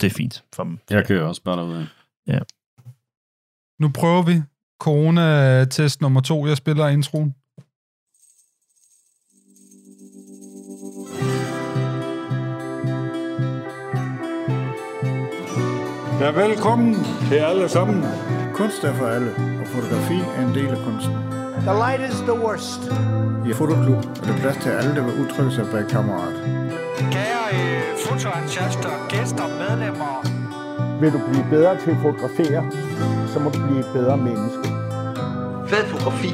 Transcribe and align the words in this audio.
det 0.00 0.06
er 0.06 0.10
fint 0.10 0.44
for 0.54 0.64
dem. 0.64 0.78
Jeg 0.90 1.06
kører 1.06 1.24
også 1.24 1.42
bare 1.42 1.56
derude. 1.56 1.88
Ja. 2.26 2.38
Nu 3.80 3.88
prøver 3.88 4.22
vi 4.22 4.42
corona-test 4.80 6.00
nummer 6.00 6.20
to. 6.20 6.46
Jeg 6.46 6.56
spiller 6.56 6.88
introen. 6.88 7.34
Ja, 16.20 16.30
velkommen 16.30 16.94
til 17.28 17.36
alle 17.36 17.68
sammen. 17.68 18.04
Kunst 18.54 18.84
er 18.84 18.94
for 18.94 19.06
alle, 19.06 19.30
og 19.60 19.66
fotografi 19.66 20.18
er 20.36 20.46
en 20.48 20.54
del 20.54 20.68
af 20.68 20.84
kunsten. 20.84 21.12
The 21.68 21.74
light 21.84 22.12
is 22.12 22.18
the 22.20 22.38
worst. 22.44 22.80
I 23.50 23.52
Fotoklub 23.52 24.04
er 24.04 24.24
der 24.26 24.38
plads 24.40 24.56
til 24.62 24.70
alle, 24.70 24.94
der 24.94 25.04
vil 25.04 25.14
udtrykke 25.22 25.52
sig 25.52 25.66
bag 25.72 25.88
kameraet. 25.90 26.36
Kære 27.12 27.37
fotoentusiaster, 28.04 29.08
gæster, 29.08 29.46
medlemmer. 29.62 30.14
Vil 31.00 31.12
du 31.12 31.20
blive 31.30 31.46
bedre 31.50 31.80
til 31.80 31.90
at 31.90 31.96
fotografere, 32.02 32.70
så 33.32 33.38
må 33.38 33.50
du 33.50 33.58
blive 33.66 33.80
et 33.80 33.90
bedre 33.92 34.16
menneske. 34.16 34.68
Fed 35.66 35.84
fotografi 35.86 36.32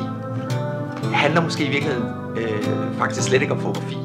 handler 1.15 1.41
måske 1.41 1.65
i 1.65 1.70
virkeligheden 1.70 2.09
øh, 2.37 2.98
faktisk 2.98 3.23
slet 3.29 3.42
ikke 3.42 3.55
om 3.55 3.60
fotografi. 3.60 3.96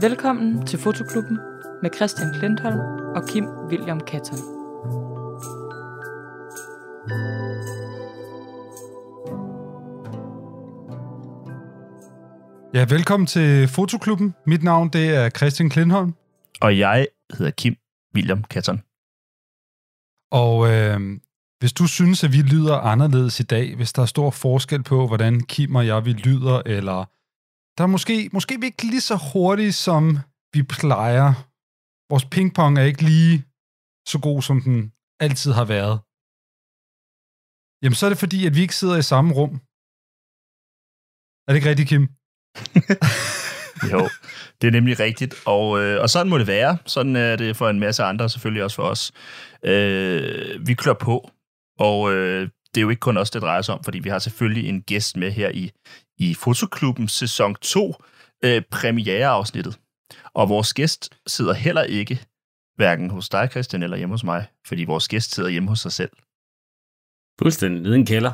Velkommen 0.00 0.66
til 0.66 0.78
Fotoklubben 0.78 1.38
med 1.82 1.90
Christian 1.96 2.28
Klintholm 2.38 2.80
og 3.16 3.22
Kim 3.28 3.46
William 3.70 4.00
Katton. 4.00 4.53
Ja, 12.76 12.84
velkommen 12.96 13.26
til 13.26 13.68
Fotoklubben. 13.68 14.34
Mit 14.46 14.62
navn 14.62 14.88
det 14.88 15.06
er 15.20 15.30
Christian 15.30 15.70
Klintholm. 15.70 16.12
Og 16.60 16.78
jeg 16.78 17.08
hedder 17.36 17.52
Kim 17.60 17.76
William 18.14 18.42
Katton. 18.52 18.78
Og 20.42 20.56
øh, 20.72 20.98
hvis 21.60 21.72
du 21.72 21.84
synes, 21.86 22.24
at 22.24 22.32
vi 22.36 22.42
lyder 22.54 22.76
anderledes 22.92 23.40
i 23.40 23.46
dag, 23.54 23.76
hvis 23.76 23.92
der 23.92 24.02
er 24.02 24.06
stor 24.14 24.30
forskel 24.30 24.82
på, 24.82 25.06
hvordan 25.06 25.34
Kim 25.52 25.74
og 25.74 25.86
jeg 25.86 26.04
vi 26.04 26.12
lyder, 26.12 26.56
eller 26.76 26.98
der 27.76 27.82
er 27.84 27.92
måske, 27.96 28.30
måske 28.32 28.60
vi 28.60 28.66
ikke 28.66 28.86
lige 28.92 29.08
så 29.10 29.16
hurtige, 29.32 29.74
som 29.86 30.02
vi 30.54 30.62
plejer. 30.62 31.28
Vores 32.10 32.26
pingpong 32.34 32.72
er 32.78 32.86
ikke 32.90 33.04
lige 33.12 33.36
så 34.12 34.18
god, 34.26 34.42
som 34.48 34.56
den 34.66 34.92
altid 35.20 35.52
har 35.60 35.66
været. 35.74 35.96
Jamen, 37.82 37.96
så 37.98 38.02
er 38.06 38.10
det 38.10 38.22
fordi, 38.24 38.38
at 38.46 38.54
vi 38.56 38.60
ikke 38.60 38.80
sidder 38.80 38.96
i 38.98 39.10
samme 39.12 39.30
rum. 39.38 39.54
Er 41.44 41.48
det 41.50 41.58
ikke 41.58 41.70
rigtigt, 41.72 41.90
Kim? 41.92 42.04
Jo, 43.92 44.08
det 44.60 44.68
er 44.68 44.70
nemlig 44.70 45.00
rigtigt, 45.00 45.34
og, 45.46 45.80
øh, 45.80 46.02
og 46.02 46.10
sådan 46.10 46.30
må 46.30 46.38
det 46.38 46.46
være. 46.46 46.78
Sådan 46.86 47.16
er 47.16 47.36
det 47.36 47.56
for 47.56 47.68
en 47.68 47.80
masse 47.80 48.02
andre, 48.02 48.28
selvfølgelig 48.28 48.64
også 48.64 48.76
for 48.76 48.82
os. 48.82 49.12
Øh, 49.64 50.66
vi 50.66 50.74
klør 50.74 50.92
på, 50.92 51.30
og 51.78 52.12
øh, 52.12 52.48
det 52.74 52.80
er 52.80 52.82
jo 52.82 52.90
ikke 52.90 53.00
kun 53.00 53.16
os, 53.16 53.30
det 53.30 53.42
drejer 53.42 53.62
sig 53.62 53.74
om, 53.74 53.84
fordi 53.84 53.98
vi 53.98 54.08
har 54.08 54.18
selvfølgelig 54.18 54.68
en 54.68 54.82
gæst 54.82 55.16
med 55.16 55.30
her 55.30 55.50
i, 55.50 55.70
i 56.18 56.34
Fotoklubben 56.34 57.08
sæson 57.08 57.54
2, 57.54 57.94
øh, 58.44 58.62
premiereafsnittet. 58.70 59.78
Og 60.34 60.48
vores 60.48 60.74
gæst 60.74 61.14
sidder 61.26 61.52
heller 61.52 61.82
ikke 61.82 62.20
hverken 62.76 63.10
hos 63.10 63.28
dig, 63.28 63.48
Christian, 63.50 63.82
eller 63.82 63.96
hjemme 63.96 64.12
hos 64.12 64.24
mig, 64.24 64.46
fordi 64.66 64.84
vores 64.84 65.08
gæst 65.08 65.34
sidder 65.34 65.48
hjemme 65.48 65.68
hos 65.68 65.80
sig 65.80 65.92
selv. 65.92 66.10
Fuldstændig 67.38 67.82
nede 67.82 67.96
i 67.96 67.98
en 67.98 68.06
kælder. 68.06 68.32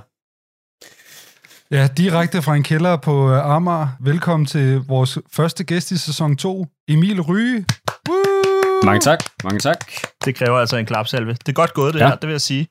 Ja, 1.71 1.89
direkte 1.97 2.43
fra 2.43 2.57
en 2.57 2.63
kælder 2.63 2.97
på 2.97 3.31
øh, 3.31 3.47
Amager. 3.47 3.89
Velkommen 4.01 4.47
til 4.47 4.77
vores 4.89 5.19
første 5.33 5.65
gæst 5.65 5.91
i 5.91 5.97
sæson 5.99 6.37
2, 6.37 6.67
Emil 6.89 7.21
Ryge. 7.21 7.67
Woo! 8.09 8.17
Mange 8.85 9.01
tak. 9.01 9.19
Mange 9.45 9.61
tak. 9.61 9.85
Det 10.25 10.35
kræver 10.35 10.59
altså 10.59 10.77
en 10.77 10.87
klapsalve. 10.87 11.33
Det 11.33 11.49
er 11.49 11.53
godt 11.53 11.75
gået, 11.75 11.95
det 11.95 12.01
Ja. 12.01 12.05
ja. 12.05 12.11
her, 12.11 12.17
det 12.17 12.27
vil 12.27 12.35
jeg 12.35 12.41
sige. 12.41 12.69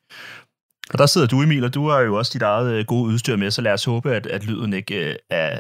Og 0.94 0.98
der 0.98 1.06
sidder 1.06 1.28
du, 1.28 1.42
Emil, 1.42 1.64
og 1.64 1.74
du 1.74 1.90
har 1.90 2.00
jo 2.00 2.16
også 2.16 2.32
dit 2.34 2.42
eget 2.42 2.72
øh, 2.74 2.86
gode 2.86 3.04
udstyr 3.14 3.36
med, 3.36 3.52
så 3.52 3.62
lad 3.62 3.74
os 3.74 3.86
håbe, 3.86 4.12
at, 4.16 4.26
at 4.26 4.46
lyden 4.46 4.74
ikke 4.74 4.96
øh, 5.10 5.16
er 5.30 5.60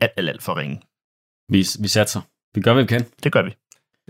alt, 0.00 0.12
alt, 0.16 0.28
alt 0.28 0.42
for 0.42 0.56
ringe. 0.56 0.80
Vi, 1.48 1.66
vi 1.82 1.88
satser. 1.88 2.20
Vi 2.54 2.60
gør, 2.60 2.72
hvad 2.72 2.82
vi 2.82 2.86
kan. 2.86 3.04
Det 3.24 3.32
gør 3.32 3.42
vi. 3.42 3.54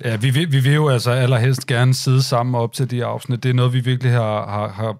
Ja, 0.04 0.16
vi 0.16 0.30
vil, 0.30 0.52
vi 0.52 0.60
vil 0.60 0.74
jo 0.74 0.88
altså 0.88 1.10
allerhelst 1.10 1.66
gerne 1.66 1.94
sidde 1.94 2.22
sammen 2.22 2.54
op 2.54 2.72
til 2.72 2.90
de 2.90 3.04
afsnit. 3.04 3.42
Det 3.42 3.48
er 3.50 3.54
noget, 3.54 3.72
vi 3.72 3.80
virkelig 3.80 4.12
har, 4.12 4.46
har, 4.50 4.68
har... 4.68 4.96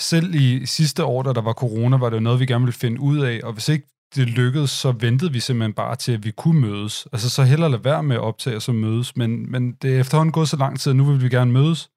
Selv 0.00 0.34
i 0.34 0.66
sidste 0.66 1.04
år, 1.04 1.22
da 1.22 1.32
der 1.32 1.40
var 1.40 1.52
corona, 1.52 1.96
var 1.96 2.10
det 2.10 2.16
jo 2.16 2.20
noget, 2.20 2.40
vi 2.40 2.46
gerne 2.46 2.64
ville 2.64 2.78
finde 2.78 3.00
ud 3.00 3.18
af. 3.18 3.40
Og 3.44 3.52
hvis 3.52 3.68
ikke 3.68 3.86
det 4.14 4.28
lykkedes, 4.28 4.70
så 4.70 4.92
ventede 4.92 5.32
vi 5.32 5.40
simpelthen 5.40 5.72
bare 5.72 5.96
til, 5.96 6.12
at 6.12 6.24
vi 6.24 6.30
kunne 6.30 6.60
mødes. 6.60 7.08
Altså 7.12 7.30
så 7.30 7.42
hellere 7.42 7.70
lade 7.70 7.84
være 7.84 8.02
med 8.02 8.16
at 8.16 8.22
optage 8.22 8.56
og 8.56 8.62
så 8.62 8.72
mødes. 8.72 9.16
Men, 9.16 9.50
men 9.50 9.72
det 9.72 9.96
er 9.96 10.00
efterhånden 10.00 10.32
gået 10.32 10.48
så 10.48 10.56
lang 10.56 10.80
tid, 10.80 10.90
at 10.90 10.96
nu 10.96 11.04
vil 11.04 11.22
vi 11.22 11.28
gerne 11.28 11.52
mødes. 11.52 11.90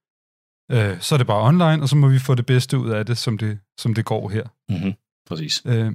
Øh, 0.72 1.02
så 1.02 1.16
er 1.16 1.18
det 1.18 1.28
bare 1.28 1.48
online, 1.48 1.82
og 1.84 1.90
så 1.90 1.96
må 1.96 2.08
vi 2.08 2.20
få 2.20 2.36
det 2.36 2.46
bedste 2.46 2.78
ud 2.78 2.90
af 2.90 3.06
det, 3.06 3.18
som 3.18 3.38
det, 3.38 3.60
som 3.80 3.94
det 3.94 4.06
går 4.06 4.30
her. 4.30 4.44
Mm-hmm. 4.70 4.94
Præcis. 5.28 5.62
Øh, 5.66 5.92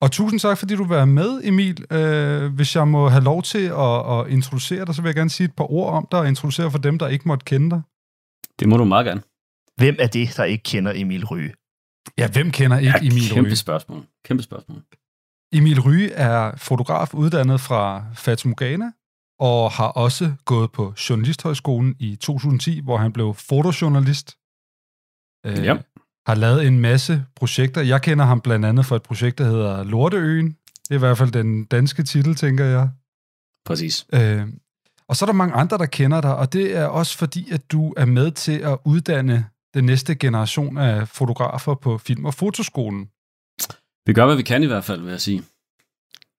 og 0.00 0.12
tusind 0.12 0.40
tak, 0.40 0.58
fordi 0.58 0.76
du 0.76 0.84
være 0.84 1.06
med, 1.06 1.40
Emil. 1.44 1.92
Øh, 1.92 2.54
hvis 2.54 2.76
jeg 2.76 2.88
må 2.88 3.08
have 3.08 3.24
lov 3.24 3.42
til 3.42 3.64
at, 3.66 4.18
at 4.18 4.28
introducere 4.28 4.84
dig, 4.84 4.94
så 4.94 5.02
vil 5.02 5.08
jeg 5.08 5.14
gerne 5.14 5.30
sige 5.30 5.44
et 5.44 5.56
par 5.56 5.72
ord 5.72 5.92
om 5.92 6.08
dig, 6.10 6.20
og 6.20 6.28
introducere 6.28 6.70
for 6.70 6.78
dem, 6.78 6.98
der 6.98 7.08
ikke 7.08 7.28
måtte 7.28 7.44
kende 7.44 7.70
dig. 7.70 7.82
Det 8.60 8.68
må 8.68 8.76
du 8.76 8.84
meget 8.84 9.06
gerne. 9.06 9.22
Hvem 9.76 9.96
er 9.98 10.06
det, 10.06 10.36
der 10.36 10.44
ikke 10.44 10.62
kender 10.62 10.92
Emil 10.94 11.24
Ryge? 11.24 11.52
Ja, 12.18 12.28
hvem 12.30 12.50
kender 12.50 12.78
ikke 12.78 12.92
ja, 13.02 13.06
Emil 13.06 13.28
kæmpe 13.30 13.48
Ryge? 13.48 13.56
spørgsmål. 13.56 14.02
Kæmpe 14.24 14.42
spørgsmål. 14.42 14.82
Emil 15.52 15.80
Ryge 15.80 16.12
er 16.12 16.56
fotograf 16.56 17.14
uddannet 17.14 17.60
fra 17.60 18.04
Fatumorgana, 18.14 18.90
og 19.40 19.70
har 19.72 19.86
også 19.88 20.32
gået 20.44 20.72
på 20.72 20.94
Journalisthøjskolen 21.10 21.96
i 21.98 22.16
2010, 22.16 22.80
hvor 22.80 22.96
han 22.96 23.12
blev 23.12 23.34
fotojournalist. 23.34 24.36
Øh, 25.46 25.64
Ja. 25.64 25.76
Har 26.26 26.34
lavet 26.34 26.66
en 26.66 26.80
masse 26.80 27.24
projekter. 27.36 27.80
Jeg 27.80 28.02
kender 28.02 28.24
ham 28.24 28.40
blandt 28.40 28.66
andet 28.66 28.86
for 28.86 28.96
et 28.96 29.02
projekt, 29.02 29.38
der 29.38 29.44
hedder 29.44 29.84
Lorteøen. 29.84 30.46
Det 30.48 30.90
er 30.90 30.94
i 30.94 30.98
hvert 30.98 31.18
fald 31.18 31.30
den 31.32 31.64
danske 31.64 32.02
titel, 32.02 32.34
tænker 32.34 32.64
jeg. 32.64 32.90
Præcis. 33.66 34.06
Øh, 34.14 34.46
og 35.08 35.16
så 35.16 35.24
er 35.24 35.26
der 35.26 35.32
mange 35.32 35.54
andre, 35.54 35.78
der 35.78 35.86
kender 35.86 36.20
dig, 36.20 36.36
og 36.36 36.52
det 36.52 36.76
er 36.76 36.86
også 36.86 37.18
fordi, 37.18 37.50
at 37.52 37.72
du 37.72 37.94
er 37.96 38.04
med 38.04 38.30
til 38.30 38.58
at 38.58 38.78
uddanne 38.84 39.44
den 39.76 39.84
næste 39.84 40.14
generation 40.14 40.78
af 40.78 41.08
fotografer 41.08 41.74
på 41.74 41.98
Film- 41.98 42.24
og 42.24 42.34
Fotoskolen. 42.34 43.02
Vi 44.06 44.12
gør, 44.12 44.26
hvad 44.26 44.36
vi 44.36 44.42
kan 44.42 44.62
i 44.62 44.66
hvert 44.66 44.84
fald, 44.84 45.00
vil 45.00 45.10
jeg 45.10 45.20
sige. 45.20 45.42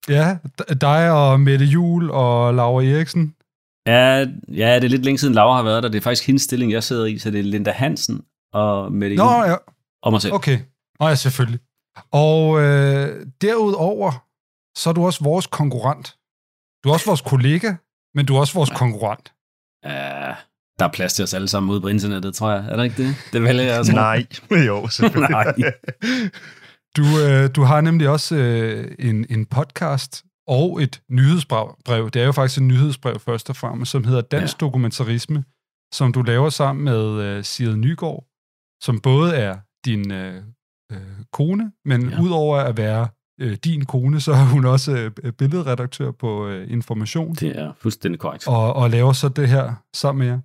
Ja, 0.10 0.38
dig 0.82 1.12
og 1.12 1.40
Mette 1.40 1.66
Jul 1.66 2.12
og 2.12 2.54
Laura 2.54 2.84
Eriksen. 2.84 3.36
Ja, 3.88 4.18
ja, 4.48 4.76
det 4.76 4.84
er 4.84 4.88
lidt 4.90 5.06
længe 5.06 5.18
siden 5.18 5.34
Laura 5.34 5.56
har 5.56 5.64
været 5.64 5.84
der. 5.84 5.90
Det 5.90 5.98
er 5.98 6.02
faktisk 6.02 6.28
hendes 6.28 6.42
stilling, 6.42 6.72
jeg 6.72 6.84
sidder 6.84 7.06
i, 7.06 7.18
så 7.18 7.32
det 7.32 7.40
er 7.40 7.44
Linda 7.44 7.72
Hansen 7.72 8.26
og 8.54 8.92
Mette 8.92 9.16
Nå, 9.16 9.44
ja, 9.44 9.56
og 10.04 10.12
mig 10.12 10.22
selv. 10.22 10.34
okay. 10.34 10.60
Nå 11.00 11.08
ja, 11.08 11.16
selvfølgelig. 11.16 11.60
Og 12.12 12.62
øh, 12.62 13.26
derudover, 13.42 14.12
så 14.78 14.90
er 14.90 14.94
du 14.94 15.06
også 15.06 15.24
vores 15.24 15.48
konkurrent. 15.48 16.18
Du 16.84 16.90
er 16.90 16.94
også 16.94 17.06
vores 17.06 17.22
kollega, 17.22 17.76
men 18.16 18.26
du 18.26 18.36
er 18.36 18.40
også 18.40 18.54
vores 18.54 18.70
konkurrent. 18.70 19.34
Ja, 19.86 20.36
der 20.80 20.86
er 20.86 20.92
plads 20.92 21.14
til 21.14 21.24
os 21.24 21.34
alle 21.34 21.48
sammen 21.48 21.72
ude 21.72 21.82
på 21.82 21.88
internettet, 21.88 22.34
tror 22.36 22.52
jeg. 22.52 22.66
Er 22.70 22.76
der 22.76 22.84
ikke 22.84 23.04
det? 23.04 23.16
Det 23.34 23.44
vælger 23.44 23.64
jeg 23.64 23.76
altså. 23.76 23.94
Nej, 23.94 24.26
jo, 24.68 24.88
selvfølgelig. 24.88 25.30
Nej. 25.30 25.54
Du, 26.98 27.04
øh, 27.28 27.50
du 27.56 27.64
har 27.64 27.82
nemlig 27.82 28.10
også 28.10 28.36
øh, 28.36 28.92
en, 29.00 29.26
en 29.30 29.46
podcast 29.46 30.24
og 30.48 30.82
et 30.84 31.02
nyhedsbrev. 31.12 31.76
brev. 31.86 32.10
Det 32.10 32.22
er 32.22 32.26
jo 32.26 32.32
faktisk 32.32 32.58
et 32.58 32.64
nyhedsbrev 32.64 33.20
først 33.20 33.50
og 33.50 33.56
fremmest, 33.56 33.92
som 33.92 34.04
hedder 34.04 34.22
Dansk 34.22 34.62
ja. 34.62 34.66
Dokumentarisme, 34.66 35.44
som 35.94 36.14
du 36.14 36.22
laver 36.22 36.50
sammen 36.50 36.86
med 36.86 37.22
øh, 37.24 37.44
Sire 37.44 37.78
Nygaard, 37.78 38.26
som 38.84 39.00
både 39.00 39.36
er 39.36 39.58
din 39.86 40.12
øh, 40.12 40.42
øh, 40.92 40.98
kone, 41.34 41.72
men 41.86 42.10
ja. 42.10 42.22
udover 42.22 42.58
at 42.58 42.78
være 42.78 43.08
øh, 43.42 43.58
din 43.64 43.86
kone, 43.86 44.20
så 44.22 44.32
er 44.32 44.46
hun 44.46 44.66
også 44.66 45.12
øh, 45.24 45.32
billedredaktør 45.32 46.12
på 46.12 46.48
øh, 46.48 46.72
Information, 46.72 47.36
Det 47.36 47.60
er 47.60 47.74
fuldstændig 47.82 48.20
korrekt. 48.20 48.48
og, 48.48 48.74
og 48.74 48.90
laver 48.90 49.14
så 49.14 49.30
det 49.30 49.50
her 49.50 49.74
sammen 49.96 50.20
med 50.20 50.28
jer. 50.28 50.40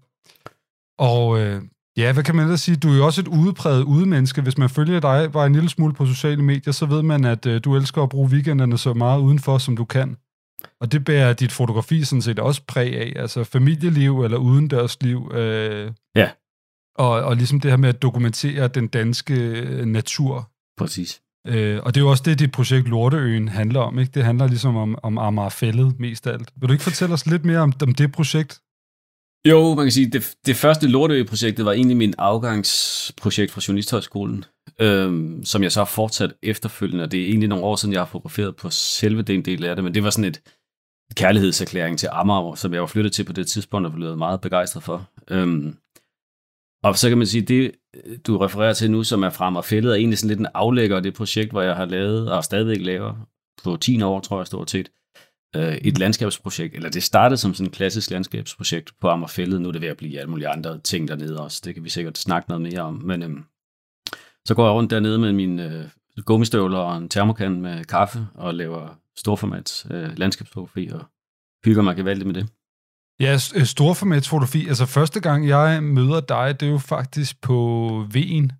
Og 1.11 1.41
øh, 1.41 1.63
ja, 1.97 2.13
hvad 2.13 2.25
kan 2.25 2.35
man 2.35 2.45
ellers 2.45 2.61
sige? 2.61 2.77
Du 2.77 2.89
er 2.93 2.97
jo 2.97 3.07
også 3.07 3.21
et 3.21 3.29
udepræget 3.29 3.83
udemenneske. 3.83 4.43
Hvis 4.43 4.59
man 4.59 4.71
følger 4.71 5.01
dig 5.01 5.33
bare 5.33 5.47
en 5.47 5.53
lille 5.53 5.69
smule 5.69 5.95
på 5.95 6.07
sociale 6.07 6.43
medier, 6.43 6.73
så 6.73 6.87
ved 6.87 7.03
man, 7.03 7.25
at 7.25 7.47
øh, 7.47 7.61
du 7.65 7.77
elsker 7.77 8.03
at 8.03 8.09
bruge 8.09 8.29
weekenderne 8.31 8.79
så 8.79 8.95
meget 8.95 9.21
udenfor, 9.21 9.59
som 9.59 9.77
du 9.77 9.85
kan. 9.85 10.17
Og 10.81 10.93
det 10.93 11.05
bærer 11.05 11.33
dit 11.33 11.53
fotografi 11.53 12.05
sådan 12.05 12.23
set 12.23 12.39
også 12.39 12.63
præg 12.69 12.99
af. 12.99 13.13
Altså 13.17 13.45
familieliv 13.45 14.23
eller 14.23 14.39
udendørsliv. 14.39 15.31
Øh, 15.35 15.91
Ja. 16.17 16.31
Og, 16.97 17.11
og 17.11 17.37
ligesom 17.37 17.61
det 17.61 17.71
her 17.71 17.79
med 17.79 17.89
at 17.89 18.03
dokumentere 18.03 18.69
den 18.69 18.89
danske 18.89 19.35
øh, 19.35 19.85
natur. 19.85 20.51
Præcis. 20.79 21.21
Øh, 21.47 21.81
og 21.83 21.95
det 21.95 22.01
er 22.01 22.05
jo 22.05 22.11
også 22.11 22.23
det, 22.27 22.39
dit 22.39 22.53
projekt 22.53 22.89
Lorteøen 22.89 23.49
handler 23.49 23.81
om. 23.81 23.99
Ikke? 23.99 24.13
Det 24.15 24.25
handler 24.25 24.47
ligesom 24.47 24.77
om, 24.77 24.99
om 25.03 25.19
Amagerfællet 25.19 26.01
mest 26.01 26.27
af 26.27 26.33
alt. 26.33 26.53
Vil 26.57 26.69
du 26.69 26.73
ikke 26.73 26.85
fortælle 26.85 27.15
os 27.15 27.27
lidt 27.27 27.45
mere 27.45 27.59
om, 27.59 27.73
om 27.83 27.95
det 27.95 28.13
projekt? 28.13 28.61
Jo, 29.49 29.75
man 29.75 29.85
kan 29.85 29.93
sige, 29.93 30.11
det, 30.11 30.37
det 30.47 30.57
første 30.57 30.89
Lortø-projektet 30.89 31.65
var 31.65 31.73
egentlig 31.73 31.97
min 31.97 32.15
afgangsprojekt 32.19 33.53
fra 33.53 33.61
Journalisthøjskolen, 33.69 34.45
øhm, 34.81 35.45
som 35.45 35.63
jeg 35.63 35.73
så 35.73 35.81
har 35.81 35.85
fortsat 35.85 36.35
efterfølgende, 36.43 37.05
og 37.05 37.13
det 37.13 37.23
er 37.23 37.27
egentlig 37.27 37.49
nogle 37.49 37.65
år 37.65 37.77
siden, 37.77 37.93
jeg 37.93 38.01
har 38.01 38.07
fotograferet 38.07 38.57
på 38.57 38.71
selve 38.71 39.23
den 39.23 39.45
del 39.45 39.65
af 39.65 39.77
det, 39.77 39.85
men 39.85 39.95
det 39.95 40.05
var 40.05 40.11
sådan 40.11 40.31
et, 40.31 40.43
kærlighedserklæring 41.15 41.99
til 41.99 42.09
Amager, 42.13 42.55
som 42.55 42.73
jeg 42.73 42.81
var 42.81 42.87
flyttet 42.87 43.13
til 43.13 43.25
på 43.25 43.33
det 43.33 43.47
tidspunkt, 43.47 43.87
og 43.87 43.93
blev 43.93 44.17
meget 44.17 44.41
begejstret 44.41 44.83
for. 44.83 45.11
Øhm, 45.31 45.77
og 46.83 46.99
så 46.99 47.09
kan 47.09 47.19
man 47.19 47.27
sige, 47.27 47.43
det 47.43 47.73
du 48.27 48.39
refererer 48.39 48.73
til 48.73 48.91
nu, 48.91 49.05
som 49.05 49.23
er 49.23 49.31
frem 49.31 49.57
og 49.57 49.65
fældet, 49.65 49.91
er 49.91 49.97
egentlig 49.97 50.19
sådan 50.19 50.29
lidt 50.29 50.41
en 50.41 50.47
aflægger 50.55 50.97
af 50.97 51.03
det 51.03 51.15
projekt, 51.15 51.51
hvor 51.51 51.63
jeg 51.63 51.77
har 51.77 51.85
lavet, 51.85 52.33
og 52.33 52.45
stadigvæk 52.45 52.81
laver, 52.81 53.15
på 53.65 53.77
10 53.77 54.03
år, 54.03 54.21
tror 54.21 54.39
jeg 54.39 54.47
stort 54.47 54.71
set, 54.71 54.89
øh, 55.57 55.75
et 55.75 55.99
landskabsprojekt, 55.99 56.75
eller 56.75 56.91
det 56.91 57.03
startede 57.03 57.39
som 57.39 57.55
sådan 57.55 57.67
et 57.67 57.73
klassisk 57.73 58.11
landskabsprojekt 58.11 58.93
på 59.01 59.09
Ammerfældet, 59.09 59.61
nu 59.61 59.69
er 59.69 59.73
det 59.73 59.81
ved 59.81 59.89
at 59.89 59.97
blive 59.97 60.19
alle 60.19 60.31
mulige 60.31 60.49
andre 60.49 60.79
ting 60.79 61.09
dernede 61.09 61.41
også, 61.41 61.63
det 61.65 61.75
kan 61.75 61.85
vi 61.85 61.89
sikkert 61.89 62.19
snakke 62.19 62.51
noget 62.51 62.63
mere 62.63 62.81
om, 62.81 62.95
men 62.95 63.23
øh, 63.23 63.31
så 64.45 64.55
går 64.55 64.65
jeg 64.65 64.73
rundt 64.73 64.91
dernede 64.91 65.19
med 65.19 65.33
min 65.33 65.61
øh, 65.61 65.89
gummistøvler 66.25 66.79
og 66.79 66.97
en 66.97 67.09
termokan 67.09 67.61
med 67.61 67.85
kaffe, 67.85 68.27
og 68.35 68.55
laver 68.55 68.99
storformats 69.17 69.87
øh, 69.91 70.19
landskabsfotografi, 70.19 70.91
og 70.93 71.05
hygger 71.65 71.83
mig 71.83 71.97
gevaldigt 71.97 72.27
med 72.27 72.35
det. 72.35 72.49
Ja, 73.21 73.39
øh, 73.55 73.65
storformatsfotografi. 73.65 74.69
Altså 74.69 74.87
første 74.87 75.21
gang, 75.21 75.49
jeg 75.49 75.83
møder 75.83 76.21
dig, 76.21 76.61
det 76.61 76.67
er 76.67 76.71
jo 76.71 76.79
faktisk 76.79 77.41
på 77.41 77.59
Ven, 78.13 78.53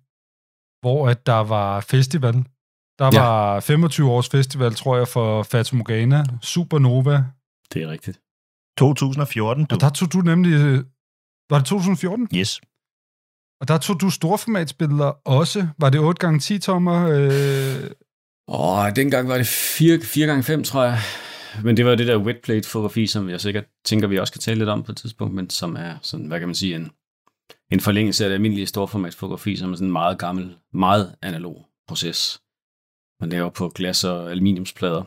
hvor 0.81 1.09
at 1.09 1.25
der 1.25 1.43
var 1.43 1.79
festival. 1.79 2.45
Der 2.99 3.09
Ja. 3.13 3.19
var 3.21 3.59
25 3.59 4.09
års 4.11 4.29
festival, 4.29 4.75
tror 4.75 4.97
jeg, 4.97 5.07
for 5.07 5.43
Fata 5.43 5.75
Morgana, 5.75 6.23
Supernova. 6.41 7.23
Det 7.73 7.83
er 7.83 7.87
rigtigt. 7.89 8.19
2014, 8.77 9.65
du. 9.65 9.75
Og 9.75 9.81
der 9.81 9.89
tog 9.89 10.13
du 10.13 10.17
nemlig... 10.21 10.53
øh, 10.53 10.83
Var 11.49 11.57
det 11.57 11.65
2014? 11.67 12.27
Yes. 12.35 12.61
Og 13.61 13.67
der 13.67 13.77
tog 13.77 14.01
du 14.01 14.09
storformatsbilleder 14.09 15.11
også. 15.25 15.67
Var 15.79 15.89
det 15.89 15.99
8x10 15.99 16.57
tommer? 16.59 17.09
Øh, 17.09 17.89
Åh, 18.47 18.95
dengang 18.95 19.27
var 19.27 19.37
det 19.37 19.47
4, 19.47 19.99
4 20.01 20.27
gange 20.27 20.43
5 20.43 20.63
tror 20.63 20.83
jeg. 20.83 20.99
Men 21.63 21.77
det 21.77 21.85
var 21.85 21.95
det 21.95 22.07
der 22.07 22.17
wetplate-fotografi, 22.17 23.07
som 23.07 23.29
jeg 23.29 23.41
sikkert 23.41 23.65
tænker, 23.85 24.07
vi 24.07 24.19
også 24.19 24.33
kan 24.33 24.41
tale 24.41 24.57
lidt 24.57 24.69
om 24.69 24.83
på 24.83 24.91
et 24.91 24.97
tidspunkt, 24.97 25.33
men 25.33 25.49
som 25.49 25.75
er 25.75 25.95
sådan, 26.01 26.25
hvad 26.25 26.39
kan 26.39 26.47
man 26.47 26.55
sige, 26.55 26.75
en, 26.75 26.91
en 27.71 27.79
forlængelse 27.79 28.23
af 28.23 28.29
det 28.29 28.33
almindelige 28.35 28.67
storformatsfotografi, 28.67 29.55
som 29.55 29.71
er 29.71 29.75
sådan 29.75 29.87
en 29.87 29.91
meget 29.91 30.19
gammel, 30.19 30.55
meget 30.73 31.15
analog 31.21 31.65
proces. 31.87 32.39
Man 33.23 33.29
laver 33.29 33.49
på 33.49 33.69
glas 33.69 34.03
og 34.03 34.31
aluminiumsplader, 34.31 35.03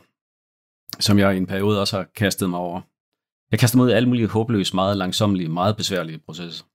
som 0.99 1.19
jeg 1.19 1.33
i 1.33 1.37
en 1.37 1.47
periode 1.47 1.81
også 1.81 1.97
har 1.97 2.05
kastet 2.15 2.49
mig 2.49 2.59
over. 2.59 2.81
Jeg 3.51 3.59
kaster 3.59 3.77
mig 3.77 3.85
ud 3.85 3.89
i 3.89 3.93
alle 3.93 4.09
mulige 4.09 4.27
håbløse, 4.27 4.75
meget 4.75 4.97
langsommelige, 4.97 5.49
meget 5.49 5.77
besværlige 5.77 6.19
processer. 6.25 6.65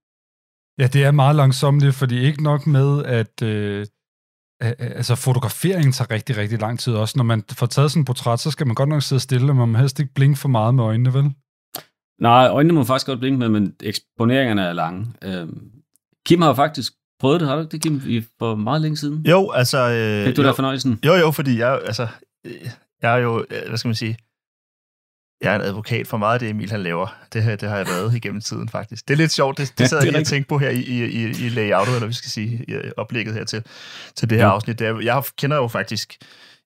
Ja, 0.79 0.87
det 0.87 1.05
er 1.05 1.11
meget 1.11 1.37
langsomt, 1.37 1.95
fordi 1.95 2.19
ikke 2.19 2.43
nok 2.43 2.67
med, 2.67 3.05
at 3.05 3.43
øh, 3.43 3.87
altså, 4.61 5.15
fotograferingen 5.15 5.93
tager 5.93 6.11
rigtig, 6.11 6.37
rigtig 6.37 6.61
lang 6.61 6.79
tid 6.79 6.95
også. 6.95 7.15
Når 7.19 7.25
man 7.25 7.45
får 7.53 7.67
taget 7.67 7.91
sådan 7.91 8.01
et 8.01 8.07
portræt, 8.07 8.41
så 8.41 8.51
skal 8.51 8.67
man 8.67 8.75
godt 8.75 8.89
nok 8.89 9.03
sidde 9.03 9.21
stille, 9.21 9.53
og 9.53 9.57
man 9.57 9.69
må 9.69 9.79
helst 9.79 10.01
ikke 10.01 10.15
blinke 10.15 10.39
for 10.39 10.49
meget 10.49 10.75
med 10.75 10.85
øjnene, 10.85 11.15
vel? 11.15 11.31
Nej, 12.21 12.49
øjnene 12.49 12.75
må 12.75 12.85
faktisk 12.85 13.07
godt 13.07 13.19
blinke 13.19 13.39
med, 13.39 13.49
men 13.49 13.75
eksponeringerne 13.81 14.63
er 14.63 14.73
lange. 14.73 15.07
Øhm, 15.23 15.71
Kim 16.27 16.43
har 16.43 16.55
faktisk 16.55 16.93
prøvet 17.23 17.41
det, 17.41 17.49
har 17.49 17.55
du 17.57 17.61
ikke 17.63 17.73
det, 17.73 17.83
Kim, 17.83 18.03
i, 18.07 18.25
for 18.39 18.55
meget 18.55 18.83
længe 18.83 18.97
siden? 18.97 19.27
Jo, 19.27 19.51
altså... 19.51 19.79
Øh, 19.79 20.27
Fik 20.27 20.37
du 20.37 20.43
jo, 20.43 20.49
der 20.49 20.55
fornøjelsen? 20.55 20.99
Jo, 21.07 21.15
jo, 21.15 21.31
fordi 21.31 21.59
jeg, 21.59 21.81
altså, 21.87 22.07
øh, 22.47 22.53
jeg 23.03 23.13
er 23.15 23.17
jo, 23.17 23.45
øh, 23.51 23.69
hvad 23.69 23.79
skal 23.79 23.89
man 23.89 23.95
sige, 23.95 24.17
jeg 25.43 25.53
er 25.53 25.57
en 25.57 25.63
advokat 25.63 26.07
for 26.07 26.17
meget 26.17 26.35
af 26.35 26.41
det, 26.41 26.49
Emil 26.51 26.71
han 26.71 26.83
laver. 26.83 27.17
Det, 27.33 27.43
her, 27.43 27.57
det 27.57 27.69
har 27.69 27.77
jeg 27.77 27.87
været 27.87 28.15
igennem 28.15 28.41
tiden, 28.41 28.69
faktisk. 28.69 29.09
Det 29.09 29.15
er 29.15 29.19
lidt 29.19 29.33
sjovt, 29.33 29.59
det, 29.59 29.73
det 29.79 29.89
sad 29.89 29.99
det 29.99 30.05
jeg 30.05 30.13
lige 30.13 30.23
og 30.23 30.27
tænkte 30.27 30.49
på 30.49 30.59
her 30.59 30.71
i, 30.71 30.81
i, 30.81 31.05
i, 31.05 31.23
i 31.25 31.49
layoutet, 31.49 31.95
eller 31.95 32.07
vi 32.07 32.13
skal 32.13 32.31
sige, 32.31 32.65
i 32.69 32.75
oplægget 32.97 33.35
her 33.35 33.45
til, 33.45 33.63
til 34.17 34.31
det 34.31 34.39
her 34.39 34.47
Ja. 34.47 34.53
afsnit. 34.53 34.81
Jeg 34.81 35.23
kender 35.39 35.57
jo 35.57 35.69
faktisk 35.69 36.17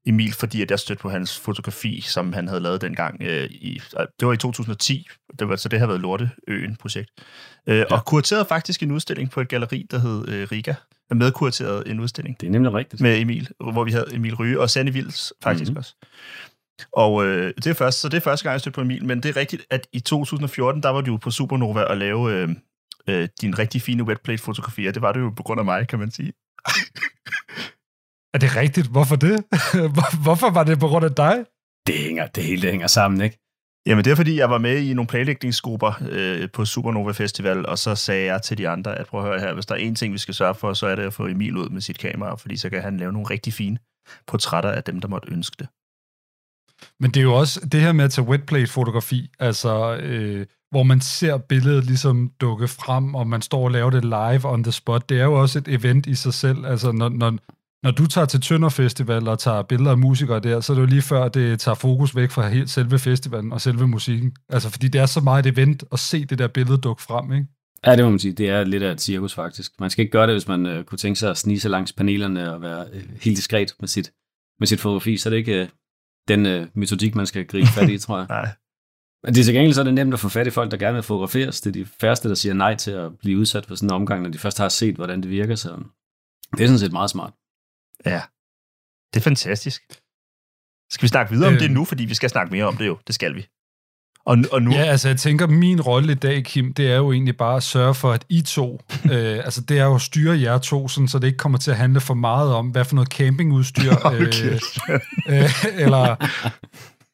Emil, 0.06 0.32
fordi 0.32 0.62
at 0.62 0.70
jeg 0.70 0.78
stødte 0.78 1.00
på 1.02 1.10
hans 1.10 1.38
fotografi, 1.40 2.00
som 2.00 2.32
han 2.32 2.48
havde 2.48 2.60
lavet 2.60 2.80
dengang. 2.80 3.22
Øh, 3.22 3.44
i, 3.50 3.80
det 4.20 4.26
var 4.28 4.32
i 4.32 4.36
2010, 4.36 5.06
det 5.38 5.48
var, 5.48 5.56
så 5.56 5.68
det 5.68 5.78
har 5.78 5.86
været 5.86 6.00
Lorteøen-projekt. 6.00 7.10
Øh, 7.66 7.84
Og 7.90 8.04
kurateret 8.04 8.46
faktisk 8.46 8.82
en 8.82 8.90
udstilling 8.90 9.30
på 9.30 9.40
et 9.40 9.48
galeri, 9.48 9.86
der 9.90 9.98
hed 9.98 10.28
øh, 10.28 10.48
Riga. 10.52 10.74
Medkurateret 11.14 11.90
en 11.90 12.00
udstilling 12.00 12.40
Det 12.40 12.46
er 12.46 12.50
nemlig 12.50 12.72
rigtigt. 12.72 13.02
med 13.02 13.20
Emil, 13.20 13.48
hvor 13.72 13.84
vi 13.84 13.90
havde 13.92 14.06
Emil 14.12 14.34
Ryge 14.34 14.60
og 14.60 14.70
Sanne 14.70 14.92
Vils 14.92 15.32
faktisk 15.42 15.70
Mhm. 15.70 15.70
mm-hmm. 15.70 15.78
også. 15.78 15.94
Og 16.92 17.26
øh, 17.26 17.54
det 17.56 17.66
er 17.66 17.74
først, 17.74 18.00
så 18.00 18.08
det 18.08 18.16
er 18.16 18.20
første 18.20 18.42
gang, 18.44 18.52
jeg 18.52 18.60
stødte 18.60 18.74
på 18.74 18.80
Emil, 18.80 19.04
men 19.04 19.22
det 19.22 19.28
er 19.28 19.36
rigtigt, 19.36 19.62
at 19.70 19.86
i 19.92 20.00
2014, 20.00 20.82
der 20.82 20.88
var 20.88 21.00
du 21.00 21.10
jo 21.10 21.16
på 21.16 21.30
Supernova 21.30 21.80
og 21.82 21.96
lave 21.96 22.32
øh, 22.32 22.48
øh, 23.08 23.28
din 23.40 23.58
rigtig 23.58 23.82
fine 23.82 24.02
wetplate-fotografier. 24.02 24.92
Det 24.92 25.02
var 25.02 25.12
det 25.12 25.20
jo 25.20 25.30
på 25.36 25.42
grund 25.42 25.60
af 25.60 25.64
mig, 25.64 25.88
kan 25.88 25.98
man 25.98 26.10
sige. 26.10 26.32
Er 28.36 28.40
det 28.40 28.56
rigtigt? 28.56 28.86
Hvorfor 28.86 29.16
det? 29.16 29.44
Hvor- 29.96 30.22
Hvorfor 30.22 30.50
var 30.50 30.64
det 30.64 30.78
på 30.80 30.86
grund 30.88 31.04
af 31.04 31.14
dig? 31.14 31.44
Det 31.86 31.94
hænger, 31.94 32.26
det 32.26 32.44
hele 32.44 32.62
det 32.62 32.70
hænger 32.70 32.86
sammen, 32.86 33.20
ikke? 33.20 33.38
Jamen 33.86 34.04
det 34.04 34.10
er 34.10 34.14
fordi, 34.14 34.36
jeg 34.36 34.50
var 34.50 34.58
med 34.58 34.78
i 34.82 34.94
nogle 34.94 35.06
planlægningsgrupper 35.08 35.92
øh, 36.10 36.48
på 36.52 36.64
Supernova 36.64 37.12
Festival, 37.12 37.66
og 37.66 37.78
så 37.78 37.94
sagde 37.94 38.24
jeg 38.32 38.42
til 38.42 38.58
de 38.58 38.68
andre, 38.68 38.98
at 38.98 39.06
prøv 39.06 39.20
at 39.20 39.26
høre 39.26 39.40
her, 39.40 39.54
hvis 39.54 39.66
der 39.66 39.74
er 39.74 39.78
en 39.78 39.94
ting, 39.94 40.12
vi 40.12 40.18
skal 40.18 40.34
sørge 40.34 40.54
for, 40.54 40.72
så 40.72 40.86
er 40.86 40.94
det 40.96 41.02
at 41.02 41.12
få 41.14 41.26
Emil 41.26 41.56
ud 41.56 41.68
med 41.68 41.80
sit 41.80 41.98
kamera, 41.98 42.34
fordi 42.34 42.56
så 42.56 42.70
kan 42.70 42.82
han 42.82 42.96
lave 42.96 43.12
nogle 43.12 43.30
rigtig 43.30 43.52
fine 43.52 43.78
portrætter 44.26 44.70
af 44.70 44.84
dem, 44.84 45.00
der 45.00 45.08
måtte 45.08 45.32
ønske 45.32 45.56
det. 45.58 45.68
Men 47.00 47.10
det 47.10 47.20
er 47.20 47.24
jo 47.24 47.34
også 47.34 47.60
det 47.72 47.80
her 47.80 47.92
med 47.92 48.04
at 48.04 48.10
tage 48.10 48.26
wetplate-fotografi, 48.28 49.30
altså 49.38 49.96
øh, 49.96 50.46
hvor 50.70 50.82
man 50.82 51.00
ser 51.00 51.36
billedet 51.38 51.84
ligesom 51.84 52.30
dukke 52.40 52.68
frem, 52.68 53.14
og 53.14 53.26
man 53.26 53.42
står 53.42 53.64
og 53.64 53.70
laver 53.70 53.90
det 53.90 54.04
live 54.04 54.44
on 54.52 54.62
the 54.62 54.72
spot. 54.72 55.08
Det 55.08 55.20
er 55.20 55.24
jo 55.24 55.32
også 55.40 55.58
et 55.58 55.68
event 55.68 56.06
i 56.06 56.14
sig 56.14 56.34
selv. 56.34 56.66
Altså 56.66 56.92
når, 56.92 57.08
når, 57.08 57.38
når 57.82 57.90
du 57.90 58.06
tager 58.06 58.24
til 58.24 58.40
Tønder 58.40 58.68
Festival 58.68 59.28
og 59.28 59.38
tager 59.38 59.62
billeder 59.62 59.90
af 59.90 59.98
musikere 59.98 60.40
der, 60.40 60.60
så 60.60 60.72
er 60.72 60.74
det 60.74 60.82
jo 60.82 60.86
lige 60.86 61.02
før, 61.02 61.28
det 61.28 61.60
tager 61.60 61.74
fokus 61.74 62.16
væk 62.16 62.30
fra 62.30 62.48
helt 62.48 62.70
selve 62.70 62.98
festivalen 62.98 63.52
og 63.52 63.60
selve 63.60 63.88
musikken. 63.88 64.36
Altså 64.48 64.70
fordi 64.70 64.88
det 64.88 65.00
er 65.00 65.06
så 65.06 65.20
meget 65.20 65.46
et 65.46 65.52
event 65.52 65.84
at 65.92 65.98
se 65.98 66.24
det 66.24 66.38
der 66.38 66.48
billede 66.48 66.78
dukke 66.78 67.02
frem, 67.02 67.32
ikke? 67.32 67.46
Ja, 67.86 67.96
det 67.96 68.04
må 68.04 68.10
man 68.10 68.18
sige. 68.18 68.32
Det 68.32 68.48
er 68.48 68.64
lidt 68.64 68.82
af 68.82 68.92
et 68.92 69.00
cirkus, 69.00 69.34
faktisk. 69.34 69.72
Man 69.80 69.90
skal 69.90 70.02
ikke 70.02 70.12
gøre 70.12 70.26
det, 70.26 70.34
hvis 70.34 70.48
man 70.48 70.66
øh, 70.66 70.84
kunne 70.84 70.98
tænke 70.98 71.18
sig 71.18 71.30
at 71.30 71.38
snige 71.38 71.60
sig 71.60 71.70
langs 71.70 71.92
panelerne 71.92 72.54
og 72.54 72.62
være 72.62 72.86
øh, 72.92 73.02
helt 73.20 73.36
diskret 73.36 73.74
med 73.80 73.88
sit, 73.88 74.12
med 74.58 74.66
sit 74.66 74.80
fotografi. 74.80 75.16
Så 75.16 75.28
er 75.28 75.30
det 75.30 75.36
ikke 75.36 75.62
øh, 75.62 75.68
den 76.28 76.46
øh, 76.46 76.66
metodik, 76.74 77.14
man 77.14 77.26
skal 77.26 77.46
gribe 77.46 77.66
fat 77.66 77.88
i, 77.88 77.98
tror 78.04 78.18
jeg. 78.18 78.26
Nej. 78.28 78.48
Men 79.24 79.34
det 79.34 79.40
er 79.40 79.44
til 79.44 79.54
gengæld 79.54 79.74
så 79.74 79.80
er 79.80 79.84
det 79.84 79.94
nemt 79.94 80.14
at 80.14 80.20
få 80.20 80.28
fat 80.28 80.46
i 80.46 80.50
folk, 80.50 80.70
der 80.70 80.76
gerne 80.76 80.94
vil 80.94 81.02
fotograferes. 81.02 81.60
Det 81.60 81.70
er 81.70 81.84
de 81.84 81.86
færreste, 82.00 82.28
der 82.28 82.34
siger 82.34 82.54
nej 82.54 82.74
til 82.74 82.90
at 82.90 83.18
blive 83.18 83.38
udsat 83.38 83.66
for 83.66 83.74
sådan 83.74 83.88
en 83.88 83.94
omgang, 83.94 84.22
når 84.22 84.30
de 84.30 84.38
først 84.38 84.58
har 84.58 84.68
set, 84.68 84.94
hvordan 84.94 85.22
det 85.22 85.30
virker. 85.30 85.54
Så 85.54 85.68
det 86.52 86.60
er 86.60 86.66
sådan 86.66 86.78
set 86.78 86.92
meget 86.92 87.10
smart. 87.10 87.32
Ja, 88.06 88.20
det 89.14 89.20
er 89.20 89.24
fantastisk. 89.24 89.82
Skal 90.90 91.02
vi 91.02 91.08
snakke 91.08 91.32
videre 91.32 91.48
om 91.48 91.54
Øhm. 91.54 91.60
det 91.62 91.70
nu, 91.70 91.84
fordi 91.84 92.04
vi 92.04 92.14
skal 92.14 92.30
snakke 92.30 92.52
mere 92.52 92.64
om 92.64 92.76
det 92.76 92.86
jo. 92.86 92.98
Det 93.06 93.14
skal 93.14 93.34
vi. 93.34 93.46
Og, 94.26 94.38
og 94.52 94.62
nu, 94.62 94.70
Ja, 94.72 94.82
altså 94.82 95.08
jeg 95.08 95.16
tænker, 95.18 95.46
min 95.46 95.80
rolle 95.80 96.12
i 96.12 96.14
dag, 96.14 96.44
Kim, 96.44 96.74
det 96.74 96.90
er 96.90 96.96
jo 96.96 97.12
egentlig 97.12 97.36
bare 97.36 97.56
at 97.56 97.62
sørge 97.62 97.94
for, 97.94 98.12
at 98.12 98.24
I 98.28 98.42
to, 98.42 98.80
øh, 99.12 99.36
altså 99.44 99.60
det 99.60 99.78
er 99.78 99.84
jo 99.84 99.94
at 99.94 100.00
styre 100.02 100.40
jer 100.40 100.58
to, 100.58 100.88
sådan, 100.88 101.08
så 101.08 101.18
det 101.18 101.26
ikke 101.26 101.36
kommer 101.36 101.58
til 101.58 101.70
at 101.70 101.76
handle 101.76 102.00
for 102.00 102.14
meget 102.14 102.54
om, 102.54 102.68
hvad 102.68 102.84
for 102.84 102.94
noget 102.94 103.08
campingudstyr, 103.08 103.92
øh, 104.12 104.60
øh, 105.28 105.50
eller... 105.82 106.16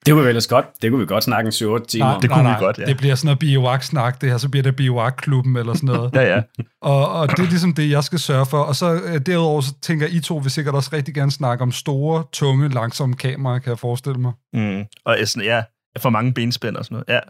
Det 0.07 0.13
kunne 0.15 0.23
vi 0.23 0.29
ellers 0.29 0.47
godt. 0.47 0.67
Det 0.83 0.91
kunne 0.91 1.01
vi 1.01 1.07
godt 1.07 1.25
snakke 1.25 1.49
en 1.49 1.53
7-8 1.53 1.85
timer 1.87 2.07
Nej, 2.07 2.19
det 2.21 2.31
kunne 2.31 2.49
vi 2.49 2.55
godt, 2.59 2.79
ja. 2.79 2.85
Det 2.85 2.97
bliver 2.97 3.15
sådan 3.15 3.27
noget 3.27 3.39
bioak-snak, 3.39 4.21
det 4.21 4.31
her, 4.31 4.39
så 4.39 4.49
bliver 4.49 4.63
det 4.63 4.77
bioak-klubben 4.77 5.57
eller 5.57 5.75
sådan 5.75 5.87
noget. 5.87 6.13
ja, 6.17 6.23
ja. 6.37 6.43
og, 6.83 7.13
og 7.13 7.29
det 7.31 7.39
er 7.39 7.43
ligesom 7.49 7.75
det, 7.75 7.91
jeg 7.91 8.05
skal 8.05 8.19
sørge 8.19 8.47
for. 8.47 8.59
Og 8.59 8.77
så 8.77 8.93
øh, 9.05 9.21
derudover, 9.27 9.61
så 9.61 9.75
tænker 9.83 10.07
I 10.07 10.21
to 10.21 10.37
vil 10.37 10.51
sikkert 10.51 10.75
også 10.75 10.91
rigtig 10.93 11.15
gerne 11.15 11.31
snakke 11.31 11.63
om 11.63 11.73
store, 11.73 12.25
tunge, 12.33 12.69
langsomme 12.69 13.17
kameraer, 13.17 13.59
kan 13.59 13.71
jeg 13.71 13.79
forestille 13.79 14.19
mig. 14.21 14.33
Mm. 14.53 14.85
Og 15.05 15.17
ja, 15.19 15.25
sådan, 15.25 15.47
ja, 15.47 15.63
for 15.99 16.11
mange 16.11 16.35
benspænd 16.35 16.77
og 16.77 16.85
sådan 16.85 16.95
noget. 16.95 17.09
Ja, 17.09 17.21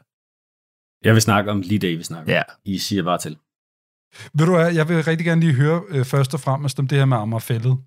Jeg 1.05 1.15
vil 1.15 1.23
snakke 1.23 1.51
om 1.51 1.61
lige 1.61 1.79
det, 1.79 1.99
vi 1.99 2.03
snakker 2.05 2.33
om. 2.33 2.37
ja. 2.37 2.43
I 2.65 2.79
siger 2.79 3.03
bare 3.03 3.19
til. 3.19 3.37
Ved 4.35 4.47
du 4.47 4.55
hvad, 4.55 4.73
jeg 4.75 4.89
vil 4.89 5.05
rigtig 5.05 5.27
gerne 5.27 5.41
lige 5.41 5.53
høre 5.55 5.83
øh, 5.89 6.05
først 6.05 6.35
og 6.35 6.41
fremmest 6.41 6.79
om 6.79 6.89
det 6.89 6.99
her 6.99 7.05
med 7.05 7.17
Amagerfællet. 7.17 7.79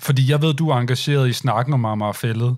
Fordi 0.00 0.30
jeg 0.30 0.42
ved, 0.42 0.54
du 0.54 0.68
er 0.68 0.76
engageret 0.76 1.28
i 1.28 1.32
snakken 1.32 1.74
om 1.74 1.84
Amagerfællet. 1.84 2.56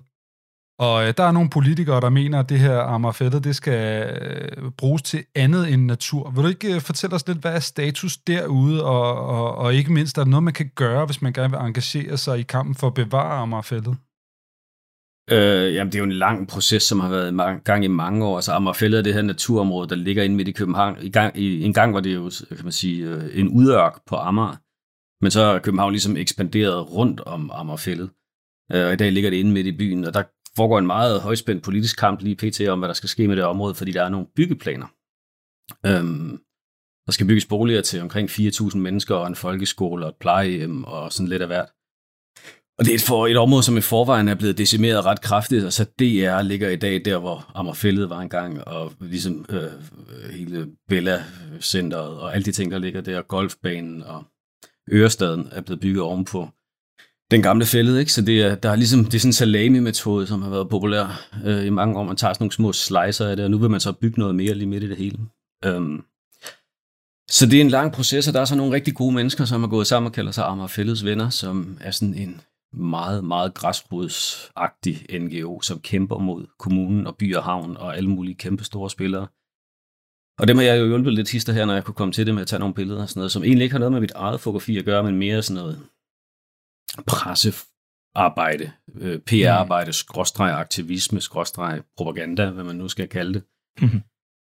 Og 0.87 1.07
øh, 1.07 1.13
der 1.17 1.23
er 1.23 1.31
nogle 1.31 1.49
politikere, 1.49 2.01
der 2.01 2.09
mener, 2.09 2.39
at 2.39 2.49
det 2.49 2.59
her 2.59 2.79
Amagerfællet, 2.79 3.43
det 3.43 3.55
skal 3.55 3.81
øh, 4.21 4.71
bruges 4.71 5.01
til 5.01 5.23
andet 5.35 5.73
end 5.73 5.85
natur. 5.85 6.31
Vil 6.31 6.43
du 6.43 6.49
ikke 6.49 6.75
øh, 6.75 6.81
fortælle 6.81 7.15
os 7.15 7.27
lidt, 7.27 7.37
hvad 7.37 7.55
er 7.55 7.59
status 7.59 8.17
derude, 8.17 8.85
og, 8.85 9.25
og, 9.27 9.55
og 9.55 9.73
ikke 9.73 9.93
mindst, 9.93 10.17
er 10.17 10.23
der 10.23 10.29
noget, 10.29 10.43
man 10.43 10.53
kan 10.53 10.71
gøre, 10.75 11.05
hvis 11.05 11.21
man 11.21 11.33
gerne 11.33 11.51
vil 11.51 11.59
engagere 11.59 12.17
sig 12.17 12.39
i 12.39 12.43
kampen 12.43 12.75
for 12.75 12.87
at 12.87 12.93
bevare 12.93 13.41
Ammerfældet? 13.41 13.97
Øh, 15.31 15.75
jamen, 15.75 15.91
det 15.91 15.95
er 15.95 15.99
jo 15.99 16.05
en 16.05 16.11
lang 16.11 16.47
proces, 16.47 16.83
som 16.83 16.99
har 16.99 17.09
været 17.09 17.33
i 17.33 17.63
gang 17.63 17.83
i 17.85 17.87
mange 17.87 18.25
år. 18.25 18.35
Altså, 18.35 18.51
Amagerfællet 18.51 18.97
er 18.97 19.03
det 19.03 19.13
her 19.13 19.21
naturområde, 19.21 19.89
der 19.89 19.95
ligger 19.95 20.23
inde 20.23 20.35
midt 20.35 20.47
i 20.47 20.51
København. 20.51 20.97
I 21.01 21.09
gang, 21.09 21.37
i, 21.37 21.63
en 21.63 21.73
gang 21.73 21.93
var 21.93 21.99
det 21.99 22.15
jo, 22.15 22.25
øh, 22.25 22.57
kan 22.57 22.65
man 22.65 22.71
sige, 22.71 23.05
øh, 23.05 23.39
en 23.39 23.47
udørk 23.47 23.99
på 24.07 24.15
Amager. 24.15 24.55
Men 25.23 25.31
så 25.31 25.41
er 25.41 25.59
København 25.59 25.91
ligesom 25.91 26.17
ekspanderet 26.17 26.91
rundt 26.91 27.19
om 27.19 27.51
Amagerfællet. 27.53 28.09
Øh, 28.71 28.85
og 28.87 28.93
i 28.93 28.95
dag 28.95 29.11
ligger 29.11 29.29
det 29.29 29.37
inde 29.37 29.51
midt 29.51 29.67
i 29.67 29.77
byen, 29.77 30.05
og 30.05 30.13
der 30.13 30.23
foregår 30.55 30.79
en 30.79 30.87
meget 30.87 31.21
højspændt 31.21 31.63
politisk 31.63 31.97
kamp 31.97 32.21
lige 32.21 32.35
pt. 32.35 32.61
om, 32.67 32.79
hvad 32.79 32.87
der 32.87 32.93
skal 32.93 33.09
ske 33.09 33.27
med 33.27 33.35
det 33.35 33.45
område, 33.45 33.75
fordi 33.75 33.91
der 33.91 34.03
er 34.03 34.09
nogle 34.09 34.27
byggeplaner. 34.35 34.87
Øhm, 35.85 36.39
der 37.05 37.11
skal 37.11 37.27
bygges 37.27 37.45
boliger 37.45 37.81
til 37.81 38.01
omkring 38.01 38.29
4.000 38.29 38.77
mennesker, 38.77 39.15
og 39.15 39.27
en 39.27 39.35
folkeskole 39.35 40.05
og 40.05 40.09
et 40.09 40.15
plejehjem 40.19 40.83
og 40.83 41.13
sådan 41.13 41.27
lidt 41.27 41.41
af 41.41 41.47
hvert. 41.47 41.69
Og 42.79 42.85
det 42.85 42.95
er 42.95 43.05
for 43.07 43.27
et 43.27 43.37
område, 43.37 43.63
som 43.63 43.77
i 43.77 43.81
forvejen 43.81 44.27
er 44.27 44.35
blevet 44.35 44.57
decimeret 44.57 45.05
ret 45.05 45.21
kraftigt, 45.21 45.65
og 45.65 45.73
så 45.73 45.83
DR 45.83 46.41
ligger 46.41 46.69
i 46.69 46.75
dag 46.75 47.05
der, 47.05 47.17
hvor 47.17 47.51
Ammerfældet 47.55 48.09
var 48.09 48.19
engang, 48.19 48.67
og 48.67 48.93
ligesom 48.99 49.45
øh, 49.49 49.71
hele 50.31 50.67
Bella-centeret 50.87 52.19
og 52.19 52.35
alle 52.35 52.45
de 52.45 52.51
ting, 52.51 52.71
der 52.71 52.79
ligger 52.79 53.01
der, 53.01 53.21
golfbanen 53.21 54.03
og 54.03 54.23
Ørestaden 54.91 55.49
er 55.51 55.61
blevet 55.61 55.79
bygget 55.81 56.03
ovenpå 56.03 56.49
den 57.31 57.41
gamle 57.41 57.65
fældet, 57.65 57.99
ikke? 57.99 58.13
Så 58.13 58.21
det 58.21 58.41
er, 58.41 58.55
der 58.55 58.69
er 58.69 58.75
ligesom, 58.75 59.05
det 59.05 59.13
er 59.13 59.19
sådan 59.19 59.29
en 59.29 59.33
salami-metode, 59.33 60.27
som 60.27 60.41
har 60.41 60.49
været 60.49 60.69
populær 60.69 61.29
øh, 61.45 61.65
i 61.65 61.69
mange 61.69 61.99
år. 61.99 62.03
Man 62.03 62.15
tager 62.15 62.33
sådan 62.33 62.43
nogle 62.43 62.53
små 62.53 62.73
slicer 62.73 63.27
af 63.27 63.35
det, 63.35 63.45
og 63.45 63.51
nu 63.51 63.57
vil 63.57 63.69
man 63.69 63.79
så 63.79 63.91
bygge 63.91 64.19
noget 64.19 64.35
mere 64.35 64.53
lige 64.53 64.67
midt 64.67 64.83
i 64.83 64.89
det 64.89 64.97
hele. 64.97 65.17
Øhm. 65.65 66.03
så 67.29 67.45
det 67.45 67.57
er 67.57 67.61
en 67.61 67.69
lang 67.69 67.91
proces, 67.93 68.27
og 68.27 68.33
der 68.33 68.41
er 68.41 68.45
så 68.45 68.55
nogle 68.55 68.73
rigtig 68.73 68.95
gode 68.95 69.15
mennesker, 69.15 69.45
som 69.45 69.61
har 69.61 69.67
gået 69.67 69.87
sammen 69.87 70.07
og 70.07 70.13
kalder 70.13 70.31
sig 70.31 70.45
Amager 70.45 70.67
Fælles 70.67 71.05
Venner, 71.05 71.29
som 71.29 71.77
er 71.81 71.91
sådan 71.91 72.13
en 72.13 72.41
meget, 72.73 73.23
meget 73.23 73.53
græsrodsagtig 73.53 75.05
NGO, 75.19 75.61
som 75.61 75.79
kæmper 75.79 76.17
mod 76.17 76.45
kommunen 76.59 77.07
og 77.07 77.15
by 77.17 77.35
og 77.35 77.43
havn 77.43 77.77
og 77.77 77.97
alle 77.97 78.09
mulige 78.09 78.35
kæmpe 78.35 78.63
store 78.63 78.89
spillere. 78.89 79.27
Og 80.39 80.47
dem 80.47 80.57
har 80.57 80.63
jeg 80.63 80.79
jo 80.79 80.87
hjulpet 80.87 81.13
lidt 81.13 81.31
hister 81.31 81.53
her, 81.53 81.65
når 81.65 81.73
jeg 81.73 81.83
kunne 81.83 81.95
komme 81.95 82.11
til 82.11 82.25
det 82.25 82.33
med 82.33 82.41
at 82.41 82.47
tage 82.47 82.59
nogle 82.59 82.75
billeder 82.75 83.01
og 83.01 83.09
sådan 83.09 83.19
noget, 83.19 83.31
som 83.31 83.43
egentlig 83.43 83.63
ikke 83.63 83.73
har 83.73 83.79
noget 83.79 83.91
med 83.91 84.01
mit 84.01 84.11
eget 84.11 84.39
fotografi 84.39 84.77
at 84.77 84.85
gøre, 84.85 85.03
men 85.03 85.15
mere 85.15 85.41
sådan 85.41 85.63
noget 85.63 85.79
pressearbejde, 87.07 88.71
øh, 88.99 89.19
PR-arbejde, 89.19 89.93
skråstreg 89.93 90.53
aktivisme, 90.53 91.21
skråstreg 91.21 91.81
propaganda, 91.97 92.49
hvad 92.49 92.63
man 92.63 92.75
nu 92.75 92.87
skal 92.87 93.07
kalde 93.07 93.33
det. 93.33 93.43
Mm-hmm. 93.81 94.01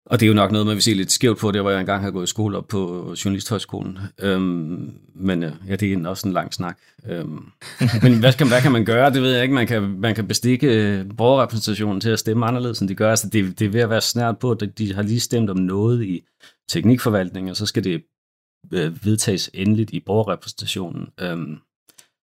Og 0.07 0.21
det 0.21 0.27
er 0.27 0.29
jo 0.29 0.35
nok 0.35 0.53
noget, 0.53 0.67
man 0.67 0.75
vil 0.75 0.83
se 0.83 0.95
lidt 0.95 1.13
skævt 1.13 1.39
på, 1.39 1.51
der 1.51 1.61
hvor 1.61 1.71
jeg 1.71 1.81
engang 1.81 2.03
har 2.03 2.11
gået 2.11 2.25
i 2.25 2.31
skole 2.31 2.57
op 2.59 2.69
på 2.69 3.15
Journalisthøjskolen. 3.25 3.99
Øhm, 4.21 4.95
men 5.15 5.43
øh, 5.43 5.53
ja, 5.69 5.77
det 5.77 5.93
er 5.93 6.09
også 6.09 6.29
en 6.29 6.35
lang 6.35 6.55
snak. 6.55 6.79
Øhm, 7.07 7.53
men 8.03 8.19
hvad 8.21 8.33
kan, 8.33 8.49
hvad 8.49 8.63
kan 8.63 8.73
man 8.73 8.85
gøre? 8.85 9.13
Det 9.13 9.23
ved 9.23 9.33
jeg 9.33 9.43
ikke. 9.43 9.55
Man 9.55 9.67
kan, 9.67 9.83
man 9.83 10.15
kan 10.15 10.29
bestikke 10.29 10.67
øh, 10.67 11.05
borgerrepræsentationen 11.17 12.01
til 12.01 12.11
at 12.11 12.19
stemme 12.19 12.47
anderledes, 12.47 12.81
end 12.81 12.89
de 12.89 12.95
gør. 12.95 13.11
Altså, 13.11 13.29
det, 13.29 13.59
det 13.59 13.67
er 13.67 13.71
ved 13.71 13.81
at 13.81 13.91
være 13.91 14.01
snært 14.01 14.39
på, 14.39 14.51
at 14.51 14.79
de 14.79 14.95
har 14.95 15.03
lige 15.03 15.21
stemt 15.21 15.51
om 15.51 15.57
noget 15.57 16.05
i 16.05 16.23
teknikforvaltningen, 16.69 17.51
og 17.51 17.57
så 17.57 17.67
skal 17.67 17.85
det 17.85 18.05
øh, 18.73 19.05
vedtages 19.05 19.51
endeligt 19.55 19.91
i 19.91 20.01
borgerrepræsentationen. 20.01 21.09
Øhm, 21.21 21.59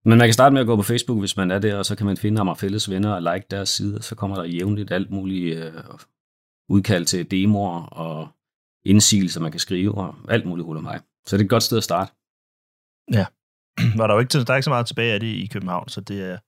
men 0.09 0.19
man 0.19 0.29
kan 0.29 0.33
starte 0.33 0.53
med 0.53 0.61
at 0.61 0.67
gå 0.67 0.77
på 0.77 0.83
Facebook, 0.83 1.19
hvis 1.19 1.37
man 1.37 1.51
er 1.51 1.59
der, 1.59 1.77
og 1.77 1.87
så 1.87 1.97
kan 1.97 2.07
man 2.07 2.17
finde 2.17 2.39
ham 2.39 2.49
og 2.49 2.59
fælles 2.59 2.91
venner 2.91 3.13
og 3.13 3.23
like 3.23 3.47
deres 3.51 3.69
side, 3.69 4.03
så 4.03 4.15
kommer 4.15 4.37
der 4.37 4.45
jævnligt 4.45 4.93
alt 4.93 5.11
muligt 5.11 5.57
øh, 5.57 5.73
udkald 6.69 7.05
til 7.07 7.31
demoer 7.31 7.83
og 7.83 8.29
indsigelser, 8.85 9.41
man 9.41 9.51
kan 9.51 9.61
skrive, 9.61 9.95
og 9.95 10.15
alt 10.29 10.47
muligt 10.47 10.67
hul 10.67 10.83
mig. 10.83 11.01
Så 11.27 11.37
det 11.37 11.43
er 11.43 11.45
et 11.45 11.51
godt 11.51 11.63
sted 11.63 11.79
at 11.79 11.85
starte. 11.85 12.13
Ja. 13.13 13.27
Var 13.99 14.07
der 14.07 14.15
jo 14.15 14.21
ikke, 14.21 14.33
der 14.33 14.53
er 14.53 14.57
ikke 14.57 14.65
så 14.65 14.71
meget 14.71 14.87
tilbage 14.87 15.13
af 15.15 15.21
det 15.21 15.27
i 15.27 15.47
København, 15.53 15.89
så 15.89 16.01
det 16.01 16.23
er 16.23 16.39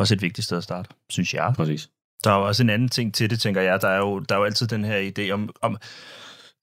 også 0.00 0.14
et 0.14 0.22
vigtigt 0.22 0.44
sted 0.44 0.56
at 0.56 0.64
starte, 0.64 0.90
synes 1.08 1.34
jeg. 1.34 1.52
Præcis. 1.56 1.90
Der 2.24 2.30
er 2.30 2.38
jo 2.38 2.46
også 2.46 2.62
en 2.62 2.70
anden 2.70 2.88
ting 2.88 3.14
til 3.14 3.30
det, 3.30 3.40
tænker 3.40 3.60
jeg. 3.60 3.82
Der 3.82 3.88
er 3.88 3.98
jo, 3.98 4.18
der 4.18 4.34
er 4.34 4.38
jo 4.38 4.44
altid 4.44 4.66
den 4.66 4.84
her 4.84 5.10
idé 5.10 5.30
om, 5.30 5.50
om 5.62 5.76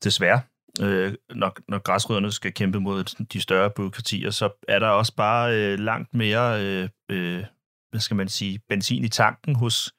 desværre, 0.04 0.42
øh, 0.82 1.14
når, 1.30 1.58
når 1.68 1.80
græsrødderne 1.80 2.32
skal 2.32 2.54
kæmpe 2.54 2.80
mod 2.80 3.26
de 3.26 3.42
større 3.42 3.70
byråkratier, 3.70 4.32
så 4.32 4.50
er 4.68 4.80
der 4.80 4.88
også 4.88 5.16
bare 5.16 5.56
øh, 5.56 5.80
langt 5.80 6.14
mere, 6.14 6.64
øh, 6.64 6.90
øh, 7.12 7.44
hvad 7.90 8.02
skal 8.02 8.18
man 8.18 8.30
sige, 8.30 8.60
benzin 8.70 9.04
i 9.04 9.10
tanken 9.10 9.56
hos, 9.56 9.94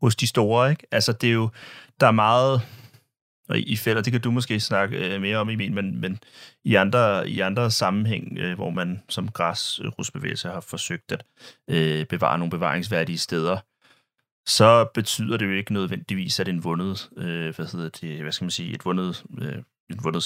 hos 0.00 0.16
de 0.16 0.26
store. 0.26 0.70
Ikke? 0.70 0.86
Altså, 0.90 1.12
det 1.12 1.28
er 1.28 1.32
jo, 1.32 1.50
der 2.00 2.06
er 2.06 2.10
meget, 2.10 2.60
og 3.48 3.58
i 3.58 3.76
fælder, 3.76 4.02
det 4.02 4.12
kan 4.12 4.20
du 4.20 4.30
måske 4.30 4.60
snakke 4.60 5.14
øh, 5.14 5.20
mere 5.20 5.36
om, 5.36 5.50
Emil, 5.50 5.72
men, 5.72 6.00
men 6.00 6.20
i 6.64 6.74
andre, 6.74 7.28
i 7.28 7.40
andre 7.40 7.70
sammenhæng, 7.70 8.38
øh, 8.38 8.54
hvor 8.54 8.70
man 8.70 9.02
som 9.08 9.28
græsrusbevægelse 9.28 10.48
har 10.48 10.60
forsøgt 10.60 11.12
at 11.12 11.24
øh, 11.70 12.06
bevare 12.06 12.38
nogle 12.38 12.50
bevaringsværdige 12.50 13.18
steder, 13.18 13.58
så 14.46 14.90
betyder 14.94 15.36
det 15.36 15.46
jo 15.46 15.52
ikke 15.52 15.72
nødvendigvis, 15.72 16.40
at 16.40 16.48
en 16.48 16.64
vundet, 16.64 17.10
øh, 17.16 17.56
hvad 17.56 17.72
hedder 17.72 17.88
det, 17.88 18.22
hvad 18.22 18.32
skal 18.32 18.44
man 18.44 18.50
sige, 18.50 18.74
et 18.74 18.84
vundet, 18.84 19.24
øh, 19.38 19.62
en 19.92 20.04
vundet, 20.04 20.24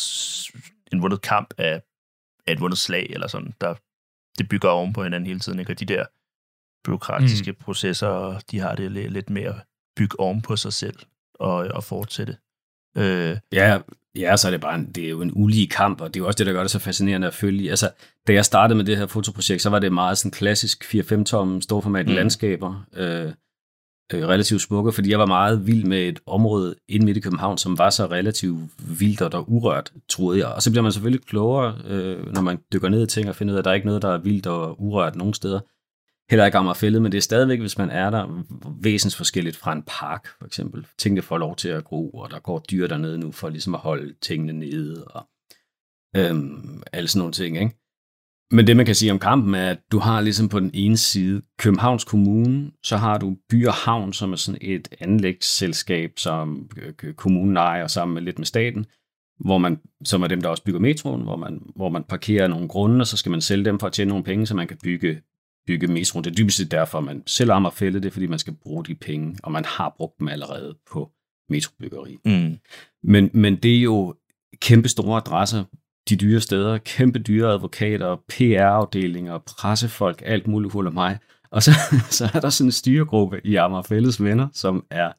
en 0.92 1.02
vundet 1.02 1.20
kamp 1.20 1.54
af, 1.58 1.82
af 2.46 2.52
et 2.52 2.60
vundet 2.60 2.78
slag, 2.78 3.06
eller 3.10 3.26
sådan, 3.26 3.54
der, 3.60 3.74
det 4.38 4.48
bygger 4.48 4.68
oven 4.68 4.92
på 4.92 5.02
hinanden 5.02 5.26
hele 5.26 5.40
tiden, 5.40 5.58
ikke? 5.58 5.72
Og 5.72 5.80
de 5.80 5.84
der 5.84 6.04
byråkratiske 6.84 7.52
mm. 7.52 7.58
processer, 7.60 8.40
de 8.50 8.58
har 8.58 8.74
det 8.74 8.92
lidt, 8.92 9.30
mere 9.30 9.60
bygge 9.96 10.20
oven 10.20 10.42
på 10.42 10.56
sig 10.56 10.72
selv 10.72 10.96
og, 11.34 11.54
og 11.54 11.84
fortsætte. 11.84 12.36
Øh. 12.96 13.36
Ja, 13.52 13.78
ja, 14.16 14.36
så 14.36 14.48
er 14.48 14.50
det 14.50 14.60
bare 14.60 14.74
en, 14.74 14.92
det 14.92 15.04
er 15.04 15.08
jo 15.08 15.22
en 15.22 15.32
ulige 15.34 15.66
kamp, 15.66 16.00
og 16.00 16.14
det 16.14 16.20
er 16.20 16.24
jo 16.24 16.26
også 16.26 16.38
det, 16.38 16.46
der 16.46 16.52
gør 16.52 16.60
det 16.60 16.70
så 16.70 16.78
fascinerende 16.78 17.26
at 17.26 17.34
følge. 17.34 17.70
Altså, 17.70 17.90
da 18.26 18.32
jeg 18.32 18.44
startede 18.44 18.76
med 18.76 18.84
det 18.84 18.96
her 18.96 19.06
fotoprojekt, 19.06 19.62
så 19.62 19.70
var 19.70 19.78
det 19.78 19.92
meget 19.92 20.18
sådan 20.18 20.30
klassisk 20.30 20.84
4-5 20.84 21.24
tom 21.24 21.60
storformat 21.60 22.06
mm. 22.06 22.12
landskaber. 22.12 22.84
Øh, 22.92 23.32
øh, 24.14 24.28
relativt 24.28 24.62
smukke, 24.62 24.92
fordi 24.92 25.10
jeg 25.10 25.18
var 25.18 25.26
meget 25.26 25.66
vild 25.66 25.84
med 25.84 26.08
et 26.08 26.20
område 26.26 26.74
inde 26.88 27.06
midt 27.06 27.16
i 27.16 27.20
København, 27.20 27.58
som 27.58 27.78
var 27.78 27.90
så 27.90 28.06
relativt 28.06 28.60
vildt 28.98 29.22
og 29.22 29.52
urørt, 29.52 29.92
troede 30.08 30.38
jeg. 30.38 30.48
Og 30.48 30.62
så 30.62 30.70
bliver 30.70 30.82
man 30.82 30.92
selvfølgelig 30.92 31.26
klogere, 31.26 31.78
øh, 31.86 32.32
når 32.34 32.40
man 32.40 32.58
dykker 32.72 32.88
ned 32.88 33.02
i 33.02 33.06
ting 33.06 33.28
og 33.28 33.36
finder 33.36 33.54
ud 33.54 33.56
af, 33.56 33.60
at 33.60 33.64
der 33.64 33.70
er 33.70 33.74
ikke 33.74 33.86
noget, 33.86 34.02
der 34.02 34.08
er 34.14 34.18
vildt 34.18 34.46
og 34.46 34.82
urørt 34.82 35.16
nogen 35.16 35.34
steder. 35.34 35.60
Heller 36.30 36.46
ikke 36.46 36.58
Amagerfællet, 36.58 37.02
men 37.02 37.12
det 37.12 37.18
er 37.18 37.22
stadigvæk, 37.22 37.60
hvis 37.60 37.78
man 37.78 37.90
er 37.90 38.10
der, 38.10 38.44
væsensforskelligt 38.80 39.56
fra 39.56 39.72
en 39.72 39.82
park, 39.86 40.28
for 40.38 40.46
eksempel. 40.46 40.86
Tingene 40.98 41.22
får 41.22 41.38
lov 41.38 41.56
til 41.56 41.68
at 41.68 41.84
gro, 41.84 42.10
og 42.10 42.30
der 42.30 42.38
går 42.38 42.58
dyr 42.58 42.86
dernede 42.86 43.18
nu 43.18 43.32
for 43.32 43.48
ligesom 43.48 43.74
at 43.74 43.80
holde 43.80 44.14
tingene 44.22 44.52
nede, 44.52 45.04
og 45.04 45.28
øhm, 46.16 46.82
alle 46.92 47.08
sådan 47.08 47.18
nogle 47.18 47.32
ting, 47.32 47.56
ikke? 47.56 47.85
Men 48.50 48.66
det, 48.66 48.76
man 48.76 48.86
kan 48.86 48.94
sige 48.94 49.12
om 49.12 49.18
kampen, 49.18 49.54
er, 49.54 49.70
at 49.70 49.78
du 49.92 49.98
har 49.98 50.20
ligesom 50.20 50.48
på 50.48 50.60
den 50.60 50.70
ene 50.74 50.96
side 50.96 51.42
Københavns 51.58 52.04
Kommune, 52.04 52.70
så 52.82 52.96
har 52.96 53.18
du 53.18 53.36
By 53.50 53.66
og 53.66 53.74
Havn, 53.74 54.12
som 54.12 54.32
er 54.32 54.36
sådan 54.36 54.58
et 54.62 54.88
anlægsselskab, 55.00 56.12
som 56.16 56.70
kommunen 57.16 57.56
ejer 57.56 57.86
sammen 57.86 58.14
med 58.14 58.22
lidt 58.22 58.38
med 58.38 58.46
staten, 58.46 58.86
hvor 59.40 59.58
man, 59.58 59.80
som 60.04 60.22
er 60.22 60.26
dem, 60.26 60.40
der 60.40 60.48
også 60.48 60.64
bygger 60.64 60.80
metroen, 60.80 61.22
hvor 61.22 61.36
man, 61.36 61.62
hvor 61.76 61.88
man 61.88 62.04
parkerer 62.04 62.48
nogle 62.48 62.68
grunde, 62.68 63.02
og 63.02 63.06
så 63.06 63.16
skal 63.16 63.30
man 63.30 63.40
sælge 63.40 63.64
dem 63.64 63.78
for 63.78 63.86
at 63.86 63.92
tjene 63.92 64.08
nogle 64.08 64.24
penge, 64.24 64.46
så 64.46 64.56
man 64.56 64.68
kan 64.68 64.78
bygge, 64.82 65.20
bygge 65.66 65.86
metroen. 65.86 66.24
Det 66.24 66.30
er 66.30 66.34
dybest 66.34 66.70
derfor, 66.70 67.00
man 67.00 67.22
om 67.50 67.66
at 67.66 67.72
fælde 67.72 68.02
det, 68.02 68.12
fordi 68.12 68.26
man 68.26 68.38
skal 68.38 68.54
bruge 68.62 68.84
de 68.84 68.94
penge, 68.94 69.36
og 69.42 69.52
man 69.52 69.64
har 69.64 69.94
brugt 69.96 70.18
dem 70.18 70.28
allerede 70.28 70.76
på 70.92 71.10
metrobyggeri. 71.48 72.16
Mm. 72.24 72.56
Men, 73.02 73.30
men 73.34 73.56
det 73.56 73.76
er 73.76 73.80
jo 73.80 74.14
kæmpe 74.60 74.88
store 74.88 75.16
adresser 75.16 75.64
de 76.08 76.16
dyre 76.16 76.40
steder, 76.40 76.78
kæmpe 76.78 77.18
dyre 77.18 77.52
advokater, 77.52 78.16
PR-afdelinger, 78.28 79.38
pressefolk, 79.38 80.22
alt 80.24 80.46
muligt 80.46 80.72
hul 80.72 80.92
mig. 80.92 81.18
Og 81.50 81.62
så, 81.62 81.70
så 82.18 82.30
er 82.34 82.40
der 82.40 82.50
sådan 82.50 82.68
en 82.68 82.72
styregruppe 82.72 83.40
i 83.44 83.54
Amager 83.54 83.82
Fælles 83.82 84.22
Venner, 84.22 84.48
som 84.52 84.86
er, 84.90 85.12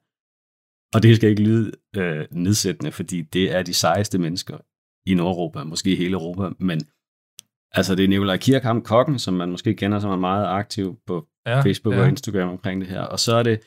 og 0.96 1.04
det 1.04 1.16
skal 1.16 1.30
ikke 1.30 1.44
lyde 1.44 1.72
øh, 1.96 2.26
nedsættende, 2.32 2.92
fordi 2.92 3.22
det 3.22 3.56
er 3.56 3.64
de 3.64 3.74
sejeste 3.74 4.18
mennesker 4.18 4.58
i 5.06 5.14
Nordeuropa, 5.14 5.64
måske 5.64 5.96
hele 5.96 6.14
Europa, 6.14 6.50
men 6.60 6.82
altså 7.72 7.96
det 7.96 8.04
er 8.04 8.08
Nikolaj 8.08 8.38
Kirkham 8.38 8.82
Kokken, 8.82 9.20
som 9.20 9.34
man 9.34 9.52
måske 9.52 9.74
kender, 9.74 10.00
som 10.00 10.12
er 10.12 10.18
meget 10.18 10.46
aktiv 10.46 11.00
på 11.08 11.28
ja, 11.46 11.62
Facebook 11.62 11.96
ja. 11.96 12.02
og 12.02 12.08
Instagram 12.08 12.50
omkring 12.50 12.82
det 12.82 12.90
her. 12.90 13.02
Og 13.02 13.20
så 13.20 13.36
er 13.36 13.44
det 13.44 13.60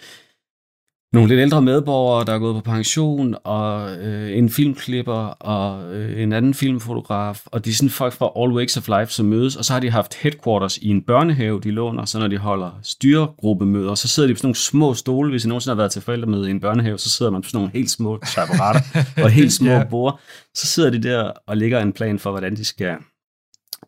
nogle 1.13 1.29
lidt 1.29 1.41
ældre 1.41 1.63
medborgere, 1.63 2.25
der 2.25 2.33
er 2.33 2.39
gået 2.39 2.55
på 2.55 2.71
pension, 2.71 3.37
og 3.45 3.97
øh, 3.97 4.39
en 4.39 4.51
filmklipper, 4.51 5.27
og 5.27 5.95
øh, 5.95 6.23
en 6.23 6.33
anden 6.33 6.55
filmfotograf, 6.55 7.43
og 7.47 7.65
de 7.65 7.71
er 7.71 7.75
sådan 7.75 7.91
folk 7.91 8.13
fra 8.13 8.43
All 8.43 8.53
Wakes 8.53 8.77
of 8.77 8.89
Life, 8.89 9.13
som 9.13 9.27
mødes, 9.27 9.57
og 9.57 9.65
så 9.65 9.73
har 9.73 9.81
de 9.81 9.91
haft 9.91 10.15
headquarters 10.15 10.79
i 10.79 10.89
en 10.89 11.03
børnehave, 11.03 11.61
de 11.61 11.71
låner, 11.71 12.05
så 12.05 12.19
når 12.19 12.29
de 12.29 12.39
holder 12.39 12.81
styregruppemøder, 12.83 13.95
så 13.95 14.09
sidder 14.09 14.27
de 14.27 14.35
på 14.35 14.39
sådan 14.39 14.47
nogle 14.47 14.57
små 14.57 14.95
stole, 14.95 15.31
hvis 15.31 15.45
I 15.45 15.49
nogensinde 15.49 15.75
har 15.75 15.77
været 15.77 15.93
til 15.93 16.03
forældremøde 16.03 16.49
i 16.49 16.51
en 16.51 16.61
børnehave, 16.61 16.99
så 16.99 17.11
sidder 17.11 17.33
man 17.33 17.43
på 17.43 17.49
sådan 17.49 17.59
nogle 17.59 17.73
helt 17.73 17.91
små 17.91 18.19
apparater 18.37 18.81
og 19.25 19.31
helt 19.31 19.53
små 19.53 19.71
yeah. 19.71 19.91
bord, 19.91 20.21
så 20.55 20.67
sidder 20.67 20.91
de 20.91 21.03
der 21.03 21.33
og 21.47 21.57
lægger 21.57 21.81
en 21.81 21.93
plan 21.93 22.19
for, 22.19 22.31
hvordan 22.31 22.57
de 22.57 22.65
skal, 22.65 22.97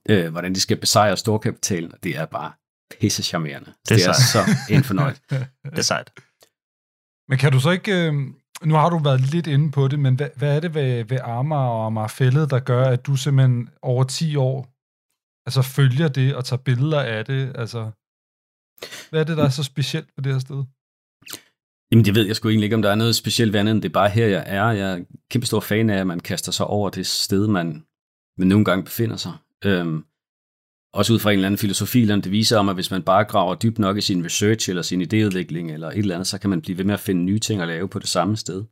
øh, 0.08 0.30
hvordan 0.30 0.54
de 0.54 0.60
skal 0.60 0.76
besejre 0.76 1.16
storkapitalen, 1.16 1.92
og 1.92 1.98
det 2.02 2.16
er 2.16 2.26
bare 2.26 2.52
pisse 3.00 3.22
charmerende. 3.22 3.72
Det 3.88 3.92
er, 3.92 3.96
det 3.96 4.06
er 4.06 4.12
så 4.12 4.38
en 4.70 4.84
fornøjelse. 4.84 5.22
det 5.70 5.78
er 5.78 5.82
sejt. 5.82 6.10
Men 7.32 7.38
kan 7.38 7.52
du 7.52 7.60
så 7.60 7.70
ikke... 7.70 7.92
Øh, 8.06 8.14
nu 8.64 8.74
har 8.74 8.90
du 8.90 8.98
været 8.98 9.20
lidt 9.20 9.46
inde 9.46 9.70
på 9.70 9.88
det, 9.88 9.98
men 9.98 10.14
hvad, 10.14 10.28
hvad 10.36 10.56
er 10.56 10.60
det 10.60 10.74
ved, 10.74 11.04
ved 11.04 11.18
Amager 11.22 11.60
og 11.60 11.86
Amager 11.86 12.08
Fællet, 12.08 12.50
der 12.50 12.58
gør, 12.58 12.84
at 12.84 13.06
du 13.06 13.16
simpelthen 13.16 13.68
over 13.82 14.04
10 14.04 14.36
år 14.36 14.68
altså 15.46 15.62
følger 15.62 16.08
det 16.08 16.34
og 16.34 16.44
tager 16.44 16.62
billeder 16.62 17.00
af 17.00 17.24
det? 17.24 17.52
Altså, 17.54 17.90
hvad 19.10 19.20
er 19.20 19.24
det, 19.24 19.36
der 19.36 19.44
er 19.44 19.48
så 19.48 19.62
specielt 19.62 20.08
ved 20.16 20.24
det 20.24 20.32
her 20.32 20.38
sted? 20.38 20.64
Jamen, 21.90 22.04
det 22.04 22.14
ved 22.14 22.26
jeg 22.26 22.36
sgu 22.36 22.48
egentlig 22.48 22.66
ikke, 22.66 22.76
om 22.76 22.82
der 22.82 22.90
er 22.90 22.94
noget 22.94 23.16
specielt 23.16 23.52
ved 23.52 23.60
andet, 23.60 23.72
end 23.72 23.82
det 23.82 23.88
er 23.88 23.92
bare 23.92 24.10
her, 24.10 24.26
jeg 24.26 24.44
er. 24.46 24.70
Jeg 24.70 24.92
er 24.92 25.04
kæmpe 25.30 25.46
stor 25.46 25.60
fan 25.60 25.90
af, 25.90 26.00
at 26.00 26.06
man 26.06 26.20
kaster 26.20 26.52
sig 26.52 26.66
over 26.66 26.90
det 26.90 27.06
sted, 27.06 27.46
man, 27.46 27.84
man 28.38 28.48
nogle 28.48 28.64
gange 28.64 28.84
befinder 28.84 29.16
sig. 29.16 29.32
Øhm, 29.64 30.04
også 30.92 31.12
ud 31.12 31.18
fra 31.18 31.30
en 31.30 31.34
eller 31.38 31.46
anden 31.46 31.58
filosofi, 31.58 32.00
eller 32.02 32.16
det 32.16 32.32
viser 32.32 32.58
om, 32.58 32.68
at 32.68 32.74
hvis 32.74 32.90
man 32.90 33.02
bare 33.02 33.24
graver 33.24 33.54
dybt 33.54 33.78
nok 33.78 33.96
i 33.98 34.00
sin 34.00 34.24
research 34.24 34.70
eller 34.70 34.82
sin 34.82 35.02
idéudvikling 35.02 35.72
eller 35.72 35.88
et 35.90 35.98
eller 35.98 36.14
andet, 36.14 36.26
så 36.26 36.38
kan 36.38 36.50
man 36.50 36.60
blive 36.62 36.78
ved 36.78 36.84
med 36.84 36.94
at 36.94 37.00
finde 37.00 37.22
nye 37.24 37.38
ting 37.38 37.60
at 37.62 37.68
lave 37.68 37.88
på 37.88 37.98
det 37.98 38.08
samme 38.08 38.36
sted. 38.36 38.64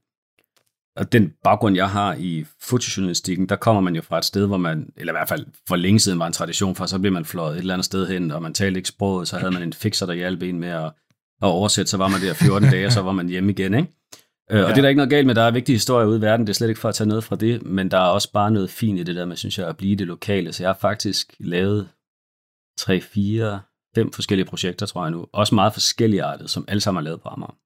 og 0.97 1.13
den 1.13 1.33
baggrund, 1.45 1.77
jeg 1.77 1.91
har 1.91 2.15
i 2.19 2.45
fotojournalistikken, 2.63 3.49
der 3.49 3.57
kommer 3.57 3.81
man 3.83 3.95
jo 3.97 4.03
fra 4.03 4.19
et 4.19 4.25
sted, 4.25 4.47
hvor 4.47 4.57
man, 4.57 4.89
eller 4.97 5.13
i 5.13 5.17
hvert 5.17 5.29
fald 5.29 5.47
for 5.69 5.77
længe 5.77 6.01
siden 6.01 6.19
var 6.19 6.27
en 6.27 6.33
tradition 6.33 6.75
for, 6.75 6.87
så 6.87 6.99
blev 6.99 7.13
man 7.13 7.25
fløjet 7.25 7.55
et 7.55 7.61
eller 7.61 7.75
andet 7.75 7.85
sted 7.85 8.07
hen, 8.09 8.31
og 8.31 8.43
man 8.43 8.55
talte 8.55 8.79
ikke 8.79 8.89
sproget, 8.89 9.29
så 9.29 9.37
havde 9.39 9.53
man 9.53 9.63
en 9.63 9.73
fixer, 9.73 10.07
der 10.07 10.15
hjalp 10.15 10.43
en 10.43 10.61
med 10.61 10.69
at, 10.69 10.85
at 10.85 10.93
oversætte, 11.49 11.91
så 11.91 11.97
var 11.97 12.09
man 12.09 12.21
der 12.21 12.35
14 12.35 12.71
dage, 12.71 12.87
og 12.87 12.93
så 12.93 13.03
var 13.03 13.13
man 13.13 13.29
hjemme 13.29 13.53
igen, 13.53 13.75
ikke? 13.75 13.89
Øh, 14.51 14.59
og 14.59 14.63
Ja. 14.63 14.69
det 14.69 14.79
er 14.79 14.83
der 14.83 14.89
ikke 14.89 14.97
noget 14.97 15.11
galt 15.11 15.27
med, 15.27 15.35
der 15.35 15.43
er 15.43 15.51
vigtige 15.51 15.77
historier 15.77 16.07
ude 16.07 16.19
i 16.19 16.21
verden, 16.21 16.47
det 16.47 16.53
er 16.53 16.55
slet 16.55 16.69
ikke 16.69 16.81
for 16.81 16.89
at 16.89 16.95
tage 16.95 17.09
noget 17.09 17.25
fra 17.25 17.37
det, 17.37 17.63
men 17.63 17.91
der 17.91 17.97
er 17.99 18.09
også 18.09 18.33
bare 18.33 18.51
noget 18.51 18.71
fint 18.71 18.99
i 18.99 19.03
det 19.03 19.17
der 19.17 19.25
med, 19.25 19.37
synes 19.37 19.59
jeg, 19.59 19.69
at 19.69 19.77
blive 19.77 19.97
det 19.97 20.07
lokale. 20.07 20.53
Så 20.53 20.63
jeg 20.63 20.69
har 20.69 20.79
faktisk 20.81 21.35
lavet 21.39 21.89
3, 22.81 23.01
4, 23.01 23.61
5 23.95 24.13
forskellige 24.13 24.47
projekter, 24.47 24.87
tror 24.87 25.05
jeg 25.05 25.11
nu. 25.11 25.27
Også 25.33 25.55
meget 25.55 25.73
forskellige 25.73 26.23
artet, 26.23 26.51
som 26.51 26.65
alle 26.69 26.81
sammen 26.81 27.01
er 27.01 27.05
lavet 27.05 27.21
på 27.21 27.29
Amager. 27.29 27.57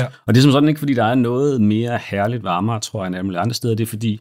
Ja. 0.00 0.06
Og 0.26 0.34
det 0.34 0.40
er 0.40 0.42
som 0.42 0.52
sådan 0.52 0.68
ikke, 0.68 0.78
fordi 0.78 0.94
der 0.94 1.04
er 1.04 1.14
noget 1.14 1.60
mere 1.60 1.98
herligt 1.98 2.42
ved 2.42 2.50
Amager, 2.50 2.78
tror 2.78 3.00
jeg, 3.00 3.06
end 3.06 3.16
alle 3.16 3.40
andre 3.40 3.54
steder. 3.54 3.74
Det 3.74 3.82
er 3.82 3.94
fordi, 3.96 4.20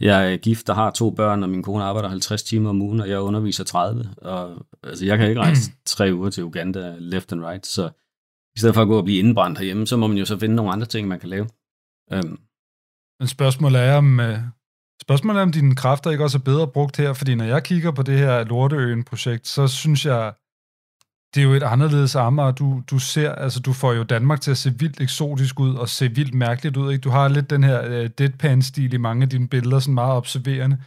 jeg 0.00 0.32
er 0.32 0.36
gift 0.36 0.68
og 0.68 0.76
har 0.76 0.90
to 0.90 1.10
børn, 1.10 1.42
og 1.42 1.48
min 1.48 1.62
kone 1.62 1.84
arbejder 1.84 2.08
50 2.08 2.42
timer 2.42 2.70
om 2.70 2.82
ugen, 2.82 3.00
og 3.00 3.08
jeg 3.08 3.20
underviser 3.20 3.64
30. 3.64 4.14
Og, 4.22 4.66
altså, 4.82 5.06
jeg 5.06 5.18
kan 5.18 5.28
ikke 5.28 5.40
rejse 5.40 5.72
tre 5.86 6.10
uger 6.14 6.30
til 6.30 6.44
Uganda 6.44 6.94
left 6.98 7.32
and 7.32 7.44
right, 7.44 7.66
så 7.66 7.90
i 8.56 8.58
stedet 8.58 8.74
for 8.74 8.82
at 8.82 8.88
gå 8.88 8.98
og 8.98 9.04
blive 9.04 9.18
indbrændt 9.18 9.58
herhjemme, 9.58 9.86
så 9.86 9.96
må 9.96 10.06
man 10.06 10.16
jo 10.18 10.24
så 10.24 10.38
finde 10.38 10.54
nogle 10.54 10.72
andre 10.72 10.86
ting, 10.86 11.08
man 11.08 11.20
kan 11.20 11.28
lave. 11.28 11.46
Øhm, 12.12 12.38
Men 13.20 13.28
spørgsmålet 13.28 13.80
er, 13.80 13.96
om, 13.96 14.20
øh, 14.20 14.38
spørgsmålet 15.02 15.38
er, 15.38 15.42
om 15.42 15.52
dine 15.52 15.74
kræfter 15.76 16.10
ikke 16.10 16.24
også 16.24 16.38
er 16.38 16.42
bedre 16.42 16.68
brugt 16.68 16.96
her, 16.96 17.12
fordi 17.12 17.34
når 17.34 17.44
jeg 17.44 17.62
kigger 17.62 17.90
på 17.90 18.02
det 18.02 18.18
her 18.18 18.44
Lorteøen-projekt, 18.44 19.46
så 19.46 19.68
synes 19.68 20.06
jeg, 20.06 20.32
det 21.34 21.40
er 21.40 21.44
jo 21.44 21.52
et 21.52 21.62
anderledes 21.62 22.16
Amager. 22.16 22.50
Du, 22.50 22.82
du 22.90 22.98
ser, 22.98 23.32
altså 23.32 23.60
du 23.60 23.72
får 23.72 23.92
jo 23.92 24.02
Danmark 24.02 24.40
til 24.40 24.50
at 24.50 24.58
se 24.58 24.74
vildt 24.78 25.00
eksotisk 25.00 25.60
ud, 25.60 25.74
og 25.74 25.88
se 25.88 26.08
vildt 26.08 26.34
mærkeligt 26.34 26.76
ud, 26.76 26.92
ikke? 26.92 27.02
Du 27.02 27.10
har 27.10 27.28
lidt 27.28 27.50
den 27.50 27.64
her 27.64 27.78
uh, 27.86 28.10
deadpan-stil 28.18 28.92
i 28.92 28.96
mange 28.96 29.22
af 29.22 29.28
dine 29.28 29.48
billeder, 29.48 29.78
sådan 29.78 29.94
meget 29.94 30.12
observerende. 30.12 30.78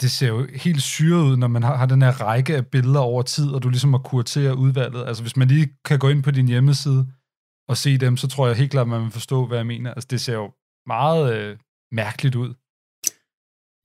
Det 0.00 0.10
ser 0.10 0.28
jo 0.28 0.46
helt 0.54 0.82
syret 0.82 1.22
ud, 1.22 1.36
når 1.36 1.48
man 1.48 1.62
har, 1.62 1.76
har 1.76 1.86
den 1.86 2.02
her 2.02 2.20
række 2.20 2.56
af 2.56 2.66
billeder 2.66 3.00
over 3.00 3.22
tid, 3.22 3.50
og 3.50 3.62
du 3.62 3.68
ligesom 3.68 3.92
har 3.92 4.00
kurateret 4.00 4.54
udvalget. 4.54 5.06
Altså 5.06 5.22
hvis 5.22 5.36
man 5.36 5.48
lige 5.48 5.68
kan 5.84 5.98
gå 5.98 6.08
ind 6.08 6.22
på 6.22 6.30
din 6.30 6.48
hjemmeside 6.48 7.06
og 7.68 7.76
se 7.76 7.98
dem, 7.98 8.16
så 8.16 8.28
tror 8.28 8.46
jeg 8.46 8.56
helt 8.56 8.70
klart, 8.70 8.86
at 8.86 8.88
man 8.88 9.02
vil 9.02 9.10
forstå, 9.10 9.46
hvad 9.46 9.58
jeg 9.58 9.66
mener. 9.66 9.94
Altså 9.94 10.08
det 10.10 10.20
ser 10.20 10.34
jo 10.34 10.52
meget 10.86 11.34
øh, 11.36 11.56
mærkeligt 11.92 12.34
ud. 12.34 12.54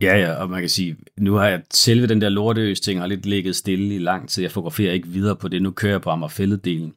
Ja, 0.02 0.18
ja, 0.18 0.34
og 0.34 0.50
man 0.50 0.60
kan 0.60 0.70
sige, 0.70 0.98
nu 1.18 1.34
har 1.34 1.48
jeg 1.48 1.64
selve 1.72 2.08
den 2.08 2.22
der 2.22 2.30
lorteøs 2.30 2.80
ting 2.80 3.00
har 3.00 3.08
lidt 3.08 3.26
ligget 3.26 3.56
stille 3.56 3.96
i 3.96 3.98
lang 3.98 4.30
tid. 4.30 4.44
Jeg 4.44 4.52
fotograferer 4.52 4.94
ikke 4.94 5.08
videre 5.08 5.36
på 5.36 5.48
det. 5.48 5.62
Nu 5.62 5.72
kører 5.72 5.94
jeg 5.94 6.02
på 6.02 6.10
Amagerfælledelen 6.10 6.94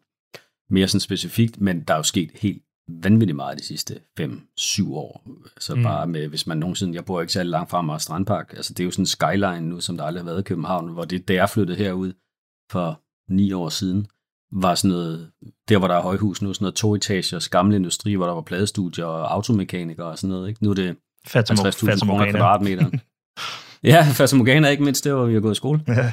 mere 0.71 0.89
sådan 0.89 1.01
specifikt, 1.01 1.61
men 1.61 1.81
der 1.81 1.95
er 1.95 1.99
jo 1.99 2.03
sket 2.03 2.31
helt 2.35 2.63
vanvittigt 2.89 3.37
meget 3.37 3.59
de 3.59 3.65
sidste 3.65 4.01
5-7 4.21 4.93
år. 4.95 5.23
Altså 5.57 5.75
Mm. 5.75 5.83
bare 5.83 6.07
med, 6.07 6.29
hvis 6.29 6.47
man 6.47 6.59
nogensinde, 6.59 6.95
jeg 6.95 7.05
bor 7.05 7.21
ikke 7.21 7.33
særlig 7.33 7.51
langt 7.51 7.71
fra 7.71 7.79
Amager 7.79 7.99
Strandpark, 7.99 8.53
altså 8.57 8.75
det 8.75 8.81
er 8.81 8.85
jo 8.85 8.91
sådan 8.91 9.03
en 9.03 9.07
skyline 9.07 9.61
nu, 9.61 9.81
som 9.81 9.97
der 9.97 10.05
aldrig 10.05 10.23
har 10.25 10.31
været 10.31 10.41
i 10.41 10.43
København, 10.43 10.93
hvor 10.93 11.05
det, 11.05 11.29
da 11.29 11.35
jeg 11.35 11.51
flyttede 11.51 11.79
herud 11.79 12.13
for 12.71 13.01
ni 13.33 13.53
år 13.53 13.69
siden, 13.69 14.07
var 14.53 14.75
sådan 14.75 14.91
noget, 14.97 15.31
der 15.69 15.79
hvor 15.79 15.89
der 15.89 15.95
er 15.95 16.03
højhus 16.03 16.43
nu, 16.43 16.55
sådan 16.55 16.65
noget 16.65 16.75
to 16.75 16.95
etagers 16.95 17.49
gamle 17.49 17.77
industri, 17.77 18.15
hvor 18.15 18.27
der 18.27 18.33
var 18.33 18.41
pladestudier 18.43 19.05
og 19.05 19.33
automekanikere 19.35 20.07
og 20.07 20.19
sådan 20.19 20.35
noget. 20.35 20.49
Ikke? 20.49 20.65
Nu 20.65 20.71
er 20.71 20.75
det 20.75 20.97
Fatima, 21.27 21.69
50.000 21.69 22.07
kroner 22.07 22.31
kvadratmeteren. 22.31 23.01
ja, 23.93 24.07
Fata 24.13 24.37
Morgana 24.37 24.69
ikke 24.69 24.85
mindst, 24.85 25.05
det 25.05 25.15
var, 25.15 25.25
vi 25.25 25.35
har 25.35 25.41
gået 25.41 25.53
i 25.53 25.55
skole. 25.55 25.85
Ja. 25.89 26.13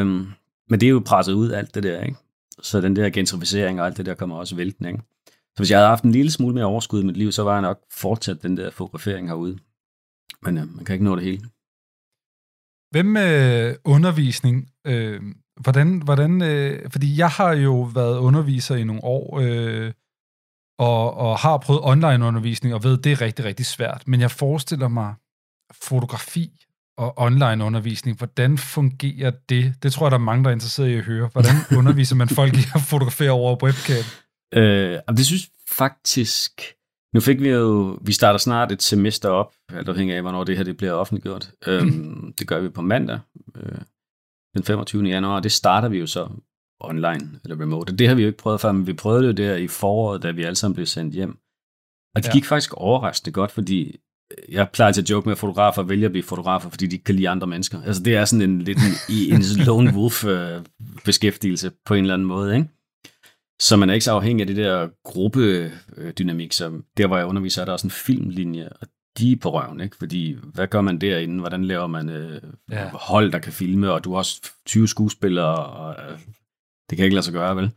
Øhm, 0.00 0.26
men 0.70 0.80
det 0.80 0.86
er 0.86 0.90
jo 0.90 1.02
presset 1.06 1.32
ud, 1.32 1.50
alt 1.50 1.74
det 1.74 1.82
der, 1.82 2.02
ikke? 2.02 2.18
Så 2.62 2.80
den 2.80 2.96
der 2.96 3.10
gentrificering 3.10 3.80
og 3.80 3.86
alt 3.86 3.96
det 3.96 4.06
der 4.06 4.14
kommer 4.14 4.36
også 4.36 4.56
væltende, 4.56 4.90
ikke? 4.90 5.02
Så 5.26 5.54
hvis 5.56 5.70
jeg 5.70 5.78
havde 5.78 5.88
haft 5.88 6.04
en 6.04 6.12
lille 6.12 6.30
smule 6.30 6.54
mere 6.54 6.64
overskud 6.64 7.02
i 7.02 7.06
mit 7.06 7.16
liv, 7.16 7.32
så 7.32 7.42
var 7.42 7.52
jeg 7.52 7.62
nok 7.62 7.80
fortsat 7.92 8.42
den 8.42 8.56
der 8.56 8.70
fotografering 8.70 9.28
herude. 9.28 9.58
Men 10.42 10.58
øh, 10.58 10.76
man 10.76 10.84
kan 10.84 10.92
ikke 10.92 11.04
nå 11.04 11.16
det 11.16 11.24
hele. 11.24 11.42
Hvem 12.90 13.06
med 13.06 13.76
undervisning? 13.84 14.68
Øh, 14.86 15.20
hvordan, 15.60 16.02
hvordan, 16.02 16.42
øh, 16.42 16.90
fordi 16.90 17.18
jeg 17.18 17.28
har 17.28 17.52
jo 17.52 17.82
været 17.82 18.18
underviser 18.18 18.76
i 18.76 18.84
nogle 18.84 19.04
år, 19.04 19.40
øh, 19.40 19.92
og, 20.78 21.14
og 21.14 21.38
har 21.38 21.56
prøvet 21.56 21.80
online 21.84 22.24
undervisning, 22.24 22.74
og 22.74 22.84
ved, 22.84 22.98
det 22.98 23.12
er 23.12 23.20
rigtig, 23.20 23.44
rigtig 23.44 23.66
svært. 23.66 24.02
Men 24.06 24.20
jeg 24.20 24.30
forestiller 24.30 24.88
mig 24.88 25.14
fotografi 25.82 26.50
og 26.98 27.18
online 27.18 27.64
undervisning. 27.64 28.16
Hvordan 28.16 28.58
fungerer 28.58 29.30
det? 29.48 29.74
Det 29.82 29.92
tror 29.92 30.06
jeg, 30.06 30.10
der 30.10 30.18
er 30.18 30.22
mange, 30.22 30.44
der 30.44 30.50
er 30.50 30.54
interesseret 30.54 30.88
i 30.88 30.94
at 30.94 31.04
høre. 31.04 31.28
Hvordan 31.32 31.54
underviser 31.78 32.16
man 32.16 32.28
folk 32.28 32.54
i 32.54 32.62
at 32.74 32.80
fotografere 32.80 33.30
over 33.30 33.62
webcam? 33.62 34.04
Øh, 34.54 34.98
det 35.08 35.26
synes 35.26 35.50
faktisk... 35.68 36.62
Nu 37.14 37.20
fik 37.20 37.40
vi 37.40 37.48
jo... 37.48 37.98
Vi 38.02 38.12
starter 38.12 38.38
snart 38.38 38.72
et 38.72 38.82
semester 38.82 39.28
op, 39.28 39.52
alt 39.72 39.88
afhængig 39.88 40.16
af, 40.16 40.22
hvornår 40.22 40.44
det 40.44 40.56
her 40.56 40.64
det 40.64 40.76
bliver 40.76 40.92
offentliggjort. 40.92 41.50
Øhm, 41.66 42.32
det 42.38 42.48
gør 42.48 42.60
vi 42.60 42.68
på 42.68 42.82
mandag, 42.82 43.18
øh, 43.56 43.78
den 44.54 44.64
25. 44.64 45.02
januar, 45.02 45.36
og 45.36 45.42
det 45.42 45.52
starter 45.52 45.88
vi 45.88 45.98
jo 45.98 46.06
så 46.06 46.28
online, 46.80 47.40
eller 47.44 47.60
remote. 47.60 47.96
Det 47.96 48.08
har 48.08 48.14
vi 48.14 48.22
jo 48.22 48.28
ikke 48.28 48.38
prøvet 48.38 48.60
før, 48.60 48.72
men 48.72 48.86
vi 48.86 48.92
prøvede 48.92 49.28
det 49.28 49.36
der 49.36 49.56
i 49.56 49.68
foråret, 49.68 50.22
da 50.22 50.30
vi 50.30 50.42
alle 50.42 50.56
sammen 50.56 50.74
blev 50.74 50.86
sendt 50.86 51.14
hjem. 51.14 51.38
Og 52.14 52.22
det 52.22 52.26
Ja. 52.28 52.32
gik 52.32 52.44
faktisk 52.44 52.74
overraskende 52.74 53.32
godt, 53.32 53.50
fordi 53.50 53.96
jeg 54.48 54.68
plejer 54.70 54.92
til 54.92 55.02
at 55.02 55.10
joke 55.10 55.28
med, 55.28 55.32
at 55.32 55.38
fotografer 55.38 55.82
vælger 55.82 56.06
at 56.08 56.12
blive 56.12 56.22
fotografer, 56.22 56.70
fordi 56.70 56.86
de 56.86 56.94
ikke 56.96 57.04
kan 57.04 57.14
lide 57.14 57.28
andre 57.28 57.46
mennesker. 57.46 57.82
Altså 57.82 58.02
det 58.02 58.16
er 58.16 58.24
sådan 58.24 58.50
en 58.50 58.62
lidt 58.62 58.78
en, 58.78 59.14
i 59.16 59.30
en 59.30 59.42
lone 59.66 59.92
wolf 59.98 60.24
øh, 60.24 60.60
beskæftigelse 61.04 61.72
på 61.86 61.94
en 61.94 62.00
eller 62.04 62.14
anden 62.14 62.28
måde, 62.28 62.56
ikke? 62.56 62.68
Så 63.60 63.76
man 63.76 63.90
er 63.90 63.94
ikke 63.94 64.04
så 64.04 64.12
afhængig 64.12 64.42
af 64.42 64.46
det 64.46 64.56
der 64.56 64.88
gruppedynamik, 65.04 66.52
som 66.52 66.84
der, 66.96 67.06
hvor 67.06 67.16
jeg 67.16 67.26
underviser, 67.26 67.60
er 67.60 67.64
der 67.64 67.72
også 67.72 67.86
en 67.86 67.90
filmlinje, 67.90 68.68
og 68.80 68.86
de 69.18 69.32
er 69.32 69.36
på 69.36 69.50
røven, 69.50 69.80
ikke? 69.80 69.96
Fordi, 69.96 70.36
hvad 70.54 70.66
gør 70.66 70.80
man 70.80 70.98
derinde? 70.98 71.38
Hvordan 71.40 71.64
laver 71.64 71.86
man 71.86 72.08
øh, 72.08 72.42
ja. 72.70 72.88
hold, 72.92 73.32
der 73.32 73.38
kan 73.38 73.52
filme, 73.52 73.92
og 73.92 74.04
du 74.04 74.10
har 74.10 74.18
også 74.18 74.50
20 74.66 74.88
skuespillere, 74.88 75.66
og 75.66 75.96
øh, 76.12 76.18
det 76.90 76.96
kan 76.96 77.04
ikke 77.04 77.14
lade 77.14 77.24
sig 77.24 77.32
gøre, 77.34 77.56
vel? 77.56 77.70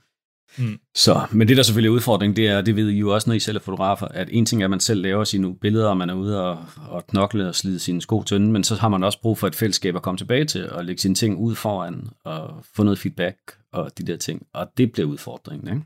Mm. 0.58 0.80
Så, 0.96 1.22
men 1.32 1.48
det 1.48 1.58
der 1.58 1.64
selvfølgelig 1.64 1.90
er 1.90 1.94
udfordringen, 1.94 2.36
det 2.36 2.48
er, 2.48 2.62
det 2.62 2.76
ved 2.76 2.90
I 2.90 2.98
jo 3.00 3.14
også, 3.14 3.30
når 3.30 3.36
I 3.36 3.40
selv 3.40 3.58
er 3.58 3.62
fotografer, 3.62 4.06
at 4.08 4.30
en 4.32 4.46
ting 4.46 4.62
er, 4.62 4.66
at 4.66 4.70
man 4.70 4.80
selv 4.80 5.02
laver 5.02 5.24
sine 5.24 5.56
billeder, 5.56 5.88
og 5.90 5.98
man 5.98 6.10
er 6.10 6.14
ude 6.14 6.44
og, 6.44 6.66
og 6.90 7.08
knokle 7.08 7.48
og 7.48 7.56
slide 7.56 7.80
sine 7.80 8.02
sko 8.02 8.24
tynde, 8.24 8.52
men 8.52 8.64
så 8.64 8.76
har 8.76 8.90
man 8.90 9.04
også 9.04 9.22
brug 9.22 9.38
for 9.38 9.48
et 9.48 9.56
fællesskab 9.56 9.96
at 9.96 10.02
komme 10.02 10.18
tilbage 10.18 10.46
til, 10.46 10.70
og 10.72 10.86
lægge 10.86 11.02
sine 11.02 11.16
ting 11.16 11.38
ud 11.38 11.56
foran, 11.56 12.10
og 12.26 12.66
få 12.76 12.84
noget 12.84 13.00
feedback, 13.00 13.38
og 13.74 13.98
de 13.98 14.04
der 14.04 14.18
ting. 14.18 14.48
Og 14.54 14.72
det 14.78 14.92
bliver 14.92 15.08
udfordringen, 15.08 15.68
ikke? 15.76 15.86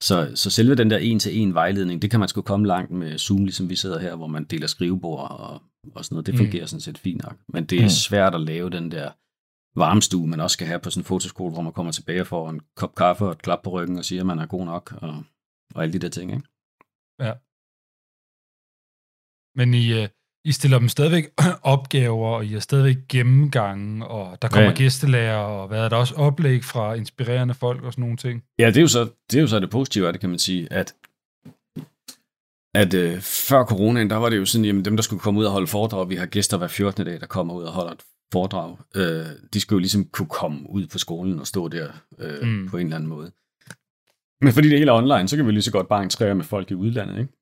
Så, 0.00 0.30
så 0.34 0.50
selve 0.50 0.74
den 0.74 0.90
der 0.90 0.98
en-til-en 0.98 1.54
vejledning, 1.54 2.02
det 2.02 2.10
kan 2.10 2.20
man 2.20 2.28
sgu 2.28 2.42
komme 2.42 2.66
langt 2.66 2.90
med 2.90 3.18
Zoom, 3.18 3.44
ligesom 3.44 3.70
vi 3.70 3.76
sidder 3.76 3.98
her, 3.98 4.16
hvor 4.16 4.26
man 4.26 4.44
deler 4.44 4.66
skrivebord 4.66 5.30
og, 5.30 5.62
og 5.94 6.04
sådan 6.04 6.14
noget. 6.14 6.26
Det 6.26 6.34
Mm. 6.34 6.38
fungerer 6.38 6.66
sådan 6.66 6.80
set 6.80 6.98
fint 6.98 7.22
nok. 7.22 7.36
Men 7.48 7.64
det 7.64 7.78
er 7.78 7.82
Mm. 7.82 7.88
svært 7.88 8.34
at 8.34 8.40
lave 8.40 8.70
den 8.70 8.90
der 8.90 9.10
varmestue, 9.76 10.26
man 10.26 10.40
også 10.40 10.54
skal 10.54 10.66
have 10.66 10.78
på 10.80 10.90
sådan 10.90 11.00
en 11.00 11.04
fotoskole, 11.04 11.52
hvor 11.52 11.62
man 11.62 11.72
kommer 11.72 11.92
tilbage 11.92 12.20
og 12.20 12.26
får 12.26 12.50
en 12.50 12.60
kop 12.76 12.94
kaffe 12.94 13.24
og 13.24 13.32
et 13.32 13.42
klap 13.42 13.62
på 13.64 13.70
ryggen 13.70 13.98
og 13.98 14.04
siger, 14.04 14.22
at 14.22 14.26
man 14.26 14.38
er 14.38 14.46
god 14.46 14.64
nok, 14.64 14.94
og, 15.02 15.24
og 15.74 15.82
alle 15.82 15.92
de 15.92 15.98
der 15.98 16.08
ting, 16.08 16.30
ikke? 16.32 16.48
Men 19.56 19.74
I, 19.74 20.02
øh, 20.02 20.08
I 20.44 20.52
stiller 20.52 20.78
dem 20.78 20.88
stadigvæk 20.88 21.24
opgaver, 21.74 22.28
og 22.28 22.44
I 22.44 22.48
har 22.52 22.60
stadigvæk 22.60 22.96
gennemgange, 23.08 24.06
og 24.06 24.42
der 24.42 24.48
kommer 24.48 24.62
Ja. 24.62 24.70
ja. 24.70 24.76
gæstelærer, 24.76 25.36
og 25.36 25.68
hvad 25.68 25.84
er 25.84 25.88
der 25.88 25.96
også 25.96 26.14
oplæg 26.14 26.64
fra 26.64 26.94
inspirerende 26.94 27.54
folk 27.54 27.82
og 27.82 27.92
sådan 27.92 28.02
nogle 28.02 28.16
ting? 28.16 28.44
Ja, 28.58 28.66
det 28.66 28.76
er 28.76 28.80
jo 28.80 28.88
så 28.88 29.10
det, 29.30 29.36
er 29.38 29.40
jo 29.40 29.46
så 29.48 29.60
det 29.60 29.70
positive 29.70 30.06
af 30.06 30.12
det, 30.12 30.20
kan 30.20 30.30
man 30.30 30.38
sige, 30.38 30.72
at 30.72 30.94
at 32.74 32.94
øh, 32.94 33.20
før 33.20 33.64
coronaen, 33.64 34.10
der 34.10 34.16
var 34.16 34.28
det 34.28 34.36
jo 34.36 34.44
sådan, 34.44 34.64
jamen 34.64 34.84
dem, 34.84 34.96
der 34.96 35.02
skulle 35.02 35.20
komme 35.20 35.40
ud 35.40 35.44
og 35.44 35.52
holde 35.52 35.66
foredrag, 35.66 36.08
vi 36.08 36.14
har 36.16 36.26
gæster 36.26 36.58
hver 36.58 36.68
14. 36.68 37.06
dag, 37.06 37.20
der 37.20 37.26
kommer 37.26 37.54
ud 37.54 37.62
og 37.62 37.72
holder 37.72 37.92
et 37.92 38.02
foredrag, 38.32 38.76
øh, 38.96 39.24
de 39.54 39.60
skulle 39.60 39.76
jo 39.76 39.80
ligesom 39.80 40.04
kunne 40.04 40.28
komme 40.28 40.70
ud 40.70 40.86
på 40.86 40.98
skolen 40.98 41.40
og 41.40 41.46
stå 41.46 41.68
der 41.68 41.86
øh, 42.18 42.48
Mm. 42.48 42.68
på 42.70 42.76
en 42.76 42.86
eller 42.86 42.96
anden 42.96 43.08
måde. 43.10 43.30
Men 44.40 44.52
fordi 44.52 44.68
det 44.68 44.78
hele 44.78 44.90
er 44.90 44.94
online, 44.96 45.28
så 45.28 45.36
kan 45.36 45.46
vi 45.46 45.52
lige 45.52 45.62
så 45.62 45.72
godt 45.72 45.88
bare 45.88 46.02
entrere 46.02 46.34
med 46.34 46.44
folk 46.44 46.70
i 46.70 46.74
udlandet, 46.74 47.18
ikke? 47.18 47.32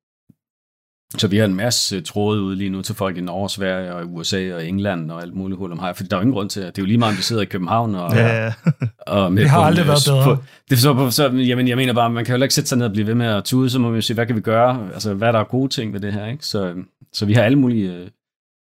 Så 1.18 1.28
vi 1.28 1.36
har 1.36 1.44
en 1.44 1.54
masse 1.54 2.00
tråde 2.00 2.42
ude 2.42 2.56
lige 2.56 2.70
nu 2.70 2.82
til 2.82 2.94
folk 2.94 3.16
i 3.16 3.20
Norge, 3.20 3.50
Sverige 3.50 3.94
og 3.94 4.14
USA 4.14 4.54
og 4.54 4.66
England 4.66 5.10
og 5.10 5.22
alt 5.22 5.34
muligt 5.34 5.58
hul 5.58 5.72
om 5.72 5.78
hej, 5.78 5.92
for 5.92 6.04
der 6.04 6.16
er 6.16 6.20
jo 6.20 6.22
ingen 6.22 6.34
grund 6.34 6.50
til, 6.50 6.60
at 6.60 6.76
det 6.76 6.82
er 6.82 6.84
jo 6.84 6.86
lige 6.86 6.98
meget, 6.98 7.12
om 7.12 7.16
vi 7.18 7.22
sidder 7.22 7.42
i 7.42 7.44
København 7.44 7.94
og, 7.94 8.12
Ja, 8.14 8.44
ja. 8.44 8.52
og 9.06 9.32
med 9.32 9.42
Det 9.42 9.50
har 9.50 9.60
aldrig 9.60 9.82
øh, 9.82 9.88
været 9.88 10.02
bedre. 10.06 10.24
På, 10.36 10.42
det 10.70 10.76
er 10.76 10.80
så, 10.80 10.94
på, 10.94 11.10
så, 11.10 11.28
jamen, 11.30 11.68
jeg 11.68 11.76
mener 11.76 11.92
bare, 11.92 12.10
man 12.10 12.24
kan 12.24 12.36
jo 12.36 12.42
ikke 12.42 12.54
sætte 12.54 12.68
sig 12.68 12.78
ned 12.78 12.86
og 12.86 12.92
blive 12.92 13.06
ved 13.06 13.14
med 13.14 13.26
at 13.26 13.44
tude, 13.44 13.70
så 13.70 13.78
må 13.78 13.90
vi 13.90 13.94
jo 13.96 14.00
sige, 14.00 14.14
hvad 14.14 14.26
kan 14.26 14.36
vi 14.36 14.40
gøre? 14.40 14.88
Altså, 14.94 15.14
hvad 15.14 15.28
er 15.28 15.32
der 15.32 15.38
er 15.38 15.44
gode 15.44 15.68
ting 15.68 15.92
ved 15.92 16.00
det 16.00 16.12
her, 16.12 16.26
ikke? 16.26 16.46
Så, 16.46 16.74
så 17.12 17.26
vi 17.26 17.32
har 17.32 17.42
alle 17.42 17.58
mulige 17.58 17.92
øh, 17.94 18.08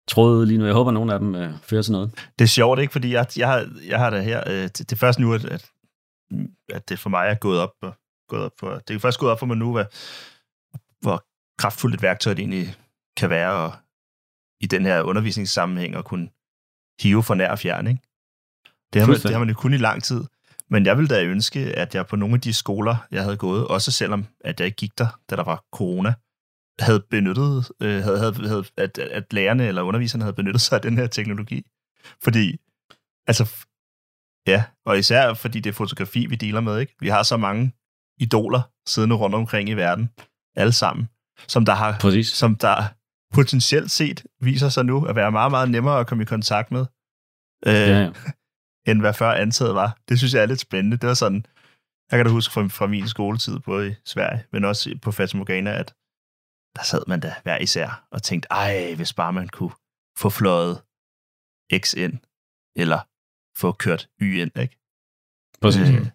tråde 0.08 0.46
lige 0.46 0.58
nu. 0.58 0.64
Jeg 0.64 0.74
håber, 0.74 0.90
nogle 0.90 1.12
af 1.12 1.18
dem 1.18 1.34
øh, 1.34 1.52
fører 1.62 1.82
til 1.82 1.92
noget. 1.92 2.10
Det 2.38 2.44
er 2.44 2.48
sjovt, 2.48 2.80
ikke? 2.80 2.92
Fordi 2.92 3.12
jeg, 3.12 3.26
jeg, 3.36 3.48
har, 3.48 3.68
jeg 3.86 3.98
har 3.98 4.10
det 4.10 4.24
her... 4.24 4.42
Øh, 4.46 4.62
det, 4.62 4.78
det 4.78 4.92
er 4.92 4.96
først 4.96 5.18
nu, 5.18 5.34
at, 5.34 5.44
at, 5.44 5.70
at 6.68 6.88
det 6.88 6.98
for 6.98 7.10
mig 7.10 7.28
er 7.28 7.34
gået 7.34 7.60
op. 7.60 7.70
Gået 8.28 8.42
op 8.42 8.52
for, 8.60 8.78
det 8.88 8.94
er 8.96 8.98
først 8.98 9.18
gået 9.18 9.32
op 9.32 9.38
for 9.38 9.46
mig 9.46 9.56
nu, 9.56 9.72
hvad, 9.72 9.84
hvor 11.00 11.24
kraftfuldt 11.58 11.94
et 11.94 12.02
værktøj 12.02 12.34
det 12.34 12.40
egentlig 12.40 12.76
kan 13.16 13.30
være 13.30 13.52
og, 13.52 13.72
i 14.60 14.66
den 14.66 14.86
her 14.86 15.02
undervisningssammenhæng 15.02 15.94
at 15.94 16.04
kunne 16.04 16.28
hive 17.00 17.22
for 17.22 17.34
nær 17.34 17.50
og 17.50 17.58
fjern, 17.58 17.86
ikke? 17.86 18.00
Det 18.92 19.02
har, 19.02 19.08
man, 19.08 19.16
det 19.16 19.30
har 19.30 19.38
man 19.38 19.48
jo 19.48 19.54
kun 19.54 19.74
i 19.74 19.76
lang 19.76 20.02
tid. 20.02 20.24
Men 20.68 20.86
jeg 20.86 20.96
ville 20.96 21.08
da 21.08 21.24
ønske, 21.24 21.60
at 21.60 21.94
jeg 21.94 22.06
på 22.06 22.16
nogle 22.16 22.34
af 22.34 22.40
de 22.40 22.54
skoler, 22.54 22.96
jeg 23.10 23.22
havde 23.22 23.36
gået, 23.36 23.66
også 23.66 23.92
selvom 23.92 24.26
at 24.40 24.60
jeg 24.60 24.66
ikke 24.66 24.76
gik 24.76 24.98
der, 24.98 25.20
da 25.30 25.36
der 25.36 25.44
var 25.44 25.64
corona, 25.72 26.14
havde 26.78 27.00
benyttet, 27.10 27.70
øh, 27.82 28.02
havde, 28.02 28.18
havde, 28.18 28.48
havde, 28.48 28.64
at, 28.76 28.98
at 28.98 29.32
lærerne 29.32 29.66
eller 29.66 29.82
underviserne 29.82 30.24
havde 30.24 30.34
benyttet 30.34 30.60
sig 30.60 30.76
af 30.76 30.82
den 30.82 30.98
her 30.98 31.06
teknologi. 31.06 31.66
Fordi, 32.22 32.56
altså, 33.26 33.66
ja, 34.46 34.64
og 34.86 34.98
især 34.98 35.34
fordi 35.34 35.60
det 35.60 35.70
er 35.70 35.74
fotografi, 35.74 36.26
vi 36.26 36.36
dealer 36.36 36.60
med, 36.60 36.78
ikke? 36.78 36.94
Vi 37.00 37.08
har 37.08 37.22
så 37.22 37.36
mange 37.36 37.72
idoler 38.20 38.62
siddende 38.86 39.16
rundt 39.16 39.34
omkring 39.36 39.68
i 39.68 39.74
verden, 39.74 40.10
alle 40.56 40.72
sammen, 40.72 41.08
som 41.48 41.64
der 41.64 41.74
har 41.74 41.98
Præcis. 42.00 42.28
som 42.28 42.56
der 42.56 42.84
potentielt 43.34 43.90
set 43.90 44.26
viser 44.40 44.68
sig 44.68 44.84
nu 44.84 45.04
at 45.04 45.16
være 45.16 45.32
meget, 45.32 45.50
meget 45.50 45.70
nemmere 45.70 46.00
at 46.00 46.06
komme 46.06 46.22
i 46.22 46.26
kontakt 46.26 46.70
med, 46.70 46.86
øh, 47.66 47.74
Ja, 47.74 48.00
ja. 48.00 48.12
end 48.90 49.00
hvad 49.00 49.14
før 49.14 49.32
antaget 49.32 49.74
var. 49.74 49.98
Det 50.08 50.18
synes 50.18 50.34
jeg 50.34 50.42
er 50.42 50.46
lidt 50.46 50.60
spændende. 50.60 50.96
Det 50.96 51.08
var 51.08 51.14
sådan, 51.14 51.46
jeg 52.10 52.18
kan 52.18 52.26
da 52.26 52.32
huske 52.32 52.52
fra, 52.54 52.66
fra 52.66 52.86
min 52.86 53.08
skoletid, 53.08 53.58
både 53.58 53.90
i 53.90 53.94
Sverige, 54.04 54.44
men 54.52 54.64
også 54.64 54.98
på 55.02 55.12
Fata 55.12 55.36
Morgana, 55.36 55.70
at 55.70 55.94
der 56.76 56.82
sad 56.82 57.02
man 57.06 57.20
da 57.20 57.34
hver 57.42 57.58
især 57.58 58.06
og 58.10 58.22
tænkte, 58.22 58.48
ej, 58.50 58.94
hvis 58.94 59.12
bare 59.12 59.32
man 59.32 59.48
kunne 59.48 59.70
få 60.18 60.30
fløjet 60.30 60.78
X 61.78 61.94
ind, 61.94 62.18
eller 62.76 62.98
få 63.56 63.72
kørt 63.72 64.08
Y 64.22 64.40
ind, 64.40 64.58
ikke? 64.58 64.78
Præcis. 65.60 65.88
Øh, 65.88 66.06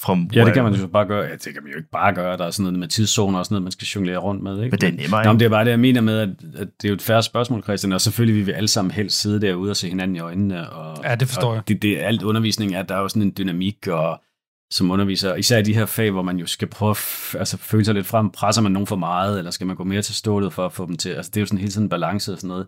from 0.00 0.30
Ja, 0.34 0.44
det 0.44 0.54
kan 0.54 0.64
man 0.64 0.74
jo 0.74 0.86
bare 0.86 1.06
gøre. 1.06 1.24
Ja, 1.24 1.32
det 1.32 1.54
kan 1.54 1.62
man 1.62 1.72
jo 1.72 1.76
ikke 1.76 1.90
bare 1.90 2.14
gøre. 2.14 2.36
Der 2.36 2.44
er 2.44 2.50
sådan 2.50 2.64
noget 2.64 2.78
med 2.78 2.88
tidszoner 2.88 3.38
og 3.38 3.44
sådan 3.44 3.54
noget, 3.54 3.62
man 3.62 3.72
skal 3.72 3.86
jonglere 3.86 4.18
rundt 4.18 4.42
med. 4.42 4.62
Ikke? 4.62 4.70
Men 4.70 4.80
det 4.80 4.88
er 4.88 4.92
nemmere, 4.92 5.24
Nå, 5.24 5.32
men 5.32 5.40
det 5.40 5.46
er 5.46 5.50
bare 5.50 5.64
det, 5.64 5.70
jeg 5.70 5.80
mener 5.80 6.00
med, 6.00 6.18
at, 6.18 6.28
at 6.54 6.68
det 6.82 6.84
er 6.84 6.88
jo 6.88 6.94
et 6.94 7.02
færre 7.02 7.22
spørgsmål, 7.22 7.62
Christian, 7.62 7.92
og 7.92 8.00
selvfølgelig 8.00 8.36
vil 8.36 8.46
vi 8.46 8.52
alle 8.52 8.68
sammen 8.68 8.90
helst 8.90 9.20
sidde 9.20 9.40
derude 9.40 9.70
og 9.70 9.76
se 9.76 9.88
hinanden 9.88 10.16
i 10.16 10.20
øjnene. 10.20 10.70
Og, 10.70 11.04
Ja, 11.04 11.14
det 11.14 11.28
forstår 11.28 11.48
og 11.48 11.54
jeg. 11.54 11.68
Det, 11.68 11.82
det, 11.82 11.98
alt 11.98 12.22
undervisning 12.22 12.74
er, 12.74 12.82
der 12.82 12.94
er 12.94 13.00
jo 13.00 13.08
sådan 13.08 13.22
en 13.22 13.34
dynamik, 13.38 13.86
og 13.88 14.22
som 14.70 14.90
underviser, 14.90 15.34
især 15.34 15.58
i 15.58 15.62
de 15.62 15.74
her 15.74 15.86
fag, 15.86 16.10
hvor 16.10 16.22
man 16.22 16.38
jo 16.38 16.46
skal 16.46 16.68
prøve 16.68 16.90
at 16.90 17.34
altså, 17.38 17.56
føle 17.56 17.84
sig 17.84 17.94
lidt 17.94 18.06
frem, 18.06 18.30
presser 18.30 18.62
man 18.62 18.72
nogen 18.72 18.86
for 18.86 18.96
meget, 18.96 19.38
eller 19.38 19.50
skal 19.50 19.66
man 19.66 19.76
gå 19.76 19.84
mere 19.84 20.02
til 20.02 20.14
stålet 20.14 20.52
for 20.52 20.66
at 20.66 20.72
få 20.72 20.86
dem 20.86 20.96
til, 20.96 21.10
altså 21.10 21.30
det 21.30 21.36
er 21.36 21.42
jo 21.42 21.46
sådan 21.46 21.58
hele 21.58 21.72
tiden 21.72 21.84
en 21.84 21.88
balance 21.88 22.32
og 22.32 22.38
sådan 22.38 22.48
noget. 22.48 22.66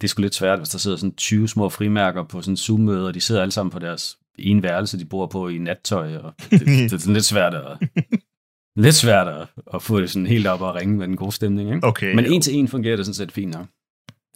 Det 0.00 0.06
er 0.06 0.08
sgu 0.08 0.22
lidt 0.22 0.34
svært, 0.34 0.58
hvis 0.58 0.68
der 0.68 0.78
sidder 0.78 0.96
sådan 0.96 1.14
20 1.14 1.48
små 1.48 1.68
frimærker 1.68 2.22
på 2.24 2.42
sådan 2.42 2.52
en 2.52 2.56
Zoom-møde, 2.56 3.06
og 3.06 3.14
de 3.14 3.20
sidder 3.20 3.42
alle 3.42 3.52
sammen 3.52 3.70
på 3.70 3.78
deres 3.78 4.18
ene 4.38 4.62
værelse, 4.62 4.98
de 4.98 5.04
bor 5.04 5.26
på 5.26 5.48
i 5.48 5.58
nattøj, 5.58 6.16
og 6.16 6.34
det, 6.50 6.60
det 6.60 6.92
er 6.92 6.98
sådan 6.98 7.14
lidt 7.14 7.24
svært 7.24 7.54
at, 7.54 7.78
lidt 8.84 8.94
svært 8.94 9.28
at, 9.28 9.46
at 9.74 9.82
få 9.82 10.00
det 10.00 10.10
sådan 10.10 10.26
helt 10.26 10.46
op 10.46 10.60
og 10.60 10.74
ringe 10.74 10.96
med 10.96 11.08
den 11.08 11.16
gode 11.16 11.32
stemning. 11.32 11.74
Ikke? 11.74 11.86
Okay, 11.86 12.14
Men 12.14 12.24
jo. 12.24 12.32
en 12.32 12.42
til 12.42 12.54
en 12.54 12.68
fungerer 12.68 12.96
det 12.96 13.06
sådan 13.06 13.14
set 13.14 13.32
fint 13.32 13.54
nok. 13.54 13.66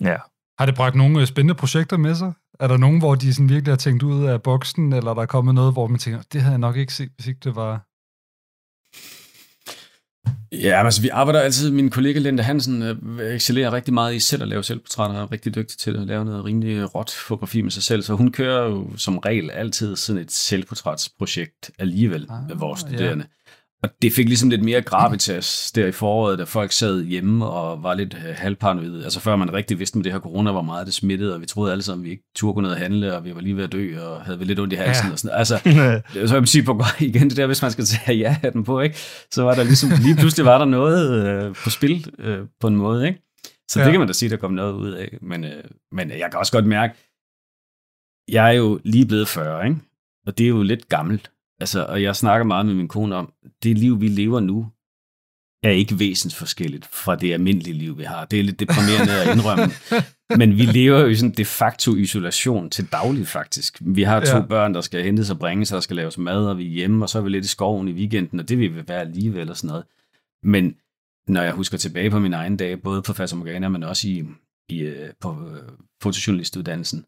Ja. 0.01 0.16
Har 0.59 0.66
det 0.66 0.75
bragt 0.75 0.95
nogle 0.95 1.21
øh, 1.21 1.27
spændende 1.27 1.55
projekter 1.55 1.97
med 1.97 2.14
sig? 2.14 2.33
Er 2.61 2.69
der 2.69 2.77
nogen, 2.77 2.99
hvor 2.99 3.14
de 3.14 3.35
sådan 3.35 3.49
virkelig 3.49 3.73
har 3.73 3.77
tænkt 3.77 4.03
ud 4.03 4.27
af 4.27 4.42
boksen, 4.42 4.92
eller 4.92 5.11
er 5.11 5.14
der 5.14 5.27
kommet 5.27 5.55
noget, 5.55 5.73
hvor 5.73 5.87
man 5.87 5.99
tænker, 5.99 6.23
det 6.33 6.40
havde 6.40 6.53
jeg 6.53 6.59
nok 6.59 6.77
ikke 6.77 6.95
set, 6.95 7.11
hvis 7.16 7.27
ikke 7.27 7.40
det 7.45 7.57
var... 7.57 7.87
Ja, 10.53 10.77
men 10.77 10.87
altså, 10.87 11.03
vi 11.03 11.09
arbejder 11.09 11.40
altid, 11.40 11.71
min 11.71 11.90
kollega 11.90 12.19
Linda 12.19 12.42
Hansen 12.42 12.83
øh, 12.83 13.35
excellerer 13.35 13.73
rigtig 13.73 13.95
meget 13.95 14.14
i 14.14 14.21
selv 14.21 14.42
at 14.42 14.49
lave 14.49 14.64
selvportrætter, 14.64 15.16
og 15.16 15.23
er 15.23 15.33
rigtig 15.33 15.55
dygtig 15.55 15.79
til 15.79 15.97
at 15.97 16.07
lave 16.07 16.25
noget 16.25 16.45
rimelig 16.45 16.95
råt 16.95 17.11
fotografi 17.11 17.62
med 17.62 17.71
sig 17.71 17.83
selv, 17.83 18.03
så 18.03 18.14
hun 18.14 18.33
kører 18.33 18.64
jo 18.69 18.97
som 18.97 19.19
regel 19.19 19.51
altid 19.51 19.97
sådan 19.97 20.23
et 20.23 20.33
selvportrætsprojekt 20.33 21.71
alligevel 21.79 22.27
Ah, 22.31 22.49
med 22.49 22.57
vores 22.57 22.87
ja. 22.92 23.14
Og 23.87 23.92
det 24.03 24.12
fik 24.12 24.27
ligesom 24.29 24.51
lidt 24.51 24.62
mere 24.62 24.83
gravitas 24.83 25.72
der 25.75 25.87
i 25.87 25.92
foråret, 25.92 26.38
da 26.38 26.44
folk 26.44 26.72
sad 26.72 27.05
hjemme 27.05 27.46
og 27.46 27.83
var 27.83 27.94
lidt 27.94 28.14
øh, 28.14 28.35
halvparanoide. 28.35 29.05
Altså 29.05 29.20
før 29.20 29.37
man 29.37 29.53
rigtig 29.53 29.79
vidste 29.79 29.99
med 29.99 30.05
det 30.05 30.12
her 30.12 30.20
corona, 30.20 30.51
hvor 30.53 30.62
meget 30.62 30.87
det 30.87 30.94
smittede, 30.94 31.35
og 31.35 31.40
vi 31.40 31.46
troede 31.46 31.72
alle 31.72 31.83
sammen, 31.83 32.05
at 32.05 32.07
vi 32.07 32.11
ikke 32.11 32.25
turde 32.37 32.55
gå 32.55 32.61
ned 32.61 32.70
og 32.70 32.77
handle, 32.77 33.16
og 33.16 33.25
vi 33.25 33.35
var 33.35 33.40
lige 33.40 33.57
ved 33.57 33.64
at 33.64 33.72
dø, 33.72 34.01
og 34.01 34.22
havde 34.25 34.38
vi 34.38 34.44
lidt 34.44 34.61
ondt 34.61 34.72
i 34.72 34.77
halsen 34.77 35.07
Ja. 35.07 35.12
og 35.12 35.18
sådan 35.18 35.38
Altså, 35.38 35.59
så 36.29 36.35
jeg 36.35 36.40
vil 36.42 36.49
sige 36.49 36.64
på 36.64 36.83
igen 37.01 37.29
det 37.29 37.37
der, 37.37 37.46
hvis 37.46 37.62
man 37.62 37.70
skal 37.70 37.85
tage 37.85 38.18
ja 38.18 38.37
den 38.53 38.64
på, 38.64 38.81
ikke? 38.81 38.96
så 39.31 39.42
var 39.42 39.55
der 39.55 39.62
ligesom, 39.64 39.90
lige 40.03 40.16
pludselig 40.16 40.46
var 40.46 40.59
der 40.59 40.64
noget 40.64 41.27
øh, 41.27 41.55
på 41.55 41.70
spil 41.70 42.11
øh, 42.18 42.38
på 42.61 42.66
en 42.66 42.77
måde, 42.77 43.07
ikke? 43.09 43.22
Så. 43.68 43.79
Ja. 43.81 43.85
det 43.85 43.92
kan 43.92 44.01
man 44.01 44.07
da 44.09 44.12
sige, 44.12 44.31
der 44.31 44.37
kom 44.37 44.53
noget 44.53 44.72
ud 44.72 44.90
af. 44.90 45.18
Men, 45.22 45.44
øh, 45.44 45.64
men 45.92 46.11
jeg 46.11 46.29
kan 46.31 46.38
også 46.38 46.53
godt 46.53 46.66
mærke, 46.66 46.94
jeg 48.29 48.49
er 48.49 48.53
jo 48.53 48.81
lige 48.85 49.07
blevet 49.07 49.29
40, 49.29 49.64
ikke? 49.66 49.81
og 50.27 50.38
det 50.38 50.44
er 50.44 50.49
jo 50.49 50.62
lidt 50.62 50.88
gammelt. 50.88 51.31
Altså, 51.61 51.85
og 51.85 52.03
jeg 52.03 52.16
snakker 52.16 52.45
meget 52.45 52.66
med 52.66 52.75
min 52.75 52.88
kone 52.88 53.14
om, 53.14 53.33
det 53.62 53.79
liv, 53.79 54.01
vi 54.01 54.09
lever 54.09 54.40
nu, 54.40 54.66
er 55.62 55.71
ikke 55.71 55.99
væsensforskelligt 55.99 56.87
fra 56.87 57.16
det 57.16 57.33
almindelige 57.33 57.75
liv, 57.75 57.99
vi 57.99 58.03
har. 58.05 58.25
Det 58.25 58.40
er 58.40 58.45
lidt 58.45 58.61
deprimerende 58.61 59.12
at 59.23 59.37
indrømme. 59.37 59.64
Men 60.40 60.57
vi 60.59 60.62
lever 60.62 61.01
jo 61.01 61.07
i 61.07 61.14
sådan 61.14 61.35
de 61.35 61.45
facto 61.45 61.95
isolation 61.95 62.71
til 62.71 62.87
daglig, 62.92 63.27
faktisk. 63.29 63.79
Vi 63.81 64.03
har 64.03 64.21
to 64.21 64.37
Ja. 64.37 64.47
børn, 64.47 64.75
der 64.75 64.81
skal 64.81 65.03
hentes 65.05 65.31
og 65.31 65.38
bringes, 65.38 65.73
og 65.73 65.75
der 65.75 65.81
skal 65.81 65.97
laves 65.97 66.19
mad, 66.19 66.47
og 66.47 66.59
vi 66.59 66.66
er 66.66 66.71
hjemme, 66.71 67.05
og 67.05 67.09
så 67.09 67.19
er 67.19 67.23
vi 67.23 67.31
lidt 67.31 67.45
i 67.45 67.49
skoven 67.49 67.88
i 67.88 67.92
weekenden, 67.92 68.40
og 68.40 68.49
det 68.49 68.59
vil 68.59 68.77
vi 68.77 68.88
være 68.88 69.01
alligevel 69.01 69.51
og 69.51 69.57
sådan 69.57 69.69
noget. 69.69 69.85
Men 70.42 70.77
når 71.29 71.42
jeg 71.42 71.53
husker 71.53 71.79
tilbage 71.79 72.11
på 72.11 72.19
mine 72.19 72.37
egne 72.37 72.57
dage, 72.57 72.77
både 72.77 73.03
på 73.03 73.12
Morgana, 73.35 73.69
men 73.69 73.83
også 73.83 74.09
i, 74.09 74.25
i, 74.69 74.79
øh, 74.79 75.11
på 75.21 75.31
øh, 75.31 75.62
fotojournalistuddannelsen, 76.03 77.05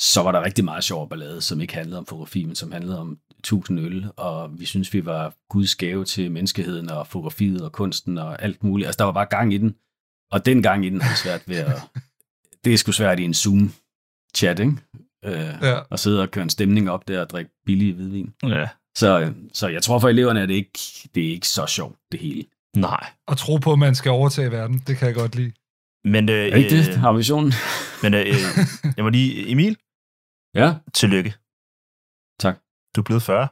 så 0.00 0.22
var 0.22 0.32
der 0.32 0.44
rigtig 0.44 0.64
meget 0.64 0.84
sjov 0.84 1.08
ballade, 1.08 1.40
som 1.40 1.60
ikke 1.60 1.74
handlede 1.74 1.98
om 1.98 2.06
fotografi, 2.06 2.44
men 2.44 2.54
som 2.54 2.72
handlede 2.72 2.98
om 2.98 3.18
tusind 3.42 3.80
øl, 3.80 4.06
og 4.16 4.60
vi 4.60 4.64
synes, 4.66 4.94
vi 4.94 5.06
var 5.06 5.34
Guds 5.50 5.76
gave 5.76 6.04
til 6.04 6.30
menneskeheden 6.30 6.90
og 6.90 7.06
fotografiet 7.06 7.60
og 7.62 7.72
kunsten 7.72 8.18
og 8.18 8.42
alt 8.42 8.64
muligt. 8.64 8.86
Altså, 8.86 8.98
der 8.98 9.04
var 9.04 9.12
bare 9.12 9.26
gang 9.26 9.54
i 9.54 9.58
den, 9.58 9.74
og 10.30 10.46
den 10.46 10.62
gang 10.62 10.86
i 10.86 10.90
den 10.90 11.00
havde 11.00 11.16
svært 11.18 11.42
ved 11.48 11.56
at... 11.56 11.82
Det 12.64 12.72
er 12.72 12.76
sgu 12.78 12.92
svært 12.92 13.20
i 13.20 13.22
en 13.24 13.34
Zoom-chat, 13.34 14.58
ikke? 14.60 14.72
Øh, 15.24 15.54
Ja. 15.62 15.78
og 15.90 15.98
sidde 15.98 16.22
og 16.22 16.30
køre 16.30 16.42
en 16.42 16.50
stemning 16.50 16.90
op 16.90 17.08
der 17.08 17.20
og 17.20 17.30
drikke 17.30 17.50
billig 17.66 17.94
hvidvin. 17.94 18.34
ja. 18.42 18.68
Så, 18.96 19.32
så 19.52 19.68
jeg 19.68 19.82
tror 19.82 19.98
for 19.98 20.08
eleverne, 20.08 20.42
at 20.42 20.48
det 20.48 20.54
ikke 20.54 20.78
det 21.14 21.26
er 21.28 21.30
ikke 21.30 21.48
så 21.48 21.66
sjovt, 21.66 21.96
det 22.12 22.20
hele. 22.20 22.44
Nej. 22.76 23.06
Og 23.26 23.38
tro 23.38 23.56
på, 23.56 23.72
at 23.72 23.78
man 23.78 23.94
skal 23.94 24.10
overtage 24.10 24.50
verden, 24.50 24.78
det 24.86 24.96
kan 24.96 25.06
jeg 25.06 25.14
godt 25.14 25.34
lide. 25.36 25.52
Men, 26.04 26.28
øh, 26.28 26.34
Er 26.48 26.56
ikke 26.56 26.70
det, 26.70 26.88
øh, 26.88 26.94
har 27.00 27.12
visionen? 27.12 27.52
men 28.02 28.14
øh, 28.14 28.26
jeg 28.96 29.04
må 29.04 29.08
lige... 29.08 29.48
Emil, 29.50 29.76
Ja, 30.54 30.74
tillykke. 30.94 31.34
Du 32.96 33.00
er 33.00 33.04
blevet 33.04 33.22
40. 33.22 33.48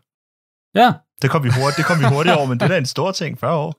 ja. 0.74 0.92
Det 1.22 1.30
kom 1.30 1.44
vi 1.44 1.48
hurtigt, 1.48 1.76
det 1.76 1.84
kom 1.84 1.98
vi 2.00 2.04
hurtigt 2.14 2.36
over, 2.36 2.46
men 2.46 2.58
det 2.58 2.64
er 2.64 2.68
da 2.68 2.78
en 2.78 2.86
stor 2.86 3.12
ting, 3.12 3.38
40 3.38 3.56
år. 3.56 3.74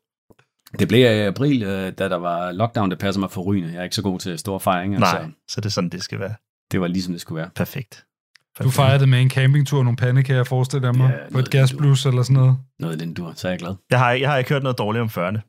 Det 0.80 0.88
blev 0.88 1.00
jeg 1.00 1.15
i 1.15 1.19
april, 1.21 1.63
øh, 1.63 1.91
da 1.97 2.10
der 2.10 2.15
var 2.15 2.52
lockdown, 2.52 2.91
det 2.91 3.00
passer 3.00 3.19
mig 3.19 3.32
for 3.32 3.41
rygende. 3.41 3.69
Jeg 3.74 3.80
er 3.80 3.84
ikke 3.84 3.95
så 3.95 4.02
god 4.02 4.19
til 4.19 4.39
store 4.39 4.60
fejringer, 4.60 5.00
Nej, 5.00 5.10
så 5.24 5.32
så 5.47 5.62
det 5.62 5.65
er 5.65 5.69
sådan, 5.69 5.89
det 5.89 6.04
skal 6.04 6.19
være. 6.19 6.36
det 6.71 6.82
var 6.82 6.88
ligesom 6.88 7.13
det 7.13 7.21
skulle 7.21 7.38
være. 7.41 7.50
Perfekt. 7.56 8.06
Du 8.63 8.69
fejrede 8.69 9.00
det 9.00 9.10
med 9.10 9.21
en 9.21 9.30
campingtur 9.30 9.78
og 9.80 9.86
nogle 9.86 9.97
pandekager, 9.97 10.43
forestiller 10.43 10.88
jeg 10.88 10.95
mig, 10.95 11.10
Ja, 11.12 11.26
på 11.28 11.32
noget 11.32 11.45
et 11.45 11.52
gasblus 11.52 12.06
eller 12.06 12.24
sådan 12.24 12.34
noget. 12.36 12.58
Noget 12.80 12.93
af 12.93 13.00
den 13.00 13.13
dur, 13.13 13.34
så 13.36 13.47
er 13.47 13.52
jeg 13.52 13.60
glad. 13.60 13.76
Jeg 13.89 14.00
har, 14.00 14.12
jeg 14.12 14.30
har 14.30 14.38
ikke 14.38 14.50
hørt 14.50 14.63
noget 14.63 14.78
dårligt 14.78 15.02
om 15.02 15.08
40'erne. 15.08 15.39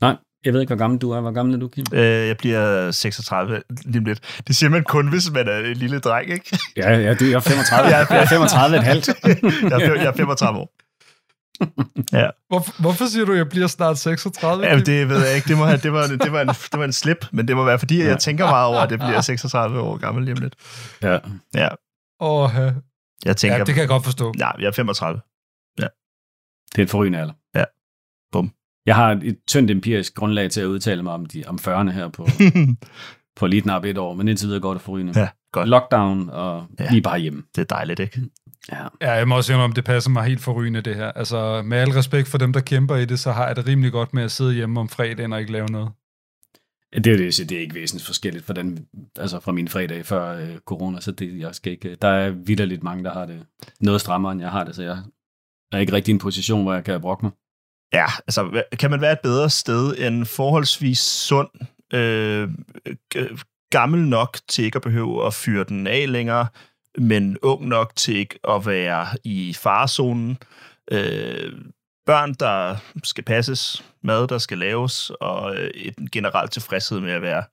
Nej, 0.00 0.16
jeg 0.44 0.52
ved 0.52 0.60
ikke, 0.60 0.70
hvor 0.74 0.78
gammel 0.78 1.00
du 1.00 1.10
er. 1.10 1.20
Hvor 1.20 1.30
gammel 1.32 1.54
er 1.54 1.58
du, 1.58 1.68
Kim? 1.68 1.84
Øh, 1.92 2.00
jeg 2.28 2.36
bliver 2.36 2.90
36 2.90 3.62
lige 3.84 4.04
lidt. 4.04 4.40
Det 4.46 4.56
siger 4.56 4.70
man 4.70 4.84
kun, 4.84 5.08
hvis 5.08 5.30
man 5.30 5.48
er 5.48 5.58
en 5.58 5.76
lille 5.76 5.98
dreng, 6.00 6.30
ikke? 6.30 6.58
Ja, 6.76 6.90
ja, 6.98 7.14
du, 7.14 7.24
jeg 7.24 7.32
er 7.34 7.40
35. 7.40 7.88
Ja, 7.90 7.96
jeg 7.96 8.22
er 8.22 8.26
35 8.26 8.76
et 8.76 8.82
halvt. 8.84 9.08
jeg, 9.08 9.80
er, 9.82 9.94
jeg 9.94 10.06
er 10.06 10.12
35 10.12 10.58
år. 10.60 10.72
Hvor, 12.48 12.80
hvorfor 12.82 13.06
siger 13.06 13.24
du, 13.24 13.32
at 13.32 13.38
jeg 13.38 13.48
bliver 13.48 13.66
snart 13.66 13.98
36? 13.98 14.64
Ja, 14.66 14.74
Kim? 14.76 14.84
det 14.84 15.08
ved 15.08 15.26
jeg 15.26 15.36
ikke. 15.36 15.48
Det, 15.48 15.58
må 15.58 15.64
have, 15.64 15.78
det, 15.78 15.92
var, 15.92 16.06
det, 16.06 16.32
var 16.32 16.40
en, 16.40 16.48
det 16.48 16.78
var 16.78 16.84
en 16.84 16.92
slip, 16.92 17.26
men 17.32 17.48
det 17.48 17.56
må 17.56 17.64
være, 17.64 17.78
fordi 17.78 17.98
Ja. 18.02 18.08
jeg 18.08 18.18
tænker 18.18 18.44
meget 18.46 18.66
over, 18.66 18.78
at 18.80 18.90
det 18.90 18.98
bliver 18.98 19.20
36 19.20 19.80
år 19.80 19.96
gammel 19.96 20.24
lige 20.24 20.34
om 20.34 20.40
lidt. 20.42 20.54
Ja. 21.02 21.18
Ja, 21.54 21.68
Åh, 22.20 22.50
ja. 22.56 22.72
jeg 23.24 23.36
tænker... 23.36 23.56
ja, 23.58 23.64
det 23.64 23.74
kan 23.74 23.80
jeg 23.80 23.88
godt 23.88 24.04
forstå. 24.04 24.34
Ja, 24.38 24.50
jeg 24.58 24.66
er 24.66 24.72
35. 24.72 25.20
Det 26.72 26.78
er 26.78 26.82
en 26.82 26.88
forrygende 26.88 27.18
alder. 27.20 27.34
Ja. 27.54 27.64
Jeg 28.90 28.96
har 28.96 29.20
et 29.24 29.38
tyndt 29.48 29.70
empirisk 29.70 30.14
grundlag 30.14 30.50
til 30.50 30.60
at 30.60 30.66
udtale 30.66 31.02
mig 31.02 31.12
om, 31.12 31.26
de, 31.26 31.44
om 31.46 31.58
40'erne 31.60 31.90
her 31.90 32.08
på, 32.08 32.26
på 33.38 33.46
lige 33.46 33.62
knap 33.62 33.84
et 33.84 33.98
år, 33.98 34.14
men 34.14 34.28
indtil 34.28 34.46
videre 34.48 34.60
går 34.60 34.72
det 34.72 34.82
forrygende. 34.82 35.20
ja, 35.20 35.28
godt. 35.52 35.68
Lockdown 35.68 36.30
og 36.30 36.66
Ja. 36.80 36.90
lige 36.90 37.02
bare 37.02 37.18
hjemme. 37.18 37.42
Det 37.56 37.60
er 37.60 37.64
dejligt, 37.76 38.00
ikke? 38.00 38.20
Ja. 38.72 38.82
Ja, 39.00 39.10
jeg 39.12 39.28
må 39.28 39.36
også 39.36 39.46
sige, 39.46 39.56
om 39.56 39.72
det 39.72 39.84
passer 39.84 40.10
mig 40.10 40.24
helt 40.24 40.40
forrygende, 40.40 40.80
det 40.80 40.96
her. 40.96 41.12
Altså, 41.12 41.62
med 41.62 41.78
al 41.78 41.88
respekt 41.90 42.28
for 42.28 42.38
dem, 42.38 42.52
der 42.52 42.60
kæmper 42.60 42.96
i 42.96 43.04
det, 43.04 43.18
så 43.20 43.32
har 43.32 43.46
jeg 43.46 43.56
det 43.56 43.66
rimelig 43.66 43.92
godt 43.92 44.14
med 44.14 44.22
at 44.22 44.30
sidde 44.30 44.54
hjemme 44.54 44.80
om 44.80 44.88
fredagen 44.88 45.32
og 45.32 45.40
ikke 45.40 45.52
lave 45.52 45.66
noget. 45.66 45.90
Det 46.92 47.06
er 47.06 47.16
det, 47.16 47.48
det 47.50 47.52
er 47.56 47.60
ikke 47.60 47.74
væsentligt 47.74 48.06
forskelligt 48.06 48.44
fra, 48.44 48.54
den, 48.54 48.86
altså 49.18 49.40
fra 49.40 49.52
mine 49.52 49.68
fredage 49.68 50.04
før 50.04 50.38
øh, 50.40 50.56
corona, 50.66 51.00
så 51.00 51.10
det, 51.12 51.38
jeg 51.38 51.54
skal 51.54 51.72
ikke, 51.72 51.94
der 52.02 52.08
er 52.08 52.30
vidderligt 52.30 52.82
mange, 52.82 53.04
der 53.04 53.12
har 53.12 53.26
det 53.26 53.46
noget 53.80 54.00
strammere, 54.00 54.32
end 54.32 54.40
jeg 54.40 54.50
har 54.50 54.64
det, 54.64 54.74
så 54.74 54.82
jeg 54.82 54.98
er 55.72 55.78
ikke 55.78 55.92
rigtig 55.92 56.12
i 56.12 56.14
en 56.14 56.18
position, 56.18 56.62
hvor 56.62 56.74
jeg 56.74 56.84
kan 56.84 57.00
brokke 57.00 57.24
mig. 57.26 57.32
Ja, 57.92 58.06
altså, 58.26 58.62
kan 58.78 58.90
man 58.90 59.00
være 59.00 59.12
et 59.12 59.20
bedre 59.22 59.50
sted 59.50 59.98
end 59.98 60.24
forholdsvis 60.24 60.98
sund, 60.98 61.48
øh, 61.94 62.48
gammel 63.70 64.00
nok 64.00 64.38
til 64.48 64.64
ikke 64.64 64.76
at 64.76 64.82
behøve 64.82 65.26
at 65.26 65.34
fyre 65.34 65.64
den 65.64 65.86
af 65.86 66.12
længere, 66.12 66.46
men 66.98 67.38
ung 67.42 67.68
nok 67.68 67.96
til 67.96 68.16
ikke 68.16 68.38
at 68.48 68.66
være 68.66 69.06
i 69.24 69.54
farezonen, 69.58 70.38
øh, 70.90 71.52
børn, 72.06 72.34
der 72.34 72.76
skal 73.04 73.24
passes, 73.24 73.84
mad, 74.02 74.28
der 74.28 74.38
skal 74.38 74.58
laves, 74.58 75.10
og 75.20 75.56
øh, 75.56 75.70
en 75.98 76.10
generel 76.12 76.48
tilfredshed 76.48 77.00
med 77.00 77.12
at 77.12 77.22
være 77.22 77.44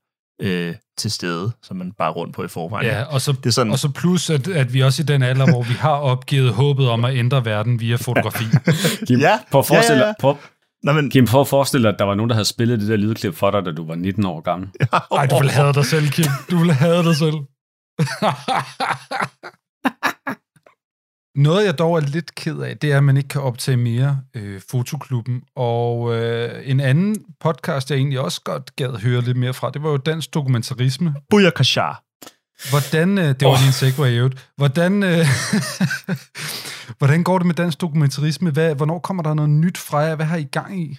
øh, 0.41 0.75
til 0.97 1.11
stede, 1.11 1.51
som 1.63 1.77
man 1.77 1.91
bare 1.97 2.11
rundt 2.11 2.35
på 2.35 2.43
i 2.43 2.47
forvejen. 2.47 2.87
Ja, 2.87 3.03
og 3.03 3.21
så, 3.21 3.31
Det 3.31 3.45
er 3.45 3.49
sådan, 3.49 3.71
og 3.73 3.79
så 3.79 3.89
plus, 3.89 4.29
at, 4.29 4.47
at 4.47 4.73
vi 4.73 4.83
også 4.83 5.01
i 5.01 5.05
den 5.05 5.23
alder, 5.23 5.45
hvor 5.51 5.63
vi 5.63 5.73
har 5.73 5.95
opgivet 5.95 6.53
håbet 6.53 6.89
om 6.89 7.05
at 7.05 7.15
ændre 7.15 7.45
verden 7.45 7.79
via 7.79 7.95
fotografi. 8.09 8.45
Kim, 9.07 9.19
Ja, 9.19 9.39
prøv 9.51 9.59
at 9.59 9.65
forestille, 9.65 9.99
ja, 9.99 10.05
ja, 10.05 10.07
ja. 10.07 10.13
Prøv, 10.19 10.37
Nå, 10.83 10.93
men, 10.93 11.09
Kim, 11.09 11.27
for 11.27 11.41
at 11.41 11.47
forestille 11.47 11.83
dig, 11.83 11.93
at 11.93 11.99
der 11.99 12.05
var 12.05 12.15
nogen, 12.15 12.29
der 12.29 12.35
havde 12.35 12.45
spillet 12.45 12.79
det 12.79 12.87
der 12.89 12.95
lydklip 12.95 13.35
for 13.35 13.51
dig, 13.51 13.65
da 13.65 13.71
du 13.71 13.87
var 13.87 13.95
19 13.95 14.25
år 14.25 14.41
gammel. 14.41 14.69
Ej, 15.11 15.25
du 15.25 15.39
vil 15.39 15.49
have 15.49 15.73
dig 15.73 15.85
selv, 15.85 16.07
Kim. 16.07 16.31
Du 16.51 16.57
vil 16.57 16.71
have 16.71 17.03
dig 17.03 17.15
selv. 17.15 17.35
Noget, 21.37 21.65
jeg 21.65 21.77
dog 21.77 21.97
er 21.97 22.01
lidt 22.01 22.35
ked 22.35 22.59
af, 22.59 22.77
det 22.77 22.91
er, 22.91 22.97
at 22.97 23.03
man 23.03 23.17
ikke 23.17 23.29
kan 23.29 23.41
optage 23.41 23.77
mere 23.77 24.21
øh, 24.35 24.61
Fotoklubben. 24.69 25.41
Og 25.55 26.15
øh, 26.15 26.69
en 26.69 26.79
anden 26.79 27.15
podcast, 27.39 27.91
jeg 27.91 27.97
egentlig 27.97 28.19
også 28.19 28.41
godt 28.43 28.75
gad 28.75 28.99
høre 29.01 29.21
lidt 29.21 29.37
mere 29.37 29.53
fra, 29.53 29.69
det 29.69 29.83
var 29.83 29.89
jo 29.89 29.97
Dansk 29.97 30.33
Dokumentarisme. 30.33 31.15
Booyakashar. 31.29 32.03
Hvordan, 32.69 33.17
øh, 33.17 33.23
det 33.23 33.41
var 33.41 33.51
oh. 33.51 33.63
din 33.63 33.71
segway 33.71 34.11
i 34.11 34.17
øvrigt. 34.17 34.49
Hvordan, 34.55 35.03
øh, 35.03 35.25
hvordan 36.99 37.23
går 37.23 37.37
det 37.37 37.47
med 37.47 37.55
dansk 37.55 37.81
dokumentarisme? 37.81 38.51
Hvad, 38.51 38.75
hvornår 38.75 38.99
kommer 38.99 39.23
der 39.23 39.33
noget 39.33 39.49
nyt 39.49 39.77
fra 39.77 39.97
jer? 39.97 40.15
Hvad 40.15 40.25
har 40.25 40.37
I 40.37 40.43
gang 40.43 40.81
i? 40.81 40.97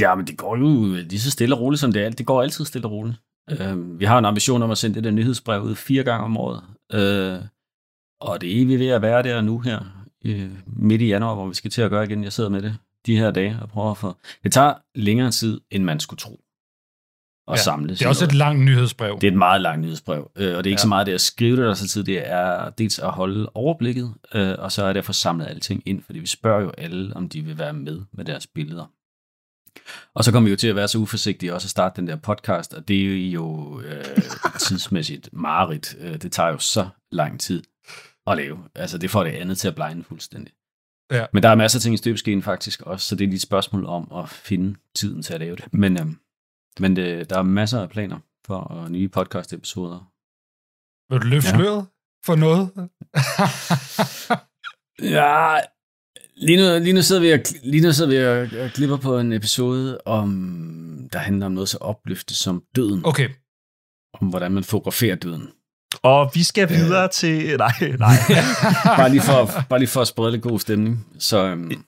Ja, 0.00 0.14
men 0.14 0.26
det 0.26 0.36
går 0.36 0.56
jo 0.56 0.94
lige 0.94 1.20
så 1.20 1.30
stille 1.30 1.54
og 1.54 1.60
roligt, 1.60 1.80
som 1.80 1.92
det 1.92 2.02
er. 2.02 2.10
Det 2.10 2.26
går 2.26 2.42
altid 2.42 2.64
stille 2.64 2.86
og 2.86 2.92
roligt. 2.92 3.18
Øh, 3.50 4.00
vi 4.00 4.04
har 4.04 4.18
en 4.18 4.24
ambition 4.24 4.62
om 4.62 4.70
at 4.70 4.78
sende 4.78 4.94
det 4.94 5.04
der 5.04 5.10
nyhedsbrev 5.10 5.62
ud 5.62 5.74
fire 5.74 6.04
gange 6.04 6.24
om 6.24 6.36
året. 6.36 6.62
Øh, 6.92 7.38
og 8.22 8.40
det 8.40 8.62
er 8.62 8.66
vi 8.66 8.78
ved 8.78 8.88
at 8.88 9.02
være 9.02 9.22
der 9.22 9.40
nu 9.40 9.58
her, 9.58 9.80
øh, 10.24 10.50
midt 10.66 11.02
i 11.02 11.06
januar, 11.06 11.34
hvor 11.34 11.48
vi 11.48 11.54
skal 11.54 11.70
til 11.70 11.82
at 11.82 11.90
gøre 11.90 12.04
igen. 12.04 12.24
Jeg 12.24 12.32
sidder 12.32 12.50
med 12.50 12.62
det 12.62 12.76
de 13.06 13.16
her 13.16 13.30
dage 13.30 13.58
og 13.62 13.68
prøver 13.68 13.90
at 13.90 13.98
få... 13.98 14.16
Det 14.44 14.52
tager 14.52 14.74
længere 14.94 15.30
tid, 15.30 15.60
end 15.70 15.84
man 15.84 16.00
skulle 16.00 16.18
tro 16.18 16.40
at 17.48 17.56
ja, 17.56 17.62
samle. 17.62 17.88
Det 17.88 18.02
er 18.02 18.08
også 18.08 18.24
et 18.24 18.34
langt 18.34 18.64
nyhedsbrev. 18.64 19.18
Det 19.20 19.26
er 19.26 19.30
et 19.30 19.38
meget 19.38 19.60
langt 19.60 19.80
nyhedsbrev, 19.80 20.30
øh, 20.36 20.56
og 20.56 20.64
det 20.64 20.70
er 20.70 20.70
ikke 20.70 20.70
ja. 20.70 20.76
så 20.76 20.88
meget 20.88 21.06
det 21.06 21.12
at 21.12 21.20
skrive 21.20 21.56
det 21.56 21.64
der 21.64 21.74
så 21.74 21.88
tid, 21.88 22.04
det 22.04 22.30
er 22.30 22.70
dels 22.70 22.98
at 22.98 23.10
holde 23.10 23.50
overblikket, 23.54 24.14
øh, 24.34 24.54
og 24.58 24.72
så 24.72 24.84
er 24.84 24.92
det 24.92 25.00
at 25.00 25.04
få 25.04 25.12
samlet 25.12 25.46
alting 25.46 25.82
ind, 25.86 26.02
fordi 26.02 26.18
vi 26.18 26.26
spørger 26.26 26.62
jo 26.62 26.70
alle, 26.78 27.16
om 27.16 27.28
de 27.28 27.42
vil 27.42 27.58
være 27.58 27.72
med 27.72 28.00
med 28.12 28.24
deres 28.24 28.46
billeder. 28.46 28.86
Og 30.14 30.24
så 30.24 30.32
kommer 30.32 30.44
vi 30.44 30.50
jo 30.50 30.56
til 30.56 30.68
at 30.68 30.76
være 30.76 30.88
så 30.88 30.98
uforsigtige 30.98 31.54
også 31.54 31.66
at 31.66 31.70
starte 31.70 32.00
den 32.00 32.08
der 32.08 32.16
podcast, 32.16 32.74
og 32.74 32.88
det 32.88 33.26
er 33.26 33.30
jo 33.30 33.80
øh, 33.80 34.04
tidsmæssigt 34.68 35.28
mareridt. 35.32 35.96
Øh, 36.00 36.22
det 36.22 36.32
tager 36.32 36.48
jo 36.48 36.58
så 36.58 36.88
lang 37.12 37.40
tid 37.40 37.62
at 38.26 38.36
lave. 38.36 38.58
Altså 38.74 38.98
det 38.98 39.10
får 39.10 39.24
det 39.24 39.30
andet 39.30 39.58
til 39.58 39.68
at 39.68 39.74
blegne 39.74 40.04
fuldstændig. 40.04 40.54
Ja. 41.12 41.26
Men 41.32 41.42
der 41.42 41.48
er 41.48 41.54
masser 41.54 41.78
af 41.78 41.82
ting 41.82 41.94
i 41.94 41.96
støbeskeen 41.96 42.42
faktisk 42.42 42.82
også, 42.82 43.08
så 43.08 43.16
det 43.16 43.24
er 43.24 43.28
lige 43.28 43.36
et 43.36 43.42
spørgsmål 43.42 43.86
om 43.86 44.12
at 44.14 44.28
finde 44.28 44.78
tiden 44.94 45.22
til 45.22 45.34
at 45.34 45.40
lave 45.40 45.56
det. 45.56 45.74
Men, 45.74 46.00
øh, 46.00 46.06
men 46.80 46.96
det, 46.96 47.30
der 47.30 47.38
er 47.38 47.42
masser 47.42 47.80
af 47.80 47.90
planer 47.90 48.18
for 48.46 48.72
uh, 48.76 48.88
nye 48.90 49.08
podcast-episoder. 49.08 50.12
Vil 51.12 51.20
du 51.22 51.26
løfte 51.26 51.48
ja. 51.48 51.56
sløret 51.56 51.86
for 52.24 52.34
noget? 52.34 52.70
ja, 55.16 55.58
lige 56.36 56.56
nu, 56.58 56.84
lige 56.84 56.92
nu 56.92 57.02
sidder 57.02 57.22
vi 57.22 57.32
og, 57.32 57.38
lige 57.62 57.82
nu 57.82 57.92
sidder 57.92 58.10
vi 58.10 58.26
og, 58.26 58.64
og 58.64 58.70
klipper 58.70 58.96
på 58.96 59.18
en 59.18 59.32
episode, 59.32 60.00
om, 60.06 61.08
der 61.12 61.18
handler 61.18 61.46
om 61.46 61.52
noget 61.52 61.68
så 61.68 61.78
opløftet 61.78 62.36
som 62.36 62.64
døden. 62.76 63.06
Okay. 63.06 63.28
Om 64.14 64.28
hvordan 64.28 64.52
man 64.52 64.64
fotograferer 64.64 65.16
døden. 65.16 65.48
Og 66.02 66.30
vi 66.34 66.42
skal 66.42 66.68
videre 66.68 67.04
øh. 67.04 67.10
til... 67.10 67.56
Nej, 67.56 67.72
nej. 67.98 68.16
bare, 68.98 69.10
lige 69.10 69.22
for, 69.22 69.50
bare 69.68 69.78
lige 69.78 69.88
for 69.88 70.00
at 70.00 70.08
sprede 70.08 70.32
lidt 70.32 70.42
god 70.42 70.60
stemning. 70.60 71.06
Så, 71.18 71.44
øhm, 71.44 71.84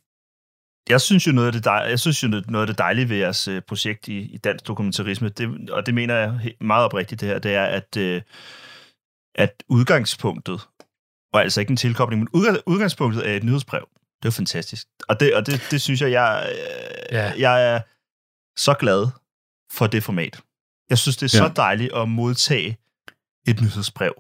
jeg 0.89 1.01
synes 1.01 1.27
jo 1.27 1.33
noget 1.33 1.47
af 1.47 1.53
det, 1.53 1.65
dej, 1.65 1.87
jeg 1.89 2.01
synes 2.01 2.23
jo 2.23 2.29
noget 2.29 2.63
af 2.63 2.67
det 2.67 2.79
dejlige 2.79 3.09
ved 3.09 3.17
jeres 3.17 3.49
øh, 3.49 3.63
projekt 3.63 4.09
i, 4.09 4.19
i 4.19 4.37
dansk 4.39 4.67
dokumentarisme, 4.67 5.29
det, 5.29 5.71
og 5.71 5.87
det 5.87 5.95
mener 5.95 6.15
jeg 6.15 6.55
meget 6.61 6.85
oprigtigt 6.85 7.21
det 7.21 7.29
her, 7.29 7.39
det 7.39 7.55
er, 7.55 7.65
at, 7.65 7.97
øh, 7.97 8.23
at 9.35 9.63
udgangspunktet, 9.69 10.69
og 11.33 11.41
altså 11.43 11.61
ikke 11.61 11.71
en 11.71 11.77
tilkobling, 11.77 12.21
men 12.21 12.29
udgang, 12.33 12.59
udgangspunktet 12.67 13.29
er 13.29 13.37
et 13.37 13.45
nyhedsbrev. 13.45 13.89
Det 14.23 14.29
er 14.29 14.33
fantastisk. 14.33 14.87
Og 15.09 15.21
det, 15.21 15.35
og 15.35 15.47
det, 15.47 15.67
det 15.71 15.81
synes 15.81 16.01
jeg, 16.01 16.11
jeg, 16.11 16.49
øh, 16.51 17.15
ja. 17.15 17.33
jeg 17.39 17.75
er 17.75 17.81
så 18.57 18.75
glad 18.75 19.07
for 19.73 19.87
det 19.87 20.03
format. 20.03 20.41
Jeg 20.91 20.99
synes, 20.99 21.17
det 21.17 21.35
er 21.35 21.39
ja. 21.39 21.49
så 21.49 21.53
dejligt 21.57 21.93
at 21.95 22.09
modtage 22.09 22.79
et 23.49 23.61
nyhedsbrev. 23.61 24.13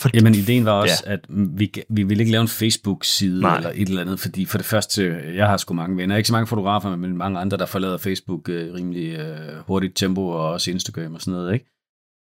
For, 0.00 0.10
Jamen, 0.14 0.34
ideen 0.34 0.64
var 0.64 0.72
også, 0.72 1.02
ja. 1.06 1.12
at 1.12 1.20
vi, 1.28 1.72
vi 1.88 2.02
ville 2.02 2.22
ikke 2.22 2.32
lave 2.32 2.42
en 2.42 2.48
Facebook-side 2.48 3.40
Nej. 3.40 3.56
eller 3.56 3.70
et 3.70 3.88
eller 3.88 4.00
andet, 4.00 4.20
fordi 4.20 4.44
for 4.44 4.58
det 4.58 4.66
første, 4.66 5.22
jeg 5.34 5.46
har 5.46 5.56
sgu 5.56 5.74
mange 5.74 5.96
venner, 5.96 6.16
ikke 6.16 6.26
så 6.26 6.32
mange 6.32 6.46
fotografer, 6.46 6.96
men 6.96 7.16
mange 7.16 7.38
andre, 7.38 7.56
der 7.56 7.66
forlader 7.66 7.98
Facebook 7.98 8.48
øh, 8.48 8.74
rimelig 8.74 9.18
øh, 9.18 9.58
hurtigt 9.66 9.96
tempo, 9.96 10.28
og 10.28 10.50
også 10.50 10.70
Instagram 10.70 11.14
og 11.14 11.20
sådan 11.20 11.32
noget, 11.32 11.54
ikke? 11.54 11.66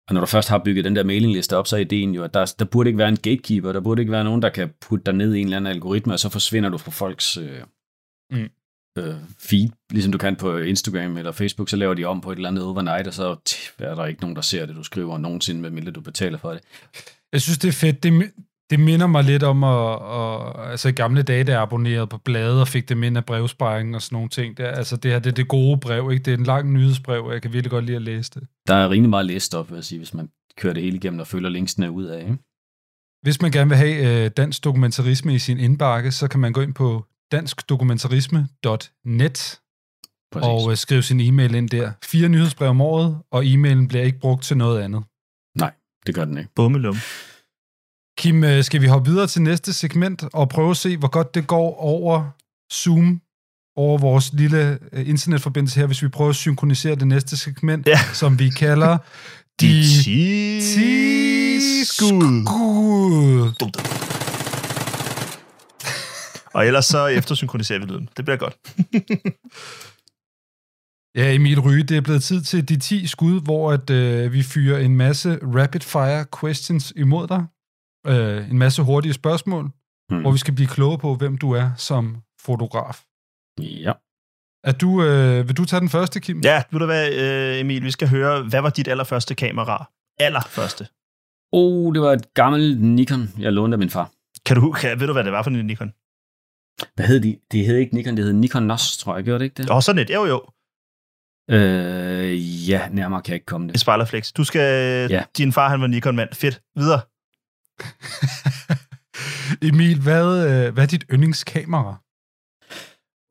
Og 0.08 0.14
når 0.14 0.22
du 0.22 0.28
først 0.28 0.50
har 0.50 0.62
bygget 0.66 0.86
den 0.86 0.96
der 0.96 1.04
mailingliste 1.04 1.58
op, 1.58 1.68
så 1.68 1.76
er 1.76 1.80
ideen 1.80 2.16
jo, 2.16 2.24
at 2.24 2.34
der, 2.34 2.54
der 2.60 2.66
burde 2.66 2.90
ikke 2.90 2.98
være 2.98 3.10
en 3.10 3.18
gatekeeper, 3.18 3.72
der 3.72 3.80
burde 3.80 4.02
ikke 4.02 4.12
være 4.12 4.24
nogen, 4.24 4.42
der 4.42 4.50
kan 4.50 4.70
putte 4.82 5.06
dig 5.06 5.14
ned 5.14 5.34
i 5.34 5.40
en 5.40 5.46
eller 5.46 5.58
anden 5.58 5.74
algoritme, 5.74 6.14
og 6.14 6.20
så 6.20 6.30
forsvinder 6.30 6.70
du 6.70 6.78
fra 6.78 6.92
folks 6.92 7.38
øh, 7.38 7.62
mm. 8.32 8.50
Øh, 8.98 9.16
feed, 9.40 9.70
ligesom 9.92 10.12
du 10.12 10.18
kan 10.18 10.36
på 10.36 10.58
Instagram 10.58 11.18
eller 11.18 11.32
Facebook, 11.32 11.70
så 11.70 11.76
laver 11.76 11.94
de 11.94 12.06
om 12.06 12.22
på 12.22 12.32
et 12.32 12.36
eller 12.36 12.50
andet 12.50 12.64
overnight, 12.64 13.08
og 13.08 13.14
så 13.14 13.36
tch, 13.46 13.72
er 13.80 13.96
der 13.96 14.06
ikke 14.06 14.22
nogen, 14.22 14.36
der 14.36 14.42
ser 14.42 14.66
det, 14.66 14.76
du 14.76 14.84
skriver 14.84 15.18
nogensinde, 15.18 15.62
medmindre 15.62 15.92
du 15.92 16.02
betaler 16.02 16.38
for 16.38 16.52
det. 16.52 16.62
Jeg 17.34 17.42
synes, 17.42 17.58
det 17.58 17.68
er 17.68 17.72
fedt. 17.72 18.04
Det, 18.04 18.32
det 18.70 18.80
minder 18.80 19.08
mig 19.08 19.24
lidt 19.24 19.44
om, 19.44 19.64
at, 19.64 19.94
at, 19.94 20.72
altså 20.72 20.90
i 20.90 20.92
gamle 20.92 21.22
dage, 21.22 21.44
da 21.44 21.52
jeg 21.52 21.62
abonnerede 21.62 22.08
på 22.08 22.18
blade 22.18 22.62
og 22.62 22.68
fik 22.68 22.90
det 22.90 23.04
ind 23.04 23.18
af 23.18 23.26
brevsparingen 23.26 23.96
og 23.96 24.02
sådan 24.02 24.16
nogle 24.16 24.30
ting. 24.30 24.58
Det, 24.58 24.64
altså 24.64 24.98
det 24.98 25.12
her, 25.12 25.20
det 25.20 25.30
er 25.30 25.36
det 25.36 25.48
gode 25.48 25.78
brev, 25.78 26.12
ikke? 26.12 26.24
Det 26.24 26.34
er 26.34 26.38
en 26.38 26.44
lang 26.44 26.74
nyhedsbrev, 26.74 27.26
og 27.26 27.34
jeg 27.34 27.42
kan 27.42 27.54
virkelig 27.54 27.72
godt 27.72 27.86
lide 27.86 27.96
at 27.96 28.02
læse 28.02 28.32
det. 28.34 28.44
Der 28.68 28.76
er 28.76 28.90
rimelig 28.90 29.10
meget 29.10 29.26
læst 29.26 29.56
op, 29.56 29.70
vil 29.70 29.76
jeg 29.76 29.84
sige, 29.84 30.00
hvis 30.00 30.14
man 30.14 30.30
kører 30.58 30.74
det 30.74 30.84
hele 30.84 30.98
igennem 30.98 31.20
og 31.20 31.28
følger 31.28 31.50
linksene 31.50 31.92
ud 31.92 32.04
af, 32.04 32.22
ikke? 32.22 32.38
Hvis 33.22 33.42
man 33.42 33.52
gerne 33.52 33.70
vil 33.70 33.78
have 33.78 34.26
øh, 34.26 34.32
dansk 34.32 34.64
dokumentarisme 34.64 35.36
i 35.36 35.40
sin 35.40 35.58
indbakke, 35.58 36.12
så 36.12 36.28
kan 36.28 36.40
man 36.40 36.54
gå 36.54 36.62
ind 36.62 36.74
på 36.74 37.06
danskdokumentarisme.net 37.32 39.60
og 40.36 40.72
øh, 40.72 40.78
skrive 40.78 41.04
sin 41.04 41.20
e-mail 41.20 41.56
ind 41.56 41.70
der. 41.70 41.92
Fire 42.04 42.30
nyhedsbrev 42.30 42.70
om 42.70 42.82
året, 42.82 43.18
og 43.32 43.46
e-mailen 43.46 43.88
bliver 43.88 44.04
ikke 44.04 44.20
brugt 44.20 44.44
til 44.44 44.58
noget 44.58 44.82
andet. 44.82 45.04
Nej, 45.58 45.72
det 46.06 46.16
gør 46.16 46.26
den 46.26 46.38
ikke. 46.38 46.50
Bummelum. 46.56 46.98
Kim, 48.18 48.44
øh, 48.44 48.64
skal 48.64 48.82
vi 48.82 48.88
hoppe 48.88 49.12
videre 49.12 49.28
til 49.28 49.42
næste 49.42 49.74
segment 49.74 50.24
og 50.34 50.50
prøve 50.50 50.70
at 50.70 50.78
se, 50.78 50.98
hvor 50.98 51.08
godt 51.08 51.36
det 51.36 51.48
går 51.48 51.76
over 51.76 52.30
Zoom, 52.74 53.22
over 53.76 53.98
vores 53.98 54.34
lille 54.34 54.80
øh, 54.92 55.10
internetforbindelse 55.10 55.80
her, 55.80 55.88
hvis 55.88 56.04
vi 56.04 56.08
prøver 56.08 56.30
at 56.30 56.36
synkronisere 56.36 56.96
det 56.96 57.08
næste 57.08 57.38
segment, 57.38 57.88
ja. 57.88 58.00
som 58.14 58.40
vi 58.40 58.50
kalder 58.50 58.98
De, 59.62 59.68
De 59.68 60.62
ti 60.62 61.86
skud. 61.86 62.44
Og 66.58 66.68
ellers 66.68 66.86
så 66.86 67.08
eftersynkroniserer 67.08 67.80
vi 67.80 67.86
lyden. 67.86 68.10
Det 68.18 68.26
bliver 68.26 68.38
godt. 68.38 68.56
Ja, 71.16 71.34
Emil 71.34 71.60
Ryge, 71.60 71.84
det 71.84 71.98
er 71.98 72.02
blevet 72.02 72.24
tid 72.24 72.42
til 72.42 72.70
de 72.70 72.80
10 72.80 73.08
skud, 73.08 73.42
hvor 73.42 73.72
at, 73.72 73.90
øh, 73.90 74.34
vi 74.34 74.44
fyrer 74.44 74.80
en 74.80 74.96
masse 74.96 75.40
rapid-fire 75.44 76.26
questions 76.40 76.94
imod 76.96 77.28
dig. 77.28 77.46
Øh, 78.08 78.52
en 78.52 78.58
masse 78.58 78.82
hurtige 78.82 79.14
spørgsmål, 79.14 79.64
hmm. 80.10 80.22
hvor 80.22 80.32
vi 80.32 80.38
skal 80.38 80.54
blive 80.54 80.68
kloge 80.68 80.98
på, 80.98 81.16
hvem 81.16 81.38
du 81.38 81.52
er 81.52 81.70
som 81.78 82.18
fotograf. 82.42 83.04
Ja. 83.60 83.94
Er 84.64 84.72
du, 84.72 85.04
øh, 85.04 85.48
vil 85.48 85.58
du 85.58 85.66
tage 85.66 85.80
den 85.80 85.90
første, 85.90 86.20
Kim? 86.20 86.42
Ja, 86.44 86.64
vil 86.72 86.80
du 86.80 86.86
hvad, 86.86 87.14
øh, 87.14 87.60
Emil, 87.60 87.84
vi 87.84 87.92
skal 87.92 88.08
høre, 88.10 88.44
hvad 88.44 88.62
var 88.62 88.70
dit 88.70 88.88
allerførste 88.88 89.36
kamera? 89.36 89.92
Allerførste. 90.20 90.88
Oh, 91.52 91.94
det 91.94 92.02
var 92.02 92.14
et 92.14 92.34
gammelt 92.34 92.82
Nikon, 92.82 93.30
jeg 93.40 93.54
lånte 93.54 93.76
af 93.76 93.80
min 93.80 93.90
far. 93.90 94.12
Kan 94.46 94.56
du, 94.56 94.72
kan, 94.72 95.00
ved 95.00 95.08
du, 95.08 95.14
hvad 95.14 95.24
det 95.24 95.32
var 95.32 95.44
for 95.44 95.50
en 95.50 95.66
Nikon? 95.66 95.94
Hvad 96.96 97.06
hed 97.06 97.20
de? 97.20 97.40
Det 97.52 97.66
hed 97.66 97.78
ikke 97.78 97.96
Nikon, 97.96 98.18
det 98.18 98.26
hed 98.26 98.34
Nikon 98.34 98.64
NOS, 98.64 98.98
tror 98.98 99.16
jeg. 99.16 99.24
Gjorde 99.24 99.40
det 99.40 99.46
ikke 99.46 99.64
det? 99.64 99.70
Åh, 99.70 99.76
oh, 99.76 99.82
sådan 99.82 100.02
et. 100.02 100.10
Jo, 100.10 100.26
jo. 100.26 100.50
Øh, 101.50 102.70
ja, 102.70 102.90
nærmere 102.92 103.22
kan 103.22 103.32
jeg 103.32 103.36
ikke 103.36 103.46
komme 103.46 103.68
det. 103.68 103.76
Et 103.76 103.82
spejlerflex. 103.82 104.32
Du 104.32 104.44
skal... 104.44 105.10
Ja. 105.12 105.24
Din 105.38 105.54
far, 105.54 105.70
han 105.70 105.82
var 105.82 105.88
Nikon-mand. 105.88 106.34
Fedt. 106.34 106.62
Videre. 106.76 107.02
Emil, 109.70 110.02
hvad, 110.02 110.26
øh, 110.50 110.74
hvad 110.74 110.84
er 110.84 110.88
dit 110.88 111.06
yndlingskamera? 111.12 111.96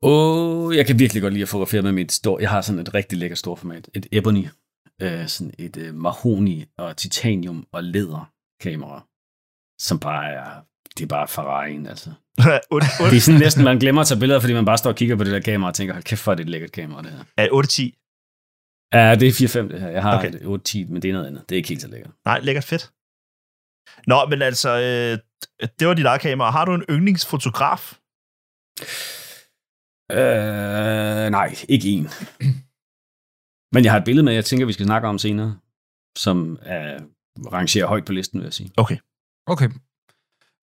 Åh, 0.01 0.65
oh, 0.65 0.75
jeg 0.75 0.87
kan 0.87 0.99
virkelig 0.99 1.21
godt 1.21 1.33
lide 1.33 1.43
at 1.43 1.49
fotografere 1.49 1.81
med 1.81 1.91
mit 1.91 2.11
store... 2.11 2.41
Jeg 2.41 2.49
har 2.49 2.61
sådan 2.61 2.81
et 2.81 2.93
rigtig 2.93 3.17
lækkert 3.17 3.37
stort 3.37 3.59
format. 3.59 3.89
Et 3.93 4.07
Ebony. 4.11 4.47
Øh, 5.01 5.27
sådan 5.27 5.53
et 5.57 5.77
øh, 5.77 5.95
mahoni 5.95 6.65
og 6.77 6.97
titanium 6.97 7.67
og 7.71 7.83
læder 7.83 8.31
kamera. 8.61 9.07
Som 9.79 9.99
bare 9.99 10.29
er... 10.29 10.61
Det 10.97 11.03
er 11.03 11.07
bare 11.07 11.25
Ferrari'en, 11.25 11.89
altså. 11.89 12.09
det 13.11 13.17
er 13.17 13.21
sådan 13.21 13.39
næsten, 13.39 13.63
man 13.63 13.79
glemmer 13.79 14.01
at 14.01 14.07
tage 14.07 14.19
billeder, 14.19 14.39
fordi 14.39 14.53
man 14.53 14.65
bare 14.65 14.77
står 14.77 14.89
og 14.89 14.95
kigger 14.95 15.15
på 15.15 15.23
det 15.23 15.33
der 15.33 15.39
kamera 15.39 15.69
og 15.69 15.75
tænker, 15.75 15.93
hold 15.93 16.03
kæft, 16.03 16.21
for 16.21 16.35
det 16.35 16.43
et 16.43 16.49
lækkert 16.49 16.71
kamera, 16.71 17.01
det 17.01 17.11
her. 17.11 17.23
Er 17.37 17.47
8-10? 17.47 18.03
Ja, 18.93 19.15
det 19.15 19.27
er 19.27 19.61
4-5 19.61 19.71
det 19.71 19.81
her. 19.81 19.89
Jeg 19.89 20.01
har 20.01 20.17
okay. 20.17 20.31
8-10, 20.31 20.91
men 20.91 21.01
det 21.01 21.09
er 21.09 21.13
noget 21.13 21.27
andet. 21.27 21.49
Det 21.49 21.55
er 21.55 21.57
ikke 21.57 21.69
helt 21.69 21.81
så 21.81 21.87
lækkert. 21.87 22.11
Nej, 22.25 22.39
lækkert 22.39 22.63
fedt. 22.63 22.91
Nå, 24.07 24.25
men 24.29 24.41
altså, 24.41 24.69
øh, 24.69 25.17
det 25.79 25.87
var 25.87 25.93
dit 25.93 26.05
eget 26.05 26.21
kamera. 26.21 26.51
Har 26.51 26.65
du 26.65 26.73
en 26.73 26.83
yndlingsfotograf? 26.89 27.97
Øh, 30.11 31.29
nej, 31.31 31.55
ikke 31.69 31.89
en. 31.89 32.03
Men 33.73 33.83
jeg 33.83 33.91
har 33.91 33.99
et 33.99 34.05
billede 34.05 34.23
med, 34.25 34.33
jeg 34.33 34.45
tænker, 34.45 34.65
vi 34.65 34.73
skal 34.73 34.85
snakke 34.85 35.07
om 35.07 35.17
senere, 35.17 35.57
som 36.17 36.59
er, 36.61 36.99
rangerer 37.53 37.87
højt 37.87 38.05
på 38.05 38.11
listen, 38.11 38.39
vil 38.39 38.45
jeg 38.45 38.53
sige. 38.53 38.71
Okay. 38.77 38.97
Okay. 39.47 39.69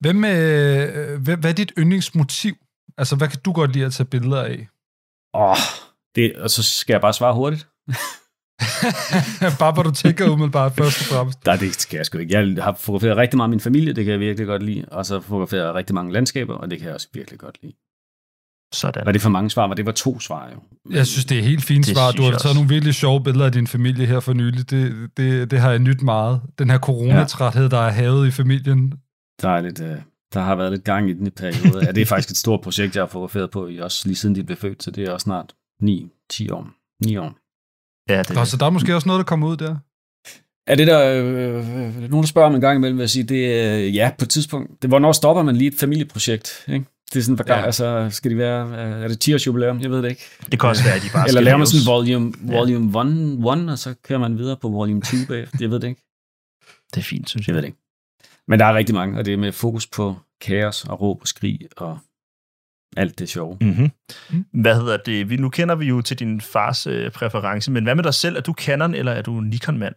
Hvem, 0.01 0.25
øh, 0.25 1.23
hvad, 1.23 1.37
hvad 1.37 1.51
er 1.51 1.55
dit 1.55 1.73
yndlingsmotiv? 1.79 2.55
Altså, 2.99 3.17
hvad 3.17 3.29
kan 3.29 3.41
du 3.45 3.53
godt 3.53 3.73
lide 3.73 3.85
at 3.85 3.93
tage 3.93 4.07
billeder 4.07 4.43
af? 4.43 4.69
Åh, 5.35 5.51
oh, 5.51 5.57
Det, 6.15 6.37
og 6.37 6.51
så 6.51 6.63
skal 6.63 6.95
jeg 6.95 7.01
bare 7.01 7.13
svare 7.13 7.35
hurtigt. 7.35 7.69
Bare 9.59 9.73
hvor 9.73 9.83
du 9.83 9.91
tænker 9.91 10.29
umiddelbart 10.31 10.73
først 10.73 11.01
og 11.01 11.07
fremmest. 11.07 11.47
Nej, 11.47 11.57
det 11.57 11.75
skal 11.81 11.97
jeg 11.97 12.07
sgu 12.07 12.19
ikke. 12.19 12.35
Jeg 12.39 12.65
har 12.65 12.77
fotograferet 12.81 13.17
rigtig 13.17 13.37
meget 13.37 13.47
af 13.47 13.51
min 13.51 13.61
familie, 13.61 13.93
det 13.93 14.05
kan 14.05 14.13
jeg 14.13 14.21
virkelig 14.21 14.47
godt 14.47 14.63
lide. 14.63 14.85
Og 14.91 15.07
så 15.07 15.21
fotograferet 15.21 15.65
jeg 15.67 15.75
rigtig 15.75 15.95
mange 15.95 16.13
landskaber, 16.13 16.55
og 16.55 16.71
det 16.71 16.79
kan 16.79 16.87
jeg 16.87 16.95
også 16.95 17.09
virkelig 17.15 17.39
godt 17.39 17.59
lide. 17.63 17.75
Sådan. 18.75 19.07
Var 19.07 19.13
det 19.13 19.23
for 19.23 19.31
mange 19.31 19.51
svar? 19.51 19.67
Var 19.67 19.75
det 19.75 19.87
var 19.87 19.93
to 19.93 20.21
svar 20.21 20.51
jo? 20.55 20.61
Jeg 20.91 21.07
synes, 21.07 21.25
det 21.25 21.39
er 21.39 21.43
helt 21.43 21.65
fint 21.65 21.87
Det 21.87 21.97
svar. 21.97 22.13
Du 22.13 22.23
har 22.23 22.31
taget 22.31 22.35
også. 22.45 22.55
nogle 22.55 22.69
virkelig 22.69 22.95
sjove 22.95 23.23
billeder 23.25 23.47
af 23.47 23.53
din 23.53 23.67
familie 23.67 24.07
her 24.07 24.21
for 24.21 24.33
nylig. 24.33 24.71
Det, 24.71 25.11
det, 25.17 25.51
det 25.51 25.61
har 25.61 25.71
jeg 25.71 25.79
nyt 25.79 26.03
meget. 26.03 26.41
Den 26.59 26.71
her 26.71 26.79
coronatræthed, 26.79 27.69
der 27.69 27.79
er 27.79 27.91
havet 27.91 28.27
i 28.27 28.31
familien. 28.31 28.93
Dejligt. 29.43 29.81
øh, 29.81 29.97
Der 30.35 30.41
har 30.41 30.55
været 30.55 30.73
lidt 30.73 30.85
gang 30.85 31.11
i 31.11 31.13
den 31.13 31.27
i 31.27 31.31
periode. 31.31 31.85
Ja, 31.87 31.93
det 31.93 32.01
er 32.03 32.07
faktisk 32.07 32.31
et 32.31 32.37
stort 32.37 32.61
projekt, 32.61 32.95
jeg 32.97 33.03
har 33.03 33.09
fotograferet 33.09 33.51
på, 33.51 33.69
i 33.69 33.79
også 33.79 34.03
lige 34.09 34.17
siden 34.17 34.35
de 34.35 34.45
blev 34.45 34.57
født, 34.57 34.83
så 34.83 34.91
det 34.91 35.05
er 35.05 35.11
også 35.13 35.25
snart 35.25 35.55
9-10 35.83 35.87
år. 36.53 36.71
9 37.05 37.17
år. 37.17 37.35
Ja, 38.13 38.23
det, 38.23 38.35
Nå, 38.35 38.45
så 38.45 38.57
der 38.57 38.67
er 38.67 38.71
måske 38.71 38.95
også 38.95 39.09
noget, 39.09 39.19
der 39.19 39.25
kommer 39.25 39.49
ud 39.49 39.57
der. 39.57 39.77
Er 40.67 40.75
det 40.75 40.87
der, 40.87 41.01
øh, 41.25 41.87
øh, 41.87 41.97
nogen 41.99 42.13
der 42.23 42.27
spørger 42.27 42.49
om 42.49 42.55
en 42.55 42.61
gang 42.61 42.77
imellem, 42.77 42.99
vil 42.99 43.03
jeg 43.03 43.11
sige, 43.11 43.23
det 43.25 43.61
er, 43.61 43.79
øh, 43.79 43.95
ja, 43.97 44.11
på 44.19 44.25
et 44.25 44.29
tidspunkt, 44.31 44.83
det, 44.83 44.91
hvornår 44.91 45.13
stopper 45.13 45.43
man 45.43 45.57
lige 45.57 45.69
et 45.69 45.75
familieprojekt, 45.81 46.65
ikke? 46.69 46.85
Det 47.13 47.17
er 47.21 47.23
sådan, 47.23 47.35
hvad, 47.37 47.47
Ja. 47.47 47.59
ja. 47.59 47.65
altså, 47.65 48.09
skal 48.11 48.31
de 48.31 48.37
være, 48.37 48.69
øh, 48.69 49.03
er 49.05 49.09
det 49.09 49.21
10 49.21 49.35
års 49.35 49.47
jubilæum? 49.47 49.81
Jeg 49.81 49.91
ved 49.91 50.03
det 50.03 50.09
ikke. 50.11 50.23
det 50.53 50.61
kan 50.61 50.69
også 50.69 50.85
være, 50.85 50.95
at 50.95 51.03
de 51.03 51.07
bare 51.13 51.29
Eller 51.29 51.41
laver 51.41 51.59
man 51.59 51.67
sådan 51.67 51.87
volume, 51.87 52.33
volume 52.41 53.01
1, 53.53 53.59
1, 53.65 53.71
og 53.71 53.79
så 53.79 53.95
kører 54.03 54.19
man 54.19 54.39
videre 54.39 54.57
på 54.57 54.69
volume 54.69 55.01
2 55.03 55.17
bagefter. 55.29 55.59
Jeg 55.61 55.71
ved 55.71 55.81
det 55.81 55.89
ikke. 55.89 56.03
Det 56.95 57.01
er 57.01 57.05
fint, 57.05 57.29
synes 57.31 57.49
Jeg 57.49 57.49
jeg. 57.49 57.55
ved 57.55 57.63
det 57.63 57.69
ikke. 57.69 57.79
Men 58.49 58.59
der 58.61 58.67
er 58.67 58.75
rigtig 58.75 58.95
mange, 58.95 59.19
og 59.19 59.25
det 59.25 59.33
er 59.33 59.39
med 59.39 59.53
fokus 59.53 59.87
på 59.87 60.17
kaos 60.41 60.85
og 60.85 61.01
råb 61.01 61.21
og 61.21 61.29
skrig 61.29 61.59
og 61.77 61.99
alt 62.97 63.19
det 63.19 63.29
sjove. 63.29 63.59
Mm-hmm. 63.61 63.91
Mm. 64.31 64.61
Hvad 64.63 64.75
hedder 64.75 64.97
det? 64.97 65.31
Vi, 65.31 65.37
nu 65.37 65.49
kender 65.49 65.75
vi 65.75 65.85
jo 65.87 66.01
til 66.03 66.19
din 66.19 66.41
fars 66.41 66.87
øh, 66.87 67.11
præference, 67.13 67.71
men 67.71 67.85
hvad 67.85 67.95
med 67.95 68.05
dig 68.05 68.15
selv? 68.15 68.37
Er 68.37 68.41
du 68.41 68.53
Canon, 68.53 68.95
eller 68.95 69.13
er 69.13 69.23
du 69.23 69.41
Nikon-mand? 69.41 69.95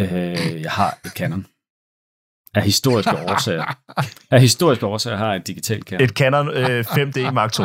Øh, 0.00 0.62
jeg 0.62 0.70
har 0.70 0.98
et 1.04 1.12
Canon. 1.12 1.46
Af 2.54 2.62
historiske 2.62 3.10
årsager. 3.10 3.78
Af 4.30 4.40
historiske 4.40 4.86
årsager 4.86 5.16
har 5.16 5.26
jeg 5.26 5.36
et 5.36 5.46
digitalt 5.46 5.84
Canon. 5.84 6.04
Et 6.04 6.10
Canon 6.10 6.48
øh, 6.48 6.80
5D 6.96 7.30
Mark 7.30 7.52
2. 7.52 7.62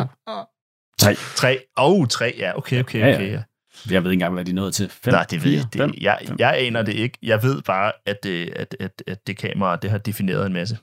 Tre. 0.98 1.14
3. 1.14 1.58
Oh, 1.76 2.06
3. 2.06 2.34
Ja, 2.38 2.58
okay, 2.58 2.80
okay, 2.80 2.98
Ja, 2.98 3.08
ja. 3.08 3.14
okay. 3.14 3.32
Ja. 3.32 3.42
Jeg 3.90 4.04
ved 4.04 4.10
ikke 4.10 4.12
engang, 4.12 4.34
hvad 4.34 4.44
de 4.44 4.52
nået 4.52 4.74
til. 4.74 4.88
Fem, 4.88 5.12
Nej, 5.12 5.26
det 5.30 5.44
ved 5.44 5.50
fire, 5.50 5.58
jeg. 5.74 5.80
fem, 5.80 5.90
Det, 5.92 6.02
jeg, 6.02 6.18
fem. 6.26 6.36
jeg 6.38 6.54
aner 6.58 6.82
det 6.82 6.92
ikke. 6.94 7.18
Jeg 7.22 7.42
ved 7.42 7.62
bare, 7.62 7.92
at 8.06 8.16
det, 8.22 8.52
at, 8.56 8.76
at, 8.80 9.02
at 9.06 9.26
det 9.26 9.36
kamera, 9.36 9.76
det 9.76 9.90
har 9.90 9.98
defineret 9.98 10.46
en 10.46 10.52
masse. 10.52 10.78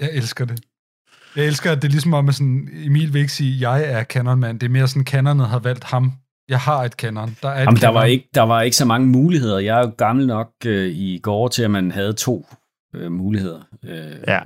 Jeg 0.00 0.10
elsker 0.12 0.44
det. 0.44 0.60
Jeg 1.36 1.46
elsker, 1.46 1.72
at 1.72 1.82
det 1.82 1.88
er 1.88 1.92
ligesom 1.92 2.14
om, 2.14 2.28
at 2.28 2.34
sådan, 2.34 2.68
Emil 2.84 3.12
vil 3.12 3.20
ikke 3.20 3.32
sige, 3.32 3.54
at 3.54 3.60
jeg 3.60 3.92
er 3.92 4.04
Canon-mand. 4.04 4.60
Det 4.60 4.66
er 4.66 4.70
mere 4.70 4.88
sådan, 4.88 5.04
Canonet 5.06 5.48
har 5.48 5.58
valgt 5.58 5.84
ham. 5.84 6.12
Jeg 6.48 6.60
har 6.60 6.84
et 6.84 6.92
Canon. 6.92 7.36
Der 7.42 7.48
er 7.48 7.62
et 7.62 7.66
Jamen, 7.66 7.80
der, 7.80 7.88
var 7.88 8.04
ikke, 8.04 8.28
der 8.34 8.42
var 8.42 8.62
ikke 8.62 8.76
så 8.76 8.84
mange 8.84 9.06
muligheder. 9.06 9.58
Jeg 9.58 9.80
er 9.80 9.86
jo 9.86 9.92
gammel 9.98 10.26
nok 10.26 10.50
øh, 10.66 10.88
i 10.90 11.18
går 11.22 11.48
til, 11.48 11.62
at 11.62 11.70
man 11.70 11.90
havde 11.90 12.12
to 12.12 12.46
øh, 12.94 13.12
muligheder. 13.12 13.60
Øh, 13.84 14.16
Ja. 14.28 14.40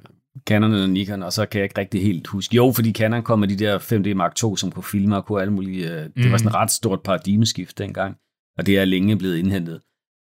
Canon 0.48 0.74
og 0.74 0.88
Nikon, 0.88 1.22
og 1.22 1.32
så 1.32 1.46
kan 1.46 1.58
jeg 1.58 1.64
ikke 1.64 1.80
rigtig 1.80 2.02
helt 2.02 2.26
huske. 2.26 2.56
Jo, 2.56 2.72
fordi 2.74 2.92
Canon 2.92 3.22
kom 3.22 3.38
med 3.38 3.48
de 3.48 3.56
der 3.56 3.78
5D 3.78 4.14
Mark 4.14 4.32
II, 4.44 4.56
som 4.56 4.72
kunne 4.72 4.82
filme 4.82 5.16
og 5.16 5.26
kunne 5.26 5.40
alle 5.40 5.52
mulige... 5.52 5.90
Øh, 5.90 6.02
det 6.04 6.12
Mm. 6.16 6.30
var 6.32 6.38
sådan 6.38 6.48
et 6.48 6.54
ret 6.54 6.70
stort 6.70 7.02
paradigmeskift 7.02 7.78
dengang, 7.78 8.16
og 8.58 8.66
det 8.66 8.78
er 8.78 8.84
længe 8.84 9.18
blevet 9.18 9.36
indhentet. 9.36 9.80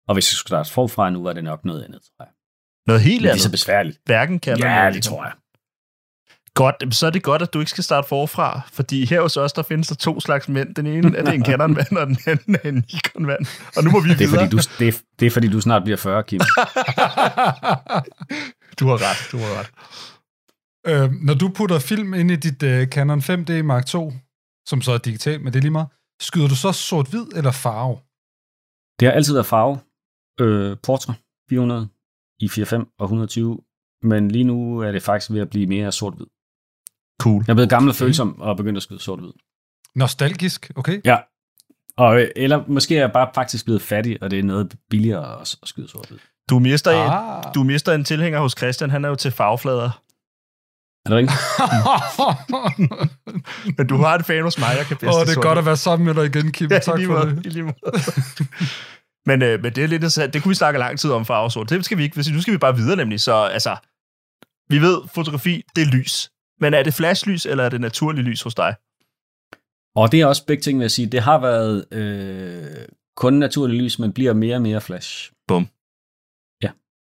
Og 0.09 0.15
hvis 0.15 0.33
jeg 0.33 0.37
skulle 0.37 0.51
starte 0.51 0.71
forfra 0.73 1.11
nu, 1.11 1.23
var 1.23 1.33
det 1.33 1.45
nok 1.45 1.65
noget 1.65 1.83
andet, 1.85 2.01
tror 2.03 2.25
jeg. 2.25 2.29
Noget 2.87 3.03
helt 3.03 3.23
Men 3.23 3.29
det 3.29 3.35
er 3.35 3.39
så 3.39 3.49
andet. 3.49 3.53
besværligt. 3.53 3.99
Hverken 4.05 4.39
Canon 4.41 4.59
Ja, 4.59 4.79
eller 4.79 4.93
det 4.93 5.03
tror 5.03 5.25
jeg. 5.25 5.33
Godt, 6.55 6.95
så 6.95 7.07
er 7.07 7.11
det 7.11 7.23
godt, 7.23 7.43
at 7.43 7.53
du 7.55 7.59
ikke 7.59 7.71
skal 7.71 7.85
starte 7.85 8.09
forfra, 8.09 8.61
fordi 8.73 9.05
her 9.05 9.21
hos 9.21 9.37
os, 9.37 9.53
der 9.53 9.63
findes 9.63 9.89
der 9.89 9.95
to 9.95 10.21
slags 10.21 10.49
mænd. 10.49 10.75
Den 10.75 10.87
ene 10.87 11.17
er 11.17 11.25
det 11.25 11.35
en 11.35 11.45
Canon-mand, 11.45 11.97
og 11.97 12.07
den 12.07 12.19
anden 12.27 12.55
er 12.65 12.69
en 12.69 12.75
Nikon-mand. 12.93 13.47
Og 13.77 13.85
nu 13.85 13.91
må 13.91 14.01
vi 14.01 14.09
Det 14.09 14.15
er, 14.15 14.19
videre. 14.27 14.45
fordi 14.45 14.57
du, 14.57 14.63
det, 14.79 14.89
er, 14.89 14.93
det 15.21 15.27
er 15.27 15.31
fordi, 15.31 15.49
du 15.49 15.61
snart 15.61 15.83
bliver 15.85 15.97
40, 15.97 16.23
Kim. 16.23 16.41
Du 18.81 18.87
har 18.87 18.99
ret, 19.09 19.21
du 19.33 19.37
har 19.39 19.53
ret. 19.61 19.71
øh, 20.87 21.11
når 21.13 21.35
du 21.35 21.49
putter 21.57 21.79
film 21.79 22.15
ind 22.15 22.31
i 22.31 22.37
dit 22.37 22.63
uh, 22.63 22.85
Canon 22.95 23.21
5D 23.21 23.63
Mark 23.63 23.95
II, 23.95 24.13
som 24.67 24.83
så 24.83 24.93
er 24.93 24.99
digital, 24.99 25.41
men 25.41 25.53
det 25.53 25.59
er 25.59 25.63
lige 25.63 25.71
meget, 25.71 25.89
skyder 26.21 26.49
du 26.49 26.57
så 26.57 26.73
sort-hvid 26.73 27.27
eller 27.37 27.51
farve? 27.53 27.97
Det 29.01 29.09
har 29.09 29.13
altid 29.13 29.33
været 29.33 29.47
farve. 29.47 29.79
Øh, 30.41 30.77
Portra 30.83 31.15
400 31.51 31.89
i 32.41 32.47
4.5 32.47 32.97
og 32.99 33.05
120. 33.05 33.59
Men 34.03 34.31
lige 34.31 34.45
nu 34.45 34.79
er 34.79 34.93
det 34.93 35.03
faktisk 35.03 35.31
ved 35.33 35.41
at 35.41 35.51
blive 35.51 35.67
mere 35.67 35.93
sort-hvid. 35.93 36.27
Cool. 37.23 37.45
Jeg 37.47 37.53
er 37.53 37.55
blevet 37.55 37.71
gammel 37.71 37.89
og 37.91 37.95
følsom 37.97 38.41
og 38.41 38.57
begyndt 38.57 38.77
at 38.77 38.83
skyde 38.83 39.01
sort-hvid. 39.01 39.33
Nostalgisk, 39.95 40.71
okay? 40.77 41.01
Ja. 41.05 41.19
Og, 41.97 42.21
øh, 42.21 42.29
eller 42.37 42.65
måske 42.69 42.97
er 42.97 43.01
jeg 43.01 43.13
bare 43.13 43.31
faktisk 43.35 43.65
blevet 43.65 43.83
fattig, 43.83 44.23
og 44.23 44.31
det 44.31 44.39
er 44.39 44.43
noget 44.43 44.77
billigere 44.91 45.41
at, 45.41 45.57
at 45.63 45.69
skyde 45.69 45.89
sort-hvid. 45.89 46.19
Du 46.51 46.59
mister, 46.59 46.91
ah. 47.11 47.39
Ah. 47.47 47.55
du 47.55 47.63
mister 47.63 47.93
en 47.93 48.05
tilhænger 48.05 48.41
hos 48.41 48.55
Christian, 48.59 48.91
han 48.91 49.05
er 49.05 49.09
jo 49.09 49.15
til 49.15 49.31
farveflader. 49.31 50.03
Er 51.07 51.11
det 51.11 51.17
rigtigt? 51.17 51.39
Men 53.79 53.87
du 53.87 53.97
har 53.97 54.15
et 54.15 54.27
fan 54.27 54.43
hos 54.43 54.59
mig, 54.59 54.75
jeg 54.79 54.87
kan 54.87 54.97
bedst 54.97 55.15
Åh, 55.15 55.21
lide 55.21 55.31
det 55.31 55.37
er 55.37 55.43
godt 55.43 55.59
at 55.59 55.67
være 55.67 55.77
sammen 55.77 56.07
med 56.07 56.15
dig 56.15 56.25
igen, 56.27 56.53
Kim. 56.53 56.71
Ja, 56.71 56.79
tak 56.79 56.97
lige 56.99 57.07
for 57.07 57.19
det. 57.19 57.53
lige 57.53 57.75
men, 59.27 59.43
øh, 59.43 59.63
men 59.63 59.73
det 59.75 59.79
er 59.85 59.87
lidt 59.87 59.93
interessant. 59.93 60.35
Det 60.35 60.43
kunne 60.43 60.51
vi 60.51 60.55
snakke 60.55 60.79
lang 60.79 60.99
tid 60.99 61.11
om 61.11 61.25
farvesort. 61.25 61.71
Det 61.71 61.85
skal 61.85 61.99
vi 61.99 62.03
ikke. 62.03 62.15
Hvis- 62.15 62.31
Nu 62.31 62.41
skal 62.41 62.53
vi 62.53 62.59
bare 62.59 62.77
videre 62.77 62.97
nemlig. 62.97 63.21
Så 63.21 63.35
altså, 63.35 63.77
vi 64.69 64.79
ved, 64.79 64.99
fotografi, 65.15 65.63
det 65.77 65.83
er 65.83 65.87
lys. 65.87 66.31
Men 66.61 66.75
er 66.75 66.83
det 66.83 66.95
flashlys, 66.95 67.47
eller 67.47 67.65
er 67.65 67.69
det 67.69 67.81
naturlig 67.81 68.25
lys 68.25 68.43
hos 68.43 68.55
dig? 68.55 68.75
Og 69.97 70.13
det 70.13 70.21
er 70.21 70.27
også 70.27 70.47
begge 70.47 70.61
ting, 70.63 70.79
vil 70.79 70.85
jeg 70.85 70.91
sige. 70.91 71.07
Det 71.07 71.21
har 71.23 71.39
været 71.39 71.93
øh, 71.93 72.65
kun 73.17 73.35
naturlig 73.35 73.81
lys, 73.83 73.99
men 73.99 74.13
bliver 74.13 74.33
mere 74.33 74.57
og 74.57 74.63
mere 74.63 74.81
flash. 74.81 75.33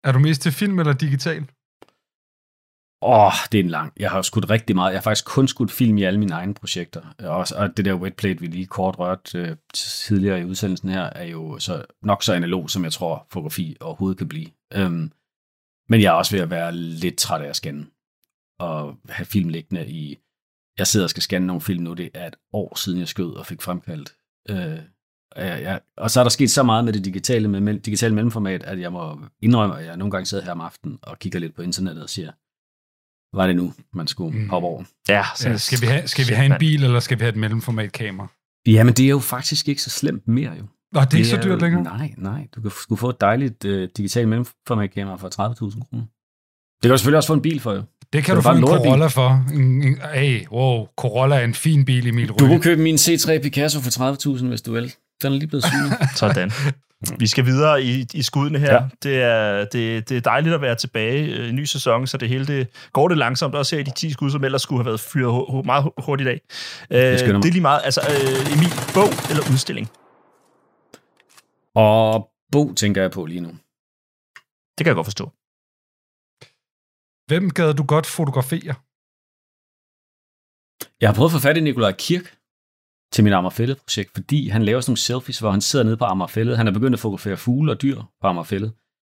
Er 0.03 0.11
du 0.11 0.19
mest 0.19 0.41
til 0.41 0.51
film 0.51 0.79
eller 0.79 0.93
digital? 0.93 1.41
Åh, 3.01 3.25
oh, 3.25 3.33
det 3.51 3.59
er 3.59 3.63
en 3.63 3.69
lang. 3.69 3.93
Jeg 3.99 4.11
har 4.11 4.21
skudt 4.21 4.49
rigtig 4.49 4.75
meget. 4.75 4.91
Jeg 4.91 4.99
har 4.99 5.03
faktisk 5.03 5.25
kun 5.25 5.47
skudt 5.47 5.71
film 5.71 5.97
i 5.97 6.03
alle 6.03 6.19
mine 6.19 6.33
egne 6.33 6.53
projekter. 6.53 7.13
Og, 7.19 7.47
og 7.55 7.77
det 7.77 7.85
der 7.85 7.93
wetplate, 7.93 8.39
vi 8.39 8.47
lige 8.47 8.65
kort 8.65 8.99
rørte 8.99 9.37
øh, 9.37 9.57
tidligere 9.73 10.41
i 10.41 10.43
udsendelsen 10.43 10.89
her, 10.89 11.01
er 11.03 11.23
jo 11.23 11.59
så, 11.59 11.85
nok 12.01 12.23
så 12.23 12.33
analog, 12.33 12.69
som 12.69 12.83
jeg 12.83 12.93
tror, 12.93 13.27
fotografi 13.31 13.77
overhovedet 13.79 14.17
kan 14.17 14.27
blive. 14.27 14.47
Øhm, 14.73 15.11
men 15.89 16.01
jeg 16.01 16.09
er 16.09 16.17
også 16.17 16.35
ved 16.35 16.43
at 16.43 16.49
være 16.49 16.75
lidt 16.75 17.17
træt 17.17 17.41
af 17.41 17.49
at 17.49 17.55
scanne. 17.55 17.87
Og 18.59 18.97
have 19.09 19.25
film 19.25 19.49
liggende 19.49 19.87
i... 19.87 20.17
Jeg 20.77 20.87
sidder 20.87 21.05
og 21.05 21.09
skal 21.09 21.23
scanne 21.23 21.47
nogle 21.47 21.61
film 21.61 21.83
nu. 21.83 21.93
Det 21.93 22.09
er 22.13 22.27
et 22.27 22.35
år 22.53 22.75
siden, 22.75 22.99
jeg 22.99 23.07
skød 23.07 23.33
og 23.33 23.45
fik 23.45 23.61
fremkaldt. 23.61 24.15
Øh, 24.49 24.79
ja, 25.37 25.57
ja. 25.71 25.77
Og 25.97 26.11
så 26.11 26.19
er 26.19 26.23
der 26.23 26.29
sket 26.29 26.51
så 26.51 26.63
meget 26.63 26.85
med 26.85 26.93
det 26.93 27.05
digitale, 27.05 27.47
med 27.47 27.79
digitale 27.79 28.15
mellemformat, 28.15 28.63
at 28.63 28.79
jeg 28.79 28.91
må 28.91 29.19
indrømme, 29.41 29.79
at 29.79 29.85
jeg 29.85 29.97
nogle 29.97 30.11
gange 30.11 30.25
sidder 30.25 30.43
her 30.43 30.51
om 30.51 30.61
aftenen 30.61 30.99
og 31.01 31.19
kigger 31.19 31.39
lidt 31.39 31.55
på 31.55 31.61
internettet 31.61 32.03
og 32.03 32.09
siger, 32.09 32.31
var 33.37 33.47
det 33.47 33.55
nu, 33.55 33.73
man 33.93 34.07
skulle 34.07 34.39
Mm. 34.39 34.49
hoppe 34.49 34.67
over? 34.67 34.83
Ja, 35.09 35.23
Ja, 35.43 35.57
skal 35.57 35.81
vi 35.81 35.85
have, 35.87 36.07
skal 36.07 36.27
vi 36.29 36.33
have 36.33 36.45
en 36.53 36.59
bil, 36.59 36.83
eller 36.83 36.99
skal 36.99 37.19
vi 37.19 37.23
have 37.23 37.29
et 37.29 37.35
mellemformat 37.37 37.91
kamera? 37.91 38.27
Jamen, 38.67 38.93
det 38.93 39.05
er 39.05 39.09
jo 39.09 39.19
faktisk 39.19 39.67
ikke 39.67 39.81
så 39.81 39.89
slemt 39.89 40.27
mere, 40.27 40.51
jo. 40.59 40.63
Nå, 40.93 41.01
det 41.01 41.13
er 41.13 41.17
ikke 41.17 41.29
så 41.29 41.39
dyrt 41.43 41.61
længere. 41.61 41.83
Nej, 41.83 42.13
nej. 42.17 42.47
Du 42.55 42.61
kan 42.61 42.71
skulle 42.71 42.99
få 42.99 43.09
et 43.09 43.21
dejligt 43.21 43.65
uh, 43.65 43.71
digitalt 43.97 44.27
mellemformatkamera 44.29 45.15
for 45.17 45.27
30.000 45.27 45.35
kroner. 45.89 46.03
Det 46.81 46.81
kan 46.83 46.91
du 46.91 46.97
selvfølgelig 46.97 47.17
også 47.17 47.27
få 47.27 47.33
en 47.33 47.41
bil 47.41 47.59
for, 47.59 47.73
jo. 47.73 47.83
Det 48.13 48.23
kan 48.23 48.35
Det 48.35 48.43
du 48.43 48.49
få 48.49 48.55
en. 48.55 48.61
Corolla 48.63 49.07
for. 49.07 49.45
En, 49.53 49.83
en, 49.83 49.97
hey, 50.13 50.47
wow, 50.51 50.87
Corolla 50.97 51.35
er 51.39 51.43
en 51.43 51.53
fin 51.53 51.85
bil, 51.85 52.07
Emil 52.07 52.27
Du 52.27 52.33
Røge. 52.33 52.49
kunne 52.49 52.61
købe 52.61 52.81
min 52.81 52.95
C3 52.95 53.41
Picasso 53.41 53.79
for 53.81 54.37
30.000, 54.37 54.45
hvis 54.47 54.61
du 54.61 54.71
vil. 54.73 54.93
Den 55.21 55.33
er 55.33 55.37
lige 55.37 55.47
blevet 55.47 55.65
synet. 55.65 56.09
Sådan. 56.15 56.51
Vi 57.19 57.27
skal 57.27 57.45
videre 57.45 57.83
i, 57.83 58.05
i 58.13 58.23
skuddene 58.23 58.59
her. 58.59 58.73
Ja. 58.73 58.87
Det, 59.03 59.21
er, 59.21 59.65
det, 59.65 60.09
det 60.09 60.17
er 60.17 60.21
dejligt 60.21 60.55
at 60.55 60.61
være 60.61 60.75
tilbage 60.75 61.35
øh, 61.37 61.45
i 61.45 61.49
en 61.49 61.55
ny 61.55 61.63
sæson, 61.63 62.07
så 62.07 62.17
det 62.17 62.29
hele 62.29 62.47
det, 62.47 62.67
går 62.93 63.07
det 63.07 63.17
langsomt. 63.17 63.55
Også 63.55 63.75
her 63.75 63.81
i 63.81 63.83
de 63.85 63.91
10 63.91 64.11
skud, 64.11 64.31
som 64.31 64.43
ellers 64.43 64.61
skulle 64.61 64.79
have 64.79 64.85
været 64.85 64.99
fyret 64.99 65.65
meget 65.65 65.83
hu- 65.83 65.93
hurtigt 65.97 66.29
af. 66.29 66.41
Øh, 66.91 66.99
det, 67.01 67.19
det 67.19 67.29
er 67.29 67.51
lige 67.51 67.61
meget. 67.61 67.81
Altså, 67.83 68.01
øh, 68.01 68.53
Emil, 68.53 68.71
bog 68.93 69.09
eller 69.29 69.43
udstilling? 69.53 69.87
og 71.75 72.29
Bo 72.51 72.73
tænker 72.73 73.01
jeg 73.01 73.11
på 73.11 73.25
lige 73.25 73.41
nu. 73.41 73.49
Det 74.77 74.85
kan 74.85 74.87
jeg 74.87 74.95
godt 74.95 75.07
forstå. 75.07 75.25
Hvem 77.27 77.49
gad 77.51 77.73
du 77.73 77.83
godt 77.83 78.05
fotografere? 78.05 78.75
Jeg 81.01 81.09
har 81.09 81.13
prøvet 81.15 81.29
at 81.29 81.33
få 81.33 81.39
fat 81.39 81.57
i 81.57 81.59
Nikolaj 81.59 81.91
Kirk 81.91 82.35
til 83.11 83.23
mit 83.23 83.33
Amagerfællet-projekt, 83.33 84.11
fordi 84.13 84.47
han 84.49 84.63
laver 84.63 84.81
sådan 84.81 84.91
nogle 84.91 84.97
selfies, 84.97 85.39
hvor 85.39 85.51
han 85.51 85.61
sidder 85.61 85.85
nede 85.85 85.97
på 85.97 86.05
Amagerfællet. 86.05 86.57
Han 86.57 86.67
er 86.67 86.71
begyndt 86.71 86.93
at 86.93 86.99
fotografere 86.99 87.37
fugle 87.37 87.71
og 87.71 87.81
dyr 87.81 88.01
på 88.21 88.27
Amagerfællet. 88.27 88.71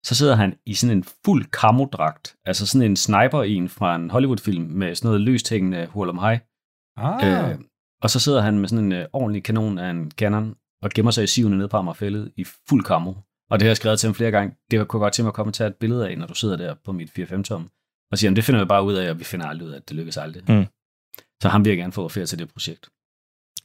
Så 0.04 0.14
sidder 0.14 0.34
han 0.34 0.54
i 0.66 0.74
sådan 0.74 0.96
en 0.96 1.04
fuld 1.24 1.44
kamodragt, 1.44 2.36
altså 2.44 2.66
sådan 2.66 2.90
en 2.90 2.96
sniper-en 2.96 3.68
fra 3.68 3.96
en 3.96 4.10
Hollywood-film 4.10 4.64
med 4.64 4.94
sådan 4.94 5.08
noget 5.08 5.20
løst 5.20 5.50
hængende 5.50 5.86
hurlum 5.86 6.18
hej. 6.18 6.40
Ah, 6.96 7.50
Øh, 7.50 7.58
og 8.02 8.10
så 8.10 8.20
sidder 8.20 8.40
han 8.42 8.58
med 8.58 8.68
sådan 8.68 8.84
en 8.84 8.92
øh, 8.92 9.06
ordentlig 9.12 9.44
kanon 9.44 9.78
af 9.78 9.90
en 9.90 10.10
Canon 10.10 10.54
og 10.82 10.90
gemmer 10.90 11.10
sig 11.10 11.24
i 11.24 11.26
sivene 11.26 11.56
nede 11.58 11.68
på 11.68 11.76
Amagerfællet 11.76 12.32
i 12.36 12.44
fuld 12.68 12.84
kammo. 12.84 13.14
Og 13.50 13.58
det 13.60 13.62
har 13.62 13.68
jeg 13.68 13.76
skrevet 13.76 14.00
til 14.00 14.06
ham 14.06 14.14
flere 14.14 14.30
gange. 14.30 14.56
Det 14.70 14.88
kunne 14.88 14.98
jeg 14.98 15.04
godt 15.04 15.14
tænke 15.14 15.24
mig 15.24 15.30
at 15.30 15.34
komme 15.34 15.50
og 15.50 15.54
tage 15.54 15.68
et 15.68 15.76
billede 15.76 16.08
af, 16.08 16.18
når 16.18 16.26
du 16.26 16.34
sidder 16.34 16.56
der 16.56 16.74
på 16.84 16.92
mit 16.92 17.10
4-5 17.18 17.42
tom. 17.42 17.70
Og 18.12 18.18
siger, 18.18 18.28
"Jamen, 18.28 18.36
det 18.36 18.44
finder 18.44 18.60
vi 18.60 18.66
bare 18.68 18.84
ud 18.84 18.94
af, 18.94 19.10
og 19.10 19.18
vi 19.18 19.24
finder 19.24 19.46
aldrig 19.46 19.68
ud 19.68 19.72
af, 19.72 19.76
at 19.76 19.88
det 19.88 19.96
lykkes 19.96 20.16
aldrig. 20.16 20.42
Mm. 20.48 20.66
Så 21.42 21.48
ham 21.48 21.64
vil 21.64 21.70
jeg 21.70 21.78
gerne 21.78 21.92
fotografere 21.92 22.26
til 22.26 22.38
det 22.38 22.48
projekt. 22.52 22.88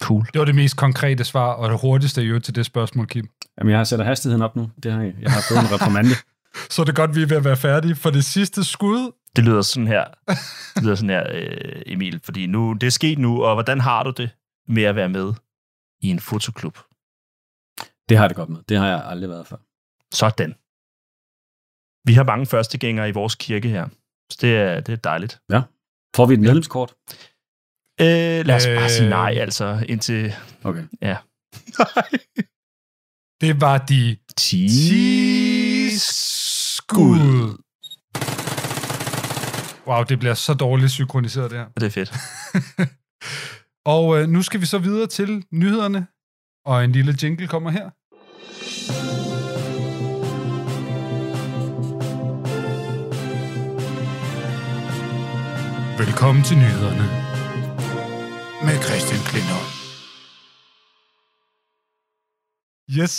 Cool. 0.02 0.26
Det 0.34 0.39
var 0.39 0.45
det 0.45 0.56
mest 0.56 0.78
konkrete 0.78 1.24
svar, 1.24 1.54
og 1.54 1.70
det 1.70 1.80
hurtigste 1.82 2.22
øvrigt 2.22 2.45
til 2.45 2.56
det 2.56 2.66
spørgsmål, 2.66 3.08
Kim. 3.08 3.30
Jamen, 3.58 3.72
jeg 3.72 3.80
har 3.80 3.84
sætter 3.84 4.06
hastigheden 4.06 4.41
op 4.41 4.56
nu. 4.56 4.70
Det 4.84 4.91
har 4.91 5.02
jeg. 5.02 5.14
Jeg 5.22 5.32
har 5.32 5.41
fået 5.50 5.60
en 5.60 5.80
reprimande. 5.80 6.10
Så 6.70 6.82
er 6.82 6.86
det 6.86 6.95
godt, 6.95 7.16
vi 7.16 7.22
er 7.22 7.28
ved 7.28 7.38
at 7.38 7.43
være 7.43 7.58
færdige 7.58 7.95
for 7.95 8.10
det 8.10 8.26
sidste 8.26 8.64
skud. 8.64 9.12
Det 9.36 9.43
lyder 9.43 9.62
sådan 9.62 9.88
her, 9.88 10.06
det 10.76 10.84
lyder 10.84 10.95
sådan 10.95 11.10
her 11.10 11.24
øh, 11.32 11.82
Emil, 11.86 12.20
fordi 12.24 12.45
nu, 12.45 12.74
det 12.74 12.88
er 12.88 12.91
sket 12.91 13.18
nu, 13.18 13.43
og 13.43 13.54
hvordan 13.54 13.80
har 13.80 14.04
du 14.04 14.12
det 14.12 14.30
med 14.68 14.84
at 14.84 14.95
være 14.95 15.10
med 15.10 15.34
i 16.02 16.08
en 16.08 16.20
fotoklub? 16.20 16.78
Det 18.10 18.18
har 18.18 18.24
jeg 18.24 18.30
det 18.30 18.38
godt 18.38 18.50
med. 18.50 18.60
Det 18.70 18.78
har 18.78 18.88
jeg 18.88 19.04
aldrig 19.06 19.30
været 19.30 19.48
før. 19.48 19.58
Sådan. 20.14 20.56
Vi 22.06 22.14
har 22.14 22.24
mange 22.24 22.45
førstegængere 22.45 23.10
i 23.10 23.12
vores 23.12 23.36
kirke 23.36 23.70
her, 23.70 23.88
så 24.32 24.38
det 24.41 24.58
er, 24.58 24.80
det 24.80 24.93
er 24.93 24.98
dejligt. 24.98 25.39
Får 26.16 26.26
vi 26.26 26.34
et 26.34 26.39
medlemskort? 26.39 26.93
Øh, 28.02 28.45
lad 28.45 28.56
os 28.56 28.66
bare 28.66 28.84
Øh. 28.84 28.89
sige 28.89 29.10
nej, 29.10 29.36
altså, 29.39 29.86
indtil... 29.89 30.34
Okay. 30.64 30.84
Ja. 31.02 31.18
Det 33.41 33.62
var 33.62 33.78
de 33.78 34.18
10 34.38 34.68
10 34.68 35.89
skud. 35.98 37.58
Wow, 39.88 40.04
det 40.04 40.20
bliver 40.20 40.34
så 40.34 40.54
dårligt 40.54 40.91
synkroniseret 40.91 41.52
det 41.52 41.60
her. 41.60 41.66
Det 41.76 41.84
er 41.84 41.89
fedt. 41.89 42.14
Og 43.95 44.22
øh, 44.22 44.28
nu 44.30 44.41
skal 44.41 44.62
vi 44.62 44.66
så 44.66 44.78
videre 44.78 45.08
til 45.08 45.43
nyhederne, 45.52 46.08
og 46.66 46.84
en 46.84 46.91
lille 46.91 47.16
jingle 47.24 47.48
kommer 47.48 47.70
her. 47.70 47.89
Velkommen 56.04 56.43
til 56.43 56.58
nyhederne 56.58 57.26
med 58.66 58.76
Christian 58.88 59.22
Klindholm. 59.30 59.72
Yes. 62.99 63.16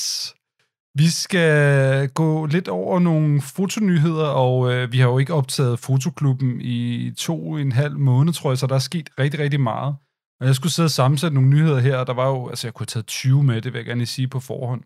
Vi 0.95 1.09
skal 1.09 2.09
gå 2.09 2.47
lidt 2.47 2.69
over 2.69 2.99
nogle 2.99 3.43
fotonyheder, 3.43 4.27
og 4.27 4.73
øh, 4.73 4.93
vi 4.93 4.99
har 4.99 5.09
jo 5.09 5.19
ikke 5.19 5.35
optaget 5.35 5.79
fotoklubben 5.79 6.61
i 6.61 7.11
to 7.19 7.51
og 7.51 7.61
en 7.61 7.73
halv 7.73 7.99
måned, 7.99 8.33
tror 8.33 8.51
jeg, 8.51 8.59
så 8.59 8.67
der 8.67 8.75
er 8.75 8.79
sket 8.79 9.11
rigtig, 9.19 9.41
rigtig 9.41 9.61
meget. 9.61 9.97
Og 10.41 10.47
jeg 10.47 10.55
skulle 10.55 10.73
sidde 10.73 10.87
og 10.87 10.91
sammensætte 10.91 11.35
nogle 11.35 11.51
nyheder 11.51 11.79
her, 11.79 11.97
og 11.97 12.07
der 12.07 12.13
var 12.13 12.29
jo, 12.29 12.49
altså 12.49 12.67
jeg 12.67 12.75
kunne 12.75 12.85
have 12.85 13.03
taget 13.03 13.07
20 13.07 13.43
med, 13.43 13.63
det 13.63 13.73
vil 13.73 13.79
jeg 13.79 13.87
gerne 13.87 14.07
sige 14.07 14.29
på 14.29 14.41
forhånd. 14.41 14.83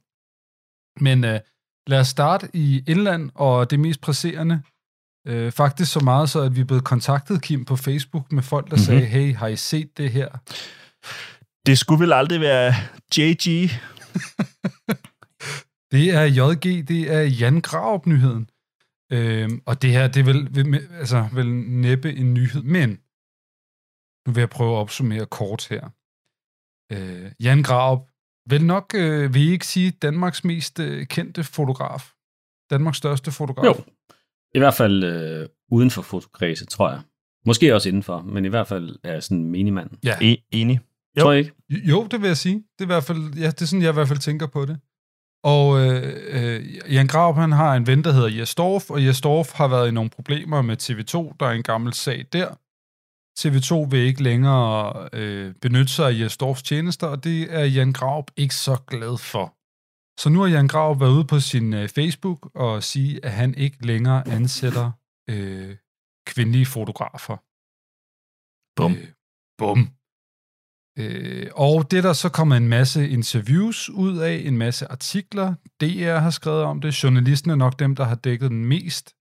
Men 1.01 1.25
øh, 1.25 1.41
lad 1.87 2.01
os 2.01 2.09
starte 2.09 2.49
i 2.55 2.85
indland, 2.89 3.31
og 3.35 3.71
det 3.71 3.81
mest 3.81 4.01
presserende, 4.01 4.63
øh, 5.27 5.53
faktisk 5.53 5.93
så 5.93 6.01
meget 6.01 6.31
så, 6.31 6.41
at 6.41 6.57
vi 6.57 6.61
er 6.61 6.65
blevet 6.65 6.85
kontaktet, 6.85 7.43
Kim, 7.43 7.65
på 7.65 7.77
Facebook 7.77 8.33
med 8.33 8.43
folk, 8.43 8.71
der 8.71 8.77
mm-hmm. 8.77 8.85
sagde, 8.85 9.05
hey, 9.05 9.35
har 9.35 9.47
I 9.47 9.57
set 9.57 9.99
det 9.99 10.11
her? 10.11 10.29
Det 11.67 11.79
skulle 11.79 12.01
vel 12.01 12.13
aldrig 12.13 12.41
være 12.41 12.75
JG. 13.17 13.71
Det 15.93 16.11
er 16.11 16.23
JG, 16.23 16.89
det 16.89 17.13
er 17.13 17.21
Jan 17.21 17.61
Graup-nyheden. 17.61 18.51
Øhm, 19.13 19.63
og 19.67 19.83
det 19.83 19.91
her, 19.91 20.09
det 20.09 20.21
er 20.21 20.25
vel, 20.25 20.89
altså, 20.99 21.29
vel 21.33 21.47
næppe 21.55 22.13
en 22.13 22.35
nyhed, 22.35 22.63
men 22.63 22.91
nu 24.27 24.33
vil 24.33 24.41
jeg 24.41 24.51
prøve 24.51 24.73
at 24.77 24.81
opsummere 24.81 25.27
kort 25.27 25.69
her. 25.69 25.85
Øh, 26.93 27.33
Jan 27.41 27.63
Graup, 27.63 28.11
vel 28.51 28.65
nok, 28.65 28.95
øh, 28.95 29.35
vil 29.35 29.43
I 29.43 29.51
ikke 29.51 29.67
sige, 29.67 29.91
Danmarks 29.91 30.45
mest 30.45 30.79
øh, 30.79 31.07
kendte 31.07 31.45
fotograf? 31.45 32.13
Danmarks 32.71 32.99
største 32.99 33.33
fotograf? 33.33 33.65
Jo. 33.65 33.85
I 34.55 34.59
hvert 34.59 34.75
fald 34.75 35.05
øh, 35.05 35.49
uden 35.71 35.91
for 35.91 36.03
fotokredse, 36.03 36.67
tror 36.67 36.91
jeg. 36.91 37.01
Måske 37.47 37.75
også 37.75 37.89
indenfor, 37.89 38.23
men 38.23 38.45
i 38.45 38.49
hvert 38.49 38.69
fald 38.69 38.97
er 39.05 39.13
jeg 39.13 39.23
sådan 39.23 39.45
minimand. 39.45 39.91
Ja, 40.05 40.15
E- 40.15 40.49
enig. 40.53 40.81
Jo. 41.19 41.23
Tror 41.23 41.33
jeg 41.33 41.39
ikke? 41.41 41.53
Jo, 41.91 42.07
det 42.11 42.21
vil 42.21 42.27
jeg 42.27 42.37
sige. 42.37 42.55
Det 42.55 42.81
er, 42.81 42.85
i 42.85 42.87
hvert 42.87 43.05
fald, 43.05 43.35
ja, 43.35 43.47
det 43.47 43.63
er 43.63 43.67
sådan, 43.67 43.83
jeg 43.83 43.91
i 43.91 43.93
hvert 43.93 44.09
fald 44.09 44.19
tænker 44.19 44.47
på 44.47 44.65
det. 44.65 44.79
Og 45.45 45.81
øh, 45.81 46.13
øh, 46.29 46.95
Jan 46.95 47.07
Graup, 47.07 47.37
han 47.37 47.53
har 47.53 47.75
en 47.75 47.87
ven, 47.87 48.05
der 48.05 48.13
hedder 48.13 48.29
Jes 48.29 48.55
Dorf, 48.55 48.91
og 48.91 49.05
Jes 49.07 49.21
Dorf 49.21 49.53
har 49.53 49.69
været 49.69 49.89
i 49.89 49.91
nogle 49.91 50.11
problemer 50.11 50.63
med 50.63 50.77
TV2. 50.83 51.37
Der 51.41 51.47
er 51.47 51.53
en 51.53 51.63
gammel 51.63 51.93
sag 51.95 52.25
der. 52.33 52.49
TV2 53.39 53.89
vil 53.91 54.01
ikke 54.01 54.23
længere 54.23 55.09
øh, 55.13 55.55
benytte 55.63 55.93
sig 55.93 56.09
af 56.09 56.19
Jes 56.21 56.37
Dorfs 56.37 56.63
tjenester, 56.63 57.07
og 57.07 57.25
det 57.25 57.47
er 57.51 57.65
Jan 57.65 57.93
Graup 57.93 58.31
ikke 58.37 58.55
så 58.55 58.77
glad 58.87 59.19
for. 59.19 59.55
Så 60.19 60.29
nu 60.29 60.41
har 60.41 60.49
Jan 60.49 60.69
Graup 60.69 61.01
været 61.01 61.11
ude 61.11 61.25
på 61.25 61.41
sin 61.41 61.75
øh, 61.75 61.89
Facebook 61.89 62.51
og 62.55 62.83
sige, 62.83 63.25
at 63.25 63.33
han 63.33 63.55
ikke 63.55 63.87
længere 63.87 64.29
ansætter 64.29 64.91
øh, 65.31 65.77
kvindelige 66.27 66.67
fotografer. 66.67 67.37
Bum. 68.77 68.93
Øh, 68.93 69.09
bum. 69.59 69.89
Øh, 70.99 71.51
og 71.55 71.91
det 71.91 71.99
er 71.99 72.03
der 72.03 72.13
så 72.13 72.29
kommer 72.29 72.57
en 72.57 72.69
masse 72.69 73.09
interviews 73.09 73.91
ud 73.91 74.19
af, 74.19 74.43
en 74.45 74.59
masse 74.59 74.87
artikler. 74.91 75.55
DR 75.81 76.19
har 76.19 76.31
skrevet 76.31 76.63
om 76.63 76.81
det. 76.81 77.03
Journalisten 77.03 77.51
er 77.51 77.55
nok 77.55 77.79
dem, 77.79 77.97
der 77.97 78.05
har 78.05 78.15
dækket 78.15 78.51
den 78.51 78.65
mest. 78.65 79.15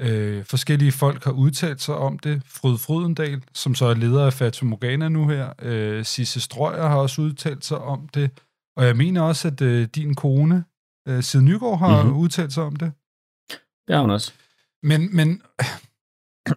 Øh, 0.00 0.44
forskellige 0.44 0.92
folk 0.92 1.24
har 1.24 1.32
udtalt 1.32 1.80
sig 1.80 1.94
om 1.94 2.18
det. 2.18 2.42
Fryd 2.46 2.78
Frydendal, 2.78 3.42
som 3.54 3.74
så 3.74 3.86
er 3.86 3.94
leder 3.94 4.26
af 4.26 4.32
Fata 4.32 4.64
Morgana 4.64 5.08
nu 5.08 5.28
her. 5.28 5.52
Øh, 5.62 6.04
Sisse 6.04 6.40
Strøger 6.40 6.88
har 6.88 6.96
også 6.96 7.22
udtalt 7.22 7.64
sig 7.64 7.78
om 7.78 8.08
det. 8.08 8.30
Og 8.78 8.84
jeg 8.86 8.96
mener 8.96 9.22
også, 9.22 9.48
at 9.48 9.60
øh, 9.60 9.88
din 9.94 10.14
kone, 10.14 10.64
øh, 11.08 11.22
Sid 11.22 11.40
Nygaard, 11.40 11.78
har 11.78 11.96
Mhm. 11.96 12.06
mm-hmm. 12.06 12.20
udtalt 12.22 12.52
sig 12.52 12.62
om 12.62 12.76
det. 12.76 12.92
Det 13.88 13.94
har 13.94 14.00
hun 14.00 14.10
også. 14.10 14.32
Men, 14.82 15.16
men 15.16 15.42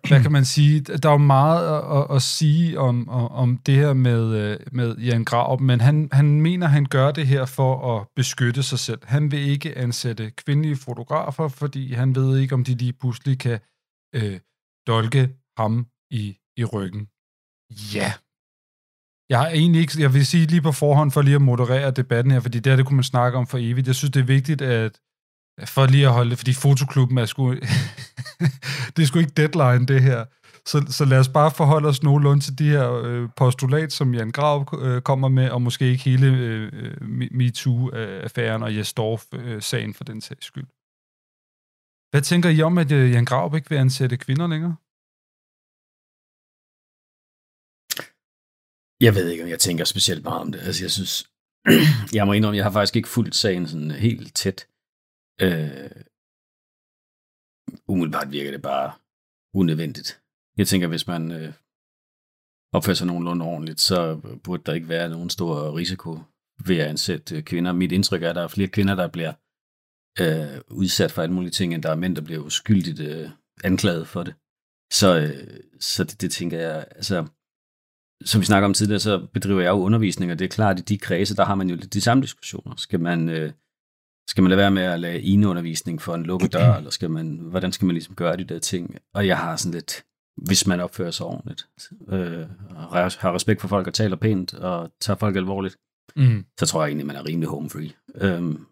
hvad 0.07 0.21
kan 0.21 0.31
man 0.31 0.45
sige? 0.45 0.79
Der 0.81 1.09
er 1.09 1.13
jo 1.13 1.17
meget 1.17 1.77
at, 1.77 1.97
at, 1.97 2.15
at 2.15 2.21
sige 2.21 2.79
om, 2.79 3.09
om, 3.09 3.31
om 3.31 3.57
det 3.57 3.75
her 3.75 3.93
med, 3.93 4.35
øh, 4.35 4.59
med 4.71 4.97
Jan 4.97 5.23
Graup, 5.25 5.59
men 5.61 5.81
han, 5.81 6.09
han 6.11 6.41
mener, 6.41 6.67
han 6.67 6.85
gør 6.85 7.11
det 7.11 7.27
her 7.27 7.45
for 7.45 7.97
at 7.97 8.07
beskytte 8.15 8.63
sig 8.63 8.79
selv. 8.79 8.99
Han 9.03 9.31
vil 9.31 9.39
ikke 9.39 9.77
ansætte 9.77 10.31
kvindelige 10.31 10.75
fotografer, 10.75 11.47
fordi 11.47 11.93
han 11.93 12.15
ved 12.15 12.37
ikke, 12.39 12.55
om 12.55 12.63
de 12.63 12.75
lige 12.75 12.93
pludselig 12.93 13.39
kan 13.39 13.59
øh, 14.15 14.39
dolke 14.87 15.35
ham 15.57 15.87
i, 16.11 16.37
i 16.57 16.63
ryggen. 16.65 17.07
Ja. 17.95 18.13
Jeg 19.31 19.39
har 19.39 19.47
egentlig 19.47 19.81
ikke, 19.81 20.01
jeg 20.01 20.13
vil 20.13 20.25
sige 20.25 20.45
lige 20.45 20.61
på 20.61 20.71
forhånd, 20.71 21.11
for 21.11 21.21
lige 21.21 21.35
at 21.35 21.41
moderere 21.41 21.91
debatten 21.91 22.31
her, 22.31 22.39
fordi 22.39 22.59
det 22.59 22.71
her, 22.71 22.75
det 22.75 22.85
kunne 22.85 22.95
man 22.95 23.03
snakke 23.03 23.37
om 23.37 23.47
for 23.47 23.57
evigt. 23.61 23.87
Jeg 23.87 23.95
synes, 23.95 24.11
det 24.11 24.19
er 24.19 24.25
vigtigt, 24.25 24.61
at 24.61 24.99
for 25.65 25.85
lige 25.85 26.05
at 26.05 26.13
holde 26.13 26.29
det, 26.29 26.37
fordi 26.37 26.53
fotoklubben 26.53 27.17
er 27.17 27.25
sgu... 27.25 27.53
det 28.95 29.01
er 29.01 29.05
sgu 29.05 29.19
ikke 29.19 29.31
deadline, 29.37 29.85
det 29.85 30.01
her. 30.01 30.25
Så, 30.65 30.85
så 30.87 31.05
lad 31.05 31.19
os 31.19 31.29
bare 31.29 31.51
forholde 31.51 31.87
os 31.89 32.03
nogenlunde 32.03 32.43
til 32.43 32.59
de 32.59 32.69
her 32.69 32.93
øh, 32.93 33.29
postulat, 33.35 33.93
som 33.93 34.13
Jan 34.13 34.31
Grav 34.31 34.79
øh, 34.81 35.01
kommer 35.01 35.27
med, 35.27 35.49
og 35.49 35.61
måske 35.61 35.85
ikke 35.91 36.03
hele 36.03 36.27
øh, 36.27 36.69
øh 36.73 37.27
MeToo-affæren 37.31 38.63
og 38.63 38.77
Jesdorf-sagen 38.77 39.89
øh, 39.89 39.95
for 39.95 40.03
den 40.03 40.21
sags 40.21 40.45
skyld. 40.45 40.67
Hvad 42.11 42.21
tænker 42.21 42.49
I 42.49 42.61
om, 42.61 42.77
at 42.77 42.91
øh, 42.91 43.11
Jan 43.11 43.25
Grav 43.25 43.55
ikke 43.55 43.69
vil 43.69 43.77
ansætte 43.77 44.17
kvinder 44.17 44.47
længere? 44.47 44.75
Jeg 49.01 49.15
ved 49.15 49.29
ikke, 49.29 49.43
om 49.43 49.49
jeg 49.49 49.59
tænker 49.59 49.85
specielt 49.85 50.23
meget 50.23 50.41
om 50.41 50.51
det. 50.51 50.59
Altså, 50.59 50.83
jeg 50.83 50.91
synes, 50.91 51.13
jeg 52.17 52.25
må 52.25 52.33
indrømme, 52.33 52.57
jeg 52.57 52.65
har 52.65 52.71
faktisk 52.71 52.95
ikke 52.95 53.09
fulgt 53.09 53.35
sagen 53.35 53.67
sådan 53.67 53.91
helt 53.91 54.35
tæt. 54.35 54.67
Øh, 55.41 55.91
umiddelbart 57.87 58.31
virker 58.31 58.51
det 58.51 58.61
bare 58.61 58.93
unødvendigt. 59.53 60.21
Jeg 60.57 60.67
tænker, 60.67 60.87
hvis 60.87 61.07
man 61.07 61.31
øh, 61.31 61.53
opfører 62.73 62.95
sig 62.95 63.07
nogenlunde 63.07 63.45
ordentligt, 63.45 63.81
så 63.81 64.21
burde 64.43 64.63
der 64.65 64.73
ikke 64.73 64.89
være 64.89 65.09
nogen 65.09 65.29
stor 65.29 65.77
risiko 65.77 66.19
ved 66.65 66.77
at 66.77 66.87
ansætte 66.87 67.35
øh, 67.35 67.43
kvinder. 67.43 67.71
Mit 67.71 67.91
indtryk 67.91 68.23
er, 68.23 68.29
at 68.29 68.35
der 68.35 68.43
er 68.43 68.47
flere 68.47 68.67
kvinder, 68.67 68.95
der 68.95 69.07
bliver 69.07 69.33
øh, 70.19 70.61
udsat 70.67 71.11
for 71.11 71.21
alle 71.21 71.35
mulige 71.35 71.51
ting, 71.51 71.73
end 71.73 71.83
der 71.83 71.91
er 71.91 71.95
mænd, 71.95 72.15
der 72.15 72.21
bliver 72.21 72.41
uskyldigt 72.41 72.99
øh, 72.99 73.29
anklaget 73.63 74.07
for 74.07 74.23
det. 74.23 74.33
Så, 74.91 75.19
øh, 75.19 75.59
så 75.79 76.03
det, 76.03 76.21
det 76.21 76.31
tænker 76.31 76.59
jeg, 76.59 76.87
altså, 76.91 77.27
som 78.25 78.41
vi 78.41 78.45
snakker 78.45 78.65
om 78.65 78.73
tidligere, 78.73 78.99
så 78.99 79.27
bedriver 79.33 79.61
jeg 79.61 79.69
jo 79.69 79.75
undervisning, 79.79 80.31
og 80.31 80.39
det 80.39 80.45
er 80.45 80.49
klart, 80.49 80.75
at 80.79 80.91
i 80.91 80.93
de 80.93 80.97
kredse, 80.97 81.35
der 81.35 81.45
har 81.45 81.55
man 81.55 81.69
jo 81.69 81.75
lidt 81.75 81.93
de 81.93 82.01
samme 82.01 82.21
diskussioner. 82.23 82.75
Skal 82.77 82.99
man, 82.99 83.29
øh, 83.29 83.51
skal 84.27 84.43
man 84.43 84.49
lade 84.49 84.57
være 84.57 84.71
med 84.71 84.83
at 84.83 84.99
lave 84.99 85.21
eneundervisning 85.21 86.01
for 86.01 86.15
en 86.15 86.23
lukket 86.23 86.53
dør, 86.53 86.75
eller 86.75 86.89
skal 86.89 87.09
man, 87.11 87.37
hvordan 87.41 87.71
skal 87.71 87.85
man 87.85 87.93
ligesom 87.93 88.15
gøre 88.15 88.37
de 88.37 88.43
der 88.43 88.59
ting? 88.59 88.95
Og 89.13 89.27
jeg 89.27 89.37
har 89.37 89.55
sådan 89.55 89.73
lidt, 89.73 90.03
hvis 90.37 90.67
man 90.67 90.79
opfører 90.79 91.11
sig 91.11 91.25
ordentligt, 91.25 91.67
øh, 92.09 92.45
har 93.19 93.33
respekt 93.35 93.61
for 93.61 93.67
folk 93.67 93.87
og 93.87 93.93
taler 93.93 94.15
pænt, 94.15 94.53
og 94.53 94.91
tager 94.99 95.17
folk 95.17 95.35
alvorligt, 95.35 95.75
Mm. 96.15 96.45
så 96.59 96.65
tror 96.65 96.81
jeg 96.83 96.89
egentlig, 96.89 97.07
man 97.07 97.15
er 97.15 97.25
rimelig 97.25 97.49
home 97.49 97.69
free. 97.69 97.91
Øhm, 98.15 98.65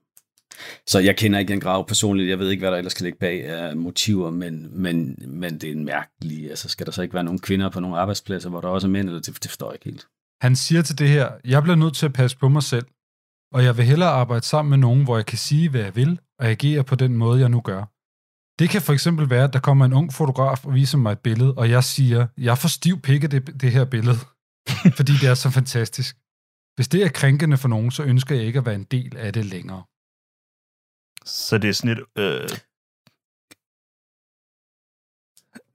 så 0.87 0.99
jeg 0.99 1.17
kender 1.17 1.39
ikke 1.39 1.51
den 1.51 1.59
grav 1.59 1.87
personligt. 1.87 2.29
Jeg 2.29 2.39
ved 2.39 2.49
ikke, 2.49 2.61
hvad 2.61 2.71
der 2.71 2.77
ellers 2.77 2.93
kan 2.93 3.03
ligge 3.03 3.19
bag 3.19 3.45
af 3.45 3.77
motiver, 3.77 4.29
men, 4.31 4.81
men, 4.81 5.17
men 5.27 5.53
det 5.53 5.63
er 5.63 5.71
en 5.71 5.85
mærkelig... 5.85 6.49
Altså, 6.49 6.69
skal 6.69 6.85
der 6.85 6.91
så 6.91 7.01
ikke 7.01 7.13
være 7.13 7.23
nogen 7.23 7.39
kvinder 7.39 7.69
på 7.69 7.79
nogle 7.79 7.97
arbejdspladser, 7.97 8.49
hvor 8.49 8.61
der 8.61 8.67
også 8.67 8.87
er 8.87 8.91
mænd, 8.91 9.07
eller 9.07 9.21
det, 9.21 9.43
det 9.43 9.49
forstår 9.49 9.67
jeg 9.67 9.75
ikke 9.75 9.85
helt. 9.85 10.07
Han 10.41 10.55
siger 10.55 10.81
til 10.81 10.99
det 10.99 11.09
her, 11.09 11.31
jeg 11.45 11.63
bliver 11.63 11.75
nødt 11.75 11.95
til 11.95 12.05
at 12.05 12.13
passe 12.13 12.37
på 12.37 12.49
mig 12.49 12.63
selv, 12.63 12.85
og 13.53 13.63
jeg 13.63 13.77
vil 13.77 13.85
hellere 13.85 14.09
arbejde 14.09 14.45
sammen 14.45 14.69
med 14.69 14.77
nogen, 14.77 15.03
hvor 15.03 15.15
jeg 15.15 15.25
kan 15.25 15.37
sige, 15.37 15.69
hvad 15.69 15.81
jeg 15.81 15.95
vil, 15.95 16.19
og 16.39 16.45
agere 16.47 16.83
på 16.83 16.95
den 16.95 17.17
måde, 17.17 17.39
jeg 17.39 17.49
nu 17.49 17.61
gør. 17.61 17.85
Det 18.59 18.69
kan 18.69 18.81
for 18.81 18.93
eksempel 18.93 19.29
være, 19.29 19.43
at 19.43 19.53
der 19.53 19.59
kommer 19.59 19.85
en 19.85 19.93
ung 19.93 20.13
fotograf 20.13 20.65
og 20.65 20.73
viser 20.73 20.97
mig 20.97 21.11
et 21.11 21.19
billede, 21.19 21.53
og 21.53 21.69
jeg 21.69 21.83
siger, 21.83 22.27
jeg 22.37 22.57
får 22.57 22.69
stiv 22.69 23.01
pikke 23.01 23.27
det, 23.27 23.61
det 23.61 23.71
her 23.71 23.85
billede, 23.85 24.17
fordi 24.97 25.11
det 25.21 25.29
er 25.29 25.33
så 25.33 25.49
fantastisk. 25.49 26.17
Hvis 26.75 26.87
det 26.87 27.03
er 27.03 27.09
krænkende 27.09 27.57
for 27.57 27.67
nogen, 27.67 27.91
så 27.91 28.03
ønsker 28.03 28.35
jeg 28.35 28.43
ikke 28.45 28.59
at 28.59 28.65
være 28.65 28.75
en 28.75 28.83
del 28.83 29.17
af 29.17 29.33
det 29.33 29.45
længere. 29.45 29.83
Så 31.25 31.57
det 31.57 31.69
er 31.69 31.73
sådan 31.73 31.97
et... 31.97 32.03
Øh, 32.17 32.49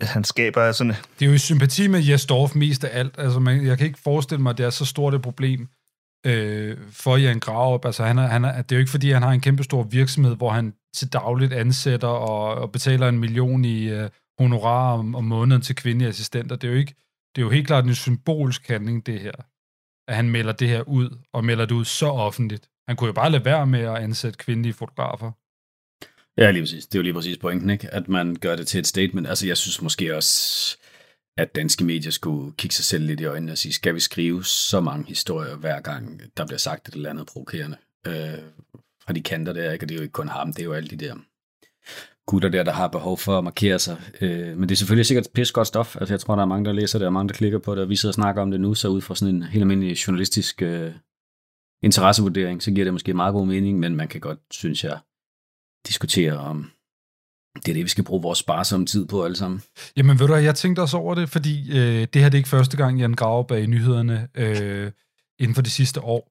han 0.01 0.25
skaber 0.25 0.73
sådan... 0.73 0.95
Det 1.19 1.25
er 1.25 1.29
jo 1.29 1.35
i 1.35 1.39
sympati 1.39 1.87
med 1.87 2.03
Jes 2.03 2.27
Dorf 2.27 2.55
mest 2.55 2.85
af 2.85 2.99
alt. 2.99 3.15
Altså, 3.19 3.41
man, 3.41 3.67
jeg 3.67 3.79
kan 3.79 3.87
ikke 3.87 3.99
forestille 3.99 4.43
mig, 4.43 4.51
at 4.51 4.59
det 4.59 4.67
er 4.67 4.71
så 4.71 4.85
stort 4.85 5.15
et 5.15 5.23
problem 5.23 5.69
øh, 6.27 6.79
for 6.91 7.17
Jan 7.17 7.41
Graup. 7.41 7.85
Altså, 7.85 8.05
han 8.05 8.19
er, 8.19 8.27
han 8.27 8.45
er, 8.45 8.63
det 8.63 8.73
er 8.73 8.77
jo 8.77 8.81
ikke, 8.81 8.91
fordi 8.91 9.11
han 9.11 9.23
har 9.23 9.31
en 9.31 9.41
kæmpe 9.41 9.65
stor 9.65 9.83
virksomhed, 9.83 10.37
hvor 10.37 10.51
han 10.51 10.75
til 10.95 11.13
dagligt 11.13 11.53
ansætter 11.53 12.09
og, 12.09 12.55
og 12.55 12.73
betaler 12.73 13.09
en 13.09 13.19
million 13.19 13.65
i 13.65 13.89
øh, 13.89 14.11
honorar 14.39 14.93
om, 14.93 15.15
om 15.15 15.25
måneden 15.25 15.63
til 15.63 15.77
kvindelige 15.77 16.09
assistenter. 16.09 16.57
Det 16.57 16.69
er 16.69 16.73
jo 16.73 16.79
ikke, 16.79 16.95
det 17.35 17.43
er 17.43 17.47
jo 17.47 17.51
helt 17.51 17.67
klart 17.67 17.85
en 17.85 17.95
symbolsk 17.95 18.69
handling, 18.69 19.07
det 19.07 19.21
her. 19.21 19.33
At 20.09 20.17
han 20.17 20.31
melder 20.31 20.53
det 20.53 20.69
her 20.69 20.83
ud, 20.83 21.19
og 21.33 21.45
melder 21.45 21.67
det 21.67 21.75
ud 21.75 21.85
så 21.85 22.07
offentligt. 22.07 22.71
Han 22.89 22.97
kunne 22.97 23.07
jo 23.07 23.13
bare 23.13 23.31
lade 23.31 23.45
være 23.45 23.67
med 23.67 23.81
at 23.81 23.97
ansætte 23.97 24.39
kvindelige 24.39 24.73
fotografer. 24.73 25.33
Ja, 26.39 26.51
lige 26.51 26.63
præcis. 26.63 26.87
Det 26.87 26.95
er 26.95 26.99
jo 26.99 27.03
lige 27.03 27.15
præcis 27.15 27.39
pointen, 27.39 27.71
ikke? 27.71 27.95
At 27.95 28.09
man 28.09 28.37
gør 28.41 28.57
det 28.57 28.67
til 28.67 28.79
et 28.79 28.87
statement. 28.87 29.27
Altså, 29.27 29.47
jeg 29.47 29.57
synes 29.57 29.83
måske 29.83 30.17
også, 30.17 30.77
at 31.37 31.55
danske 31.55 31.85
medier 31.85 32.11
skulle 32.11 32.53
kigge 32.53 32.75
sig 32.75 32.85
selv 32.85 33.05
lidt 33.05 33.21
i 33.21 33.25
øjnene 33.25 33.53
og 33.53 33.59
sige, 33.59 33.73
skal 33.73 33.95
vi 33.95 34.01
skrive 34.01 34.45
så 34.45 34.81
mange 34.81 35.09
historier 35.09 35.57
hver 35.57 35.81
gang, 35.81 36.21
der 36.37 36.47
bliver 36.47 36.59
sagt 36.59 36.89
et 36.89 36.95
eller 36.95 37.11
andet 37.11 37.27
provokerende 37.27 37.77
øh, 38.07 38.39
fra 39.05 39.13
de 39.13 39.23
kanter 39.23 39.53
der, 39.53 39.73
ikke? 39.73 39.85
Og 39.85 39.89
det 39.89 39.95
er 39.95 39.99
jo 39.99 40.03
ikke 40.03 40.13
kun 40.13 40.29
ham, 40.29 40.53
det 40.53 40.61
er 40.61 40.65
jo 40.65 40.73
alle 40.73 40.89
de 40.89 40.97
der 40.97 41.15
gutter 42.27 42.49
der, 42.49 42.63
der 42.63 42.73
har 42.73 42.89
behov 42.89 43.19
for 43.19 43.39
at 43.39 43.45
markere 43.45 43.79
sig. 43.79 43.97
Øh, 44.21 44.57
men 44.57 44.69
det 44.69 44.75
er 44.75 44.77
selvfølgelig 44.77 45.07
sikkert 45.07 45.29
pis 45.35 45.53
godt 45.53 45.67
stof. 45.67 45.97
Altså, 45.97 46.15
jeg 46.15 46.21
tror, 46.21 46.35
der 46.35 46.43
er 46.43 46.47
mange, 46.47 46.65
der 46.65 46.73
læser 46.73 46.99
det, 46.99 47.07
og 47.07 47.13
mange, 47.13 47.29
der 47.29 47.35
klikker 47.35 47.59
på 47.59 47.75
det, 47.75 47.83
og 47.83 47.89
vi 47.89 47.97
sidder 47.97 48.11
og 48.11 48.15
snakker 48.15 48.43
om 48.43 48.51
det 48.51 48.61
nu, 48.61 48.75
så 48.75 48.89
ud 48.89 49.01
fra 49.01 49.15
sådan 49.15 49.35
en 49.35 49.43
helt 49.43 49.63
almindelig 49.63 50.07
journalistisk 50.07 50.63
øh, 50.63 50.93
interessevurdering, 51.85 52.63
så 52.63 52.71
giver 52.71 52.85
det 52.85 52.93
måske 52.93 53.15
meget 53.15 53.33
god 53.33 53.47
mening, 53.47 53.79
men 53.79 53.97
man 53.97 54.09
kan 54.09 54.21
godt, 54.21 54.39
synes 54.51 54.85
jeg, 54.85 54.99
diskutere 55.87 56.37
om 56.37 56.71
det 57.55 57.69
er 57.69 57.75
det, 57.75 57.85
vi 57.85 57.89
skal 57.89 58.05
bruge 58.05 58.23
vores 58.23 58.39
sparsomme 58.39 58.87
tid 58.87 59.07
på 59.07 59.25
alle 59.25 59.37
sammen. 59.37 59.63
Jamen 59.97 60.19
ved 60.19 60.27
du 60.27 60.35
jeg 60.35 60.55
tænkte 60.55 60.81
også 60.81 60.97
over 60.97 61.15
det, 61.15 61.29
fordi 61.29 61.71
øh, 61.71 62.07
det 62.13 62.23
her 62.23 62.29
det 62.29 62.35
er 62.35 62.37
ikke 62.39 62.49
første 62.49 62.77
gang, 62.77 63.01
Jan 63.01 63.15
Graup 63.15 63.51
er 63.51 63.57
i 63.57 63.67
nyhederne 63.67 64.29
øh, 64.35 64.91
inden 65.39 65.55
for 65.55 65.63
det 65.63 65.73
sidste 65.73 66.01
år. 66.01 66.31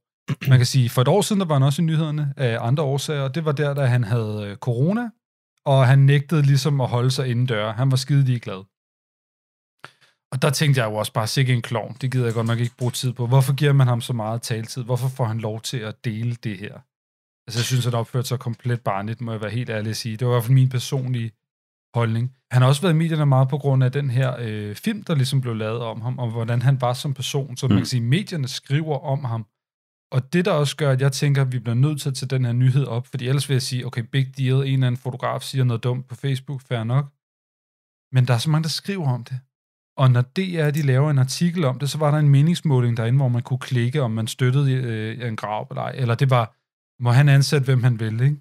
Man 0.49 0.59
kan 0.59 0.65
sige, 0.65 0.89
for 0.89 1.01
et 1.01 1.07
år 1.07 1.21
siden, 1.21 1.39
der 1.39 1.45
var 1.45 1.55
han 1.55 1.63
også 1.63 1.81
i 1.81 1.85
nyhederne 1.85 2.33
af 2.37 2.57
andre 2.61 2.83
årsager, 2.83 3.21
og 3.21 3.35
det 3.35 3.45
var 3.45 3.51
der, 3.51 3.73
da 3.73 3.85
han 3.85 4.03
havde 4.03 4.47
øh, 4.47 4.55
corona, 4.55 5.09
og 5.65 5.87
han 5.87 5.99
nægtede 5.99 6.41
ligesom 6.41 6.81
at 6.81 6.87
holde 6.87 7.11
sig 7.11 7.27
indendør. 7.27 7.73
Han 7.73 7.91
var 7.91 7.97
skide 7.97 8.39
glad. 8.39 8.72
Og 10.33 10.41
der 10.41 10.49
tænkte 10.49 10.81
jeg 10.81 10.91
jo 10.91 10.95
også 10.95 11.13
bare, 11.13 11.27
sikke 11.27 11.53
en 11.53 11.61
klovn, 11.61 11.97
det 12.01 12.11
gider 12.11 12.25
jeg 12.25 12.33
godt 12.33 12.47
nok 12.47 12.59
ikke 12.59 12.75
bruge 12.77 12.91
tid 12.91 13.13
på. 13.13 13.27
Hvorfor 13.27 13.53
giver 13.55 13.73
man 13.73 13.87
ham 13.87 14.01
så 14.01 14.13
meget 14.13 14.41
taltid? 14.41 14.83
Hvorfor 14.83 15.07
får 15.07 15.25
han 15.25 15.39
lov 15.39 15.61
til 15.61 15.77
at 15.77 16.05
dele 16.05 16.35
det 16.35 16.57
her? 16.57 16.73
Altså, 17.47 17.59
jeg 17.59 17.65
synes, 17.65 17.85
han 17.85 17.93
opførte 17.93 18.27
sig 18.27 18.39
komplet 18.39 18.81
barnligt, 18.81 19.21
må 19.21 19.31
jeg 19.31 19.41
være 19.41 19.49
helt 19.51 19.69
ærlig 19.69 19.89
at 19.89 19.97
sige. 19.97 20.17
Det 20.17 20.27
var 20.27 20.33
i 20.33 20.35
hvert 20.35 20.43
fald 20.43 20.53
min 20.53 20.69
personlige 20.69 21.31
holdning. 21.93 22.35
Han 22.51 22.61
har 22.61 22.69
også 22.69 22.81
været 22.81 22.93
i 22.93 22.97
medierne 22.97 23.25
meget 23.25 23.49
på 23.49 23.57
grund 23.57 23.83
af 23.83 23.91
den 23.91 24.09
her 24.09 24.35
øh, 24.39 24.75
film, 24.75 25.03
der 25.03 25.15
ligesom 25.15 25.41
blev 25.41 25.55
lavet 25.55 25.81
om 25.81 26.01
ham, 26.01 26.19
og 26.19 26.31
hvordan 26.31 26.61
han 26.61 26.81
var 26.81 26.93
som 26.93 27.13
person. 27.13 27.57
Så 27.57 27.67
mm. 27.67 27.73
man 27.73 27.79
kan 27.79 27.85
sige, 27.85 28.01
medierne 28.01 28.47
skriver 28.47 28.97
om 28.97 29.23
ham. 29.23 29.45
Og 30.11 30.33
det, 30.33 30.45
der 30.45 30.51
også 30.51 30.75
gør, 30.75 30.91
at 30.91 31.01
jeg 31.01 31.11
tænker, 31.11 31.41
at 31.41 31.51
vi 31.51 31.59
bliver 31.59 31.75
nødt 31.75 32.01
til 32.01 32.09
at 32.09 32.15
tage 32.15 32.29
den 32.29 32.45
her 32.45 32.53
nyhed 32.53 32.85
op, 32.85 33.07
fordi 33.07 33.27
ellers 33.27 33.49
vil 33.49 33.55
jeg 33.55 33.61
sige, 33.61 33.85
okay, 33.85 34.01
big 34.01 34.37
deal, 34.37 34.55
en 34.55 34.61
eller 34.63 34.87
anden 34.87 35.01
fotograf 35.01 35.41
siger 35.41 35.63
noget 35.63 35.83
dumt 35.83 36.07
på 36.07 36.15
Facebook, 36.15 36.61
fair 36.61 36.83
nok. 36.83 37.05
Men 38.11 38.27
der 38.27 38.33
er 38.33 38.37
så 38.37 38.49
mange, 38.49 38.63
der 38.63 38.69
skriver 38.69 39.09
om 39.09 39.23
det. 39.23 39.39
Og 39.97 40.11
når 40.11 40.21
DR 40.21 40.69
de 40.71 40.81
laver 40.81 41.09
en 41.11 41.17
artikel 41.17 41.65
om 41.65 41.79
det, 41.79 41.89
så 41.89 41.97
var 41.97 42.11
der 42.11 42.17
en 42.17 42.29
meningsmåling 42.29 42.97
derinde, 42.97 43.19
hvor 43.19 43.27
man 43.27 43.41
kunne 43.41 43.59
klikke, 43.59 44.01
om 44.01 44.11
man 44.11 44.27
støttede 44.27 44.71
øh, 44.73 45.27
en 45.27 45.35
grav 45.35 45.67
eller 45.69 45.81
ej. 45.81 45.93
Eller 45.97 46.15
det 46.15 46.29
var, 46.29 46.45
må 47.03 47.11
han 47.11 47.29
ansætte, 47.29 47.65
hvem 47.65 47.83
han 47.83 47.99
vil, 47.99 48.21
ikke? 48.21 48.37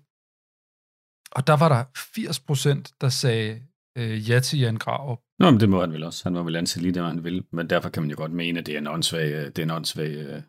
Og 1.33 1.47
der 1.47 1.57
var 1.57 1.69
der 1.69 1.85
80 2.15 2.41
procent, 2.41 2.93
der 3.01 3.09
sagde 3.09 3.63
øh, 3.99 4.31
ja 4.31 4.41
til 4.41 4.59
Jan 4.59 4.77
Grav. 4.77 5.23
Nå, 5.39 5.51
men 5.51 5.61
det 5.61 5.69
må 5.69 5.81
han 5.81 5.93
vel 5.93 6.05
også. 6.05 6.25
Han 6.25 6.33
må 6.33 6.43
vel 6.43 6.57
ansætte 6.57 6.83
lige 6.83 6.95
det, 6.95 7.05
han 7.05 7.25
vil. 7.25 7.45
Men 7.53 7.71
derfor 7.71 7.89
kan 7.89 8.03
man 8.03 8.11
jo 8.11 8.17
godt 8.17 8.33
mene, 8.33 8.59
at 8.59 8.67
det 8.67 8.75
er 8.75 8.79
en 8.79 8.87
åndssvag, 8.87 9.33
øh, 9.33 9.47
det 9.47 9.59
er 9.59 9.63
en 9.63 9.71
åndssvag 9.71 10.11
øh, 10.11 10.43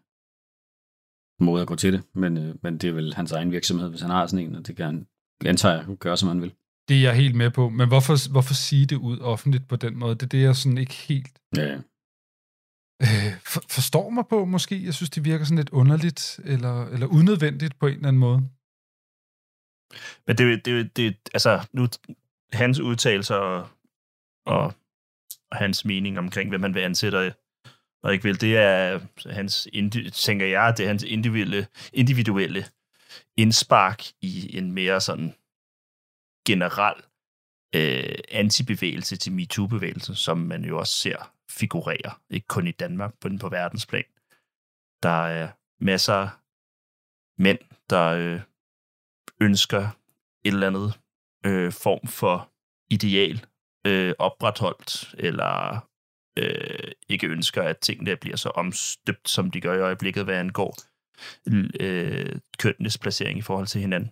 måde 1.39 1.61
at 1.61 1.67
gå 1.67 1.75
til 1.75 1.93
det. 1.93 2.03
Men, 2.15 2.37
øh, 2.37 2.55
men 2.63 2.77
det 2.77 2.89
er 2.89 2.93
vel 2.93 3.13
hans 3.13 3.31
egen 3.31 3.51
virksomhed, 3.51 3.89
hvis 3.89 4.01
han 4.01 4.09
har 4.09 4.27
sådan 4.27 4.45
en, 4.45 4.55
og 4.55 4.67
det 4.67 4.75
kan 4.75 4.85
han, 4.85 5.07
antager 5.45 5.75
jeg, 5.75 5.97
gøre, 5.97 6.17
som 6.17 6.29
han 6.29 6.41
vil. 6.41 6.53
Det 6.87 6.97
er 6.97 7.01
jeg 7.01 7.15
helt 7.15 7.35
med 7.35 7.51
på. 7.51 7.69
Men 7.69 7.87
hvorfor, 7.87 8.31
hvorfor 8.31 8.53
sige 8.53 8.85
det 8.85 8.95
ud 8.95 9.19
offentligt 9.19 9.67
på 9.67 9.75
den 9.75 9.97
måde? 9.97 10.15
Det 10.15 10.23
er 10.23 10.27
det, 10.27 10.43
jeg 10.43 10.55
sådan 10.55 10.77
ikke 10.77 10.93
helt... 10.93 11.39
Ja, 11.57 11.75
øh, 13.01 13.33
for, 13.45 13.61
forstår 13.69 14.09
mig 14.09 14.23
på, 14.29 14.45
måske. 14.45 14.85
Jeg 14.85 14.93
synes, 14.93 15.09
det 15.09 15.25
virker 15.25 15.45
sådan 15.45 15.57
lidt 15.57 15.69
underligt, 15.69 16.39
eller, 16.43 16.87
eller 16.87 17.07
unødvendigt 17.07 17.79
på 17.79 17.87
en 17.87 17.93
eller 17.93 18.07
anden 18.07 18.19
måde. 18.19 18.49
Men 20.27 20.37
det, 20.37 20.65
det, 20.65 20.97
det 20.97 21.17
altså, 21.33 21.67
nu, 21.71 21.87
hans 22.53 22.79
udtalelser 22.79 23.35
og, 23.35 23.69
og 24.45 24.73
hans 25.51 25.85
mening 25.85 26.19
omkring, 26.19 26.49
hvad 26.49 26.59
man 26.59 26.73
vil 26.73 26.81
ansætte 26.81 27.33
og 28.03 28.13
ikke 28.13 28.23
vil, 28.23 28.41
det 28.41 28.57
er 28.57 28.99
hans, 29.29 29.67
tænker 30.13 30.45
jeg, 30.45 30.73
det 30.77 30.83
er 30.83 30.87
hans 30.87 31.03
individuelle, 31.03 31.67
individuelle 31.93 32.65
indspark 33.37 34.03
i 34.21 34.57
en 34.57 34.71
mere 34.71 35.01
sådan 35.01 35.35
generel 36.45 37.03
øh, 37.75 38.15
antibevægelse 38.31 39.15
til 39.15 39.31
MeToo-bevægelsen, 39.33 40.15
som 40.15 40.37
man 40.37 40.65
jo 40.65 40.79
også 40.79 40.93
ser 40.93 41.33
figurere, 41.49 42.13
ikke 42.29 42.47
kun 42.47 42.67
i 42.67 42.71
Danmark, 42.71 43.13
men 43.23 43.39
på 43.39 43.49
verdensplan. 43.49 44.03
Der 45.03 45.27
er 45.27 45.49
masser 45.79 46.13
af 46.13 46.29
mænd, 47.37 47.59
der 47.89 48.03
øh, 48.03 48.41
ønsker 49.41 49.87
et 50.45 50.53
eller 50.53 50.67
andet 50.67 50.99
øh, 51.45 51.71
form 51.71 52.07
for 52.07 52.51
ideal 52.89 53.45
øh, 53.87 54.13
opretholdt, 54.19 55.15
eller 55.17 55.79
øh, 56.39 56.91
ikke 57.09 57.27
ønsker, 57.27 57.63
at 57.63 57.77
tingene 57.77 58.17
bliver 58.17 58.37
så 58.37 58.49
omstøbt, 58.49 59.29
som 59.29 59.51
de 59.51 59.61
gør 59.61 59.73
i 59.73 59.81
øjeblikket, 59.81 60.23
hvad 60.23 60.35
angår 60.35 60.77
øh, 61.79 62.39
kønnenes 62.59 62.97
placering 62.97 63.39
i 63.39 63.41
forhold 63.41 63.67
til 63.67 63.81
hinanden. 63.81 64.11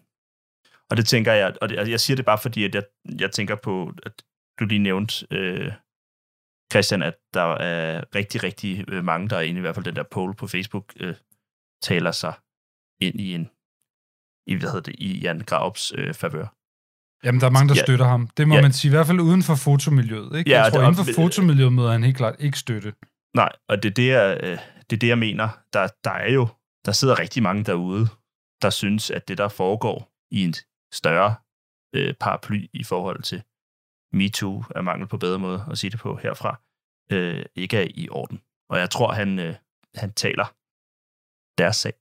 Og 0.92 0.98
det 0.98 1.08
tænker 1.08 1.34
jeg, 1.34 1.56
og 1.62 1.70
det, 1.70 1.89
jeg 1.89 2.00
siger 2.00 2.16
det 2.16 2.26
bare 2.26 2.38
fordi, 2.38 2.64
at 2.64 2.76
jeg, 2.76 2.84
jeg 3.20 3.32
tænker 3.32 3.56
på, 3.56 3.94
at 4.04 4.24
du 4.60 4.66
lige 4.66 4.80
nævnte 4.80 5.28
øh, 5.32 5.72
Christian, 6.72 7.02
at 7.02 7.16
der 7.34 7.56
er 7.56 8.16
rigtig, 8.16 8.44
rigtig 8.44 8.86
øh, 8.88 9.04
mange, 9.04 9.30
der 9.30 9.38
er 9.38 9.42
inde 9.42 9.58
i 9.58 9.62
hvert 9.62 9.76
fald 9.76 9.86
den 9.86 9.96
der 9.96 10.04
poll 10.04 10.36
på 10.36 10.48
Facebook, 10.48 10.94
øh, 11.00 11.16
taler 11.84 12.12
sig 12.12 12.34
ind 13.02 13.20
i 13.22 13.36
en 13.36 13.50
i, 14.48 14.56
hvad 14.56 14.70
hedder 14.70 14.92
det, 14.92 14.96
i 14.98 15.20
Jan 15.20 15.39
Graups 15.39 15.94
øh, 15.96 16.14
favør. 16.14 16.56
Jamen, 17.24 17.42
der 17.42 17.48
er 17.48 17.52
mange, 17.52 17.70
der 17.70 17.76
ja, 17.76 17.84
støtter 17.84 18.06
ham. 18.06 18.28
Det 18.38 18.48
må 18.48 18.56
ja. 18.56 18.62
man 18.62 18.74
sige, 18.74 18.89
i 18.89 18.94
hvert 18.96 19.08
fald 19.08 19.20
uden 19.20 19.44
for 19.44 19.56
fotomiljøet. 19.56 20.38
Ikke? 20.38 20.50
Ja, 20.50 20.64
jeg 20.64 20.72
tror, 20.72 20.80
det, 20.80 20.88
inden 20.88 21.06
for 21.06 21.22
fotomiljøet 21.22 21.74
møder 21.74 21.92
han 21.92 22.04
helt 22.04 22.18
klart 22.18 22.36
ikke 22.39 22.60
støtte. 22.60 22.94
Nej, 23.36 23.52
og 23.70 23.84
det 23.84 23.89
er 23.89 23.94
det, 23.94 24.08
jeg, 24.08 24.39
øh, 24.44 24.58
det, 24.89 24.96
er 24.96 25.00
det, 25.00 25.08
jeg 25.08 25.18
mener. 25.18 25.50
Der, 25.74 25.88
der 26.04 26.12
er 26.12 26.32
jo, 26.32 26.48
der 26.86 26.92
sidder 26.92 27.20
rigtig 27.20 27.44
mange 27.44 27.64
derude, 27.64 28.08
der 28.62 28.70
synes, 28.70 29.12
at 29.12 29.28
det, 29.28 29.38
der 29.38 29.48
foregår 29.48 30.12
i 30.32 30.44
en 30.44 30.54
større 30.92 31.36
øh, 31.96 32.14
paraply 32.14 32.68
i 32.74 32.84
forhold 32.84 33.24
til 33.24 33.44
MeToo 34.14 34.64
er 34.76 34.82
mangel 34.82 35.08
på 35.08 35.18
bedre 35.18 35.39
måde 35.39 35.66
at 35.72 35.78
sige 35.78 35.92
det 35.92 36.00
på 36.00 36.16
herfra, 36.16 36.62
øh, 37.12 37.46
ikke 37.56 37.78
er 37.78 37.88
i 37.89 38.10
orden. 38.10 38.42
Og 38.70 38.80
jeg 38.80 38.89
tror, 38.89 39.12
han, 39.12 39.39
øh, 39.39 39.56
han 39.96 40.14
taler 40.14 40.56
deres 41.58 41.76
sag. 41.76 41.94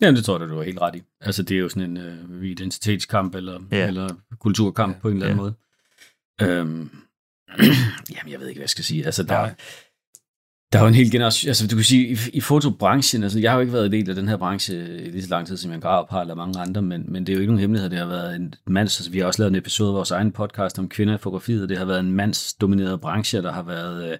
Ja, 0.00 0.10
det 0.10 0.24
tror 0.24 0.38
jeg, 0.40 0.48
du 0.48 0.58
er 0.58 0.62
helt 0.62 0.80
ret 0.80 0.94
i. 0.94 1.02
Altså, 1.20 1.42
det 1.42 1.54
er 1.54 1.60
jo 1.60 1.68
sådan 1.68 1.96
en 1.96 1.96
øh, 1.96 2.44
identitetskamp 2.44 3.34
eller, 3.34 3.60
ja. 3.70 3.86
eller 3.86 4.08
kulturkamp 4.38 4.94
ja. 4.94 5.00
på 5.00 5.08
en 5.08 5.14
eller 5.14 5.26
anden 5.26 5.38
ja. 5.38 5.42
måde. 5.42 5.54
Øhm, 6.40 6.90
jamen, 8.16 8.32
jeg 8.32 8.40
ved 8.40 8.48
ikke, 8.48 8.58
hvad 8.58 8.62
jeg 8.62 8.70
skal 8.70 8.84
sige. 8.84 9.04
Altså, 9.06 9.22
der, 9.22 9.40
ja 9.40 9.54
der 10.72 10.78
er 10.78 10.82
jo 10.82 10.88
en 10.88 10.94
hel 10.94 11.10
generation, 11.10 11.48
altså 11.48 11.66
du 11.66 11.76
kan 11.76 11.84
sige, 11.84 12.08
i, 12.08 12.16
i 12.32 12.40
fotobranchen, 12.40 13.22
altså 13.22 13.38
jeg 13.40 13.50
har 13.50 13.56
jo 13.56 13.60
ikke 13.60 13.72
været 13.72 13.86
en 13.86 13.92
del 13.92 14.10
af 14.10 14.16
den 14.16 14.28
her 14.28 14.36
branche 14.36 14.74
i 15.06 15.10
lige 15.10 15.22
så 15.22 15.30
lang 15.30 15.46
tid, 15.46 15.56
som 15.56 15.72
jeg 15.72 15.80
grav 15.80 16.10
har, 16.10 16.20
eller 16.20 16.34
mange 16.34 16.60
andre, 16.60 16.82
men, 16.82 17.04
men 17.12 17.26
det 17.26 17.32
er 17.32 17.36
jo 17.36 17.40
ikke 17.40 17.52
nogen 17.52 17.60
hemmelighed, 17.60 17.90
det 17.90 17.98
har 17.98 18.06
været 18.06 18.36
en 18.36 18.54
mands, 18.66 19.00
altså 19.00 19.10
vi 19.10 19.18
har 19.18 19.26
også 19.26 19.42
lavet 19.42 19.50
en 19.50 19.58
episode 19.58 19.88
af 19.88 19.94
vores 19.94 20.10
egen 20.10 20.32
podcast 20.32 20.78
om 20.78 20.88
kvinder 20.88 21.14
i 21.14 21.18
fotografiet, 21.18 21.68
det 21.68 21.78
har 21.78 21.84
været 21.84 22.00
en 22.00 22.12
mandsdomineret 22.12 23.00
branche, 23.00 23.42
der 23.42 23.52
har 23.52 23.62
været, 23.62 24.12
øh, 24.12 24.18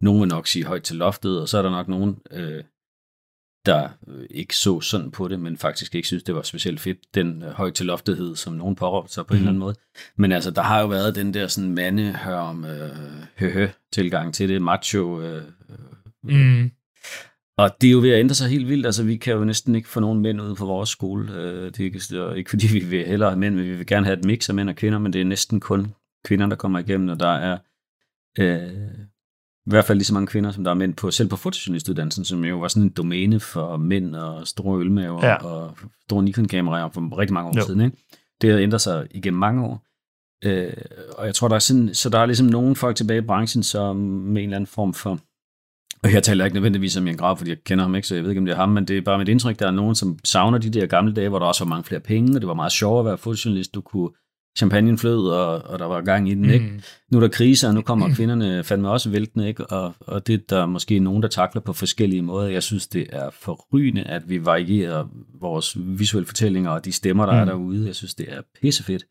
nogen 0.00 0.20
vil 0.20 0.28
nok 0.28 0.46
sige 0.46 0.64
højt 0.64 0.82
til 0.82 0.96
loftet, 0.96 1.40
og 1.40 1.48
så 1.48 1.58
er 1.58 1.62
der 1.62 1.70
nok 1.70 1.88
nogen, 1.88 2.16
øh, 2.30 2.64
der 3.66 3.88
øh, 4.08 4.26
ikke 4.30 4.56
så 4.56 4.80
sådan 4.80 5.10
på 5.10 5.28
det, 5.28 5.40
men 5.40 5.56
faktisk 5.56 5.94
ikke 5.94 6.08
synes, 6.08 6.22
det 6.22 6.34
var 6.34 6.42
specielt 6.42 6.80
fedt, 6.80 6.98
den 7.14 7.42
øh, 7.42 7.72
til 7.72 7.86
loftethed, 7.86 8.36
som 8.36 8.52
nogen 8.52 8.76
påråbte 8.76 9.12
sig 9.12 9.26
på 9.26 9.32
mm. 9.32 9.36
en 9.36 9.38
eller 9.38 9.50
anden 9.50 9.58
mhm. 9.58 9.66
måde. 9.66 9.74
Men 10.16 10.32
altså, 10.32 10.50
der 10.50 10.62
har 10.62 10.80
jo 10.80 10.86
været 10.86 11.14
den 11.14 11.34
der 11.34 11.46
sådan 11.46 11.74
mandehørm, 11.74 12.64
øh, 12.64 12.90
høhø 13.38 13.68
tilgang 13.92 14.34
til 14.34 14.48
det, 14.48 14.62
macho. 14.62 15.20
Øh, 15.22 15.42
mm. 16.22 16.70
Og 17.56 17.76
det 17.80 17.86
er 17.86 17.92
jo 17.92 18.00
ved 18.00 18.10
at 18.10 18.20
ændre 18.20 18.34
sig 18.34 18.48
helt 18.48 18.68
vildt. 18.68 18.86
Altså, 18.86 19.04
vi 19.04 19.16
kan 19.16 19.34
jo 19.34 19.44
næsten 19.44 19.74
ikke 19.74 19.88
få 19.88 20.00
nogen 20.00 20.20
mænd 20.20 20.40
ud 20.40 20.54
på 20.54 20.66
vores 20.66 20.88
skole. 20.88 21.32
Øh, 21.32 21.64
det 21.64 21.80
er 21.80 21.84
ikke, 21.84 22.38
ikke 22.38 22.50
fordi, 22.50 22.66
vi 22.72 22.84
vil 22.84 23.06
hellere 23.06 23.30
have 23.30 23.38
mænd, 23.38 23.54
men 23.54 23.64
vi 23.64 23.76
vil 23.76 23.86
gerne 23.86 24.06
have 24.06 24.18
et 24.18 24.24
mix 24.24 24.48
af 24.48 24.54
mænd 24.54 24.68
og 24.68 24.76
kvinder, 24.76 24.98
men 24.98 25.12
det 25.12 25.20
er 25.20 25.24
næsten 25.24 25.60
kun 25.60 25.94
kvinder, 26.24 26.46
der 26.46 26.56
kommer 26.56 26.78
igennem, 26.78 27.08
og 27.08 27.20
der 27.20 27.28
er 27.28 27.58
øh, 28.38 28.70
i 29.66 29.70
hvert 29.70 29.84
fald 29.84 29.98
lige 29.98 30.06
så 30.06 30.14
mange 30.14 30.26
kvinder, 30.26 30.50
som 30.50 30.64
der 30.64 30.70
er 30.70 30.74
mænd 30.74 30.94
på, 30.94 31.10
selv 31.10 31.28
på 31.28 31.36
fotojournalistuddannelsen, 31.36 32.24
som 32.24 32.44
jo 32.44 32.58
var 32.58 32.68
sådan 32.68 32.82
en 32.82 32.88
domæne 32.88 33.40
for 33.40 33.76
mænd 33.76 34.14
og 34.16 34.46
store 34.46 34.80
ølmaver 34.80 35.26
Ja. 35.26 35.34
og 35.34 35.78
store 36.02 36.22
Nikon-kameraer 36.22 36.88
for 36.90 37.18
rigtig 37.18 37.34
mange 37.34 37.50
år 37.50 37.54
jo. 37.56 37.66
siden. 37.66 37.80
Ikke? 37.80 37.96
Det 38.40 38.50
har 38.50 38.58
ændret 38.58 38.80
sig 38.80 39.06
igennem 39.10 39.38
mange 39.40 39.64
år. 39.64 39.82
Øh, 40.44 40.72
og 41.18 41.26
jeg 41.26 41.34
tror, 41.34 41.48
der 41.48 41.54
er 41.54 41.58
sådan, 41.58 41.94
så 41.94 42.08
der 42.08 42.18
er 42.18 42.26
ligesom 42.26 42.46
nogle 42.46 42.76
folk 42.76 42.96
tilbage 42.96 43.18
i 43.18 43.26
branchen, 43.26 43.62
som 43.62 43.96
med 43.96 44.42
en 44.42 44.48
eller 44.48 44.56
anden 44.56 44.66
form 44.66 44.94
for, 44.94 45.18
og 46.02 46.08
her 46.08 46.20
taler 46.20 46.44
jeg 46.44 46.46
ikke 46.46 46.54
nødvendigvis 46.56 46.96
om 46.96 47.06
Jan 47.06 47.16
Grav, 47.16 47.36
fordi 47.36 47.50
jeg 47.50 47.58
kender 47.64 47.84
ham 47.84 47.94
ikke, 47.94 48.08
så 48.08 48.14
jeg 48.14 48.22
ved 48.24 48.30
ikke, 48.30 48.38
om 48.38 48.44
det 48.44 48.52
er 48.52 48.56
ham, 48.56 48.68
men 48.68 48.84
det 48.84 48.96
er 48.98 49.00
bare 49.02 49.18
mit 49.18 49.28
indtryk, 49.28 49.58
der 49.58 49.66
er 49.66 49.70
nogen, 49.70 49.94
som 49.94 50.18
savner 50.24 50.58
de 50.58 50.70
der 50.70 50.86
gamle 50.86 51.12
dage, 51.14 51.28
hvor 51.28 51.38
der 51.38 51.46
også 51.46 51.64
var 51.64 51.68
mange 51.68 51.84
flere 51.84 52.00
penge, 52.00 52.36
og 52.36 52.40
det 52.40 52.48
var 52.48 52.54
meget 52.54 52.72
sjovere 52.72 53.00
at 53.00 53.04
være 53.06 53.18
fotojournalist, 53.18 53.74
du 53.74 53.80
kunne 53.80 54.08
champagne 54.56 54.98
flød, 54.98 55.28
og, 55.28 55.62
og 55.62 55.78
der 55.78 55.84
var 55.84 56.00
gang 56.00 56.28
i 56.30 56.34
den, 56.34 56.42
mm. 56.42 56.50
ikke? 56.50 56.82
Nu 57.10 57.18
er 57.18 57.20
der 57.20 57.28
kriser, 57.28 57.68
og 57.68 57.74
nu 57.74 57.82
kommer 57.82 58.08
kvinderne 58.16 58.64
fandme 58.64 58.90
også 58.90 59.10
væltende, 59.10 59.48
ikke? 59.48 59.66
Og, 59.66 59.94
og 60.00 60.26
det 60.26 60.34
er 60.34 60.38
der 60.48 60.66
måske 60.66 60.98
nogen, 60.98 61.22
der 61.22 61.28
takler 61.28 61.62
på 61.62 61.72
forskellige 61.72 62.22
måder. 62.22 62.48
Jeg 62.48 62.62
synes, 62.62 62.86
det 62.86 63.06
er 63.12 63.30
forrygende, 63.32 64.02
at 64.02 64.28
vi 64.28 64.44
varierer 64.44 65.08
vores 65.40 65.76
visuelle 65.78 66.26
fortællinger 66.26 66.70
og 66.70 66.84
de 66.84 66.92
stemmer, 66.92 67.26
der 67.26 67.32
mm. 67.32 67.40
er 67.40 67.44
derude. 67.44 67.86
Jeg 67.86 67.94
synes, 67.94 68.14
det 68.14 68.26
er 68.28 68.40
pissefedt. 68.60 69.06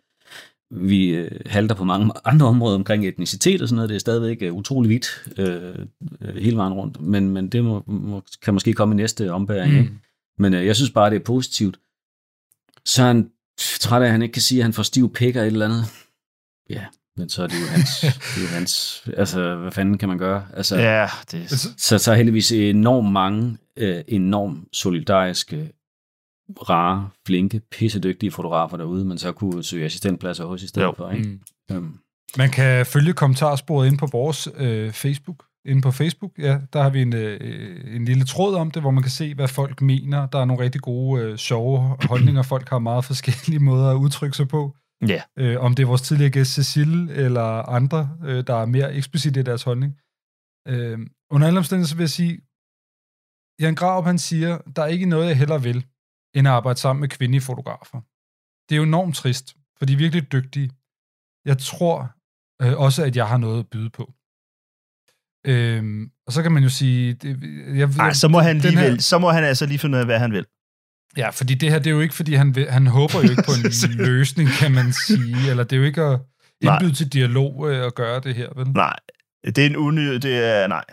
Vi 0.71 1.09
øh, 1.09 1.31
halter 1.45 1.75
på 1.75 1.83
mange 1.83 2.11
andre 2.25 2.45
områder 2.45 2.75
omkring 2.75 3.07
etnicitet 3.07 3.61
og 3.61 3.67
sådan 3.67 3.75
noget. 3.75 3.89
Det 3.89 3.95
er 3.95 3.99
stadigvæk 3.99 4.37
øh, 4.41 4.53
utrolig 4.53 4.89
vidt 4.89 5.25
øh, 5.37 5.75
øh, 6.21 6.35
hele 6.35 6.57
vejen 6.57 6.73
rundt, 6.73 7.01
men, 7.01 7.29
men 7.29 7.49
det 7.49 7.63
må, 7.63 7.83
må, 7.87 8.21
kan 8.43 8.53
måske 8.53 8.73
komme 8.73 8.95
i 8.95 8.97
næste 8.97 9.31
ombæring. 9.31 9.73
Mm. 9.73 9.79
Ikke? 9.79 9.91
Men 10.37 10.53
øh, 10.53 10.65
jeg 10.65 10.75
synes 10.75 10.91
bare, 10.91 11.09
det 11.09 11.15
er 11.15 11.23
positivt. 11.23 11.79
Så 12.85 13.03
han 13.03 13.29
træt 13.79 14.01
af, 14.01 14.05
at 14.05 14.11
han 14.11 14.21
ikke 14.21 14.33
kan 14.33 14.41
sige, 14.41 14.59
at 14.59 14.63
han 14.63 14.73
får 14.73 14.83
stiv 14.83 15.13
pik 15.13 15.35
og 15.35 15.41
et 15.41 15.47
eller 15.47 15.65
andet. 15.65 15.85
Ja, 16.69 16.85
men 17.17 17.29
så 17.29 17.43
er 17.43 17.47
det 17.47 17.61
jo 17.61 17.65
hans, 17.67 17.99
det 18.35 18.37
er 18.37 18.41
jo 18.41 18.47
hans 18.47 19.03
altså, 19.17 19.55
hvad 19.55 19.71
fanden 19.71 19.97
kan 19.97 20.09
man 20.09 20.17
gøre? 20.17 20.45
Altså, 20.53 20.77
Ja, 20.77 21.07
det 21.31 21.49
så, 21.77 21.97
så 21.97 22.11
er 22.11 22.15
heldigvis 22.15 22.51
enormt 22.51 23.11
mange 23.11 23.57
øh, 23.77 24.03
enormt 24.07 24.67
solidariske, 24.73 25.71
rare, 26.69 27.09
flinke, 27.25 27.61
pissedygtige 27.71 28.31
fotografer 28.31 28.77
derude, 28.77 29.05
man 29.05 29.17
så 29.17 29.31
kunne 29.31 29.63
søge 29.63 29.85
assistentpladser 29.85 30.45
hos 30.45 30.63
i 30.63 30.67
stedet 30.67 30.87
Jo. 30.87 30.93
for. 30.97 31.11
Ikke? 31.11 31.39
Mm. 31.69 31.75
Øhm, 31.75 31.97
Man 32.37 32.49
kan 32.51 32.85
følge 32.85 33.13
kommentarsporet 33.13 33.87
ind 33.87 33.97
på 33.97 34.07
vores 34.11 34.47
øh, 34.57 34.91
Facebook. 34.91 35.45
Inde 35.65 35.81
på 35.81 35.91
Facebook, 35.91 36.31
ja, 36.39 36.59
der 36.73 36.81
har 36.81 36.89
vi 36.89 37.01
en, 37.01 37.15
øh, 37.15 37.95
en 37.95 38.05
lille 38.05 38.25
tråd 38.25 38.55
om 38.55 38.71
det, 38.71 38.81
hvor 38.83 38.91
man 38.91 39.03
kan 39.03 39.11
se, 39.11 39.35
hvad 39.35 39.47
folk 39.47 39.81
mener. 39.81 40.25
Der 40.25 40.39
er 40.39 40.45
nogle 40.45 40.63
rigtig 40.63 40.81
gode, 40.81 41.23
øh, 41.23 41.37
sjove 41.37 41.97
holdninger. 42.07 42.41
Folk 42.41 42.69
har 42.69 42.79
meget 42.79 43.05
forskellige 43.05 43.59
måder 43.59 43.91
at 43.91 43.95
udtrykke 43.95 44.37
sig 44.37 44.47
på. 44.47 44.75
Ja. 45.07 45.21
Øh, 45.37 45.59
om 45.59 45.75
det 45.75 45.83
er 45.83 45.87
vores 45.87 46.01
tidligere 46.01 46.31
gæst 46.31 46.53
Cecil 46.53 47.09
eller 47.09 47.69
andre, 47.69 48.17
øh, 48.25 48.43
der 48.47 48.55
er 48.55 48.65
mere 48.65 48.93
eksplicit 48.93 49.37
i 49.37 49.41
deres 49.41 49.63
holdning. 49.63 49.93
Øh, 50.67 50.99
under 51.31 51.47
alle 51.47 51.57
omstændigheder 51.59 51.89
så 51.89 51.95
vil 51.95 52.03
jeg 52.03 52.09
sige, 52.09 52.41
Jan 53.59 53.75
Graup 53.75 54.05
han 54.05 54.19
siger, 54.19 54.57
der 54.75 54.81
er 54.81 54.87
ikke 54.87 55.05
noget, 55.05 55.27
jeg 55.27 55.37
hellere 55.37 55.63
vil, 55.63 55.85
end 56.35 56.47
at 56.47 56.53
arbejde 56.53 56.79
sammen 56.79 57.01
med 57.01 57.09
kvindelige 57.09 57.41
fotografer. 57.41 58.01
Det 58.69 58.75
er 58.75 58.77
jo 58.77 58.83
enormt 58.83 59.15
trist, 59.15 59.55
for 59.77 59.85
de 59.85 59.93
er 59.93 59.97
virkelig 59.97 60.31
dygtige. 60.31 60.69
Jeg 61.45 61.57
tror 61.57 61.97
øh, 62.61 62.79
også, 62.79 63.03
at 63.03 63.15
jeg 63.15 63.27
har 63.27 63.37
noget 63.37 63.59
at 63.59 63.69
byde 63.69 63.89
på. 63.89 64.13
Øhm, 65.47 66.09
og 66.27 66.33
så 66.33 66.41
kan 66.43 66.51
man 66.51 66.63
jo 66.63 66.69
sige... 66.69 67.13
Det, 67.13 67.37
jeg, 67.77 67.89
Ej, 67.99 68.13
så 68.13 68.27
må 68.27 68.39
han 68.39 68.57
lige 68.57 68.77
her- 68.77 68.89
vel, 68.89 69.01
så 69.01 69.17
må 69.19 69.31
han 69.31 69.43
altså 69.43 69.65
lige 69.65 69.79
finde 69.79 69.95
ud 69.95 69.99
af, 69.99 70.05
hvad 70.05 70.19
han 70.19 70.31
vil. 70.31 70.45
Ja, 71.17 71.29
fordi 71.29 71.53
det 71.53 71.71
her, 71.71 71.77
det 71.79 71.87
er 71.87 71.91
jo 71.91 72.01
ikke, 72.01 72.15
fordi 72.15 72.33
han, 72.33 72.55
vil, 72.55 72.69
han 72.71 72.87
håber 72.87 73.15
jo 73.23 73.29
ikke 73.29 73.43
på 73.45 73.51
en 73.63 73.95
løsning, 74.07 74.49
kan 74.49 74.71
man 74.71 74.93
sige. 74.93 75.49
Eller 75.49 75.63
det 75.63 75.73
er 75.73 75.77
jo 75.77 75.83
ikke 75.83 76.01
at 76.01 76.19
Nej. 76.63 76.75
indbyde 76.77 76.95
til 76.95 77.13
dialog 77.13 77.71
øh, 77.71 77.85
at 77.85 77.95
gøre 77.95 78.19
det 78.19 78.35
her, 78.35 78.49
vel? 78.55 78.67
Nej, 78.67 78.95
det 79.45 79.57
er 79.57 79.65
en 79.65 79.75
uny... 79.77 80.13
Det 80.15 80.37
er... 80.45 80.67
Nej. 80.67 80.83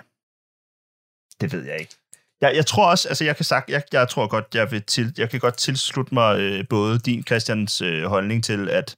Det 1.40 1.53
ved 1.53 1.64
jeg 1.64 1.76
ikke. 1.80 1.94
Jeg, 2.40 2.53
jeg 2.57 2.66
tror 2.66 2.90
også, 2.90 3.09
altså 3.09 3.24
jeg 3.24 3.36
kan 3.36 3.44
sagt, 3.44 3.70
jeg, 3.70 3.82
jeg 3.92 4.09
tror 4.09 4.26
godt, 4.26 4.44
jeg 4.55 4.70
vil 4.70 4.82
til, 4.82 5.14
jeg 5.18 5.30
kan 5.30 5.40
godt 5.40 5.57
tilslutte 5.57 6.14
mig 6.14 6.40
øh, 6.40 6.64
både 6.70 6.99
din, 6.99 7.24
Christians, 7.24 7.80
øh, 7.80 8.05
holdning 8.05 8.44
til, 8.44 8.68
at 8.68 8.97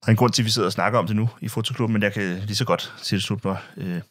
der 0.00 0.06
er 0.06 0.10
en 0.10 0.16
grund 0.16 0.32
til, 0.32 0.42
at 0.42 0.46
vi 0.46 0.50
sidder 0.50 0.68
og 0.68 0.72
snakker 0.72 0.98
om 0.98 1.06
det 1.06 1.16
nu 1.16 1.28
i 1.40 1.48
fotoklubben, 1.48 1.92
men 1.92 2.02
jeg 2.02 2.12
kan 2.12 2.38
lige 2.38 2.56
så 2.56 2.64
godt 2.64 2.94
tilslutte 3.02 3.48
mig 3.48 3.58
øh, 3.76 4.02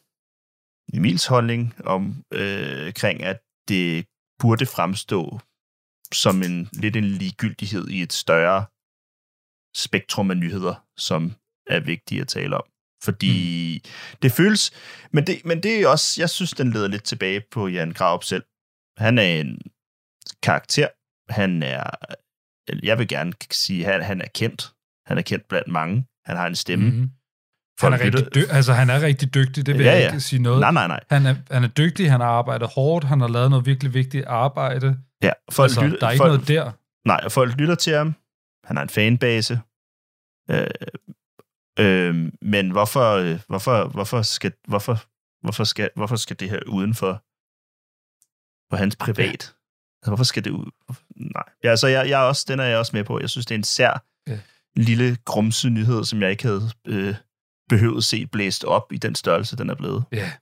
Emils 0.94 1.26
holdning 1.26 1.74
om, 1.84 2.24
øh, 2.32 2.92
kring, 2.92 3.22
at 3.22 3.40
det 3.68 4.06
burde 4.38 4.66
fremstå 4.66 5.40
som 6.12 6.42
en 6.42 6.68
lidt 6.72 6.96
en 6.96 7.04
ligegyldighed 7.04 7.88
i 7.88 8.02
et 8.02 8.12
større 8.12 8.66
spektrum 9.76 10.30
af 10.30 10.36
nyheder, 10.36 10.86
som 10.96 11.32
er 11.66 11.80
vigtige 11.80 12.20
at 12.20 12.28
tale 12.28 12.56
om. 12.56 12.64
Fordi 13.02 13.34
mm. 13.84 13.90
det 14.22 14.32
føles... 14.32 14.70
Men 15.12 15.26
det, 15.26 15.44
men 15.44 15.62
det 15.62 15.80
er 15.80 15.88
også... 15.88 16.20
Jeg 16.22 16.30
synes, 16.30 16.50
den 16.50 16.70
leder 16.70 16.88
lidt 16.88 17.04
tilbage 17.04 17.42
på 17.50 17.68
Jan 17.68 17.92
Graup 17.92 18.24
selv. 18.24 18.44
Han 18.98 19.18
er 19.18 19.40
en 19.40 19.60
karakter. 20.42 20.88
Han 21.32 21.62
er... 21.62 21.90
Jeg 22.82 22.98
vil 22.98 23.08
gerne 23.08 23.32
sige, 23.50 23.86
at 23.86 23.92
han, 23.92 24.02
han 24.02 24.20
er 24.20 24.28
kendt. 24.34 24.74
Han 25.10 25.18
er 25.18 25.22
kendt 25.22 25.48
blandt 25.48 25.68
mange. 25.68 26.06
Han 26.24 26.36
har 26.36 26.46
en 26.46 26.56
stemme. 26.56 26.84
Mm. 26.84 26.90
Mm-hmm. 26.90 27.10
Han 27.80 27.92
er, 27.92 28.00
rigtig 28.00 28.34
dy- 28.34 28.50
altså, 28.50 28.72
han 28.72 28.90
er 28.90 29.00
rigtig 29.02 29.34
dygtig, 29.34 29.66
det 29.66 29.78
vil 29.78 29.84
Ja, 29.84 29.90
ja, 29.90 29.96
jeg 29.96 30.02
ja. 30.02 30.08
ikke 30.12 30.20
sige 30.20 30.42
noget. 30.42 30.60
Nej, 30.60 30.72
nej, 30.72 30.86
nej. 30.86 31.00
Han 31.10 31.26
er, 31.26 31.34
han 31.50 31.64
er 31.64 31.68
dygtig, 31.68 32.10
han 32.10 32.20
har 32.20 32.28
arbejdet 32.28 32.68
hårdt, 32.68 33.04
han 33.04 33.20
har 33.20 33.28
lavet 33.28 33.50
noget 33.50 33.66
virkelig 33.66 33.94
vigtigt 33.94 34.24
arbejde. 34.26 34.98
Ja, 35.22 35.32
folk 35.50 35.66
altså, 35.66 35.84
lytter, 35.84 35.98
der 35.98 36.06
er 36.06 36.10
ikke 36.10 36.22
folk, 36.22 36.30
noget 36.32 36.48
der. 36.48 36.72
Nej, 37.06 37.20
og 37.24 37.32
folk 37.32 37.56
lytter 37.56 37.74
til 37.74 37.94
ham. 37.94 38.14
Han 38.64 38.76
har 38.76 38.82
en 38.82 38.88
fanbase. 38.88 39.60
Øh, 40.50 40.66
øh, 41.78 42.32
men 42.42 42.70
hvorfor, 42.70 43.10
øh, 43.16 43.40
hvorfor, 43.48 43.88
hvorfor, 43.88 44.22
skal, 44.22 44.52
hvorfor, 44.68 44.96
hvorfor, 45.42 45.64
skal, 45.64 45.90
hvorfor 45.96 46.16
skal 46.16 46.40
det 46.40 46.50
her 46.50 46.60
uden 46.66 46.94
for, 46.94 47.12
for 48.70 48.76
hans 48.76 48.96
privat? 48.96 49.54
Altså, 50.02 50.10
hvorfor 50.10 50.24
skal 50.24 50.44
det 50.44 50.50
ud? 50.50 50.70
Nej. 51.34 51.44
Ja, 51.64 51.70
altså, 51.70 51.86
jeg, 51.86 52.08
jeg 52.08 52.22
er 52.22 52.26
også, 52.26 52.44
den 52.48 52.60
er 52.60 52.64
jeg 52.64 52.78
også 52.78 52.96
med 52.96 53.04
på. 53.04 53.20
Jeg 53.20 53.30
synes, 53.30 53.46
det 53.46 53.54
er 53.54 53.58
en 53.58 53.64
sær 53.64 54.04
Ja. 54.26 54.38
Lille 54.76 55.16
grumse 55.24 55.70
nyhed, 55.70 56.04
som 56.04 56.22
jeg 56.22 56.30
ikke 56.30 56.42
havde 56.42 56.70
øh, 56.86 57.14
behøvet 57.68 58.04
se 58.04 58.26
blæst 58.26 58.64
op 58.64 58.92
i 58.92 58.98
den 58.98 59.14
størrelse, 59.14 59.56
den 59.56 59.70
er 59.70 59.74
blevet 59.74 60.04
Ja. 60.12 60.32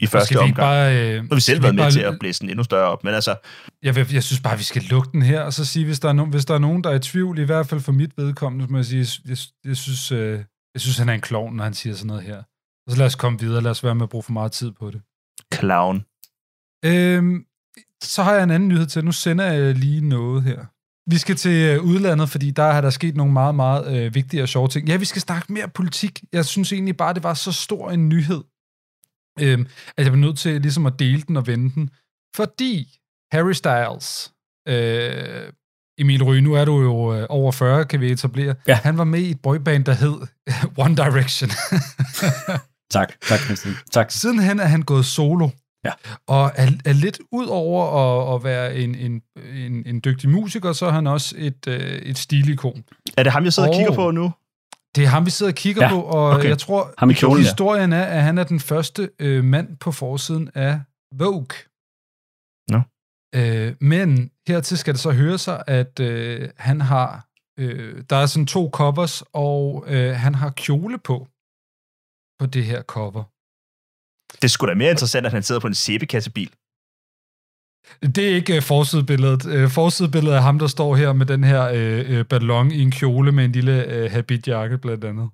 i 0.00 0.06
første 0.06 0.26
Skal 0.26 0.36
vi 0.38 0.42
omgang. 0.42 0.56
bare... 0.56 1.14
Øh, 1.14 1.24
har 1.28 1.34
vi 1.34 1.40
selv 1.40 1.62
været 1.62 1.74
med 1.74 1.84
bare- 1.84 1.90
til 1.92 2.00
at 2.00 2.16
blæse 2.20 2.40
den 2.40 2.50
endnu 2.50 2.64
større 2.64 2.88
op, 2.88 3.04
men 3.04 3.14
altså, 3.14 3.36
Jeg, 3.82 3.96
vil, 3.96 4.06
jeg 4.12 4.22
synes 4.24 4.40
bare, 4.40 4.56
vi 4.58 4.62
skal 4.62 4.82
lukke 4.82 5.08
den 5.12 5.22
her, 5.22 5.40
og 5.42 5.52
så 5.52 5.64
sige, 5.64 5.84
hvis 5.84 6.00
der 6.00 6.08
er, 6.08 6.12
nogen, 6.12 6.30
hvis 6.32 6.44
der 6.44 6.54
er 6.54 6.58
nogen, 6.58 6.84
der 6.84 6.90
er 6.90 6.94
i 6.94 6.98
tvivl, 7.00 7.38
i 7.38 7.42
hvert 7.44 7.66
fald 7.66 7.80
for 7.80 7.92
mit 7.92 8.12
vedkommende, 8.18 8.64
så 8.66 8.70
må 8.72 8.78
jeg 8.78 8.84
sige, 8.84 8.98
jeg, 9.24 9.30
jeg, 9.30 9.38
jeg, 9.64 9.76
synes, 9.76 10.12
øh, 10.12 10.32
jeg 10.74 10.80
synes, 10.80 10.98
han 10.98 11.08
er 11.08 11.12
en 11.14 11.20
klovn, 11.20 11.56
når 11.56 11.64
han 11.64 11.74
siger 11.74 11.94
sådan 11.94 12.06
noget 12.06 12.22
her. 12.22 12.38
Og 12.86 12.92
så 12.92 12.98
lad 12.98 13.06
os 13.06 13.14
komme 13.14 13.38
videre, 13.40 13.62
lad 13.62 13.70
os 13.70 13.84
være 13.84 13.94
med 13.94 14.02
at 14.02 14.08
bruge 14.08 14.22
for 14.22 14.32
meget 14.32 14.52
tid 14.52 14.72
på 14.72 14.90
det. 14.90 15.00
clown. 15.54 16.04
Øhm, 16.84 17.44
så 18.02 18.22
har 18.22 18.34
jeg 18.34 18.42
en 18.42 18.50
anden 18.50 18.68
nyhed 18.68 18.86
til. 18.86 19.04
Nu 19.04 19.12
sender 19.12 19.44
jeg 19.44 19.74
lige 19.74 20.08
noget 20.08 20.42
her. 20.42 20.64
Vi 21.10 21.18
skal 21.18 21.36
til 21.36 21.50
øh, 21.50 21.84
udlandet, 21.84 22.28
fordi 22.28 22.50
der 22.50 22.72
har 22.72 22.80
der 22.80 22.90
sket 22.90 23.16
nogle 23.16 23.32
meget, 23.32 23.54
meget 23.54 23.96
øh, 23.96 24.14
vigtige 24.14 24.42
og 24.42 24.48
sjove 24.48 24.68
ting. 24.68 24.88
Ja, 24.88 24.96
vi 24.96 25.04
skal 25.04 25.22
snakke 25.22 25.52
mere 25.52 25.68
politik. 25.68 26.22
Jeg 26.32 26.44
synes 26.44 26.72
egentlig 26.72 26.96
bare, 26.96 27.14
det 27.14 27.22
var 27.22 27.34
så 27.34 27.52
stor 27.52 27.90
en 27.90 28.08
nyhed, 28.08 28.42
øhm, 29.40 29.66
at 29.96 30.04
jeg 30.04 30.12
var 30.12 30.18
nødt 30.18 30.38
til 30.38 30.60
ligesom 30.62 30.86
at 30.86 30.98
dele 30.98 31.22
den 31.22 31.36
og 31.36 31.46
vende 31.46 31.74
den. 31.74 31.90
Fordi 32.36 32.98
Harry 33.32 33.52
Styles, 33.52 34.32
øh, 34.68 35.52
Emil 35.98 36.24
Røge, 36.24 36.40
nu 36.40 36.54
er 36.54 36.64
du 36.64 36.80
jo 36.80 37.14
øh, 37.14 37.26
over 37.28 37.52
40, 37.52 37.84
kan 37.84 38.00
vi 38.00 38.12
etablere. 38.12 38.54
Ja. 38.66 38.74
Han 38.74 38.98
var 38.98 39.04
med 39.04 39.20
i 39.20 39.30
et 39.30 39.40
boyband, 39.42 39.84
der 39.84 39.92
hed 39.92 40.26
One 40.84 40.96
Direction. 40.96 41.50
tak, 42.90 43.12
tak 43.28 43.40
Christian. 43.40 43.74
Tak. 43.90 44.10
Sidenhen 44.10 44.60
er 44.60 44.64
han 44.64 44.82
gået 44.82 45.06
solo. 45.06 45.48
Ja. 45.88 45.92
Og 46.26 46.52
er, 46.54 46.66
er 46.84 46.92
lidt 46.92 47.18
ud 47.32 47.46
over 47.46 47.82
at, 47.84 48.34
at 48.34 48.44
være 48.44 48.76
en, 48.76 48.94
en, 48.94 49.22
en, 49.54 49.82
en 49.86 50.00
dygtig 50.04 50.30
musiker, 50.30 50.72
så 50.72 50.86
er 50.86 50.90
han 50.90 51.06
også 51.06 51.34
et, 51.38 51.66
øh, 51.68 51.80
et 51.80 52.18
stilikon. 52.18 52.84
Er 53.16 53.22
det 53.22 53.32
ham, 53.32 53.44
jeg 53.44 53.52
sidder 53.52 53.68
og 53.68 53.74
Åh. 53.74 53.78
kigger 53.78 53.94
på 53.94 54.10
nu? 54.10 54.32
Det 54.96 55.04
er 55.04 55.08
ham, 55.08 55.26
vi 55.26 55.30
sidder 55.30 55.52
og 55.52 55.56
kigger 55.56 55.82
Ja, 55.84 55.90
på, 55.90 56.00
og 56.02 56.30
okay. 56.30 56.48
jeg 56.48 56.58
tror, 56.58 56.94
Ham 56.98 57.10
i 57.10 57.14
kjolen, 57.14 57.42
ja. 57.42 57.48
historien 57.48 57.92
er, 57.92 58.04
at 58.04 58.22
han 58.22 58.38
er 58.38 58.44
den 58.44 58.60
første 58.60 59.10
øh, 59.18 59.44
mand 59.44 59.76
på 59.76 59.92
forsiden 59.92 60.50
af 60.54 60.80
Vogue. 61.14 61.56
Nå. 62.68 62.80
Øh, 63.34 63.74
men 63.80 64.30
hertil 64.48 64.78
skal 64.78 64.94
det 64.94 65.00
så 65.00 65.10
høre 65.10 65.38
sig, 65.38 65.62
at 65.66 66.00
øh, 66.00 66.48
han 66.56 66.80
har, 66.80 67.26
øh, 67.58 68.02
der 68.10 68.16
er 68.16 68.26
sådan 68.26 68.46
to 68.46 68.70
covers, 68.72 69.22
og 69.32 69.84
øh, 69.86 70.14
han 70.16 70.34
har 70.34 70.50
kjole 70.50 70.98
på, 70.98 71.28
på 72.38 72.46
det 72.46 72.64
her 72.64 72.82
cover. 72.82 73.24
Det 74.42 74.50
sgu 74.50 74.66
da 74.66 74.74
mere 74.74 74.90
interessant, 74.90 75.26
at 75.26 75.32
han 75.32 75.42
sidder 75.42 75.60
på 75.60 75.66
en 75.66 75.74
sæbekassebil. 75.74 76.50
Det 78.02 78.18
er 78.18 78.34
ikke 78.34 78.56
uh, 78.56 78.62
forsidebilledet. 78.62 79.64
Uh, 79.64 79.70
forsidebilledet 79.70 80.36
er 80.36 80.40
ham, 80.40 80.58
der 80.58 80.66
står 80.66 80.96
her 80.96 81.12
med 81.12 81.26
den 81.26 81.44
her 81.44 81.62
uh, 82.12 82.18
uh, 82.18 82.26
ballon 82.26 82.70
i 82.70 82.80
en 82.80 82.90
kjole 82.90 83.32
med 83.32 83.44
en 83.44 83.52
lille 83.52 84.04
uh, 84.04 84.12
habitjakke, 84.12 84.78
blandt 84.78 85.04
andet. 85.04 85.30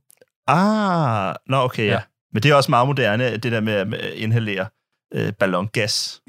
Ah, 0.47 1.34
nå 1.47 1.57
okay, 1.57 1.86
ja. 1.86 1.92
Ja. 1.92 2.01
Men 2.32 2.42
det 2.42 2.51
er 2.51 2.55
også 2.55 2.70
meget 2.70 2.86
moderne, 2.86 3.36
det 3.36 3.53
der 3.53 3.61
med 3.61 3.72
at 3.72 4.12
inhalere 4.14 4.66
øh, 5.14 5.32
ballongas 5.32 6.20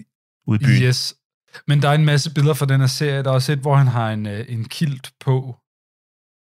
ude 0.47 0.59
i 0.61 0.65
byen. 0.65 0.81
Yes. 0.81 1.15
Men 1.67 1.81
der 1.81 1.89
er 1.89 1.93
en 1.93 2.05
masse 2.05 2.33
billeder 2.33 2.53
fra 2.53 2.65
den 2.65 2.79
her 2.79 2.87
serie. 2.87 3.23
Der 3.23 3.29
er 3.29 3.33
også 3.33 3.51
et, 3.51 3.59
hvor 3.59 3.75
han 3.75 3.87
har 3.87 4.11
en, 4.11 4.25
uh, 4.25 4.39
en 4.47 4.65
kilt 4.65 5.11
på. 5.19 5.55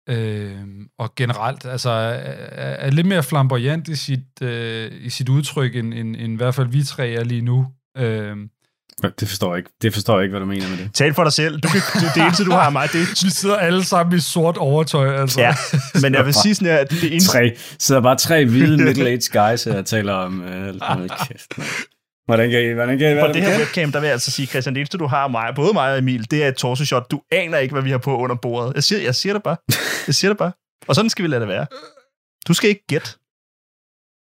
Øh, 0.09 0.53
og 0.99 1.15
generelt, 1.17 1.67
altså, 1.67 1.91
er, 1.91 2.17
er 2.87 2.91
lidt 2.91 3.07
mere 3.07 3.23
flamboyant 3.23 3.89
i 3.89 3.97
sit, 3.97 4.43
øh, 4.43 4.91
i 5.01 5.11
sit 5.11 5.29
udtryk, 5.29 5.77
end, 5.77 5.95
end, 5.95 6.17
end 6.17 6.33
i 6.33 6.37
hvert 6.37 6.55
fald 6.55 6.67
vi 6.69 6.83
tre 6.83 7.11
er 7.11 7.25
lige 7.25 7.43
nu. 7.43 7.67
Øh, 7.99 8.37
Det 9.21 9.29
forstår 9.29 9.53
jeg 9.55 9.59
ikke. 9.59 9.71
Det 9.83 9.95
forstår 9.95 10.15
jeg 10.17 10.23
ikke, 10.25 10.31
hvad 10.33 10.41
du 10.41 10.47
mener 10.47 10.69
med 10.69 10.77
det. 10.79 10.91
Tal 10.95 11.15
for 11.15 11.25
dig 11.25 11.33
selv. 11.33 11.61
Du 11.61 11.69
kan, 11.69 11.81
det, 11.95 12.11
det 12.15 12.23
eneste, 12.23 12.45
du 12.45 12.51
har 12.51 12.61
af 12.61 12.73
mig, 12.73 12.89
det 12.93 13.01
er... 13.01 13.25
vi 13.25 13.31
sidder 13.31 13.57
alle 13.57 13.85
sammen 13.85 14.17
i 14.17 14.21
sort 14.21 14.57
overtøj, 14.57 15.21
altså. 15.21 15.41
Ja, 15.41 15.55
men 16.03 16.15
jeg 16.15 16.27
vil 16.27 16.35
sige 16.35 16.55
sådan 16.55 16.73
her, 16.73 16.77
at 16.79 16.91
det 16.91 17.05
eneste... 17.13 17.33
Tre, 17.33 17.57
sidder 17.79 18.01
bare 18.01 18.17
tre 18.17 18.45
hvide 18.45 18.77
middle-aged 18.91 19.41
guys 19.41 19.65
her 19.65 19.79
og 19.79 19.87
taler 19.87 20.13
om... 20.13 20.43
Øh, 20.43 20.75
kæft. 21.29 21.59
Hvordan 22.29 22.51
kan 22.51 22.70
I, 22.70 22.72
hvordan 22.72 22.99
kan 22.99 23.16
I 23.16 23.20
På 23.20 23.26
det 23.26 23.43
her 23.43 23.59
webcam, 23.59 23.93
der 23.93 24.01
vil 24.01 24.07
jeg 24.07 24.12
altså 24.12 24.31
sige, 24.31 24.47
Christian, 24.47 24.74
det 24.74 24.81
eneste, 24.81 24.99
du 24.99 25.07
har 25.07 25.29
mig, 25.29 25.53
både 25.57 25.72
mig 25.72 25.93
og 25.93 25.99
Emil, 25.99 26.31
det 26.31 26.45
er 26.45 26.49
et 26.49 26.57
torso-shot. 26.57 27.11
Du 27.11 27.22
aner 27.31 27.59
ikke, 27.59 27.72
hvad 27.72 27.83
vi 27.83 27.91
har 27.91 27.99
på 27.99 28.16
under 28.18 28.37
bordet. 28.37 28.74
Jeg 28.74 28.85
siger, 28.85 29.03
jeg 29.03 29.14
siger 29.14 29.33
det 29.33 29.43
bare. 29.43 29.57
Jeg 30.07 30.14
siger 30.14 30.31
det 30.31 30.39
bare. 30.39 30.53
Og 30.89 30.95
sådan 30.95 31.11
skal 31.11 31.22
vi 31.22 31.29
lade 31.29 31.41
det 31.41 31.49
være. 31.49 31.66
Du 32.49 32.55
skal 32.55 32.68
ikke 32.70 32.87
gætte. 32.87 33.09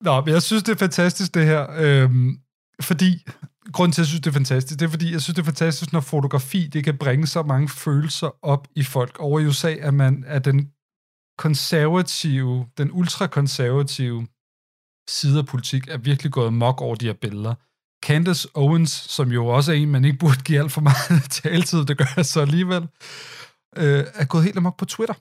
Nå, 0.04 0.20
men 0.20 0.34
jeg 0.34 0.42
synes, 0.42 0.62
det 0.62 0.72
er 0.72 0.78
fantastisk, 0.78 1.34
det 1.34 1.44
her. 1.46 1.66
Øhm, 1.76 2.38
fordi, 2.82 3.10
grunden 3.72 3.92
til, 3.92 4.00
at 4.00 4.04
jeg 4.04 4.08
synes, 4.08 4.20
det 4.20 4.30
er 4.30 4.38
fantastisk, 4.42 4.80
det 4.80 4.86
er, 4.86 4.90
fordi 4.90 5.12
jeg 5.12 5.20
synes, 5.20 5.34
det 5.34 5.42
er 5.42 5.50
fantastisk, 5.52 5.92
når 5.92 6.00
fotografi, 6.00 6.66
det 6.66 6.84
kan 6.84 6.98
bringe 6.98 7.26
så 7.26 7.42
mange 7.42 7.68
følelser 7.68 8.30
op 8.42 8.68
i 8.76 8.82
folk. 8.82 9.18
Over 9.20 9.40
i 9.40 9.46
USA 9.46 9.74
er 9.74 9.90
man 9.90 10.24
er 10.26 10.38
den 10.38 10.72
konservative, 11.38 12.66
den 12.78 12.90
ultrakonservative 12.92 14.26
side 15.08 15.38
af 15.38 15.46
politik, 15.46 15.88
er 15.88 15.98
virkelig 15.98 16.32
gået 16.32 16.52
mok 16.52 16.80
over 16.80 16.94
de 16.94 17.06
her 17.06 17.12
billeder. 17.12 17.54
Candace 18.02 18.48
Owens, 18.54 18.90
som 18.90 19.32
jo 19.32 19.46
også 19.46 19.72
er 19.72 19.76
en, 19.76 19.90
man 19.90 20.04
ikke 20.04 20.18
burde 20.18 20.42
give 20.42 20.58
alt 20.58 20.72
for 20.72 20.80
meget 20.80 21.30
taletid, 21.42 21.84
det 21.84 21.98
gør 21.98 22.12
jeg 22.16 22.26
så 22.26 22.40
alligevel, 22.40 22.82
øh, 23.76 24.04
er 24.14 24.24
gået 24.24 24.44
helt 24.44 24.56
amok 24.56 24.76
på 24.78 24.84
Twitter. 24.84 25.14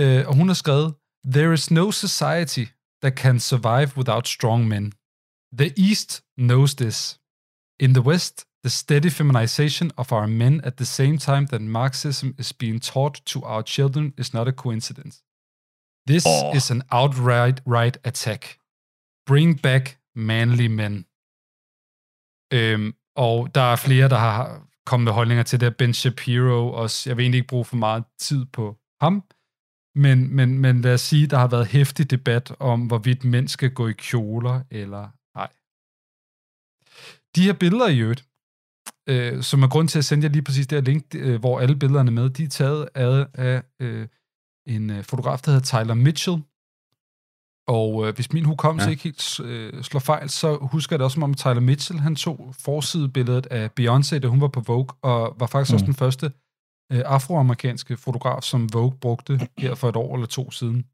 Øh, 0.00 0.28
og 0.28 0.34
hun 0.34 0.48
har 0.48 0.54
skrevet, 0.54 0.94
There 1.26 1.54
is 1.54 1.70
no 1.70 1.90
society 1.90 2.64
that 3.02 3.18
can 3.18 3.40
survive 3.40 3.96
without 3.96 4.28
strong 4.28 4.68
men. 4.68 4.92
The 5.58 5.72
East 5.88 6.22
knows 6.36 6.74
this. 6.74 7.20
In 7.80 7.94
the 7.94 8.02
West, 8.02 8.46
the 8.64 8.70
steady 8.70 9.10
feminization 9.10 9.90
of 9.96 10.12
our 10.12 10.26
men 10.26 10.60
at 10.64 10.76
the 10.76 10.84
same 10.84 11.18
time 11.18 11.46
that 11.46 11.60
Marxism 11.60 12.28
is 12.38 12.52
being 12.52 12.80
taught 12.80 13.20
to 13.26 13.42
our 13.42 13.62
children 13.62 14.14
is 14.18 14.32
not 14.34 14.48
a 14.48 14.52
coincidence. 14.52 15.22
This 16.06 16.24
Åh. 16.26 16.54
is 16.56 16.70
an 16.70 16.82
outright 16.90 17.60
right 17.66 17.96
attack. 18.04 18.58
Bring 19.26 19.54
back 19.54 19.98
manly 20.14 20.68
men. 20.68 21.06
Øhm, 22.54 22.94
og 23.16 23.54
der 23.54 23.60
er 23.60 23.76
flere, 23.76 24.08
der 24.08 24.18
har 24.18 24.68
kommet 24.86 25.04
med 25.04 25.12
holdninger 25.12 25.44
til 25.44 25.60
det. 25.60 25.76
Ben 25.76 25.94
Shapiro 25.94 26.72
også. 26.72 27.10
Jeg 27.10 27.16
vil 27.16 27.22
egentlig 27.22 27.38
ikke 27.38 27.48
bruge 27.48 27.64
for 27.64 27.76
meget 27.76 28.04
tid 28.18 28.44
på 28.44 28.76
ham. 29.00 29.24
Men, 29.96 30.36
men, 30.36 30.58
men 30.58 30.80
lad 30.80 30.94
os 30.94 31.00
sige, 31.00 31.26
der 31.26 31.38
har 31.38 31.48
været 31.48 31.66
hæftig 31.66 32.10
debat 32.10 32.56
om, 32.60 32.86
hvorvidt 32.86 33.24
mænd 33.24 33.48
skal 33.48 33.70
gå 33.70 33.88
i 33.88 33.92
kjoler 33.92 34.62
eller 34.70 35.08
ej. 35.34 35.50
De 37.36 37.42
her 37.42 37.52
billeder 37.52 37.88
i 37.88 37.98
øvrigt, 37.98 38.24
øh, 39.08 39.42
som 39.42 39.62
er 39.62 39.68
grund 39.68 39.88
til 39.88 39.98
at 39.98 40.04
sende 40.04 40.24
jer 40.24 40.32
lige 40.32 40.42
præcis 40.42 40.66
det 40.66 40.76
her 40.76 40.84
link, 40.92 41.04
øh, 41.14 41.40
hvor 41.40 41.60
alle 41.60 41.76
billederne 41.76 42.10
er 42.10 42.12
med, 42.12 42.30
de 42.30 42.44
er 42.44 42.48
taget 42.48 42.88
af, 42.94 43.26
af 43.34 43.62
øh, 43.80 44.08
en 44.66 44.90
øh, 44.90 45.04
fotograf, 45.04 45.38
der 45.40 45.50
hedder 45.50 45.64
Tyler 45.66 45.94
Mitchell. 45.94 46.42
Og 47.68 48.06
øh, 48.08 48.14
hvis 48.14 48.32
min 48.32 48.44
hukommelse 48.44 48.86
Ja. 48.86 48.90
ikke 48.90 49.02
helt 49.02 49.40
øh, 49.40 49.82
slår 49.82 50.00
fejl, 50.00 50.30
så 50.30 50.58
husker 50.60 50.94
jeg 50.94 50.98
det 50.98 51.04
også 51.04 51.14
som 51.14 51.22
om 51.22 51.34
Tyler 51.34 51.60
Mitchell, 51.60 52.00
han 52.00 52.16
tog 52.16 52.54
forsidebilledet 52.60 53.46
af 53.46 53.70
Beyoncé, 53.80 54.18
da 54.18 54.26
hun 54.28 54.40
var 54.40 54.48
på 54.48 54.60
Vogue, 54.60 54.86
og 55.02 55.36
var 55.40 55.46
faktisk 55.46 55.72
mm. 55.72 55.74
også 55.74 55.86
den 55.86 55.94
første 55.94 56.32
øh, 56.92 57.02
afroamerikanske 57.04 57.96
fotograf, 57.96 58.42
som 58.42 58.72
Vogue 58.72 58.96
brugte 59.00 59.48
her 59.58 59.74
for 59.74 59.88
et 59.88 59.96
år 59.96 60.14
eller 60.14 60.26
to 60.26 60.50
siden. 60.50 60.84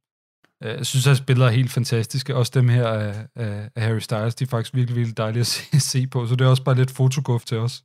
Øh, 0.62 0.76
Jeg 0.76 0.86
synes, 0.86 1.06
at 1.06 1.26
billeder 1.26 1.46
er 1.46 1.52
helt 1.52 1.70
fantastiske. 1.70 2.36
Også 2.36 2.52
dem 2.54 2.68
her 2.68 2.86
af, 2.88 3.26
af, 3.36 3.68
af 3.76 3.82
Harry 3.82 3.98
Styles, 3.98 4.34
de 4.34 4.44
er 4.44 4.48
faktisk 4.48 4.74
virkelig, 4.74 4.96
virkelig 4.96 5.16
dejlige 5.16 5.40
at 5.40 5.46
se, 5.46 5.80
se 5.92 6.06
på. 6.06 6.26
Så 6.26 6.34
det 6.36 6.44
er 6.44 6.48
også 6.48 6.64
bare 6.64 6.74
lidt 6.74 6.90
fotoguf 6.90 7.44
til 7.44 7.58
os. 7.58 7.82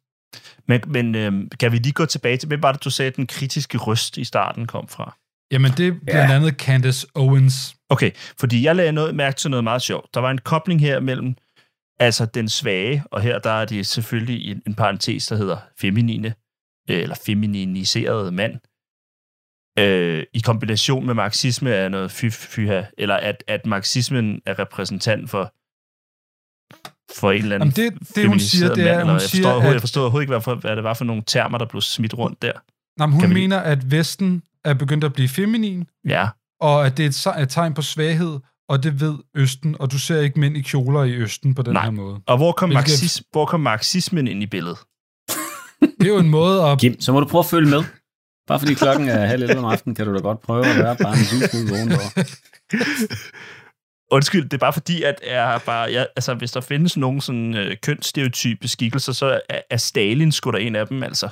Men, 0.67 0.81
men 0.87 1.15
øhm, 1.15 1.49
kan 1.49 1.71
vi 1.71 1.77
lige 1.77 1.93
gå 1.93 2.05
tilbage 2.05 2.37
til, 2.37 2.47
hvem 2.47 2.61
var 2.63 2.71
det, 2.71 2.83
du 2.83 2.89
sagde, 2.89 3.07
at 3.11 3.15
den 3.15 3.27
kritiske 3.27 3.77
røst 3.77 4.17
i 4.17 4.23
starten 4.23 4.67
kom 4.67 4.87
fra? 4.87 5.17
Jamen, 5.51 5.71
det 5.77 5.87
er 5.87 5.91
blandt 6.05 6.31
andet 6.31 6.53
Candace 6.53 7.07
Owens. 7.15 7.75
Okay, 7.89 8.11
fordi 8.39 8.63
jeg 8.63 8.75
lagde 8.75 8.91
noget, 8.91 9.15
mærke 9.15 9.37
til 9.37 9.49
noget 9.49 9.63
meget 9.63 9.81
sjovt. 9.81 10.13
Der 10.13 10.19
var 10.19 10.31
en 10.31 10.37
kobling 10.37 10.79
her 10.81 10.99
mellem 10.99 11.35
altså 11.99 12.25
den 12.25 12.49
svage, 12.49 13.03
og 13.11 13.21
her 13.21 13.39
der 13.39 13.49
er 13.51 13.65
det 13.65 13.85
selvfølgelig 13.87 14.51
en, 14.51 14.61
en 14.67 14.75
parentes, 14.75 15.27
der 15.27 15.35
hedder 15.35 15.57
feminine, 15.79 16.27
øh, 16.89 17.01
eller 17.01 17.15
femininiserede 17.25 18.31
mand, 18.31 18.53
øh, 19.79 20.23
i 20.33 20.39
kombination 20.39 21.05
med 21.05 21.13
marxisme 21.13 21.69
er 21.69 21.89
noget 21.89 22.11
fy, 22.11 22.25
fyha, 22.31 22.83
eller 22.97 23.15
at, 23.15 23.43
at 23.47 23.65
marxismen 23.65 24.41
er 24.45 24.59
repræsentant 24.59 25.29
for 25.29 25.53
for 27.19 27.31
en 27.31 27.41
eller 27.41 27.55
anden 27.55 27.73
Jamen, 27.77 27.93
det- 27.99 28.15
det, 28.15 28.27
hun 28.27 28.39
siger, 28.39 28.73
det 28.73 28.89
er, 28.89 28.95
mand, 28.95 29.01
hun 29.07 29.11
jeg 29.13 29.21
siger, 29.21 29.43
forstår, 29.43 29.61
at- 29.67 29.73
jeg 29.73 29.79
forstår 29.81 30.01
overhovedet 30.01 30.23
ikke, 30.23 30.31
hvad, 30.31 30.41
for, 30.41 30.55
hvad 30.55 30.75
det 30.75 30.83
var 30.83 30.93
for 30.93 31.05
nogle 31.05 31.23
termer, 31.27 31.57
der 31.57 31.65
blev 31.65 31.81
smidt 31.81 32.13
rundt 32.17 32.41
der. 32.41 32.51
Nå, 32.97 33.05
men 33.05 33.13
hun 33.13 33.21
Kan 33.21 33.29
vi- 33.29 33.33
mener, 33.33 33.59
at 33.59 33.91
Vesten 33.91 34.43
er 34.65 34.73
begyndt 34.73 35.03
at 35.03 35.13
blive 35.13 35.29
feminin, 35.29 35.85
Ja, 36.07 36.27
og 36.61 36.85
at 36.85 36.97
det 36.97 37.05
er 37.27 37.31
et, 37.41 37.49
tegn 37.49 37.73
på 37.73 37.81
svaghed, 37.81 38.39
og 38.69 38.83
det 38.83 39.01
ved 39.01 39.15
Østen, 39.35 39.75
og 39.79 39.91
du 39.91 39.99
ser 39.99 40.21
ikke 40.21 40.39
mænd 40.39 40.57
i 40.57 40.61
kjoler 40.61 41.03
i 41.03 41.13
Østen 41.15 41.55
på 41.55 41.61
den 41.61 41.73
Nej. 41.73 41.83
her 41.83 41.91
måde. 41.91 42.21
og 42.27 42.37
hvor 42.37 42.51
kom, 42.51 42.69
Hvilket- 42.69 42.81
marxis, 42.91 43.23
hvor 43.31 43.45
kom 43.45 43.59
marxismen 43.59 44.27
ind 44.27 44.43
i 44.43 44.45
billedet? 44.45 44.77
Det 45.99 46.07
er 46.07 46.13
jo 46.13 46.17
en 46.17 46.29
måde 46.29 46.63
at... 46.63 46.79
Kim, 46.79 47.01
så 47.01 47.11
må 47.11 47.19
du 47.19 47.25
prøve 47.27 47.39
at 47.39 47.45
følge 47.45 47.69
med. 47.69 47.83
Bare 48.47 48.59
fordi 48.59 48.73
klokken 48.73 49.09
er 49.09 49.25
halv 49.25 49.43
11 49.43 49.59
om 49.59 49.65
aftenen, 49.65 49.95
kan 49.95 50.05
du 50.05 50.13
da 50.13 50.19
godt 50.19 50.41
prøve 50.41 50.65
at 50.65 50.77
være 50.83 50.95
bare 51.01 51.13
en 51.13 51.25
lille 51.31 51.47
smule 51.47 51.69
vågen. 51.69 51.91
Undskyld, 54.11 54.43
det 54.43 54.53
er 54.53 54.57
bare 54.57 54.73
fordi, 54.73 55.03
at 55.03 55.15
jeg 55.27 55.61
bare, 55.65 55.91
jeg, 55.91 56.07
altså, 56.15 56.33
hvis 56.33 56.51
der 56.51 56.61
findes 56.61 56.97
nogen 56.97 57.21
sådan 57.21 57.55
øh, 57.55 57.75
kønsstereotype 57.83 58.67
skikkelser, 58.67 59.13
så 59.13 59.39
er, 59.49 59.59
er 59.69 59.77
Stalin 59.77 60.31
sgu 60.31 60.51
da 60.51 60.57
en 60.57 60.75
af 60.75 60.87
dem, 60.87 61.03
altså. 61.03 61.29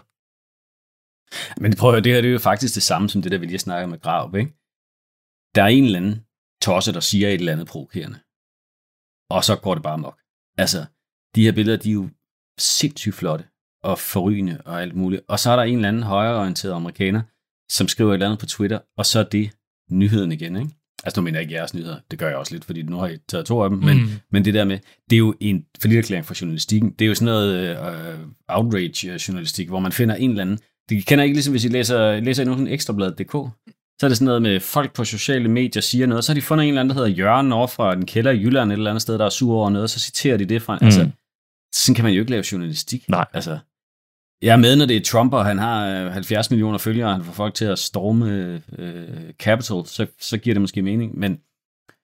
Men 1.57 1.75
prøv 1.75 1.89
at 1.89 1.93
høre, 1.93 2.03
det 2.03 2.13
her 2.13 2.21
det 2.21 2.27
er 2.27 2.31
jo 2.33 2.39
faktisk 2.39 2.75
det 2.75 2.83
samme 2.83 3.09
som 3.09 3.21
det 3.21 3.31
der, 3.31 3.37
vi 3.37 3.45
lige 3.45 3.59
snakker 3.59 3.87
med 3.87 3.99
Grav, 3.99 4.35
ikke? 4.35 4.51
Der 5.55 5.63
er 5.63 5.67
en 5.67 5.83
eller 5.83 5.99
anden 5.99 6.25
tosse, 6.61 6.93
der 6.93 6.99
siger 6.99 7.27
et 7.27 7.33
eller 7.33 7.51
andet 7.51 7.67
provokerende. 7.67 8.19
Og 9.29 9.43
så 9.43 9.55
går 9.63 9.73
det 9.73 9.83
bare 9.83 9.97
mok. 9.97 10.19
Altså, 10.57 10.85
de 11.35 11.43
her 11.43 11.51
billeder, 11.51 11.77
de 11.77 11.89
er 11.89 11.93
jo 11.93 12.09
sindssygt 12.59 13.15
flotte 13.15 13.45
og 13.83 13.99
forrygende 13.99 14.61
og 14.65 14.81
alt 14.81 14.95
muligt. 14.95 15.21
Og 15.27 15.39
så 15.39 15.51
er 15.51 15.55
der 15.55 15.63
en 15.63 15.75
eller 15.75 15.87
anden 15.87 16.03
højreorienteret 16.03 16.73
amerikaner, 16.73 17.21
som 17.71 17.87
skriver 17.87 18.09
et 18.11 18.13
eller 18.13 18.25
andet 18.25 18.39
på 18.39 18.45
Twitter, 18.45 18.79
og 18.97 19.05
så 19.05 19.19
er 19.19 19.23
det 19.23 19.51
nyheden 19.91 20.31
igen, 20.31 20.55
ikke? 20.55 20.69
Altså, 21.03 21.21
nu 21.21 21.23
mener 21.25 21.39
jeg 21.39 21.41
ikke 21.43 21.53
jeres 21.55 21.73
nyheder. 21.73 21.99
Det 22.11 22.19
gør 22.19 22.27
jeg 22.27 22.37
også 22.37 22.53
lidt, 22.53 22.65
fordi 22.65 22.81
nu 22.83 22.97
har 22.97 23.07
I 23.07 23.17
taget 23.29 23.45
to 23.45 23.61
af 23.63 23.69
dem. 23.69 23.79
Men, 23.79 23.97
Mm. 23.97 24.09
men 24.31 24.45
det 24.45 24.53
der 24.53 24.63
med, 24.65 24.79
det 25.09 25.15
er 25.15 25.19
jo 25.19 25.35
en 25.39 25.65
forlitterklæring 25.81 26.25
for 26.25 26.35
journalistikken. 26.41 26.91
Det 26.91 27.05
er 27.05 27.09
jo 27.09 27.15
sådan 27.15 27.25
noget 27.25 27.53
øh, 27.53 28.19
outrage-journalistik, 28.47 29.67
hvor 29.67 29.79
man 29.79 29.91
finder 29.91 30.15
en 30.15 30.29
eller 30.29 30.41
anden... 30.41 30.59
Det 30.89 31.05
kender 31.05 31.23
ikke 31.23 31.35
ligesom, 31.35 31.53
hvis 31.53 31.65
I 31.65 31.67
læser, 31.67 32.19
læser 32.19 32.45
nogen 32.45 32.59
sådan 32.59 32.73
ekstrabladet.dk. 32.73 33.31
Så 33.99 34.05
er 34.05 34.07
det 34.07 34.17
sådan 34.17 34.25
noget 34.25 34.41
med, 34.41 34.59
folk 34.59 34.93
på 34.93 35.05
sociale 35.05 35.49
medier 35.49 35.81
siger 35.81 36.07
noget, 36.07 36.23
så 36.23 36.31
har 36.31 36.35
de 36.35 36.41
fundet 36.41 36.63
en 36.63 36.67
eller 36.67 36.81
anden, 36.81 36.97
der 36.97 37.03
hedder 37.03 37.17
Jørgen 37.17 37.51
over 37.51 37.67
fra 37.67 37.93
en 37.93 38.05
kælder 38.05 38.31
i 38.31 38.39
Jylland 38.39 38.71
et 38.71 38.77
eller 38.77 38.89
andet 38.89 39.01
sted, 39.01 39.17
der 39.17 39.25
er 39.25 39.29
sur 39.29 39.55
over 39.55 39.69
noget, 39.69 39.83
og 39.83 39.89
så 39.89 39.99
citerer 39.99 40.37
de 40.37 40.45
det 40.45 40.61
fra... 40.61 40.77
Mm. 40.81 40.85
Altså, 40.85 41.09
sådan 41.75 41.95
kan 41.95 42.03
man 42.05 42.13
jo 42.13 42.19
ikke 42.19 42.31
lave 42.31 42.43
journalistik. 42.51 43.09
Nej. 43.09 43.25
Altså, 43.33 43.59
jeg 44.41 44.53
er 44.53 44.57
med, 44.57 44.75
når 44.75 44.85
det 44.85 44.97
er 44.97 45.01
Trump, 45.01 45.33
og 45.33 45.45
han 45.45 45.57
har 45.57 46.05
øh, 46.05 46.11
70 46.11 46.49
millioner 46.49 46.77
følgere, 46.77 47.07
og 47.07 47.13
han 47.13 47.23
får 47.23 47.33
folk 47.33 47.53
til 47.53 47.65
at 47.65 47.79
storme 47.79 48.61
øh, 48.77 49.33
Capitol, 49.39 49.85
så, 49.85 50.07
så 50.19 50.37
giver 50.37 50.53
det 50.53 50.61
måske 50.61 50.81
mening. 50.81 51.19
Men, 51.19 51.39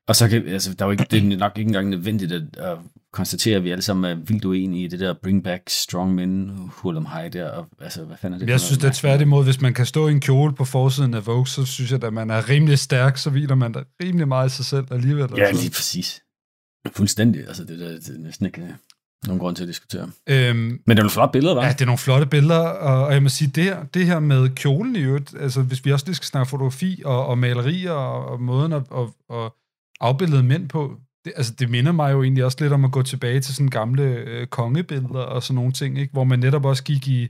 og 0.09 0.15
så 0.15 0.27
kan, 0.27 0.47
altså, 0.47 0.73
der 0.73 0.85
er 0.85 0.87
jo 0.87 0.91
ikke, 0.91 1.05
det 1.11 1.33
er 1.33 1.37
nok 1.37 1.57
ikke 1.57 1.67
engang 1.67 1.89
nødvendigt 1.89 2.31
at, 2.31 2.43
at 2.57 2.77
konstatere, 3.13 3.55
at 3.55 3.63
vi 3.63 3.71
alle 3.71 3.81
sammen 3.81 4.11
er 4.11 4.15
vildt 4.15 4.45
uenige 4.45 4.83
i 4.83 4.87
det 4.87 4.99
der 4.99 5.13
bring 5.23 5.43
back 5.43 5.63
strong 5.67 6.15
men, 6.15 6.51
hul 6.69 6.97
om 6.97 7.07
high 7.13 7.33
der, 7.33 7.49
og 7.49 7.67
altså, 7.81 8.03
hvad 8.03 8.17
fanden 8.17 8.41
er 8.41 8.45
det? 8.45 8.51
Jeg 8.51 8.59
synes, 8.59 8.77
det 8.77 8.87
er 8.87 8.93
tværtimod, 8.93 9.43
hvis 9.43 9.61
man 9.61 9.73
kan 9.73 9.85
stå 9.85 10.07
i 10.07 10.11
en 10.11 10.19
kjole 10.19 10.53
på 10.53 10.65
forsiden 10.65 11.13
af 11.13 11.27
Vogue, 11.27 11.47
så 11.47 11.65
synes 11.65 11.91
jeg, 11.91 12.03
at 12.03 12.13
man 12.13 12.29
er 12.29 12.49
rimelig 12.49 12.79
stærk, 12.79 13.17
så 13.17 13.29
hviler 13.29 13.55
man 13.55 13.71
da 13.71 13.83
rimelig 14.03 14.27
meget 14.27 14.51
i 14.51 14.55
sig 14.55 14.65
selv 14.65 14.85
alligevel. 14.91 15.29
Ja, 15.37 15.43
altså. 15.43 15.63
lige 15.63 15.71
præcis. 15.71 16.21
Fuldstændig. 16.95 17.47
Altså, 17.47 17.63
det, 17.63 17.79
der, 17.79 17.87
det 17.87 18.15
er 18.15 18.19
næsten 18.19 18.45
ikke 18.45 18.61
øh, 18.61 18.69
nogen 19.27 19.39
grund 19.39 19.55
til 19.55 19.63
at 19.63 19.67
diskutere. 19.67 20.09
Øhm, 20.27 20.57
Men 20.57 20.79
det 20.87 20.91
er 20.91 20.95
nogle 20.95 21.09
flotte 21.09 21.31
billeder, 21.31 21.55
var? 21.55 21.65
Ja, 21.65 21.71
det 21.71 21.81
er 21.81 21.85
nogle 21.85 21.97
flotte 21.97 22.25
billeder, 22.25 22.59
og, 22.59 23.05
og 23.05 23.13
jeg 23.13 23.23
må 23.23 23.29
sige, 23.29 23.51
det 23.55 23.63
her, 23.63 23.83
det 23.93 24.05
her 24.05 24.19
med 24.19 24.49
kjolen 24.49 24.95
i 24.95 24.99
øvrigt, 24.99 25.35
altså 25.39 25.61
hvis 25.61 25.85
vi 25.85 25.91
også 25.91 26.05
lige 26.05 26.15
skal 26.15 26.25
snakke 26.25 26.49
fotografi 26.49 27.01
og, 27.05 27.25
og 27.25 27.37
malerier 27.37 27.91
og, 27.91 28.25
og 28.25 28.41
måden 28.41 28.73
at, 28.73 28.83
at, 28.91 29.35
at 29.37 29.51
afbildede 30.01 30.43
mænd 30.43 30.69
på, 30.69 30.97
det, 31.25 31.33
altså 31.35 31.53
det 31.59 31.69
minder 31.69 31.91
mig 31.91 32.11
jo 32.11 32.23
egentlig 32.23 32.45
også 32.45 32.57
lidt 32.61 32.73
om 32.73 32.85
at 32.85 32.91
gå 32.91 33.01
tilbage 33.01 33.39
til 33.39 33.55
sådan 33.55 33.69
gamle 33.69 34.03
øh, 34.03 34.47
kongebilleder 34.47 35.19
og 35.19 35.43
sådan 35.43 35.55
nogle 35.55 35.71
ting, 35.71 35.97
ikke? 35.99 36.13
hvor 36.13 36.23
man 36.23 36.39
netop 36.39 36.65
også 36.65 36.83
gik 36.83 37.07
i, 37.07 37.23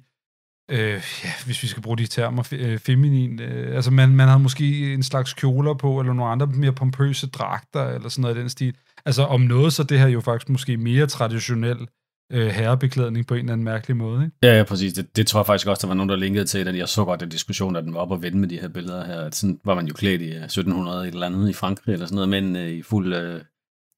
øh, 0.72 1.02
ja, 1.24 1.32
hvis 1.46 1.64
vi 1.64 1.68
skal 1.68 1.84
bruge 1.84 1.98
de 1.98 2.08
termer, 2.08 2.44
fe, 2.44 2.56
øh, 2.56 2.80
feminin, 2.80 3.42
øh, 3.42 3.76
altså 3.76 3.92
man, 3.92 4.10
man 4.10 4.28
havde 4.28 4.40
måske 4.40 4.94
en 4.94 5.04
slags 5.04 5.34
kjoler 5.34 5.74
på, 5.74 6.00
eller 6.00 6.14
nogle 6.14 6.32
andre 6.32 6.48
mere 6.48 6.74
pompøse 6.74 7.28
dragter, 7.28 7.86
eller 7.86 8.10
sådan 8.10 8.22
noget 8.22 8.38
i 8.38 8.40
den 8.40 8.50
stil. 8.50 8.76
Altså 9.06 9.24
om 9.24 9.42
noget, 9.42 9.74
så 9.74 9.84
det 9.84 10.00
her 10.00 10.08
jo 10.08 10.22
faktisk 10.22 10.50
måske 10.50 10.78
mere 10.78 11.08
traditionel 11.08 11.88
øh, 12.32 12.48
herrebeklædning 12.48 13.28
på 13.28 13.34
en 13.34 13.40
eller 13.40 13.54
anden 13.54 13.66
mærkelig 13.66 13.98
måde. 13.98 14.24
Ikke? 14.26 14.36
Ja, 14.44 14.58
ja, 14.58 14.64
præcis. 14.64 14.94
Det, 14.94 15.16
det 15.16 15.28
tror 15.28 15.40
jeg 15.40 15.46
faktisk 15.46 15.68
også, 15.68 15.82
der 15.82 15.88
var 15.88 15.96
nogen, 15.96 16.10
der 16.10 16.16
linkede 16.16 16.46
til, 16.46 16.68
at 16.68 16.76
jeg 16.78 16.90
så 16.90 17.06
godt 17.06 17.20
den 17.20 17.30
diskussion, 17.30 17.76
at 17.76 17.84
den 17.84 17.94
var 17.94 18.00
op 18.00 18.12
og 18.12 18.22
vende 18.22 18.38
med 18.38 18.48
de 18.48 18.60
her 18.60 18.68
billeder 18.68 19.06
her. 19.06 19.22
At 19.22 19.36
sådan 19.36 19.60
var 19.66 19.76
man 19.76 19.88
jo 19.88 19.94
klædt 19.94 20.22
i 20.22 20.30
øh, 20.34 20.44
1700 20.44 21.08
et 21.08 21.14
eller 21.14 21.26
andet 21.26 21.50
i 21.50 21.54
Frankrig 21.54 21.94
eller 21.94 22.06
sådan 22.06 22.16
noget, 22.16 22.30
men 22.30 22.56
øh, 22.56 22.70
i 22.70 22.82
fuld 22.82 23.14
øh, 23.14 23.42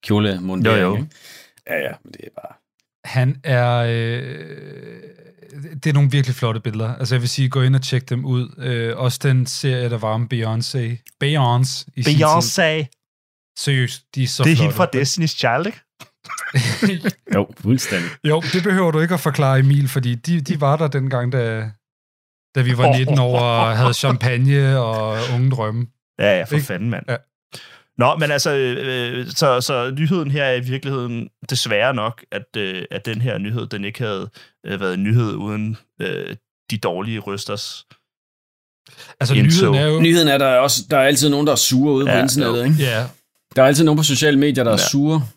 kjole 0.03 0.39
Jo, 0.65 0.71
jo. 0.75 0.95
Ikke? 0.95 1.07
Ja, 1.69 1.75
ja, 1.75 1.91
men 2.03 2.13
det 2.13 2.21
er 2.23 2.41
bare... 2.41 2.53
Han 3.05 3.39
er... 3.43 3.77
Øh, 3.77 5.01
det 5.83 5.89
er 5.89 5.93
nogle 5.93 6.11
virkelig 6.11 6.35
flotte 6.35 6.59
billeder. 6.61 6.95
Altså 6.95 7.15
jeg 7.15 7.21
vil 7.21 7.29
sige, 7.29 7.49
gå 7.49 7.61
ind 7.61 7.75
og 7.75 7.81
tjek 7.81 8.09
dem 8.09 8.25
ud. 8.25 8.49
Øh, 8.57 8.97
også 8.97 9.19
den 9.23 9.45
serie, 9.45 9.89
der 9.89 9.97
var 9.97 10.07
om 10.13 10.27
Beyoncé. 10.33 10.77
Beyoncé. 11.23 11.89
i. 11.95 12.01
Beyoncé. 12.01 12.85
Seriøst, 13.59 14.15
de 14.15 14.23
er 14.23 14.27
så 14.27 14.43
Det 14.43 14.51
er 14.51 14.55
flotte. 14.55 14.63
helt 14.63 14.73
fra 14.75 14.87
Destiny's 14.95 15.37
Child, 15.37 15.65
ikke? 15.67 15.79
Jo, 17.35 17.47
fuldstændig. 17.59 18.09
Jo, 18.23 18.41
det 18.53 18.63
behøver 18.63 18.91
du 18.91 18.99
ikke 18.99 19.13
at 19.13 19.19
forklare, 19.19 19.59
Emil, 19.59 19.87
fordi 19.87 20.15
de, 20.15 20.41
de 20.41 20.61
var 20.61 20.77
der 20.77 20.87
dengang, 20.87 21.31
da, 21.31 21.71
da 22.55 22.61
vi 22.61 22.77
var 22.77 22.97
19 22.97 23.19
år 23.19 23.39
og 23.39 23.77
havde 23.77 23.93
champagne 23.93 24.79
og 24.79 25.17
unge 25.35 25.51
drømme. 25.51 25.87
Ja, 26.19 26.37
ja, 26.37 26.43
for 26.43 26.55
Ikke? 26.55 26.65
fanden, 26.67 26.89
mand. 26.89 27.05
Ja. 27.09 27.15
Nå, 27.97 28.15
men 28.15 28.31
altså, 28.31 28.55
øh, 28.55 29.27
så, 29.29 29.61
så 29.61 29.91
nyheden 29.99 30.31
her 30.31 30.43
er 30.43 30.53
i 30.55 30.59
virkeligheden 30.59 31.29
desværre 31.49 31.93
nok, 31.93 32.23
at, 32.31 32.45
øh, 32.57 32.83
at 32.91 33.05
den 33.05 33.21
her 33.21 33.37
nyhed, 33.37 33.67
den 33.67 33.85
ikke 33.85 33.99
havde 34.03 34.29
øh, 34.65 34.79
været 34.79 34.93
en 34.93 35.03
nyhed 35.03 35.33
uden 35.33 35.77
øh, 36.01 36.35
de 36.71 36.77
dårlige 36.77 37.19
rysters. 37.19 37.85
Altså, 39.19 39.35
nyheden 39.35 39.75
er 39.75 39.85
jo... 39.87 40.01
Nyheden 40.01 40.27
er, 40.27 40.37
der 40.37 40.45
er 40.45 40.59
også 40.59 40.81
der 40.91 40.97
er 40.97 41.03
altid 41.03 41.29
nogen, 41.29 41.47
der 41.47 41.53
er 41.53 41.57
sure 41.57 41.93
ude 41.93 42.09
Ja, 42.11 42.17
på 42.17 42.21
internettet. 42.23 42.63
Ikke? 42.65 42.75
Ja, 42.79 43.07
Der 43.55 43.63
er 43.63 43.67
altid 43.67 43.83
nogen 43.83 43.97
på 43.97 44.03
sociale 44.03 44.37
medier, 44.39 44.63
der 44.63 44.71
er 44.71 44.75
Ja. 44.75 44.87
sure. 44.91 45.27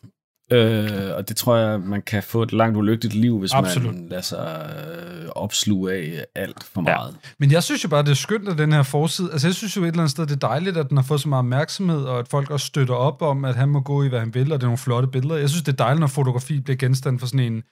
Øh, 0.52 1.16
og 1.16 1.28
det 1.28 1.36
tror 1.36 1.56
jeg, 1.56 1.80
man 1.80 2.02
kan 2.02 2.22
få 2.22 2.42
et 2.42 2.52
langt 2.52 2.76
ulykkeligt 2.76 3.14
liv, 3.14 3.38
hvis 3.38 3.52
Absolut. 3.52 3.94
man 3.94 4.08
lader 4.08 4.22
sig 4.22 4.74
øh, 5.22 5.28
opsluge 5.28 5.92
af 5.92 6.24
alt 6.34 6.64
for 6.64 6.80
Ja. 6.90 6.96
meget. 6.96 7.16
men 7.38 7.50
jeg 7.52 7.62
synes 7.62 7.84
jo 7.84 7.88
bare, 7.88 8.02
det 8.02 8.10
er 8.10 8.14
skønt, 8.14 8.48
at 8.48 8.58
den 8.58 8.72
her 8.72 8.82
forside... 8.82 9.32
Altså, 9.32 9.48
jeg 9.48 9.54
synes 9.54 9.76
jo 9.76 9.82
et 9.82 9.86
eller 9.86 9.98
andet 10.00 10.10
sted, 10.10 10.26
det 10.26 10.32
er 10.32 10.48
dejligt, 10.48 10.76
at 10.76 10.88
den 10.88 10.96
har 10.96 11.04
fået 11.04 11.20
så 11.20 11.28
meget 11.28 11.38
opmærksomhed, 11.38 12.02
og 12.04 12.18
at 12.18 12.28
folk 12.28 12.50
også 12.50 12.66
støtter 12.66 12.94
op 12.94 13.22
om, 13.22 13.44
at 13.44 13.54
han 13.54 13.68
må 13.68 13.80
gå 13.80 14.02
i, 14.02 14.08
hvad 14.08 14.20
han 14.20 14.34
vil, 14.34 14.52
og 14.52 14.60
det 14.60 14.62
er 14.64 14.68
nogle 14.68 14.78
flotte 14.78 15.08
billeder. 15.08 15.36
Jeg 15.36 15.48
synes, 15.50 15.62
det 15.62 15.72
er 15.72 15.76
dejligt, 15.76 16.00
når 16.00 16.06
fotografi 16.06 16.60
bliver 16.60 16.76
genstand 16.76 17.18
for 17.18 17.26
sådan 17.26 17.52
en... 17.52 17.62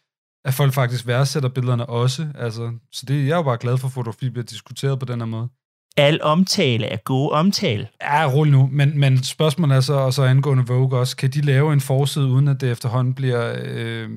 At 0.45 0.55
folk 0.55 0.73
faktisk 0.73 1.07
værdsætter 1.07 1.49
billederne 1.49 1.87
også. 1.87 2.27
Altså, 2.39 2.73
så 2.93 3.05
det, 3.09 3.27
jeg 3.27 3.33
er 3.33 3.37
jo 3.37 3.43
bare 3.43 3.57
glad 3.61 3.79
for, 3.79 3.87
at 3.89 3.93
fotografi 3.95 4.31
bliver 4.31 4.45
diskuteret 4.45 4.99
på 4.99 5.05
den 5.07 5.21
her 5.21 5.27
måde. 5.27 5.49
Al 5.97 6.19
omtale 6.23 6.87
er 6.87 6.97
god 6.97 7.31
omtale. 7.33 7.89
Ja, 8.03 8.31
rul 8.35 8.49
nu. 8.49 8.69
Men, 8.73 8.99
men 9.01 9.23
spørgsmålet 9.23 9.77
er 9.77 9.81
så, 9.81 9.95
og 9.95 10.15
så 10.15 10.23
angående 10.23 10.67
Vogue 10.67 10.99
også, 10.99 11.17
kan 11.17 11.31
de 11.31 11.41
lave 11.41 11.73
en 11.73 11.81
forside, 11.81 12.27
uden 12.27 12.49
at 12.49 12.61
det 12.61 12.71
efterhånden 12.71 13.15
bliver 13.15 13.55
øh, 13.65 14.09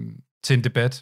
til 0.43 0.53
en 0.57 0.63
debat? 0.63 1.01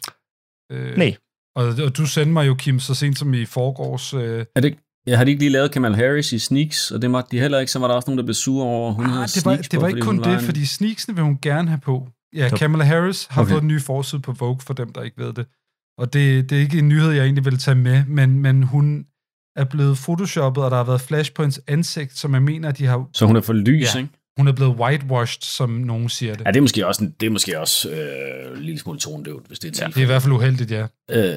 Øh, 0.72 0.96
Nej. 0.96 1.16
Og, 1.56 1.66
og 1.84 1.96
du 1.96 2.06
sendte 2.06 2.32
mig 2.32 2.46
jo, 2.46 2.54
Kim, 2.54 2.80
så 2.80 2.94
sent 2.94 3.18
som 3.18 3.34
i 3.34 3.44
forgårs... 3.44 4.14
Øh, 4.14 4.46
Er 4.56 4.60
det, 4.60 4.64
ikke- 4.64 5.02
ja, 5.06 5.16
har 5.16 5.24
de 5.24 5.30
ikke 5.30 5.42
lige 5.42 5.52
lavet 5.52 5.70
Kamal 5.72 5.94
Harris 5.94 6.32
i 6.32 6.38
Sneaks, 6.38 6.90
og 6.90 7.02
det 7.02 7.10
måtte 7.10 7.28
de 7.36 7.40
heller 7.40 7.58
ikke, 7.58 7.72
så 7.72 7.78
var 7.78 7.88
der 7.88 7.94
også 7.94 8.10
nogen, 8.10 8.18
der 8.18 8.24
blev 8.24 8.34
sure 8.34 8.66
over, 8.66 8.88
at 8.88 8.94
hun 8.94 9.06
havde 9.06 9.22
ah, 9.22 9.28
det 9.28 9.44
var, 9.46 9.52
sneaks 9.52 9.68
det 9.68 9.78
på, 9.78 9.80
var 9.80 9.88
ikke 9.88 10.04
fordi 10.04 10.16
kun 10.16 10.24
det, 10.24 10.34
en- 10.38 10.44
fordi 10.44 10.64
sneaksene 10.64 11.14
vil 11.14 11.24
hun 11.24 11.38
gerne 11.42 11.68
have 11.68 11.80
på. 11.80 12.08
Ja, 12.36 12.48
Så- 12.48 12.56
Kamala 12.56 12.84
Harris 12.84 13.26
har 13.30 13.42
Okay. 13.42 13.50
fået 13.52 13.62
en 13.62 13.68
ny 13.68 13.80
forside 13.80 14.22
på 14.22 14.32
Vogue, 14.32 14.60
for 14.60 14.74
dem, 14.74 14.92
der 14.92 15.02
ikke 15.02 15.18
ved 15.26 15.32
det. 15.32 15.46
Og 15.98 16.12
det, 16.12 16.50
det 16.50 16.58
er 16.58 16.62
ikke 16.62 16.78
en 16.78 16.88
nyhed, 16.88 17.10
jeg 17.10 17.24
egentlig 17.24 17.44
vil 17.44 17.58
tage 17.58 17.74
med, 17.74 18.04
men, 18.06 18.38
men 18.38 18.62
hun 18.62 19.06
er 19.56 19.64
blevet 19.64 19.96
photoshoppet, 19.96 20.64
og 20.64 20.70
der 20.70 20.76
har 20.76 20.84
været 20.84 21.00
flash 21.00 21.32
på 21.32 21.42
hendes 21.42 21.60
ansigt, 21.66 22.18
som 22.18 22.34
jeg 22.34 22.42
mener, 22.42 22.70
de 22.72 22.86
har... 22.86 23.08
Så 23.12 23.26
hun 23.26 23.36
er 23.36 23.40
for 23.40 23.52
lys, 23.52 23.94
Ja. 23.94 23.98
ikke? 23.98 24.10
Hun 24.36 24.48
er 24.48 24.52
blevet 24.52 24.76
whitewashed, 24.76 25.42
som 25.42 25.70
nogen 25.70 26.08
siger 26.08 26.34
det. 26.34 26.44
Ja, 26.44 26.50
det 26.50 26.56
er 26.56 26.60
måske 26.60 26.86
også, 26.86 27.04
en, 27.04 27.14
det 27.20 27.26
er 27.26 27.30
måske 27.30 27.60
også 27.60 27.90
øh, 27.90 28.56
en 28.58 28.62
lille 28.62 28.80
smule 28.80 28.98
tonedøvt, 28.98 29.46
hvis 29.46 29.58
det 29.58 29.68
er 29.68 29.70
Det 29.70 29.76
tilfældet. 29.78 29.96
er 29.98 30.02
i 30.02 30.06
hvert 30.06 30.22
fald 30.22 30.32
uheldigt, 30.32 30.70
ja. 30.70 30.86
Øh, 31.10 31.36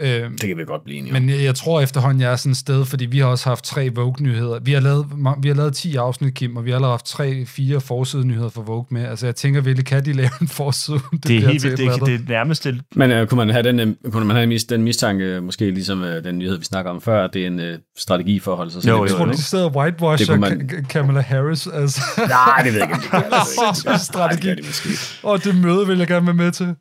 Øh, 0.00 0.30
det 0.30 0.40
kan 0.40 0.56
vi 0.56 0.64
godt 0.64 0.84
blive 0.84 0.98
enige 0.98 1.16
om. 1.16 1.22
Men 1.22 1.30
jeg, 1.30 1.42
jeg 1.42 1.54
tror 1.54 1.80
efterhånden, 1.80 2.20
jeg 2.20 2.32
er 2.32 2.36
sådan 2.36 2.50
et 2.50 2.56
sted, 2.56 2.84
fordi 2.84 3.06
vi 3.06 3.18
har 3.18 3.26
også 3.26 3.48
haft 3.48 3.64
tre 3.64 3.88
Vogue-nyheder. 3.94 4.58
Vi 4.60 4.72
har 4.72 4.80
lavet, 4.80 5.06
vi 5.42 5.48
har 5.48 5.54
lavet 5.54 5.74
10 5.74 5.96
afsnit, 5.96 6.34
Kim, 6.34 6.56
og 6.56 6.64
vi 6.64 6.70
har 6.70 6.76
allerede 6.76 6.92
haft 6.92 7.06
tre, 7.06 7.46
fire 7.46 7.80
forside-nyheder 7.80 8.48
for 8.48 8.62
Vogue 8.62 8.86
med. 8.90 9.04
Altså, 9.04 9.26
jeg 9.26 9.36
tænker 9.36 9.60
virkelig, 9.60 9.86
kan 9.86 10.04
de 10.04 10.12
lave 10.12 10.30
en 10.40 10.48
forside? 10.48 10.96
uden 10.96 11.18
Det 11.18 11.36
er 11.36 11.40
helt 11.40 11.64
vildt. 11.64 11.78
Det, 11.78 12.06
det 12.06 12.14
er 12.14 12.18
nærmest 12.28 12.64
det, 12.64 12.80
Men 12.96 13.10
øh, 13.10 13.26
kunne 13.26 13.36
man 13.36 13.50
have 13.50 13.62
den, 13.62 13.80
øh, 13.80 14.12
kunne 14.12 14.26
man 14.26 14.36
have 14.36 14.46
mis, 14.46 14.64
den 14.64 14.82
mistanke, 14.82 15.40
måske 15.40 15.70
ligesom 15.70 16.02
øh, 16.02 16.24
den 16.24 16.38
nyhed, 16.38 16.58
vi 16.58 16.64
snakker 16.64 16.90
om 16.90 17.00
før, 17.00 17.24
at 17.24 17.34
det 17.34 17.42
er 17.42 17.46
en 17.46 17.60
øh, 17.60 17.78
strategi 17.98 18.38
for 18.38 18.50
at 18.50 18.56
holde 18.56 18.70
sig 18.70 18.82
selv 18.82 18.94
jo, 18.94 19.04
Jeg 19.04 19.10
tror, 19.10 19.24
de 19.24 19.42
sidder 19.42 19.64
og 19.64 19.76
whitewasher 19.76 20.32
Det 20.32 20.40
man-. 20.40 20.86
Kamala 20.90 21.20
Harris. 21.20 21.66
Altså. 21.66 22.00
Nej, 22.28 22.62
det 22.64 22.72
ved 22.72 22.80
jeg 22.80 22.90
ikke. 22.90 23.98
strategi. 23.98 24.38
Det 24.48 24.56
gør 24.56 24.62
de 24.62 24.62
måske. 24.66 24.88
Og 25.22 25.44
det 25.44 25.54
møde 25.56 25.86
vil 25.86 25.98
jeg 25.98 26.06
gerne 26.06 26.26
være 26.26 26.34
med 26.34 26.52
til. 26.52 26.74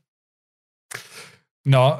Nå, 1.65 1.93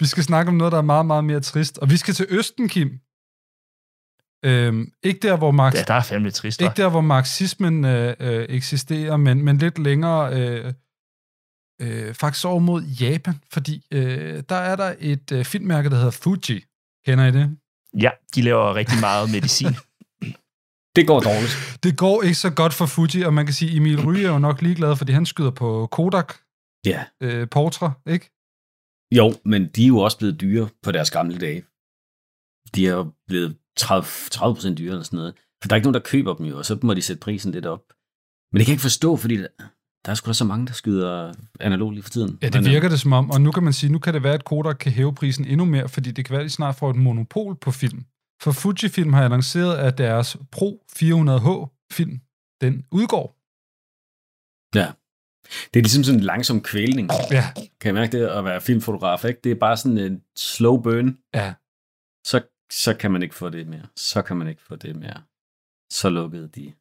vi 0.00 0.06
skal 0.06 0.22
snakke 0.22 0.48
om 0.48 0.54
noget, 0.54 0.72
der 0.72 0.78
er 0.78 0.82
meget, 0.82 1.06
meget 1.06 1.24
mere 1.24 1.40
trist. 1.40 1.78
Og 1.78 1.90
vi 1.90 1.96
skal 1.96 2.14
til 2.14 2.26
Østen, 2.28 2.68
Kim. 2.68 3.00
Øhm, 4.44 4.92
ikke 5.02 5.20
der, 5.22 5.36
hvor 5.36 5.50
Marx 5.50 5.74
ja, 5.74 5.82
der 5.82 5.94
er 5.94 6.02
fandme 6.02 6.30
trist. 6.30 6.60
Ikke 6.60 6.74
der, 6.76 6.88
hvor 6.88 7.00
marxismen 7.00 7.84
øh, 7.84 8.14
øh, 8.20 8.46
eksisterer, 8.48 9.16
men, 9.16 9.44
men 9.44 9.58
lidt 9.58 9.78
længere 9.78 10.40
øh, 10.40 10.72
øh, 11.82 12.14
faktisk 12.14 12.44
over 12.44 12.58
mod 12.58 12.82
Japan, 12.82 13.34
fordi 13.52 13.86
øh, 13.90 14.42
der 14.48 14.56
er 14.56 14.76
der 14.76 14.94
et 14.98 15.32
øh, 15.32 15.44
filmmærke, 15.44 15.90
der 15.90 15.96
hedder 15.96 16.10
Fuji. 16.10 16.64
Kender 17.06 17.26
I 17.26 17.30
det? 17.30 17.56
Ja, 18.00 18.10
de 18.34 18.42
laver 18.42 18.74
rigtig 18.74 19.00
meget 19.00 19.30
medicin. 19.30 19.68
Det 20.96 21.06
går 21.06 21.20
dårligt. 21.20 21.78
Det 21.82 21.96
går 21.96 22.22
ikke 22.22 22.34
så 22.34 22.50
godt 22.50 22.74
for 22.74 22.86
Fuji, 22.86 23.22
og 23.22 23.34
man 23.34 23.46
kan 23.46 23.54
sige, 23.54 23.76
Emil 23.76 24.04
Ryge 24.04 24.26
er 24.26 24.30
jo 24.32 24.38
nok 24.38 24.62
ligeglad, 24.62 24.96
fordi 24.96 25.12
han 25.12 25.26
skyder 25.26 25.50
på 25.50 25.88
Kodak 25.92 26.34
Ja. 26.86 27.04
øh, 27.22 27.48
Portra, 27.48 27.92
ikke? 28.06 28.35
Jo, 29.14 29.34
men 29.44 29.68
de 29.68 29.82
er 29.82 29.88
jo 29.88 29.98
også 29.98 30.18
blevet 30.18 30.40
dyre 30.40 30.68
på 30.82 30.92
deres 30.92 31.10
gamle 31.10 31.38
dage. 31.38 31.64
De 32.74 32.86
er 32.86 32.92
jo 32.92 33.12
blevet 33.26 33.56
30, 33.76 34.06
30% 34.06 34.74
dyre 34.74 34.90
eller 34.90 35.02
sådan 35.02 35.16
noget. 35.16 35.34
For 35.62 35.68
der 35.68 35.74
er 35.74 35.76
ikke 35.76 35.86
nogen, 35.86 35.94
der 35.94 36.00
køber 36.00 36.34
dem 36.34 36.46
jo, 36.46 36.58
og 36.58 36.64
så 36.64 36.78
må 36.82 36.94
de 36.94 37.02
sætte 37.02 37.20
prisen 37.20 37.52
lidt 37.52 37.66
op. 37.66 37.82
Men 38.52 38.58
det 38.58 38.66
kan 38.66 38.70
jeg 38.70 38.74
ikke 38.74 38.82
forstå, 38.82 39.16
fordi 39.16 39.36
der, 39.36 39.48
der 40.04 40.10
er 40.10 40.14
sgu 40.14 40.28
da 40.28 40.32
så 40.32 40.44
mange, 40.44 40.66
der 40.66 40.72
skyder 40.72 41.34
analog 41.60 41.90
lige 41.90 42.02
for 42.02 42.10
tiden. 42.10 42.38
Ja, 42.42 42.48
det 42.48 42.58
øh, 42.58 42.64
virker 42.64 42.88
det 42.88 43.00
som 43.00 43.12
om, 43.12 43.30
og 43.30 43.40
nu 43.40 43.52
kan 43.52 43.62
man 43.62 43.72
sige, 43.72 43.92
nu 43.92 43.98
kan 43.98 44.14
det 44.14 44.22
være, 44.22 44.34
at 44.34 44.44
Kodak 44.44 44.76
kan 44.76 44.92
hæve 44.92 45.14
prisen 45.14 45.44
endnu 45.44 45.64
mere, 45.64 45.88
fordi 45.88 46.10
det 46.10 46.24
kan 46.24 46.32
være, 46.32 46.40
at 46.40 46.44
de 46.44 46.50
snart 46.50 46.74
får 46.74 46.90
et 46.90 46.96
monopol 46.96 47.56
på 47.56 47.70
film. 47.70 48.04
For 48.42 48.52
Fujifilm 48.52 49.12
har 49.12 49.24
annonceret, 49.24 49.76
at 49.76 49.98
deres 49.98 50.36
Pro 50.52 50.84
400H 50.98 51.48
film, 51.92 52.20
den 52.60 52.86
udgår. 52.90 53.36
Det 55.74 55.80
er 55.80 55.82
ligesom 55.82 56.04
sådan 56.04 56.20
en 56.20 56.24
langsom 56.24 56.60
kvælning. 56.62 57.10
Ja, 57.30 57.44
Kan 57.54 57.66
jeg 57.84 57.94
mærke 57.94 58.18
det 58.18 58.26
at 58.26 58.44
være 58.44 58.60
filmfotograf, 58.60 59.24
ikke? 59.24 59.40
Det 59.44 59.52
er 59.52 59.56
bare 59.56 59.76
sådan 59.76 59.98
en 59.98 60.22
slow 60.36 60.76
burn. 60.82 61.18
ja. 61.34 61.54
Så, 62.26 62.40
så 62.72 62.94
kan 62.94 63.10
man 63.10 63.22
ikke 63.22 63.34
få 63.34 63.48
det 63.48 63.66
mere. 63.66 63.86
Så 63.96 64.22
kan 64.22 64.36
man 64.36 64.48
ikke 64.48 64.62
få 64.68 64.76
det 64.76 64.96
mere. 64.96 65.22
Så 65.92 66.08
lukkede 66.10 66.48
de. 66.48 66.72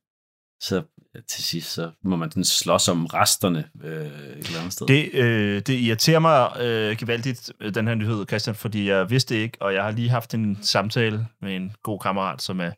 Så 0.61 0.83
til 1.27 1.43
sidst, 1.43 1.71
så 1.73 1.91
må 2.03 2.15
man 2.15 2.31
sådan 2.31 2.43
slås 2.43 2.87
om 2.87 3.05
resterne 3.05 3.69
øh, 3.83 4.05
et 4.05 4.37
eller 4.37 4.59
andet 4.59 4.73
sted. 4.73 4.87
Det, 4.87 5.13
øh, 5.13 5.61
det 5.61 5.69
irriterer 5.79 6.19
mig 6.19 6.57
øh, 6.61 6.97
gevaldigt, 6.97 7.51
øh, 7.59 7.75
den 7.75 7.87
her 7.87 7.95
nyhed, 7.95 8.25
Christian, 8.27 8.55
fordi 8.55 8.89
jeg 8.89 9.09
vidste 9.09 9.37
ikke, 9.41 9.57
og 9.61 9.73
jeg 9.73 9.83
har 9.83 9.91
lige 9.91 10.09
haft 10.09 10.33
en 10.33 10.57
samtale 10.61 11.27
med 11.41 11.55
en 11.55 11.75
god 11.83 11.99
kammerat, 11.99 12.41
som 12.41 12.59
er 12.59 12.71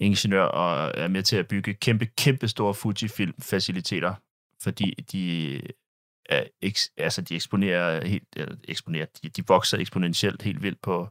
ingeniør 0.00 0.42
og 0.44 0.92
er 0.94 1.08
med 1.08 1.22
til 1.22 1.36
at 1.36 1.48
bygge 1.48 1.74
kæmpe, 1.74 2.06
kæmpe 2.06 2.48
store 2.48 2.74
Fujifilm-faciliteter, 2.74 4.14
fordi 4.66 4.94
de, 5.12 5.24
er, 6.28 6.44
eks, 6.62 6.92
altså 6.96 7.22
de 7.22 7.34
eksponerer 7.34 8.06
helt, 8.06 8.28
eller 8.36 8.56
eksponerer, 8.64 9.06
de, 9.22 9.28
de 9.28 9.42
vokser 9.48 9.78
eksponentielt 9.78 10.42
helt 10.42 10.62
vildt 10.62 10.80
på, 10.82 11.10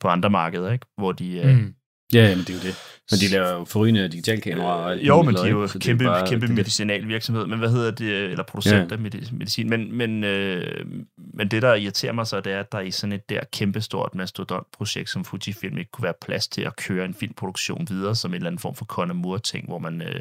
på 0.00 0.08
andre 0.08 0.30
markeder, 0.30 0.72
ikke? 0.72 0.86
hvor 0.98 1.12
de 1.12 1.38
øh, 1.38 1.56
Mm. 1.56 1.74
Ja, 2.12 2.36
men 2.36 2.44
det 2.44 2.50
er 2.50 2.54
jo 2.54 2.60
det. 2.60 2.74
Men 3.10 3.20
de 3.20 3.28
laver 3.28 3.50
jo 3.52 3.64
forrygende 3.64 4.08
digitalkameraer. 4.08 4.68
og 4.72 4.96
Jo, 4.98 5.22
men 5.22 5.34
de 5.34 5.40
er 5.40 5.46
jo 5.48 5.68
kæmpe, 5.80 6.04
bare- 6.04 6.26
kæmpe 6.28 6.46
det- 6.46 6.54
medicinal 6.54 7.08
virksomhed, 7.08 7.46
men 7.46 7.58
hvad 7.58 7.70
hedder 7.70 7.90
det, 7.90 8.10
eller 8.24 8.44
producent 8.44 8.92
af 8.92 8.98
medi- 8.98 9.32
medicin. 9.32 9.68
Men, 9.70 9.92
men, 9.96 10.24
øh, 10.24 10.86
men 11.34 11.48
det, 11.48 11.62
der 11.62 11.74
irriterer 11.74 12.12
mig 12.12 12.26
så, 12.26 12.40
det 12.40 12.52
er, 12.52 12.60
at 12.60 12.72
der 12.72 12.80
i 12.80 12.90
sådan 12.90 13.12
et 13.12 13.28
der 13.28 13.40
kæmpestort 13.52 14.14
mastodontprojekt 14.14 15.10
som 15.10 15.24
Fujifilm 15.24 15.78
ikke 15.78 15.90
kunne 15.90 16.02
være 16.02 16.14
plads 16.22 16.48
til 16.48 16.62
at 16.62 16.76
køre 16.76 17.04
en 17.04 17.14
filmproduktion 17.14 17.86
videre 17.90 18.14
som 18.16 18.30
en 18.30 18.34
eller 18.34 18.46
anden 18.46 18.58
form 18.58 18.74
for 18.74 18.84
Conor 18.84 19.14
Moore-ting, 19.14 19.66
hvor 19.68 19.78
man, 19.78 20.02
øh, 20.02 20.20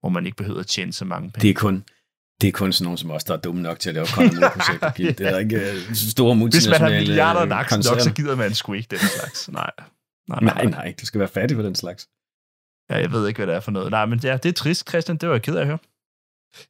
hvor 0.00 0.08
man 0.08 0.26
ikke 0.26 0.36
behøver 0.36 0.60
at 0.60 0.66
tjene 0.66 0.92
så 0.92 1.04
mange 1.04 1.30
penge. 1.30 1.42
Det 1.42 1.50
er 1.50 1.54
kun, 1.60 1.84
det 2.40 2.48
er 2.48 2.52
kun 2.52 2.72
sådan 2.72 2.84
nogen 2.84 2.98
som 2.98 3.10
os, 3.10 3.24
der 3.24 3.34
er 3.34 3.38
dumme 3.40 3.62
nok 3.62 3.78
til 3.78 3.88
at 3.88 3.94
lave 3.94 4.06
Conor 4.06 4.52
Kim. 4.96 5.06
Det 5.18 5.26
er 5.26 5.38
ikke 5.38 5.56
øh, 5.56 5.62
store 5.62 5.86
Hvis 5.88 6.16
man 6.28 6.38
multinationale 6.38 6.94
har 6.94 7.00
milliarder 7.00 7.42
øh, 7.42 7.48
naksen 7.48 7.82
nok, 7.90 8.00
så 8.00 8.12
gider 8.12 8.36
man 8.36 8.54
sgu 8.54 8.72
ikke 8.72 8.88
den 8.90 8.98
slags. 8.98 9.50
Nej. 9.52 9.70
Nej, 10.30 10.40
Nej, 10.54 10.64
nej, 10.64 10.94
du 11.00 11.06
skal 11.06 11.18
være 11.18 11.28
fattig 11.28 11.56
på 11.56 11.62
den 11.62 11.74
slags. 11.74 12.08
Ja, 12.90 12.96
jeg 12.96 13.12
ved 13.12 13.28
ikke, 13.28 13.38
hvad 13.38 13.46
det 13.46 13.54
er 13.54 13.60
for 13.60 13.70
noget. 13.70 13.90
Nej, 13.90 14.06
men 14.06 14.20
ja, 14.22 14.36
det 14.36 14.48
er 14.48 14.52
trist, 14.52 14.88
Christian. 14.88 15.16
Det 15.16 15.28
var 15.28 15.34
jeg 15.34 15.42
ked 15.42 15.56
af 15.56 15.60
at 15.60 15.66
høre. 15.66 15.78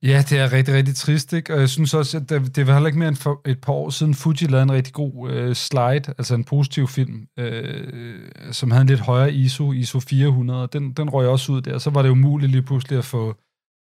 Ja, 0.02 0.24
det 0.30 0.38
er 0.38 0.52
rigtig, 0.52 0.74
rigtig 0.74 0.96
trist, 0.96 1.32
ikke? 1.32 1.54
Og 1.54 1.60
jeg 1.60 1.68
synes 1.68 1.94
også, 1.94 2.16
at 2.16 2.30
det, 2.30 2.56
det 2.56 2.66
var 2.66 2.72
heller 2.72 2.86
ikke 2.86 2.98
mere 2.98 3.08
end 3.08 3.16
for 3.16 3.40
et 3.46 3.60
par 3.60 3.72
år 3.72 3.90
siden, 3.90 4.14
Fuji 4.14 4.46
lavede 4.46 4.62
en 4.62 4.72
rigtig 4.72 4.94
god 4.94 5.30
øh, 5.30 5.54
slide, 5.54 6.14
altså 6.18 6.34
en 6.34 6.44
positiv 6.44 6.88
film, 6.88 7.28
øh, 7.38 8.30
som 8.52 8.70
havde 8.70 8.82
en 8.82 8.86
lidt 8.88 9.00
højere 9.00 9.32
ISO, 9.32 9.72
ISO 9.72 10.00
400, 10.00 10.62
og 10.62 10.72
den, 10.72 10.92
den 10.92 11.10
røg 11.10 11.28
også 11.28 11.52
ud 11.52 11.60
der. 11.60 11.78
Så 11.78 11.90
var 11.90 12.02
det 12.02 12.10
umuligt 12.10 12.52
lige 12.52 12.62
pludselig 12.62 12.98
at 12.98 13.04
få 13.04 13.36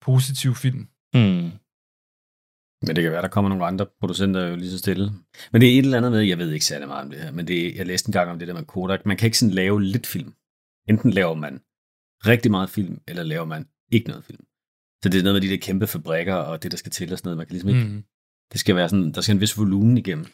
positiv 0.01 0.55
film. 0.55 0.87
Hmm. 1.13 1.51
Men 2.81 2.95
det 2.95 3.03
kan 3.03 3.11
være, 3.11 3.21
der 3.21 3.27
kommer 3.27 3.49
nogle 3.49 3.65
andre 3.65 3.85
producenter 3.99 4.47
jo 4.47 4.55
lige 4.55 4.71
så 4.71 4.77
stille. 4.77 5.11
Men 5.51 5.61
det 5.61 5.69
er 5.69 5.79
et 5.79 5.85
eller 5.85 5.97
andet 5.97 6.11
med, 6.11 6.21
jeg 6.21 6.37
ved 6.37 6.51
ikke 6.51 6.65
særlig 6.65 6.87
meget 6.87 7.03
om 7.03 7.09
det 7.11 7.19
her, 7.19 7.31
men 7.31 7.47
det, 7.47 7.75
jeg 7.75 7.85
læste 7.85 8.09
en 8.09 8.13
gang 8.13 8.31
om 8.31 8.39
det 8.39 8.47
der 8.47 8.53
med 8.53 8.63
Kodak. 8.65 9.05
Man 9.05 9.17
kan 9.17 9.25
ikke 9.25 9.37
sådan 9.37 9.53
lave 9.55 9.83
lidt 9.83 10.07
film. 10.07 10.33
Enten 10.89 11.11
laver 11.11 11.33
man 11.35 11.61
rigtig 12.25 12.51
meget 12.51 12.69
film, 12.69 13.01
eller 13.07 13.23
laver 13.23 13.45
man 13.45 13.67
ikke 13.91 14.07
noget 14.09 14.23
film. 14.25 14.43
Så 15.03 15.09
det 15.09 15.19
er 15.19 15.23
noget 15.23 15.35
med 15.35 15.41
de 15.49 15.53
der 15.53 15.57
kæmpe 15.61 15.87
fabrikker, 15.87 16.33
og 16.35 16.63
det, 16.63 16.71
der 16.71 16.77
skal 16.77 16.91
til 16.91 17.11
og 17.11 17.17
sådan 17.17 17.27
noget. 17.27 17.37
Man 17.37 17.45
kan 17.47 17.53
ligesom 17.53 17.69
ikke, 17.69 17.83
Mm. 17.83 18.03
det 18.51 18.59
skal 18.59 18.75
være 18.75 18.89
sådan, 18.89 19.11
der 19.11 19.21
skal 19.21 19.35
en 19.35 19.41
vis 19.41 19.57
volumen 19.57 19.97
igennem. 19.97 20.25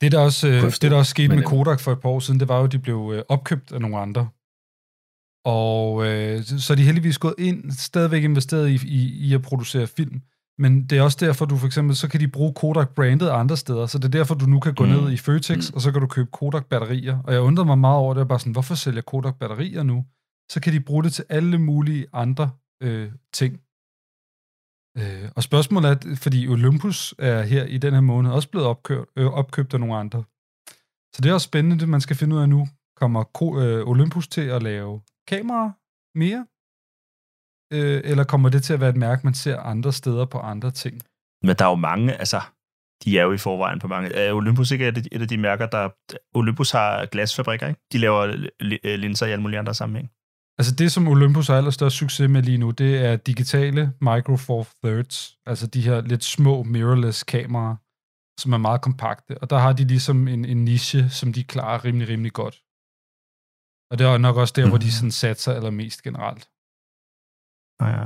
Det, 0.00 0.12
der 0.12 0.18
også, 0.18 0.48
øh, 0.48 0.52
Kunne 0.60 0.64
jeg 0.64 0.82
det, 0.82 0.90
der 0.90 0.96
også 0.96 1.10
skete 1.10 1.28
med 1.28 1.38
øh, 1.38 1.44
Kodak 1.44 1.80
for 1.80 1.92
et 1.92 2.00
par 2.00 2.08
år 2.08 2.20
siden, 2.20 2.40
det 2.40 2.48
var 2.48 2.58
jo, 2.58 2.64
at 2.64 2.72
de 2.72 2.78
blev 2.78 3.12
øh, 3.14 3.22
opkøbt 3.28 3.72
af 3.72 3.80
nogle 3.80 3.98
andre. 3.98 4.28
Og 5.44 6.06
øh, 6.06 6.42
så 6.44 6.60
så 6.60 6.72
er 6.72 6.76
de 6.76 6.82
heldigvis 6.82 7.18
gået 7.18 7.34
ind, 7.38 7.70
stadigvæk 7.72 8.22
investeret 8.24 8.68
i, 8.70 8.74
i, 8.86 9.28
i 9.28 9.34
at 9.34 9.42
producere 9.42 9.86
film. 9.86 10.22
Men 10.58 10.86
det 10.86 10.98
er 10.98 11.02
også 11.02 11.18
derfor, 11.20 11.44
du 11.44 11.56
for 11.56 11.66
eksempel, 11.66 11.96
så 11.96 12.08
kan 12.08 12.20
de 12.20 12.28
bruge 12.28 12.54
Kodak-brandet 12.54 13.28
andre 13.28 13.56
steder. 13.56 13.86
Så 13.86 13.98
det 13.98 14.04
er 14.04 14.08
derfor, 14.18 14.34
du 14.34 14.46
nu 14.46 14.60
kan 14.60 14.74
gå 14.74 14.84
Mm. 14.84 14.90
ned 14.90 15.12
i 15.12 15.16
Føtex, 15.16 15.70
Mm. 15.70 15.74
og 15.74 15.80
så 15.80 15.92
kan 15.92 16.00
du 16.00 16.06
købe 16.06 16.30
Kodak-batterier. 16.32 17.22
Og 17.24 17.32
jeg 17.32 17.40
undrede 17.40 17.66
mig 17.66 17.78
meget 17.78 17.96
over 17.98 18.14
det, 18.14 18.18
jeg 18.18 18.28
bare 18.28 18.38
sådan, 18.38 18.52
hvorfor 18.52 18.74
sælger 18.74 19.02
Kodak-batterier 19.02 19.82
nu? 19.82 20.06
Så 20.52 20.60
kan 20.60 20.72
de 20.72 20.80
bruge 20.80 21.04
det 21.04 21.12
til 21.12 21.24
alle 21.28 21.58
mulige 21.58 22.06
andre 22.12 22.50
øh, 22.82 23.12
ting. 23.32 23.52
Øh, 24.98 25.30
og 25.36 25.42
spørgsmålet 25.42 25.90
er, 25.90 26.16
fordi 26.16 26.48
Olympus 26.48 27.14
er 27.18 27.42
her 27.42 27.64
i 27.64 27.78
den 27.78 27.92
her 27.94 28.00
måned 28.00 28.30
også 28.30 28.50
blevet 28.50 28.66
opkøbt, 28.68 29.10
øh, 29.16 29.26
opkøbt 29.26 29.74
af 29.74 29.80
nogle 29.80 29.96
andre. 29.96 30.24
Så 31.14 31.18
det 31.22 31.28
er 31.30 31.34
også 31.34 31.44
spændende, 31.44 31.78
det 31.78 31.88
man 31.88 32.00
skal 32.00 32.16
finde 32.16 32.36
ud 32.36 32.40
af 32.40 32.48
nu. 32.48 32.68
Kommer 32.96 33.22
Ko- 33.24 33.60
øh, 33.60 33.88
Olympus 33.88 34.28
til 34.28 34.40
at 34.40 34.62
lave 34.62 35.00
kameraer 35.28 35.70
mere? 36.18 36.46
Øh, 37.72 38.00
eller 38.04 38.24
kommer 38.24 38.48
det 38.48 38.62
til 38.62 38.72
at 38.72 38.80
være 38.80 38.90
et 38.90 38.96
mærke, 38.96 39.20
man 39.24 39.34
ser 39.34 39.60
andre 39.60 39.92
steder 39.92 40.24
på 40.24 40.38
andre 40.38 40.70
ting? 40.70 41.02
Men 41.42 41.56
der 41.56 41.64
er 41.64 41.68
jo 41.68 41.74
mange, 41.74 42.14
altså, 42.14 42.40
de 43.04 43.18
er 43.18 43.22
jo 43.22 43.32
i 43.32 43.38
forvejen 43.38 43.78
på 43.78 43.88
mange. 43.88 44.12
Er 44.12 44.32
Olympus 44.32 44.70
ikke 44.70 44.88
et, 44.88 45.08
et 45.12 45.22
af 45.22 45.28
de 45.28 45.38
mærker, 45.38 45.66
der... 45.66 45.88
Olympus 46.34 46.70
har 46.70 47.06
glasfabrikker, 47.06 47.68
ikke? 47.68 47.80
De 47.92 47.98
laver 47.98 48.32
li- 48.32 48.48
li- 48.62 48.96
linser 48.96 49.26
i 49.26 49.30
alle 49.32 49.42
mulige 49.42 49.58
andre 49.58 49.74
sammenhæng. 49.74 50.10
Altså 50.58 50.74
det, 50.74 50.92
som 50.92 51.08
Olympus 51.08 51.46
har 51.46 51.56
allerstørst 51.56 51.96
succes 51.96 52.30
med 52.30 52.42
lige 52.42 52.58
nu, 52.58 52.70
det 52.70 53.04
er 53.06 53.16
digitale 53.16 53.92
Micro 54.00 54.36
Four 54.36 54.66
Thirds. 54.84 55.38
Altså 55.46 55.66
de 55.66 55.80
her 55.82 56.00
lidt 56.00 56.24
små 56.24 56.62
mirrorless 56.62 57.22
kameraer, 57.22 57.76
som 58.40 58.52
er 58.52 58.58
meget 58.58 58.80
kompakte. 58.82 59.38
Og 59.38 59.50
der 59.50 59.58
har 59.58 59.72
de 59.72 59.84
ligesom 59.84 60.28
en, 60.28 60.44
en 60.44 60.64
niche, 60.64 61.10
som 61.10 61.32
de 61.32 61.44
klarer 61.44 61.84
rimelig, 61.84 62.08
rimelig 62.08 62.32
godt. 62.32 62.62
Og 63.90 63.98
det 63.98 64.06
er 64.06 64.18
nok 64.18 64.36
også 64.36 64.54
der, 64.56 64.64
mm. 64.64 64.70
hvor 64.70 64.78
de 64.78 64.92
sådan 64.92 65.10
satser 65.10 65.52
allermest 65.52 66.02
generelt. 66.02 66.48
Ah, 67.80 67.92
ja. 67.92 68.02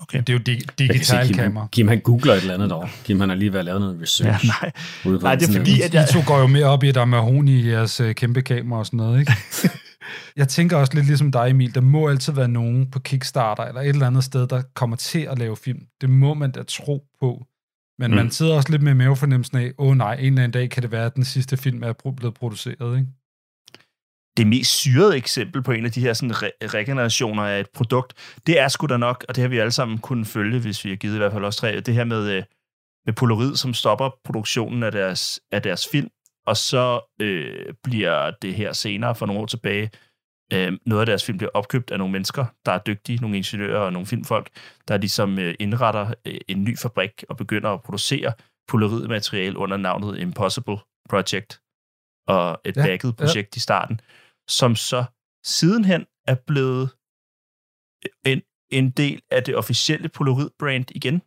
Okay. 0.00 0.18
Det 0.18 0.28
er 0.28 0.32
jo 0.32 0.38
di- 0.38 0.50
Jeg 0.50 0.58
kan 0.60 0.68
se, 0.78 0.92
digital 0.92 1.26
Kim, 1.26 1.36
kamera. 1.36 1.60
han, 1.62 1.68
Kim 1.68 1.88
han 1.88 2.00
googler 2.00 2.32
et 2.34 2.40
eller 2.40 2.54
andet 2.54 2.70
derovre. 2.70 2.88
Kim 3.04 3.20
han 3.20 3.28
har 3.28 3.36
lige 3.36 3.52
været 3.52 3.58
at 3.60 3.64
lave 3.64 3.80
noget 3.80 3.96
Ja, 3.98 4.02
research. 4.02 4.46
nej. 4.62 4.72
ude 5.06 5.18
på 5.18 5.22
Nej, 5.22 5.34
det 5.34 5.48
er 5.48 5.52
fordi, 5.52 5.80
at 5.82 5.94
jeg... 5.94 6.06
I 6.10 6.12
to 6.12 6.18
går 6.26 6.38
jo 6.40 6.46
mere 6.46 6.64
op 6.64 6.82
i, 6.82 6.88
at 6.88 6.94
der 6.94 7.00
er 7.00 7.04
mahoni 7.04 7.60
i 7.60 7.68
jeres 7.70 8.00
øh, 8.00 8.14
kæmpe 8.14 8.42
kamera 8.42 8.78
og 8.78 8.86
sådan 8.86 8.96
noget, 8.96 9.20
ikke? 9.20 9.32
jeg 10.36 10.48
tænker 10.48 10.76
også 10.76 10.94
lidt 10.94 11.06
ligesom 11.06 11.32
dig, 11.32 11.50
Emil. 11.50 11.74
Der 11.74 11.80
må 11.80 12.08
altid 12.08 12.32
være 12.32 12.48
nogen 12.48 12.90
på 12.90 12.98
Kickstarter 12.98 13.64
eller 13.64 13.80
et 13.80 13.88
eller 13.88 14.06
andet 14.06 14.24
sted, 14.24 14.46
der 14.46 14.62
kommer 14.74 14.96
til 14.96 15.20
at 15.20 15.38
lave 15.38 15.56
film. 15.56 15.80
Det 16.00 16.10
må 16.10 16.34
man 16.34 16.50
da 16.50 16.62
tro 16.62 17.04
på. 17.20 17.44
Men 17.98 18.10
mm. 18.10 18.16
man 18.16 18.30
sidder 18.30 18.54
også 18.54 18.70
lidt 18.70 18.82
med 18.82 18.94
mavefornemmelsen 18.94 19.58
af, 19.58 19.72
åh 19.78 19.88
oh, 19.88 19.96
nej, 19.96 20.14
en 20.14 20.24
eller 20.26 20.42
anden 20.42 20.50
dag 20.60 20.70
kan 20.70 20.82
det 20.82 20.90
være, 20.92 21.06
at 21.06 21.14
den 21.14 21.24
sidste 21.24 21.56
film 21.56 21.82
er 21.82 21.92
blevet 22.16 22.34
produceret, 22.34 22.98
ikke? 22.98 23.08
Det 24.36 24.46
mest 24.46 24.70
syrede 24.70 25.16
eksempel 25.16 25.62
på 25.62 25.72
en 25.72 25.84
af 25.84 25.92
de 25.92 26.00
her 26.00 26.12
sådan 26.12 26.34
re- 26.34 26.66
regenerationer 26.66 27.42
af 27.42 27.60
et 27.60 27.70
produkt, 27.74 28.38
det 28.46 28.60
er 28.60 28.68
sgu 28.68 28.86
da 28.86 28.96
nok, 28.96 29.24
og 29.28 29.36
det 29.36 29.42
har 29.42 29.48
vi 29.48 29.58
alle 29.58 29.72
sammen 29.72 29.98
kunnet 29.98 30.26
følge, 30.26 30.60
hvis 30.60 30.84
vi 30.84 30.90
har 30.90 30.96
givet 30.96 31.14
i 31.14 31.18
hvert 31.18 31.32
fald 31.32 31.44
også 31.44 31.60
tre, 31.60 31.80
det 31.80 31.94
her 31.94 32.04
med, 32.04 32.30
øh, 32.30 32.42
med 33.06 33.14
Polaroid, 33.14 33.56
som 33.56 33.74
stopper 33.74 34.10
produktionen 34.24 34.82
af 34.82 34.92
deres, 34.92 35.40
af 35.52 35.62
deres 35.62 35.88
film, 35.88 36.08
og 36.46 36.56
så 36.56 37.14
øh, 37.20 37.74
bliver 37.82 38.30
det 38.42 38.54
her 38.54 38.72
senere 38.72 39.14
for 39.14 39.26
nogle 39.26 39.42
år 39.42 39.46
tilbage, 39.46 39.90
øh, 40.52 40.72
noget 40.86 41.00
af 41.00 41.06
deres 41.06 41.24
film 41.24 41.38
bliver 41.38 41.50
opkøbt 41.54 41.90
af 41.90 41.98
nogle 41.98 42.12
mennesker, 42.12 42.46
der 42.66 42.72
er 42.72 42.78
dygtige, 42.78 43.18
nogle 43.18 43.36
ingeniører 43.36 43.80
og 43.80 43.92
nogle 43.92 44.06
filmfolk, 44.06 44.48
der 44.88 44.96
ligesom 44.96 45.38
øh, 45.38 45.54
indretter 45.60 46.14
øh, 46.24 46.40
en 46.48 46.64
ny 46.64 46.78
fabrik 46.78 47.24
og 47.28 47.36
begynder 47.36 47.70
at 47.70 47.82
producere 47.82 48.32
Polaroid-materiale 48.68 49.58
under 49.58 49.76
navnet 49.76 50.18
Impossible 50.18 50.78
Project, 51.08 51.60
og 52.26 52.60
et 52.64 52.76
Ja, 52.76 52.82
backet 52.86 53.16
projekt 53.16 53.56
ja. 53.56 53.58
i 53.58 53.60
starten, 53.60 54.00
som 54.48 54.76
så 54.76 55.04
sidenhen 55.44 56.04
er 56.26 56.34
blevet 56.46 56.90
en, 58.26 58.40
en 58.70 58.90
del 58.90 59.20
af 59.30 59.42
det 59.42 59.56
officielle 59.56 60.08
Polaroid-brand 60.08 60.84
igen. 60.94 61.22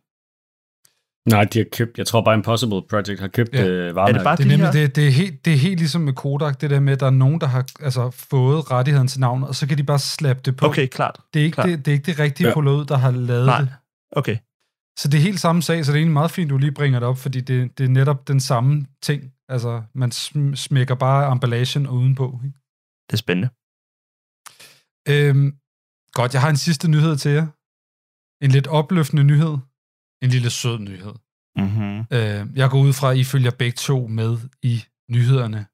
Nej, 1.28 1.44
de 1.44 1.58
har 1.58 1.66
købt, 1.72 1.98
jeg 1.98 2.06
tror 2.06 2.20
bare 2.24 2.34
Impossible 2.34 2.82
Project 2.90 3.20
har 3.20 3.28
købt 3.28 3.54
Ja. 3.54 3.66
øh, 3.66 3.88
Er 3.88 3.92
varemærket. 3.92 4.14
det 4.14 4.24
bare 4.24 4.36
Det 4.36 4.44
er, 4.44 4.48
det 4.48 4.58
nemlig, 4.58 4.72
det, 4.72 4.96
det, 4.96 5.06
er 5.06 5.10
helt, 5.10 5.44
det 5.44 5.52
er 5.52 5.56
helt 5.56 5.78
ligesom 5.78 6.00
med 6.00 6.12
Kodak, 6.12 6.60
det 6.60 6.70
der 6.70 6.80
med, 6.80 6.92
at 6.92 7.00
der 7.00 7.06
er 7.06 7.10
nogen, 7.10 7.40
der 7.40 7.46
har 7.46 7.64
altså, 7.80 8.10
fået 8.10 8.70
rettigheden 8.70 9.08
til 9.08 9.20
navnet, 9.20 9.48
og 9.48 9.54
så 9.54 9.66
kan 9.68 9.78
de 9.78 9.82
bare 9.84 9.98
slappe 9.98 10.42
det 10.44 10.56
på. 10.56 10.66
Okay, 10.66 10.86
klart. 10.86 11.20
Det 11.34 11.40
er 11.40 11.44
ikke, 11.44 11.62
det, 11.62 11.78
det, 11.84 11.88
er 11.88 11.92
ikke 11.92 12.06
det 12.06 12.18
rigtige 12.18 12.48
Ja. 12.48 12.54
Polaroid, 12.54 12.84
der 12.86 12.96
har 12.96 13.10
lavet 13.10 13.46
Nej. 13.46 13.60
det. 13.60 13.70
Okay. 14.12 14.36
Så 14.98 15.08
det 15.08 15.18
er 15.18 15.22
helt 15.22 15.40
samme 15.40 15.62
sag, 15.62 15.84
så 15.84 15.92
det 15.92 15.96
er 15.96 16.00
egentlig 16.00 16.12
meget 16.12 16.30
fint, 16.30 16.50
du 16.50 16.58
lige 16.58 16.72
bringer 16.72 16.98
det 17.00 17.08
op, 17.08 17.18
fordi 17.18 17.40
det, 17.40 17.78
det 17.78 17.84
er 17.84 17.88
netop 17.88 18.28
den 18.28 18.40
samme 18.40 18.86
ting. 19.02 19.22
Altså, 19.48 19.82
man 19.94 20.10
sm- 20.12 20.54
smækker 20.54 20.94
bare 20.94 21.32
emballagen 21.32 21.86
udenpå. 21.88 22.40
Ikke? 22.44 22.58
Det 23.08 23.12
er 23.12 23.22
spændende. 23.24 23.50
Øhm, 25.12 25.48
godt, 26.18 26.34
jeg 26.34 26.42
har 26.44 26.50
en 26.50 26.62
sidste 26.66 26.86
nyhed 26.94 27.16
til 27.16 27.30
jer. 27.38 27.46
En 28.44 28.50
lidt 28.50 28.66
opløftende 28.66 29.24
nyhed. 29.24 29.54
En 30.24 30.30
lille 30.34 30.50
sød 30.50 30.78
nyhed. 30.78 31.14
Mm-hmm. 31.62 31.96
Øh, 32.16 32.40
jeg 32.60 32.70
går 32.70 32.80
ud 32.86 32.92
fra, 32.98 33.10
at 33.12 33.18
I 33.22 33.24
følger 33.24 33.50
begge 33.50 33.76
to 33.76 34.06
med 34.18 34.32
i 34.62 34.74
nyhederne. 35.14 35.66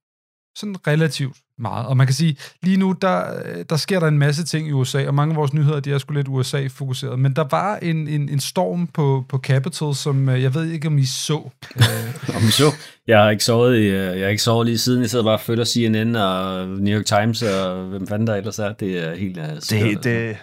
Sådan 0.56 0.76
relativt 0.86 1.36
meget. 1.58 1.86
Og 1.86 1.96
man 1.96 2.06
kan 2.06 2.14
sige, 2.14 2.36
lige 2.62 2.76
nu, 2.76 2.92
der, 3.02 3.42
der 3.62 3.76
sker 3.76 4.00
der 4.00 4.08
en 4.08 4.18
masse 4.18 4.44
ting 4.44 4.68
i 4.68 4.72
USA, 4.72 5.06
og 5.06 5.14
mange 5.14 5.32
af 5.32 5.36
vores 5.36 5.52
nyheder, 5.52 5.80
de 5.80 5.92
er 5.92 5.98
sgu 5.98 6.14
lidt 6.14 6.28
USA-fokuseret. 6.28 7.18
Men 7.18 7.36
der 7.36 7.44
var 7.50 7.76
en, 7.76 8.08
en, 8.08 8.28
en 8.28 8.40
storm 8.40 8.86
på, 8.86 9.24
på 9.28 9.38
Capitol, 9.38 9.94
som 9.94 10.28
øh, 10.28 10.42
jeg 10.42 10.54
ved 10.54 10.70
ikke, 10.70 10.88
om 10.88 10.98
I 10.98 11.04
så. 11.04 11.50
Øh, 11.76 12.36
Om 12.36 12.42
så. 12.42 12.64
Jeg 13.06 13.22
har 13.22 13.30
ikke 13.30 13.44
sovet, 13.44 13.78
i, 13.78 13.82
øh, 13.82 13.92
jeg 13.92 14.20
har 14.20 14.28
ikke 14.28 14.42
sovet 14.42 14.66
lige 14.66 14.78
siden. 14.78 15.00
Jeg 15.02 15.10
sidder 15.10 15.24
bare 15.24 15.34
og 15.34 15.40
følger 15.40 15.64
CNN 15.64 16.16
og 16.16 16.68
New 16.68 16.98
York 16.98 17.06
Times 17.06 17.42
og 17.42 17.84
hvem 17.84 18.06
fanden 18.06 18.26
der 18.26 18.34
ellers 18.34 18.58
er. 18.58 18.72
Det 18.72 18.98
er 18.98 19.14
helt 19.14 19.38
uh, 19.38 19.44
skørt. 19.60 19.80
Det, 19.82 20.04
det, 20.04 20.36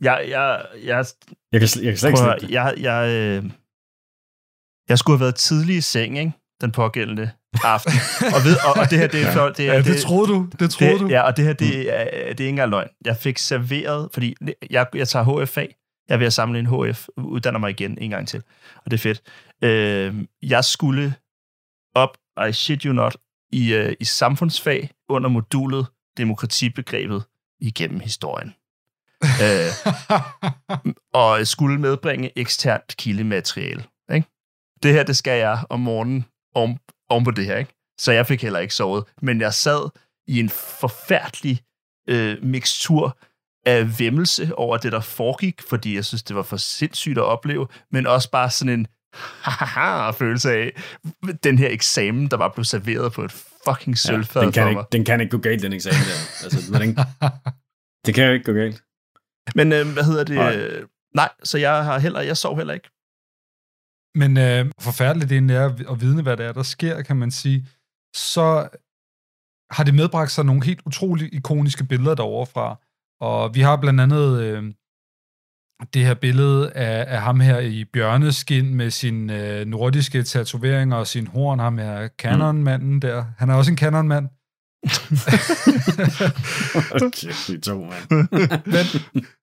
jeg, 0.00 0.24
jeg, 0.28 0.64
jeg, 0.84 1.04
Jeg 1.52 1.60
kan, 1.60 1.68
jeg 1.82 1.92
kan 1.92 1.98
slet 1.98 2.10
ikke 2.10 2.18
prøv 2.18 2.50
jeg, 2.50 2.74
jeg, 2.78 3.08
øh, 3.10 3.50
jeg 4.88 4.98
skulle 4.98 5.18
have 5.18 5.24
været 5.24 5.34
tidlig 5.34 5.76
i 5.76 5.80
seng, 5.80 6.18
ikke? 6.18 6.32
Den 6.60 6.72
pågældende 6.72 7.30
aften. 7.64 7.92
og, 8.34 8.44
ved, 8.44 8.56
og, 8.66 8.80
og 8.80 8.90
det 8.90 8.98
her, 8.98 9.06
det 9.06 9.22
er 9.22 9.32
flot. 9.36 9.56
Det, 9.56 9.68
er, 9.68 9.72
ja, 9.72 9.82
det 9.82 10.02
troede 10.02 10.28
du. 10.32 10.48
Det 10.58 10.70
troede 10.70 10.92
det, 10.92 11.00
du. 11.00 11.06
Ja, 11.08 11.20
og 11.22 11.36
det 11.36 11.44
her, 11.44 11.52
det 11.52 12.00
er, 12.00 12.04
det 12.04 12.22
er 12.24 12.28
ikke 12.28 12.48
engang 12.48 12.70
løgn. 12.70 12.88
Jeg 13.04 13.16
fik 13.16 13.38
serveret, 13.38 14.08
fordi 14.14 14.34
jeg, 14.70 14.86
jeg 14.94 15.08
tager 15.08 15.44
HF-fag. 15.44 15.74
Jeg 16.08 16.14
er 16.14 16.18
ved 16.18 16.26
at 16.26 16.32
samle 16.32 16.58
en 16.58 16.66
HF, 16.66 17.06
uddanner 17.16 17.60
mig 17.60 17.70
igen 17.70 17.98
en 18.00 18.10
gang 18.10 18.28
til. 18.28 18.42
Og 18.84 18.90
det 18.90 18.96
er 18.96 18.98
fedt. 18.98 19.22
Øh, 19.64 20.14
jeg 20.42 20.64
skulle 20.64 21.14
op, 21.94 22.16
I 22.48 22.52
shit 22.52 22.82
you 22.82 22.92
not, 22.92 23.16
i, 23.52 23.74
øh, 23.74 23.94
i 24.00 24.04
samfundsfag 24.04 24.90
under 25.08 25.28
modulet 25.28 25.86
demokratibegrebet 26.16 27.24
igennem 27.60 28.00
historien. 28.00 28.54
øh, 29.24 29.92
og 31.22 31.46
skulle 31.46 31.80
medbringe 31.80 32.38
eksternt 32.38 32.94
kildemateriale. 32.98 33.84
Ikke? 34.14 34.28
Det 34.82 34.92
her, 34.92 35.02
det 35.02 35.16
skal 35.16 35.38
jeg 35.38 35.58
om 35.70 35.80
morgenen 35.80 36.24
oven, 36.54 36.78
oven 37.10 37.24
på 37.24 37.30
det 37.30 37.46
her. 37.46 37.56
Ikke? 37.56 37.74
Så 37.98 38.12
jeg 38.12 38.26
fik 38.26 38.42
heller 38.42 38.58
ikke 38.58 38.74
sovet. 38.74 39.04
Men 39.22 39.40
jeg 39.40 39.54
sad 39.54 39.90
i 40.26 40.40
en 40.40 40.48
forfærdelig 40.48 41.60
øh, 42.08 42.42
mixtur 42.42 43.18
af 43.66 43.98
vemmelse 43.98 44.54
over 44.54 44.76
det, 44.76 44.92
der 44.92 45.00
foregik, 45.00 45.62
fordi 45.68 45.94
jeg 45.94 46.04
synes, 46.04 46.22
det 46.22 46.36
var 46.36 46.42
for 46.42 46.56
sindssygt 46.56 47.18
at 47.18 47.24
opleve, 47.24 47.66
men 47.92 48.06
også 48.06 48.30
bare 48.30 48.50
sådan 48.50 48.72
en 48.78 48.86
følelse 50.18 50.52
af 50.52 50.72
den 51.44 51.58
her 51.58 51.68
eksamen, 51.70 52.28
der 52.30 52.36
var 52.36 52.48
blevet 52.48 52.66
serveret 52.66 53.12
på 53.12 53.24
et 53.24 53.32
fucking 53.68 53.98
sølvfad 53.98 54.42
den, 54.42 54.52
kan 54.52 54.68
ikke, 54.68 54.82
den 54.92 55.04
kan 55.04 55.20
ikke 55.20 55.30
gå 55.30 55.38
galt, 55.38 55.62
den 55.62 55.72
eksamen 55.72 56.00
der. 56.00 56.44
Altså, 56.44 56.70
hvordan, 56.70 56.88
det 58.06 58.14
kan 58.14 58.26
jo 58.26 58.32
ikke 58.32 58.44
gå 58.44 58.52
galt. 58.52 58.82
Men 59.54 59.72
øh, 59.72 59.92
hvad 59.92 60.04
hedder 60.04 60.24
det? 60.24 60.36
Nej. 60.36 60.56
Nej. 60.56 60.68
nej, 61.14 61.28
så 61.42 61.58
jeg 61.58 61.84
har 61.84 61.98
heller, 61.98 62.20
jeg 62.20 62.36
sov 62.36 62.56
heller 62.56 62.74
ikke. 62.74 62.88
Men 64.14 64.36
øh, 64.38 64.72
forfærdeligt 64.80 65.30
det 65.30 65.36
egentlig 65.36 65.56
er 65.56 65.92
at 65.92 66.00
vidne, 66.00 66.22
hvad 66.22 66.36
det 66.36 66.46
er, 66.46 66.52
der 66.52 66.62
sker, 66.62 67.02
kan 67.02 67.16
man 67.16 67.30
sige. 67.30 67.66
Så 68.14 68.68
har 69.70 69.84
det 69.84 69.94
medbragt 69.94 70.30
sig 70.30 70.44
nogle 70.44 70.64
helt 70.64 70.82
utroligt 70.86 71.34
ikoniske 71.34 71.84
billeder 71.84 72.14
derovre 72.14 72.46
fra. 72.46 72.80
Og 73.20 73.54
vi 73.54 73.60
har 73.60 73.76
blandt 73.76 74.00
andet 74.00 74.42
øh, 74.42 74.74
det 75.94 76.06
her 76.06 76.14
billede 76.14 76.72
af, 76.72 77.14
af 77.14 77.20
ham 77.22 77.40
her 77.40 77.58
i 77.58 77.84
bjørneskin 77.84 78.74
med 78.74 78.90
sine 78.90 79.58
øh, 79.60 79.66
nordiske 79.66 80.22
tatoveringer 80.22 80.96
og 80.96 81.06
sin 81.06 81.26
horn, 81.26 81.58
ham 81.58 81.78
her 81.78 82.08
kanonmanden 82.08 83.02
der. 83.02 83.24
Han 83.38 83.50
er 83.50 83.54
også 83.54 83.70
en 83.70 83.76
kanonmand. 83.76 84.28
Okay, 87.02 87.32
de 87.48 87.60
to, 87.60 87.78
mand. 87.78 88.28
Men 88.66 88.86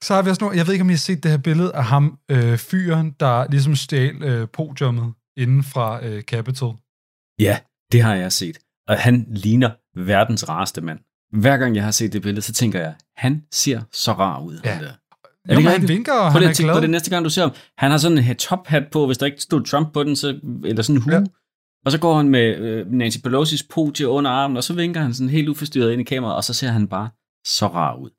så 0.04 0.14
har 0.16 0.22
vi 0.22 0.30
også 0.30 0.44
nogle, 0.44 0.58
jeg 0.58 0.68
ved 0.68 0.74
ikke, 0.74 0.84
om 0.84 0.90
I 0.90 0.94
har 0.94 0.98
set 0.98 1.24
det 1.24 1.32
her 1.32 1.38
billede 1.38 1.72
af 1.76 1.86
ham, 1.86 2.18
øh, 2.32 2.58
fyren, 2.58 3.12
der 3.20 3.46
ligesom 3.50 3.76
stjal 3.76 4.24
øh, 4.24 4.48
podiummet 4.54 5.14
inden 5.38 5.64
fra 5.64 6.06
øh, 6.06 6.22
Capitol. 6.22 6.76
Ja, 7.40 7.58
det 7.92 8.02
har 8.04 8.16
jeg 8.16 8.32
set. 8.32 8.58
Og 8.88 8.98
han 9.00 9.26
ligner 9.30 9.70
verdens 9.96 10.50
rareste 10.50 10.82
mand. 10.82 11.00
Hver 11.34 11.58
gang 11.58 11.76
jeg 11.76 11.84
har 11.84 11.92
set 11.92 12.14
det 12.14 12.22
billede, 12.22 12.42
så 12.42 12.54
tænker 12.54 12.80
jeg, 12.80 12.94
han 13.18 13.42
ser 13.54 13.82
så 13.92 14.12
rar 14.12 14.40
ud. 14.42 14.60
Ja. 14.66 14.72
Han 14.74 14.84
der. 14.84 14.92
Jo, 15.54 15.58
ikke 15.58 15.70
han 15.70 15.88
vinker, 15.88 16.14
og 16.14 16.32
Prøv 16.32 16.42
han 16.42 16.52
er 16.52 16.56
glad. 16.64 16.74
på 16.76 16.80
det 16.80 16.90
næste 16.90 17.10
gang, 17.10 17.26
du 17.26 17.30
ser 17.30 17.42
ham. 17.42 17.52
Han 17.78 17.92
har 17.92 17.98
sådan 17.98 18.18
en 18.18 18.36
tophat 18.36 18.84
på, 18.92 19.06
hvis 19.06 19.18
der 19.18 19.26
ikke 19.26 19.42
stod 19.42 19.64
Trump 19.64 19.94
på 19.94 20.04
den, 20.04 20.16
så, 20.16 20.40
eller 20.66 20.84
sådan 20.84 20.96
en 20.96 21.02
hue. 21.02 21.14
Ja. 21.14 21.20
Og 21.86 21.92
så 21.92 22.00
går 22.00 22.18
han 22.18 22.30
med 22.30 22.58
øh, 22.58 22.92
Nancy 22.92 23.18
Pelosi's 23.18 23.68
podie 23.74 24.08
under 24.08 24.32
armen, 24.32 24.58
og 24.58 24.64
så 24.64 24.74
vinker 24.74 25.02
han 25.02 25.14
sådan 25.14 25.30
helt 25.30 25.50
uforstyrret 25.50 25.92
ind 25.92 26.02
i 26.02 26.04
kameraet, 26.04 26.36
og 26.36 26.44
så 26.44 26.54
ser 26.54 26.68
han 26.70 26.88
bare 26.88 27.10
så 27.46 27.68
rar 27.68 27.96
ud. 27.96 28.10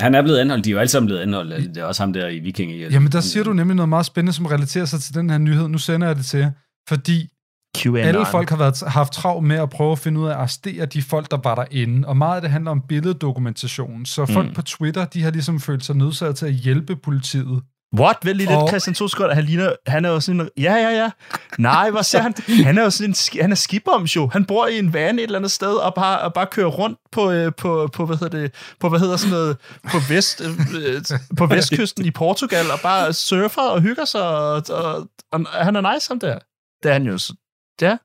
Han 0.00 0.14
er 0.14 0.22
blevet 0.22 0.38
anholdt. 0.38 0.64
De 0.64 0.70
er 0.70 0.72
jo 0.72 0.78
alle 0.78 0.88
sammen 0.90 1.06
blevet 1.06 1.20
anholdt. 1.20 1.68
Det 1.74 1.76
er 1.76 1.84
også 1.84 2.02
ham 2.02 2.12
der 2.12 2.28
i 2.28 2.38
Viking. 2.38 2.72
Jamen, 2.72 3.12
der 3.12 3.20
siger 3.20 3.44
du 3.44 3.52
nemlig 3.52 3.76
noget 3.76 3.88
meget 3.88 4.06
spændende, 4.06 4.32
som 4.32 4.46
relaterer 4.46 4.84
sig 4.84 5.00
til 5.00 5.14
den 5.14 5.30
her 5.30 5.38
nyhed. 5.38 5.68
Nu 5.68 5.78
sender 5.78 6.06
jeg 6.06 6.16
det 6.16 6.24
til 6.24 6.38
jer, 6.40 6.50
fordi 6.88 7.28
QAnon. 7.76 7.98
alle 8.08 8.26
folk 8.30 8.50
har 8.50 8.56
været, 8.56 8.82
haft 8.86 9.12
travlt 9.12 9.46
med 9.46 9.56
at 9.56 9.70
prøve 9.70 9.92
at 9.92 9.98
finde 9.98 10.20
ud 10.20 10.26
af 10.26 10.30
at 10.30 10.36
arrestere 10.36 10.86
de 10.86 11.02
folk, 11.02 11.30
der 11.30 11.36
var 11.44 11.54
derinde. 11.54 12.08
Og 12.08 12.16
meget 12.16 12.36
af 12.36 12.42
det 12.42 12.50
handler 12.50 12.70
om 12.70 12.80
billeddokumentation. 12.88 14.06
Så 14.06 14.26
folk 14.26 14.48
Mm. 14.48 14.54
på 14.54 14.62
Twitter, 14.62 15.04
de 15.04 15.22
har 15.22 15.30
ligesom 15.30 15.60
følt 15.60 15.84
sig 15.84 15.96
nødsaget 15.96 16.36
til 16.36 16.46
at 16.46 16.52
hjælpe 16.52 16.96
politiet. 16.96 17.62
What? 17.98 18.16
Vent 18.22 18.36
lige 18.36 18.48
lidt, 18.50 18.68
Christian 18.68 18.94
Tosgaard. 18.94 19.34
Han 19.34 19.44
ligner, 19.44 19.72
han 19.86 20.04
er 20.04 20.08
jo 20.10 20.20
sådan 20.20 20.40
en, 20.40 20.48
ja, 20.56 20.74
ja, 20.74 20.90
ja. 20.90 21.10
Nej, 21.58 21.90
hvor 21.90 22.02
ser 22.02 22.18
han? 22.22 22.34
Han 22.64 22.78
er 22.78 22.82
jo 22.82 22.90
sådan 22.90 23.10
en, 23.34 23.40
han 23.40 23.50
er 23.52 23.56
skiboms 23.56 24.16
jo. 24.16 24.28
Han 24.32 24.44
bor 24.44 24.66
i 24.66 24.78
en 24.78 24.92
van 24.92 25.18
et 25.18 25.22
eller 25.22 25.38
andet 25.38 25.50
sted, 25.50 25.72
og 25.74 25.94
bare, 25.94 26.20
og 26.20 26.32
bare 26.34 26.46
kører 26.46 26.66
rundt 26.68 26.98
på, 27.12 27.30
øh, 27.30 27.52
på, 27.58 27.88
på, 27.92 28.06
hvad 28.06 28.16
hedder 28.16 28.38
det, 28.38 28.54
på, 28.80 28.88
hvad 28.88 29.00
hedder 29.00 29.16
sådan 29.16 29.30
noget, 29.32 29.56
på, 29.90 29.96
vest, 30.08 30.40
øh, 30.40 30.50
øh, 30.84 31.02
på 31.36 31.46
vestkysten 31.46 32.04
i 32.04 32.10
Portugal, 32.10 32.70
og 32.70 32.80
bare 32.82 33.12
surfer 33.12 33.62
og 33.62 33.80
hygger 33.80 34.04
sig, 34.04 34.22
og, 34.28 34.62
og, 34.70 35.08
og 35.32 35.46
han 35.52 35.76
er 35.76 35.94
nice, 35.94 36.08
ham 36.08 36.20
der. 36.20 36.38
Det 36.82 36.88
er 36.88 36.92
han 36.92 37.02
jo. 37.06 37.18
så- 37.18 37.34
Ja. 37.80 37.96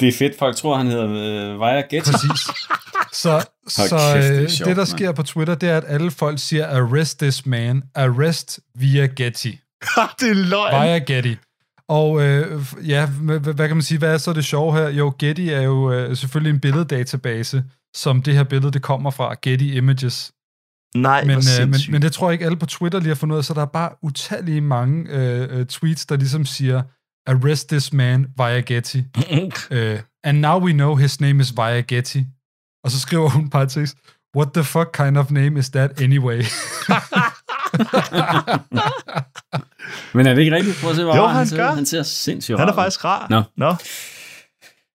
Det 0.00 0.08
er 0.08 0.12
fedt. 0.12 0.38
Folk 0.38 0.56
tror, 0.56 0.76
han 0.76 0.86
hedder 0.86 1.04
øh, 1.52 1.60
Vaja 1.60 1.82
Ghetto. 1.90 2.12
Præcis. 2.12 2.46
Så, 3.12 3.46
så 3.70 4.12
kæft, 4.14 4.24
det 4.28 4.42
øh, 4.42 4.48
sjovt, 4.48 4.68
det, 4.68 4.76
der 4.76 4.82
mand. 4.82 4.86
sker 4.86 5.12
på 5.12 5.22
Twitter, 5.22 5.54
det 5.54 5.68
er, 5.68 5.76
at 5.76 5.84
alle 5.86 6.10
folk 6.10 6.38
siger, 6.38 6.66
arrest 6.66 7.18
this 7.20 7.46
man. 7.46 7.82
Arrest 7.94 8.60
via 8.74 9.06
Getty. 9.06 9.46
det 10.20 10.30
er 10.30 10.34
løgn. 10.34 10.82
Via 10.82 10.98
Getty. 10.98 11.34
Og 11.88 12.22
øh, 12.22 12.62
ja, 12.86 13.06
hvad, 13.06 13.68
kan 13.68 13.76
man 13.76 13.82
sige, 13.82 13.98
hvad 13.98 14.14
er 14.14 14.18
så 14.18 14.32
det 14.32 14.44
sjove 14.44 14.72
her? 14.72 14.88
Jo, 14.88 15.12
Getty 15.18 15.42
er 15.42 15.62
jo 15.62 15.92
øh, 15.92 16.16
selvfølgelig 16.16 16.50
en 16.50 16.60
billeddatabase, 16.60 17.64
som 17.96 18.22
det 18.22 18.34
her 18.34 18.44
billede, 18.44 18.72
det 18.72 18.82
kommer 18.82 19.10
fra, 19.10 19.34
Getty 19.42 19.64
Images. 19.64 20.32
Nej, 20.96 21.24
Men, 21.24 21.38
øh, 21.60 21.68
men, 21.68 21.80
men 21.90 22.02
det 22.02 22.12
tror 22.12 22.28
jeg 22.28 22.32
ikke 22.32 22.44
alle 22.44 22.58
på 22.58 22.66
Twitter 22.66 22.98
lige 22.98 23.08
har 23.08 23.14
fundet 23.14 23.34
ud 23.34 23.38
af, 23.38 23.44
så 23.44 23.54
der 23.54 23.60
er 23.62 23.66
bare 23.66 23.90
utallige 24.02 24.60
mange 24.60 25.10
øh, 25.10 25.58
øh, 25.58 25.66
tweets, 25.66 26.06
der 26.06 26.16
ligesom 26.16 26.44
siger, 26.44 26.82
arrest 27.26 27.68
this 27.68 27.92
man 27.92 28.26
via 28.36 28.60
Getty. 28.60 28.96
Uh, 29.70 29.98
and 30.28 30.40
now 30.40 30.58
we 30.58 30.72
know 30.72 30.94
his 30.94 31.20
name 31.20 31.40
is 31.40 31.56
Via 31.56 31.80
Getty. 31.80 32.18
Og 32.84 32.90
så 32.90 33.00
skriver 33.00 33.28
hun 33.28 33.50
parentes, 33.50 33.94
what 34.36 34.48
the 34.54 34.64
fuck 34.64 34.88
kind 34.92 35.18
of 35.18 35.30
name 35.30 35.58
is 35.58 35.70
that 35.70 36.00
anyway? 36.00 36.42
Men 40.14 40.26
er 40.26 40.34
det 40.34 40.42
ikke 40.42 40.56
rigtigt? 40.56 40.76
Prøv 40.80 40.90
at 40.90 40.96
se, 40.96 41.04
hvor 41.04 41.16
Jo, 41.16 41.22
rar 41.22 41.32
han 41.32 41.46
ser. 41.46 41.56
gør. 41.56 41.70
Han 41.70 41.86
ser 41.86 42.02
sindssygt 42.02 42.58
Han 42.58 42.68
er 42.68 42.74
faktisk 42.74 43.04
rar. 43.04 43.26
Nå. 43.30 43.42
Nå. 43.56 43.74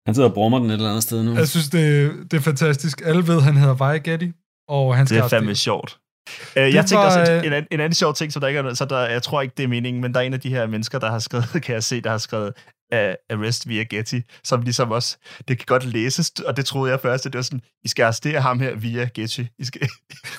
Han 0.05 0.15
sidder 0.15 0.29
og 0.29 0.33
brummer 0.33 0.59
den 0.59 0.69
et 0.69 0.73
eller 0.73 0.89
andet 0.89 1.03
sted 1.03 1.23
nu. 1.23 1.35
jeg 1.35 1.47
synes, 1.47 1.69
det, 1.69 2.11
det 2.31 2.37
er 2.37 2.41
fantastisk. 2.41 3.01
Alle 3.05 3.27
ved, 3.27 3.41
han 3.41 3.57
hedder 3.57 3.73
Via 3.73 3.97
Getty, 3.97 4.27
og 4.67 4.95
han 4.97 5.07
skal 5.07 5.17
Det 5.17 5.23
er 5.23 5.27
fandme 5.29 5.55
sjovt. 5.55 5.97
Uh, 6.29 6.33
jeg 6.55 6.65
Det 6.73 6.73
tænker 6.85 6.97
var, 6.97 7.05
også, 7.19 7.31
øh, 7.31 7.37
at 7.39 7.45
en, 7.45 7.53
anden- 7.53 7.67
en 7.71 7.79
anden 7.79 7.93
sjov 7.95 8.13
ting, 8.13 8.33
som 8.33 8.39
der 8.39 8.47
ikke 8.47 8.59
er, 8.59 8.73
så 8.73 8.85
der, 8.85 8.99
jeg 9.09 9.23
tror 9.23 9.41
ikke, 9.41 9.53
det 9.57 9.63
er 9.63 9.67
meningen, 9.67 10.01
men 10.01 10.13
der 10.13 10.19
er 10.19 10.23
en 10.23 10.33
af 10.33 10.39
de 10.39 10.49
her 10.49 10.67
mennesker, 10.67 10.99
der 10.99 11.11
har 11.11 11.19
skrevet, 11.19 11.49
kan 11.65 11.73
jeg 11.75 11.83
se, 11.83 12.01
der 12.01 12.09
har 12.09 12.17
skrevet 12.17 12.53
uh, 12.95 13.37
arrest 13.37 13.67
via 13.67 13.83
Getty, 13.83 14.19
som 14.43 14.61
ligesom 14.61 14.91
også, 14.91 15.17
det 15.47 15.57
kan 15.57 15.65
godt 15.65 15.85
læses, 15.85 16.29
og 16.29 16.57
det 16.57 16.65
troede 16.65 16.91
jeg 16.91 16.99
først, 16.99 17.25
at 17.25 17.33
det 17.33 17.37
var 17.37 17.43
sådan, 17.43 17.61
I 17.83 17.87
skal 17.87 18.03
arrestere 18.03 18.41
ham 18.41 18.59
her 18.59 18.75
via 18.75 19.09
Getty. 19.13 19.41
I, 19.57 19.65
skal, 19.65 19.81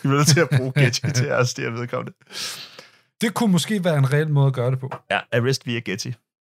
I 0.05 0.07
er 0.07 0.09
nødt 0.09 0.27
til 0.27 0.41
at 0.41 0.49
bruge 0.57 0.73
Getty 0.77 1.01
til 1.17 1.25
at 1.25 1.33
arrestere 1.33 1.73
vedkommende. 1.73 2.13
Det 3.21 3.35
kunne 3.35 3.53
måske 3.53 3.85
være 3.85 3.99
en 3.99 4.13
reel 4.13 4.29
måde 4.31 4.47
at 4.47 4.53
gøre 4.53 4.71
det 4.71 4.79
på, 4.79 4.91
Ja, 5.11 5.21
arrest 5.33 5.67
via 5.67 5.79
Getty. 5.81 6.11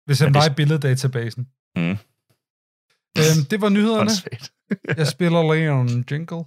hvis 0.05 0.19
han 0.19 0.25
Men 0.27 0.33
det- 0.33 0.39
var 0.41 0.49
i 0.49 0.53
billeddatabasen. 0.53 1.47
Mm. 1.75 1.97
Øhm, 3.17 3.45
det 3.49 3.61
var 3.61 3.69
nyhederne. 3.69 4.09
Jeg 4.97 5.07
spiller 5.07 5.53
lige 5.53 5.71
en 5.71 6.05
jingle. 6.11 6.43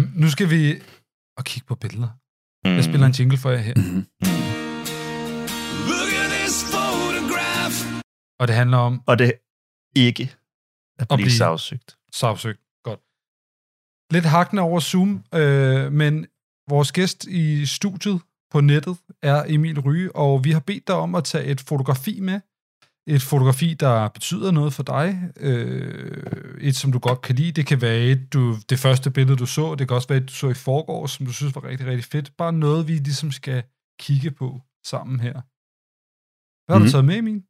Øhm, 0.00 0.12
nu 0.16 0.30
skal 0.30 0.50
vi 0.50 0.82
og 1.36 1.44
kigge 1.44 1.66
på 1.66 1.74
billeder. 1.74 2.08
Mm. 2.64 2.74
Jeg 2.74 2.84
spiller 2.84 3.06
en 3.06 3.12
jingle 3.12 3.38
for 3.38 3.50
jer 3.50 3.58
her. 3.58 3.74
Mhm. 3.76 4.06
Og 8.40 8.48
det 8.48 8.56
handler 8.56 8.76
om 8.78 9.02
Og 9.06 9.18
det 9.18 9.32
ikke 9.96 10.34
at 10.98 11.08
blive, 11.08 11.16
blive- 11.16 11.30
sagsøgt. 11.30 11.96
sagsøgt. 12.12 12.60
Godt. 12.84 13.00
Lidt 14.12 14.24
hakkende 14.24 14.62
over 14.62 14.80
Zoom, 14.80 15.24
øh, 15.34 15.92
men 15.92 16.26
vores 16.68 16.92
gæst 16.92 17.24
i 17.24 17.66
studiet 17.66 18.20
på 18.50 18.60
nettet 18.60 18.96
er 19.22 19.44
Emil 19.46 19.80
Ryge, 19.80 20.16
og 20.16 20.44
vi 20.44 20.50
har 20.50 20.60
bedt 20.60 20.86
dig 20.86 20.94
om 20.94 21.14
at 21.14 21.24
tage 21.24 21.44
et 21.44 21.60
fotografi 21.60 22.20
med. 22.20 22.40
Et 23.14 23.22
fotografi, 23.22 23.74
der 23.74 24.08
betyder 24.08 24.50
noget 24.50 24.72
for 24.72 24.82
dig. 24.82 25.08
Øh, 25.36 26.56
et, 26.60 26.76
som 26.76 26.92
du 26.92 26.98
godt 26.98 27.20
kan 27.22 27.34
lide. 27.36 27.52
Det 27.52 27.66
kan 27.66 27.80
være 27.80 27.98
et, 28.10 28.32
du, 28.32 28.56
det 28.70 28.78
første 28.78 29.10
billede, 29.10 29.36
du 29.36 29.46
så. 29.46 29.74
Det 29.74 29.88
kan 29.88 29.94
også 29.94 30.08
være 30.08 30.18
et, 30.18 30.28
du 30.28 30.34
så 30.34 30.48
i 30.48 30.54
forgår, 30.54 31.06
som 31.06 31.26
du 31.26 31.32
synes 31.32 31.54
var 31.54 31.64
rigtig, 31.64 31.86
rigtig 31.86 32.04
fedt. 32.04 32.36
Bare 32.36 32.52
noget, 32.52 32.88
vi 32.88 32.92
ligesom 32.92 33.30
skal 33.32 33.62
kigge 34.00 34.30
på 34.30 34.60
sammen 34.86 35.20
her. 35.20 35.32
Hvad 36.66 36.74
har 36.74 36.78
Mhm. 36.78 36.86
du 36.86 36.90
taget 36.92 37.04
med, 37.04 37.16
Emil? 37.16 37.42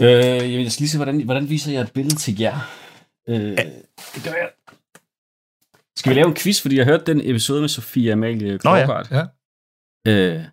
Øh, 0.00 0.50
jeg 0.52 0.58
vil 0.58 0.72
lige 0.78 0.88
se, 0.88 0.98
hvordan, 0.98 1.24
hvordan 1.24 1.48
viser 1.48 1.72
jeg 1.72 1.80
et 1.82 1.92
billede 1.92 2.16
til 2.16 2.38
jer? 2.40 2.56
Øh, 3.28 3.56
det 4.14 4.20
gør 4.24 4.32
jeg. 4.42 4.50
Skal 5.96 6.10
vi 6.10 6.14
lave 6.14 6.28
en 6.28 6.34
quiz, 6.36 6.62
fordi 6.62 6.76
jeg 6.76 6.84
hørte 6.84 7.06
den 7.06 7.20
episode 7.30 7.60
med 7.60 7.68
Sofia 7.68 8.12
Amalie 8.12 8.46
Nå 8.46 8.52
ja. 8.52 8.58
Klovgaard. 8.58 9.06
Ja. 9.10 9.24
Øh, 10.10 10.44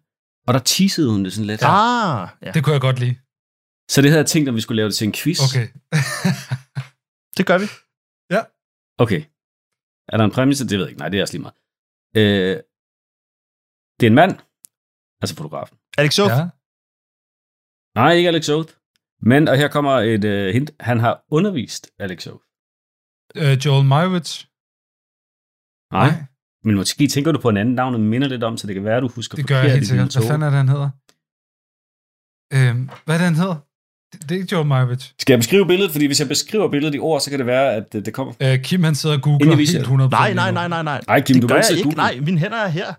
og 0.48 0.54
der 0.54 0.60
teasede 0.60 1.12
hun 1.12 1.24
det 1.26 1.34
sådan 1.34 1.48
lidt. 1.48 1.62
Ah, 1.64 2.30
ja. 2.42 2.52
Det 2.52 2.64
kunne 2.64 2.74
jeg 2.74 2.82
godt 2.82 3.00
lide. 3.00 3.16
Så 3.92 4.02
det 4.02 4.10
havde 4.10 4.22
jeg 4.24 4.28
tænkt, 4.28 4.50
om 4.50 4.56
vi 4.56 4.62
skulle 4.62 4.76
lave 4.76 4.90
det 4.90 4.96
til 4.96 5.08
en 5.08 5.14
quiz. 5.14 5.40
Okay. 5.48 5.68
Det 7.38 7.46
gør 7.48 7.58
vi. 7.58 7.66
Okay. 8.98 9.22
Er 10.08 10.18
der 10.18 10.26
en 10.26 10.32
præmisse? 10.32 10.64
Det 10.68 10.78
ved 10.78 10.86
jeg 10.86 10.90
ikke. 10.90 11.00
Nej, 11.00 11.10
det 11.10 11.18
er 11.18 11.22
også 11.22 11.34
lige 11.34 11.42
meget. 11.42 11.56
Øh, 12.16 12.58
det 14.00 14.06
er 14.06 14.10
en 14.10 14.16
mand. 14.16 14.32
Altså 15.22 15.36
fotografen. 15.36 15.78
Alex 15.98 16.14
Sof, 16.14 16.30
ja. 16.30 16.50
Nej, 18.00 18.12
ikke 18.14 18.30
Alex 18.30 18.50
Oath. 18.50 18.74
Men, 19.22 19.48
og 19.48 19.58
her 19.58 19.68
kommer 19.68 19.92
et 19.92 20.24
uh, 20.26 20.54
hint. 20.54 20.72
Han 20.80 21.00
har 21.00 21.24
undervist 21.32 21.92
Alex 22.00 22.28
Oath. 22.28 22.46
Øh, 23.36 23.54
Joel 23.66 23.86
Meyerowitz. 23.86 24.32
Nej. 25.98 26.10
Men 26.66 26.76
måske 26.76 27.08
tænker 27.08 27.32
du 27.32 27.40
på 27.40 27.50
en 27.50 27.58
anden 27.58 27.76
navn, 27.76 27.94
og 27.94 28.00
minder 28.00 28.28
lidt 28.28 28.44
om, 28.44 28.58
så 28.58 28.68
det 28.68 28.76
kan 28.76 28.84
være, 28.84 29.02
du 29.02 29.08
husker 29.08 29.36
Det 29.36 29.48
gør 29.48 29.62
jeg 29.62 29.72
helt 29.72 29.88
sikkert. 29.88 30.16
Hvad 30.16 30.28
fanden 30.28 30.42
er 30.42 30.50
det, 30.50 30.58
han 30.58 30.70
hedder? 30.70 30.90
Øhm, 32.54 32.90
hvad 33.06 33.16
er 33.16 33.20
det, 33.20 33.26
han 33.26 33.36
hedder? 33.36 33.56
Det, 34.14 34.22
det 34.22 34.32
er 34.32 34.36
ikke 34.42 34.50
Joel 34.56 34.68
Meyerowitz. 34.68 35.06
Skal 35.20 35.34
jeg 35.34 35.40
beskrive 35.40 35.66
billedet? 35.68 35.92
Fordi 35.92 36.06
hvis 36.06 36.20
jeg 36.20 36.28
beskriver 36.28 36.70
billedet 36.70 36.96
i 36.96 37.00
ord, 37.00 37.22
så 37.22 37.30
kan 37.30 37.40
det 37.40 37.46
være, 37.48 37.74
at 37.74 37.94
det, 37.94 38.06
det 38.06 38.14
kommer... 38.14 38.34
Øh, 38.40 38.60
Kim, 38.64 38.84
han 38.84 38.96
sidder 38.96 39.16
og 39.16 39.22
googler 39.22 39.56
viser 39.56 39.78
helt 39.78 39.90
det. 39.90 40.06
100% 40.06 40.10
Nej, 40.10 40.34
nej, 40.34 40.52
nej, 40.52 40.68
nej, 40.68 40.84
nej. 40.84 41.02
Ej, 41.08 41.22
Kim, 41.22 41.34
det 41.34 41.42
du 41.44 41.48
gør 41.48 41.56
må 41.56 41.62
jeg 41.70 41.72
ikke 41.78 41.84
google. 41.84 41.96
Nej, 41.98 42.20
mine 42.20 42.40
hænder 42.40 42.58
er 42.58 42.68
her. 42.68 42.94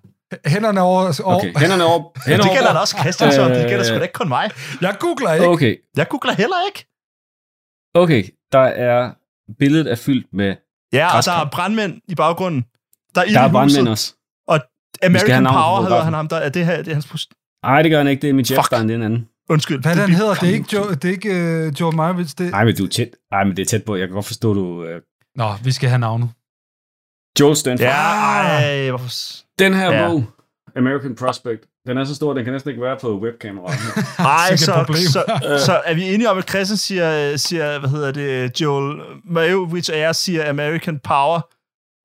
Hænderne 0.46 0.80
over... 0.80 1.20
over. 1.24 1.36
Okay, 1.36 1.52
hænderne 1.56 1.84
over. 1.84 2.12
Ja, 2.16 2.30
Hænderne 2.30 2.42
det 2.42 2.56
gælder 2.56 2.68
over. 2.68 2.74
da 2.74 2.80
også 2.80 2.96
Christian, 3.00 3.32
så 3.32 3.48
det 3.48 3.62
Øh, 3.62 3.68
gælder 3.68 3.84
sgu 3.84 3.96
da 3.96 4.02
ikke 4.02 4.12
kun 4.12 4.28
mig. 4.28 4.50
Jeg 4.80 4.96
googler 5.00 5.32
ikke. 5.32 5.46
Okay, 5.46 5.76
Jeg 5.96 6.08
googler 6.08 6.32
heller 6.32 6.56
ikke. 6.68 6.86
okay. 7.94 8.24
Der 8.52 8.58
er... 8.58 9.12
Billedet 9.58 9.90
er 9.92 9.96
fyldt 9.96 10.26
med... 10.32 10.56
Ja, 10.92 11.16
og 11.16 11.24
der 11.24 11.32
er 11.32 11.48
brandmænd 11.52 12.00
i 12.08 12.14
baggrunden. 12.14 12.64
Der 13.14 13.20
er 13.20 13.24
Der 13.26 13.40
er 13.40 13.52
brandmænd 13.52 13.88
også. 13.88 14.12
have 14.48 14.60
American 15.02 15.44
Power 15.44 15.82
hedder 15.82 16.02
han 16.02 16.12
ham. 16.12 16.28
Der, 16.28 16.36
er 16.36 16.48
det, 16.48 16.66
her, 16.66 16.76
det 16.76 16.88
er 16.88 16.92
hans. 16.94 17.28
Nej, 17.62 17.82
det 17.82 17.90
gør 17.90 17.98
han 17.98 18.06
ikke. 18.08 18.22
Det 18.22 18.30
er 18.30 18.34
mit 18.34 18.46
Fuck. 18.46 18.54
chefstein, 18.56 18.82
det 18.88 18.90
er 18.90 18.96
en 18.98 19.02
anden. 19.02 19.28
Undskyld. 19.48 19.82
Hvad 19.82 19.94
bliver- 19.94 20.08
hedder? 20.08 20.34
Det 20.34 20.48
er 20.48 20.52
ikke, 20.54 20.68
jo, 20.76 20.90
det 20.90 21.04
er 21.04 21.08
ikke 21.12 21.30
uh, 21.68 21.80
Joel 21.80 21.96
Meyerowitz. 21.96 22.34
Det... 22.34 22.50
Nej, 22.50 22.64
men 22.64 22.76
du 22.76 22.84
er 22.84 22.88
tæt. 22.88 23.08
Nej, 23.30 23.44
men 23.44 23.56
det 23.56 23.62
er 23.62 23.66
tæt 23.66 23.84
på. 23.84 23.96
Jeg 23.96 24.08
kan 24.08 24.14
godt 24.14 24.26
forstå, 24.26 24.54
du... 24.54 24.60
Uh... 24.82 24.88
Nå, 25.36 25.52
vi 25.64 25.72
skal 25.72 25.88
have 25.88 25.98
navnet. 25.98 26.30
Joel 27.40 27.56
Stanford. 27.56 27.86
Ja, 27.86 27.92
ej, 27.94 28.88
hvorfor... 28.88 29.08
Den 29.58 29.74
her 29.74 29.92
Ja. 29.92 30.08
bog, 30.08 30.24
American 30.76 31.14
Prospect, 31.14 31.60
den 31.86 31.98
er 31.98 32.04
så 32.04 32.14
stor, 32.14 32.34
den 32.34 32.44
kan 32.44 32.52
næsten 32.52 32.70
ikke 32.70 32.82
være 32.82 32.96
på 33.00 33.20
webkamera. 33.20 33.66
Ej, 34.18 34.56
Sikkert 34.56 34.60
så, 34.60 34.72
problem. 34.86 35.02
så, 35.02 35.24
så, 35.66 35.80
er 35.84 35.94
vi 35.94 36.14
enige 36.14 36.30
om, 36.30 36.38
at 36.38 36.48
Christian 36.48 36.76
siger, 36.76 37.36
siger 37.36 37.78
hvad 37.78 37.90
hedder 37.90 38.12
det, 38.12 38.60
Joel 38.60 39.00
Meyerowitz, 39.24 39.88
og 39.88 39.98
jeg 39.98 40.14
siger 40.14 40.50
American 40.50 40.98
Power. 40.98 41.40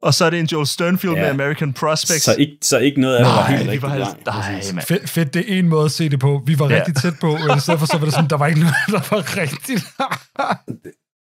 Og 0.01 0.13
så 0.13 0.25
er 0.25 0.29
det 0.29 0.39
en 0.39 0.45
Joel 0.45 0.67
Sternfield 0.67 1.15
Ja. 1.15 1.21
med 1.21 1.29
American 1.29 1.73
Prospects. 1.73 2.23
Så 2.23 2.35
ikke, 2.39 2.57
så 2.61 2.77
ikke 2.77 3.01
noget 3.01 3.15
af 3.15 3.25
det 3.25 3.33
var 3.33 3.45
helt 3.45 3.61
rigtigt. 3.61 3.81
var 4.25 4.41
helt, 4.41 4.73
nej. 4.75 4.83
Fedt, 4.85 5.09
fedt, 5.09 5.33
det 5.33 5.53
er 5.53 5.59
en 5.59 5.67
måde 5.67 5.85
at 5.85 5.91
se 5.91 6.09
det 6.09 6.19
på. 6.19 6.43
Vi 6.45 6.59
var 6.59 6.69
Ja. 6.69 6.75
rigtig 6.75 6.95
tæt 6.95 7.13
på, 7.21 7.31
og 7.49 7.57
i 7.57 7.59
stedet 7.59 7.79
for 7.79 7.87
så 7.87 7.97
var 7.97 8.05
det 8.05 8.13
sådan, 8.13 8.29
der 8.29 8.37
var 8.37 8.47
ikke 8.47 8.59
noget, 8.59 8.75
der 8.95 9.15
var 9.15 9.37
rigtigt. 9.37 9.83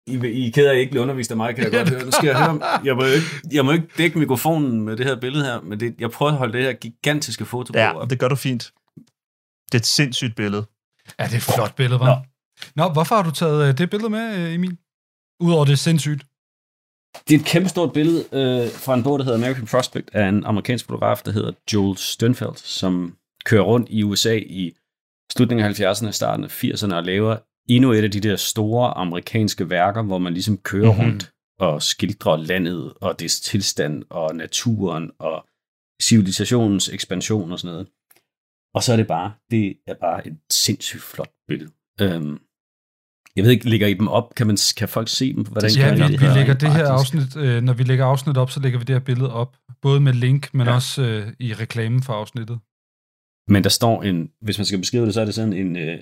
I, 0.07 0.13
I 0.43 0.47
er 0.47 0.51
ked 0.51 0.65
af, 0.65 0.69
at 0.71 0.75
I 0.77 0.79
ikke 0.79 0.91
blev 0.91 1.01
undervist 1.03 1.31
af 1.31 1.37
mig, 1.37 1.55
kan 1.55 1.63
jeg 1.63 1.71
godt 1.71 1.89
høre. 1.89 2.05
Nu 2.05 2.11
skal 2.11 2.27
jeg 2.27 2.37
høre, 2.37 2.47
om- 2.49 2.61
jeg 2.85 2.95
må, 2.95 3.03
jo 3.05 3.11
ikke, 3.11 3.25
jeg 3.51 3.65
må 3.65 3.71
ikke 3.71 3.87
dække 3.97 4.19
mikrofonen 4.19 4.81
med 4.81 4.97
det 4.97 5.05
her 5.05 5.15
billede 5.19 5.45
her, 5.45 5.61
men 5.61 5.79
det, 5.79 5.95
jeg 5.99 6.11
prøver 6.11 6.31
at 6.31 6.37
holde 6.37 6.53
det 6.57 6.63
her 6.63 6.73
gigantiske 6.73 7.45
foto 7.45 7.73
på. 7.73 7.79
Ja, 7.79 7.97
op. 7.97 8.09
det 8.09 8.19
gør 8.19 8.27
du 8.27 8.35
fint. 8.35 8.71
Det 9.65 9.73
er 9.73 9.79
et 9.79 9.85
sindssygt 9.85 10.35
billede. 10.35 10.65
Ja, 11.19 11.23
det 11.25 11.31
er 11.33 11.37
et 11.37 11.43
flot 11.43 11.75
billede, 11.75 11.99
var. 11.99 12.05
Nå. 12.05 12.83
Nå, 12.83 12.89
hvorfor 12.93 13.15
har 13.15 13.23
du 13.23 13.31
taget 13.31 13.67
øh, 13.69 13.77
det 13.77 13.89
billede 13.89 14.09
med, 14.09 14.35
øh, 14.37 14.53
Emil? 14.53 14.77
Udover 15.39 15.65
det 15.65 15.71
er 15.71 15.77
sindssygt. 15.77 16.23
Det 17.27 17.35
er 17.35 17.39
et 17.39 17.45
kæmpestort 17.45 17.93
billede 17.93 18.19
øh, 18.31 18.71
fra 18.71 18.93
en 18.93 19.03
bog, 19.03 19.19
der 19.19 19.25
hedder 19.25 19.37
American 19.37 19.65
Prospect, 19.65 20.09
af 20.13 20.29
en 20.29 20.43
amerikansk 20.45 20.85
fotograf, 20.85 21.21
der 21.25 21.31
hedder 21.31 21.51
Joel 21.73 21.97
Sternfeld, 21.97 22.55
som 22.55 23.17
kører 23.45 23.63
rundt 23.63 23.87
i 23.89 24.03
USA 24.03 24.35
i 24.37 24.73
slutningen 25.33 25.65
af 25.65 25.79
70'erne 25.79 26.07
og 26.07 26.13
starten 26.13 26.43
af 26.43 26.63
80'erne 26.63 26.93
og 26.93 27.03
laver 27.03 27.37
endnu 27.69 27.91
et 27.91 28.03
af 28.03 28.11
de 28.11 28.19
der 28.19 28.35
store 28.35 28.97
amerikanske 28.97 29.69
værker, 29.69 30.01
hvor 30.03 30.17
man 30.17 30.33
ligesom 30.33 30.57
kører 30.57 30.85
Mhm. 30.91 30.95
mm-hmm. 30.95 31.09
rundt 31.11 31.31
og 31.59 31.81
skildrer 31.81 32.37
landet 32.37 32.93
og 33.01 33.19
dets 33.19 33.39
tilstand 33.41 34.03
og 34.09 34.35
naturen 34.35 35.11
og 35.19 35.45
civilisationens 36.01 36.89
ekspansion 36.89 37.51
og 37.51 37.59
sådan 37.59 37.73
noget. 37.73 37.87
Og 38.73 38.83
så 38.83 38.93
er 38.93 38.97
det 38.97 39.07
bare, 39.07 39.33
det 39.51 39.73
er 39.87 39.93
bare 40.01 40.27
et 40.27 40.37
sindssygt 40.51 41.01
flot 41.03 41.31
billede. 41.47 41.71
Øhm, 42.01 42.39
jeg 43.35 43.43
ved 43.43 43.51
ikke, 43.51 43.69
ligger 43.69 43.87
I 43.87 43.93
dem 43.93 44.07
op? 44.07 44.35
Kan, 44.35 44.47
man, 44.47 44.57
kan 44.77 44.89
folk 44.89 45.07
se 45.07 45.33
dem? 45.33 45.45
Hvordan 45.45 45.71
Ja, 45.71 45.95
kan 45.95 46.09
vi, 46.09 46.17
vi 46.17 46.25
lægger 46.35 46.53
det 46.53 46.73
her 46.73 46.87
afsnit, 46.87 47.37
øh, 47.37 47.61
når 47.61 47.73
vi 47.73 47.83
lægger 47.83 48.05
afsnit 48.05 48.37
op, 48.37 48.51
så 48.51 48.59
lægger 48.59 48.79
vi 48.79 48.85
det 48.85 48.95
her 48.95 48.99
billede 48.99 49.33
op. 49.33 49.57
Både 49.81 49.99
med 49.99 50.13
link, 50.13 50.53
men. 50.53 50.67
Ja. 50.67 50.73
også 50.73 51.01
øh, 51.03 51.33
i 51.39 51.53
reklamen 51.53 52.03
for 52.03 52.13
afsnittet. 52.13 52.59
Men 53.47 53.63
der 53.63 53.69
står 53.69 54.03
en, 54.03 54.31
hvis 54.41 54.57
man 54.57 54.65
skal 54.65 54.79
beskrive 54.79 55.05
det, 55.05 55.13
så 55.13 55.21
er 55.21 55.25
det 55.25 55.33
sådan 55.33 55.53
en 55.53 55.77
øh, 55.77 55.99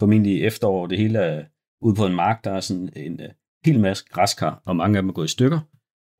formentlig 0.00 0.44
efterår, 0.44 0.86
det 0.86 0.98
hele 0.98 1.18
er 1.18 1.44
ude 1.82 1.94
på 1.94 2.06
en 2.06 2.14
mark, 2.14 2.44
der 2.44 2.52
er 2.52 2.60
sådan 2.60 2.92
en 2.96 3.20
øh, 3.20 3.28
hel 3.64 3.80
masse 3.80 4.04
græskar, 4.10 4.62
og 4.66 4.76
mange 4.76 4.96
af 4.96 5.02
dem 5.02 5.08
er 5.08 5.12
gået 5.12 5.24
i 5.24 5.28
stykker. 5.28 5.60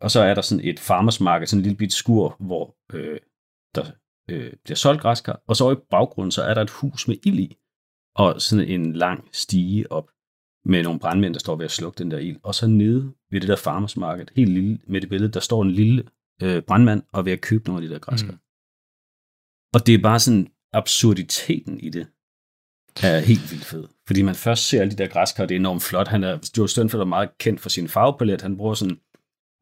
Og 0.00 0.10
så 0.10 0.20
er 0.20 0.34
der 0.34 0.42
sådan 0.42 0.64
et 0.64 0.80
farmers 0.80 1.20
market, 1.20 1.48
sådan 1.48 1.58
en 1.58 1.62
lille 1.62 1.76
bit 1.76 1.92
skur, 1.92 2.36
hvor 2.40 2.76
øh, 2.92 3.18
der 3.74 3.84
øh, 4.30 4.52
bliver 4.64 4.76
solgt 4.76 5.00
græskar. 5.00 5.42
Og 5.48 5.56
så 5.56 5.72
i 5.72 5.76
baggrunden, 5.90 6.30
så 6.30 6.42
er 6.42 6.54
der 6.54 6.62
et 6.62 6.70
hus 6.70 7.08
med 7.08 7.16
ild 7.24 7.38
i, 7.38 7.56
og 8.16 8.40
sådan 8.40 8.68
en 8.68 8.92
lang 8.92 9.28
stige 9.32 9.92
op 9.92 10.10
med 10.64 10.82
nogle 10.82 11.00
brandmænd, 11.00 11.34
der 11.34 11.40
står 11.40 11.56
ved 11.56 11.64
at 11.64 11.70
slukke 11.70 11.98
den 11.98 12.10
der 12.10 12.18
ild. 12.18 12.36
Og 12.42 12.54
så 12.54 12.66
nede 12.66 13.12
ved 13.30 13.40
det 13.40 13.48
der 13.48 13.56
farmers 13.56 13.96
market, 13.96 14.32
helt 14.36 14.50
lille 14.50 14.78
med 14.86 15.00
det 15.00 15.08
billede, 15.08 15.32
der 15.32 15.40
står 15.40 15.62
en 15.62 15.70
lille 15.70 16.04
øh, 16.42 16.62
brandmand 16.62 17.02
og 17.12 17.24
ved 17.24 17.32
at 17.32 17.40
købe 17.40 17.64
nogle 17.68 17.82
af 17.82 17.88
de 17.88 17.94
der 17.94 18.00
græskar. 18.00 18.32
Mm. 18.32 18.38
Og 19.74 19.86
det 19.86 19.94
er 19.94 20.02
bare 20.02 20.20
sådan 20.20 20.48
absurditeten 20.72 21.80
i 21.80 21.90
det 21.90 22.06
er 23.02 23.18
helt 23.18 23.50
vildt 23.50 23.64
fed. 23.64 23.84
Fordi 24.06 24.22
man 24.22 24.34
først 24.34 24.68
ser 24.68 24.80
alle 24.80 24.90
de 24.90 24.96
der 24.96 25.06
græskar, 25.06 25.46
det 25.46 25.54
er 25.54 25.58
enormt 25.58 25.82
flot. 25.82 26.08
Han 26.08 26.24
er, 26.24 26.50
Joe 26.58 26.68
Sternfeld 26.68 27.00
er 27.00 27.06
meget 27.06 27.38
kendt 27.38 27.60
for 27.60 27.68
sin 27.68 27.88
farvepalet. 27.88 28.42
Han 28.42 28.56
bruger 28.56 28.74
sådan, 28.74 28.98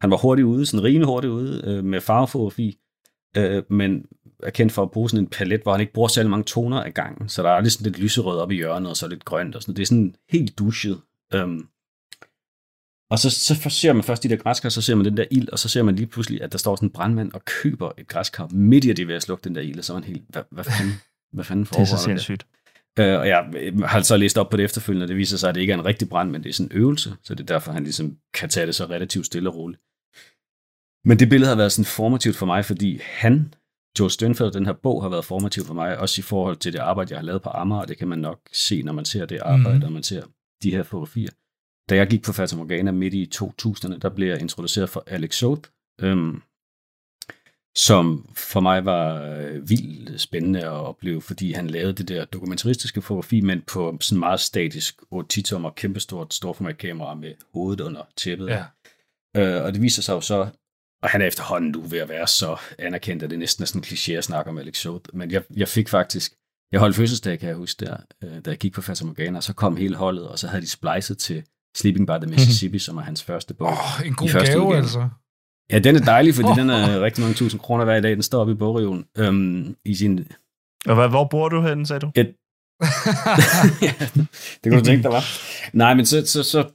han 0.01 0.11
var 0.11 0.17
hurtigt 0.17 0.47
ude, 0.47 0.67
sådan 0.67 0.85
rimelig 0.85 1.07
hurtigt 1.07 1.31
ude 1.31 1.63
øh, 1.67 1.85
med 1.85 2.01
farvefotografi, 2.01 2.79
øh, 3.37 3.63
men 3.71 4.07
er 4.43 4.51
kendt 4.51 4.73
for 4.73 4.83
at 4.83 4.91
bruge 4.91 5.11
sådan 5.11 5.25
en 5.25 5.31
palet, 5.31 5.63
hvor 5.63 5.73
han 5.73 5.81
ikke 5.81 5.93
bruger 5.93 6.09
særlig 6.09 6.31
mange 6.31 6.45
toner 6.45 6.83
ad 6.83 6.91
gangen. 6.91 7.29
Så 7.29 7.43
der 7.43 7.51
er 7.51 7.61
lidt 7.61 7.73
sådan 7.73 7.93
lidt 7.93 7.99
lyserød 8.03 8.39
op 8.39 8.51
i 8.51 8.55
hjørnet, 8.55 8.91
og 8.91 8.97
så 8.97 9.09
lidt 9.09 9.25
grønt 9.25 9.55
og 9.55 9.63
sådan 9.63 9.77
Det 9.77 9.83
er 9.83 9.87
sådan 9.87 10.15
helt 10.31 10.59
dusjet. 10.59 11.01
Um, 11.35 11.69
og 13.11 13.19
så, 13.19 13.31
så 13.31 13.71
ser 13.71 13.93
man 13.93 14.03
først 14.03 14.23
de 14.23 14.29
der 14.29 14.37
græskar, 14.37 14.69
så 14.69 14.83
ser 14.83 14.95
man 14.95 15.05
den 15.05 15.17
der 15.17 15.25
ild, 15.31 15.49
og 15.49 15.59
så 15.59 15.69
ser 15.69 15.83
man 15.83 15.97
lige 15.97 16.07
pludselig, 16.07 16.43
at 16.43 16.53
der 16.53 16.59
står 16.59 16.77
sådan 16.77 16.87
en 16.87 16.93
brandmand 16.93 17.33
og 17.33 17.45
køber 17.45 17.93
et 17.99 18.09
græskar 18.09 18.49
midt 18.53 18.85
i 18.85 18.91
at 18.91 18.97
det 18.97 19.09
ved 19.09 19.15
at 19.15 19.23
slukke 19.23 19.45
den 19.45 19.55
der 19.55 19.61
ild, 19.61 19.79
og 19.79 19.85
så 19.85 19.93
er 19.93 19.97
man 19.97 20.05
helt, 20.05 20.23
hvad, 20.29 20.43
hvad 20.51 20.65
fanden, 20.65 20.95
hvad 21.33 21.45
fanden 21.45 21.65
Det 21.65 21.77
er 21.77 21.85
så 21.85 21.91
foregår 21.91 21.97
der 21.97 22.05
sindssygt. 22.05 22.47
Øh, 22.99 23.19
og 23.21 23.29
jeg 23.29 23.51
har 23.85 24.03
så 24.03 24.17
læst 24.17 24.39
op 24.39 24.51
på 24.51 24.57
det 24.57 24.65
efterfølgende, 24.65 25.05
og 25.05 25.09
det 25.09 25.17
viser 25.17 25.37
sig, 25.37 25.49
at 25.49 25.55
det 25.55 25.61
ikke 25.61 25.73
er 25.73 25.79
en 25.79 25.85
rigtig 25.85 26.09
brand, 26.09 26.31
men 26.31 26.43
det 26.43 26.49
er 26.49 26.53
sådan 26.53 26.73
en 26.73 26.79
øvelse, 26.79 27.15
så 27.23 27.35
det 27.35 27.41
er 27.41 27.55
derfor, 27.55 27.73
han 27.73 27.85
ligesom 27.85 28.17
kan 28.35 28.49
tage 28.49 28.67
det 28.67 28.75
så 28.75 28.85
relativt 28.85 29.27
stille 29.27 29.51
og 29.51 29.57
roligt. 29.57 29.81
Men 31.05 31.19
det 31.19 31.29
billede 31.29 31.49
har 31.49 31.57
været 31.57 31.73
sådan 31.73 31.85
formativt 31.85 32.37
for 32.37 32.47
mig, 32.47 32.65
fordi 32.65 33.01
han, 33.03 33.55
Joe 33.99 34.11
Sternfeld, 34.11 34.53
den 34.53 34.67
her 34.67 34.73
bog 34.73 35.03
har 35.03 35.09
været 35.09 35.25
formativ 35.25 35.65
for 35.65 35.75
mig, 35.75 35.99
også 35.99 36.21
i 36.21 36.23
forhold 36.23 36.57
til 36.57 36.73
det 36.73 36.79
arbejde, 36.79 37.13
jeg 37.13 37.19
har 37.19 37.25
lavet 37.25 37.43
på 37.43 37.49
Amager, 37.49 37.81
og 37.81 37.89
det 37.89 37.99
kan 37.99 38.09
man 38.09 38.19
nok 38.19 38.41
se, 38.53 38.83
når 38.83 38.93
man 38.93 39.05
ser 39.05 39.27
det 39.27 39.39
arbejde, 39.39 39.79
mm. 39.79 39.85
og 39.85 39.93
man 39.93 40.03
ser 40.03 40.23
de 40.63 40.71
her 40.71 40.83
fotografier. 40.83 41.31
Da 41.91 41.97
jeg 41.97 42.07
gik 42.07 42.23
på 42.23 42.33
Fata 42.33 42.57
Morgana 42.57 42.91
midt 42.91 43.15
i 43.15 43.31
2000'erne, 43.35 43.99
der 43.99 44.09
blev 44.09 44.29
jeg 44.29 44.41
introduceret 44.41 44.91
for 44.91 45.05
Alex 45.07 45.35
Soth, 45.35 45.71
øhm, 46.01 46.43
som 47.75 48.29
for 48.37 48.61
mig 48.61 48.85
var 48.85 49.23
øh, 49.23 49.69
vildt 49.69 50.21
spændende 50.21 50.61
at 50.61 50.69
opleve, 50.69 51.23
fordi 51.23 51.53
han 51.53 51.67
lavede 51.67 51.93
det 51.93 52.09
der 52.09 52.25
dokumentaristiske 52.25 53.03
fotografi, 53.03 53.41
men 53.41 53.63
på 53.73 53.99
sådan 54.01 54.19
meget 54.19 54.41
statisk 54.41 55.03
8-10-tommer, 55.15 55.71
kæmpestort 55.71 56.35
storformatkamera 56.35 57.15
med 57.15 57.35
hovedet 57.55 57.81
under 57.81 58.03
tæppet. 58.17 58.49
Ja. 58.49 58.65
Øh, 59.37 59.65
og 59.65 59.73
det 59.73 59.83
viser 59.83 60.03
sig 60.03 60.13
jo 60.13 60.21
så, 60.21 60.49
og 61.03 61.11
han 61.11 61.23
er 61.23 61.27
efterhånden 61.27 61.71
nu 61.71 61.81
ved 61.81 61.99
at 61.99 62.09
være 62.09 62.27
så 62.27 62.57
anerkendt, 62.79 63.23
at 63.23 63.31
det 63.31 63.39
næsten 63.39 63.63
er 63.63 63.67
sådan 63.67 63.79
en 63.79 63.85
kliché 63.85 64.13
at 64.13 64.25
snakke 64.25 64.51
om 64.51 64.59
Alex 64.59 64.77
Soth, 64.77 65.05
men 65.13 65.31
jeg, 65.31 65.43
jeg 65.57 65.69
fik 65.69 65.89
faktisk, 65.89 66.33
jeg 66.73 66.81
holdt 66.81 66.97
fødselsdag, 66.97 67.39
kan 67.39 67.49
jeg 67.49 67.57
huske 67.57 67.87
der, 67.87 67.97
øh, 68.25 68.45
da 68.45 68.51
jeg 68.51 68.59
gik 68.59 68.73
på 68.73 68.83
Fata 68.83 69.05
Morgana, 69.05 69.37
og 69.37 69.43
så 69.43 69.53
kom 69.53 69.77
hele 69.77 69.97
holdet, 69.97 70.29
og 70.29 70.39
så 70.39 70.49
havde 70.49 70.63
de 70.63 70.71
splicet 70.71 71.19
til 71.19 71.45
Sleeping 71.77 72.07
by 72.07 72.11
the 72.11 72.31
Mississippi, 72.35 72.79
som 72.79 72.97
er 72.97 73.03
hans 73.03 73.23
første 73.23 73.55
bog. 73.55 73.69
Oh, 73.69 74.07
en 74.07 74.15
god 74.15 74.29
gave, 74.29 74.43
udgave. 74.43 74.77
altså. 74.77 75.09
Ja, 75.73 75.79
den 75.79 75.97
er 75.97 76.01
dejlig, 76.01 76.35
fordi 76.35 76.49
den 76.61 76.71
er 76.71 77.01
rigtig 77.01 77.23
mange 77.23 77.35
tusind 77.35 77.61
kroner 77.61 77.85
hver 77.85 78.01
dag. 78.01 78.11
Den 78.11 78.23
står 78.23 78.41
oppe 78.41 78.53
i 78.53 78.57
bogreolen 78.57 79.05
øhm, 79.19 79.77
i 79.85 79.95
sin... 79.95 80.29
Og 80.87 80.95
hvad, 80.95 81.09
hvor 81.09 81.25
bor 81.25 81.49
du 81.49 81.63
henne, 81.63 81.87
sagde 81.87 82.01
du? 82.01 82.11
Et... 82.15 82.35
ja, 83.83 83.95
det 84.65 84.73
kunne 84.73 84.79
du 84.81 84.85
tænke, 84.85 85.03
der 85.03 85.09
var. 85.09 85.25
Nej, 85.73 85.95
men 85.95 86.07
så, 86.07 86.27
så, 86.27 86.43
så, 86.43 86.69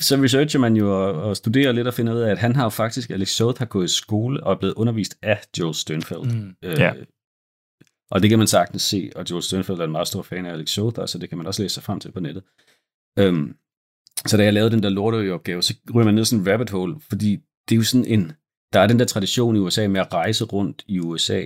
så 0.00 0.16
researcher 0.16 0.60
man 0.60 0.76
jo 0.76 1.04
og, 1.04 1.22
og 1.22 1.36
studerer 1.36 1.72
lidt 1.72 1.86
og 1.86 1.94
finder 1.94 2.14
ud 2.14 2.20
af, 2.20 2.30
at 2.30 2.38
han 2.38 2.56
har 2.56 2.62
jo 2.62 2.68
faktisk, 2.68 3.10
Alex 3.10 3.28
Soth 3.28 3.58
har 3.58 3.66
gået 3.66 3.84
i 3.84 3.94
skole 3.94 4.44
og 4.44 4.52
er 4.52 4.56
blevet 4.56 4.74
undervist 4.74 5.18
af 5.22 5.40
Joel 5.58 5.74
Sternfeld. 5.74 6.22
Mm. 6.22 6.54
Øh, 6.64 6.78
Ja. 6.78 6.92
Og 8.10 8.22
det 8.22 8.30
kan 8.30 8.38
man 8.38 8.48
sagtens 8.48 8.82
se, 8.82 9.10
og 9.16 9.24
Joel 9.30 9.42
Sternfeld 9.42 9.78
er 9.78 9.84
en 9.84 9.92
meget 9.92 10.08
stor 10.08 10.22
fan 10.22 10.46
af 10.46 10.52
Alex 10.52 10.68
Soth, 10.70 11.00
så 11.06 11.18
det 11.18 11.28
kan 11.28 11.38
man 11.38 11.46
også 11.46 11.62
læse 11.62 11.74
sig 11.74 11.82
frem 11.82 12.00
til 12.00 12.12
på 12.12 12.20
nettet. 12.20 12.42
Øhm, 13.18 13.56
så 14.26 14.36
da 14.36 14.44
jeg 14.44 14.52
lavede 14.52 14.70
den 14.70 14.82
der 14.82 14.88
lorteø-opgave, 14.88 15.62
så 15.62 15.74
ryger 15.94 16.04
man 16.04 16.14
ned 16.14 16.24
sådan 16.24 16.42
en 16.42 16.52
rabbit 16.52 16.70
hole, 16.70 17.00
fordi 17.08 17.36
det 17.68 17.74
er 17.74 17.76
jo 17.76 17.82
sådan 17.82 18.04
en, 18.04 18.32
der 18.72 18.80
er 18.80 18.86
den 18.86 18.98
der 18.98 19.04
tradition 19.04 19.56
i 19.56 19.58
USA 19.58 19.88
med 19.88 20.00
at 20.00 20.12
rejse 20.14 20.44
rundt 20.44 20.84
i 20.86 21.00
USA, 21.00 21.42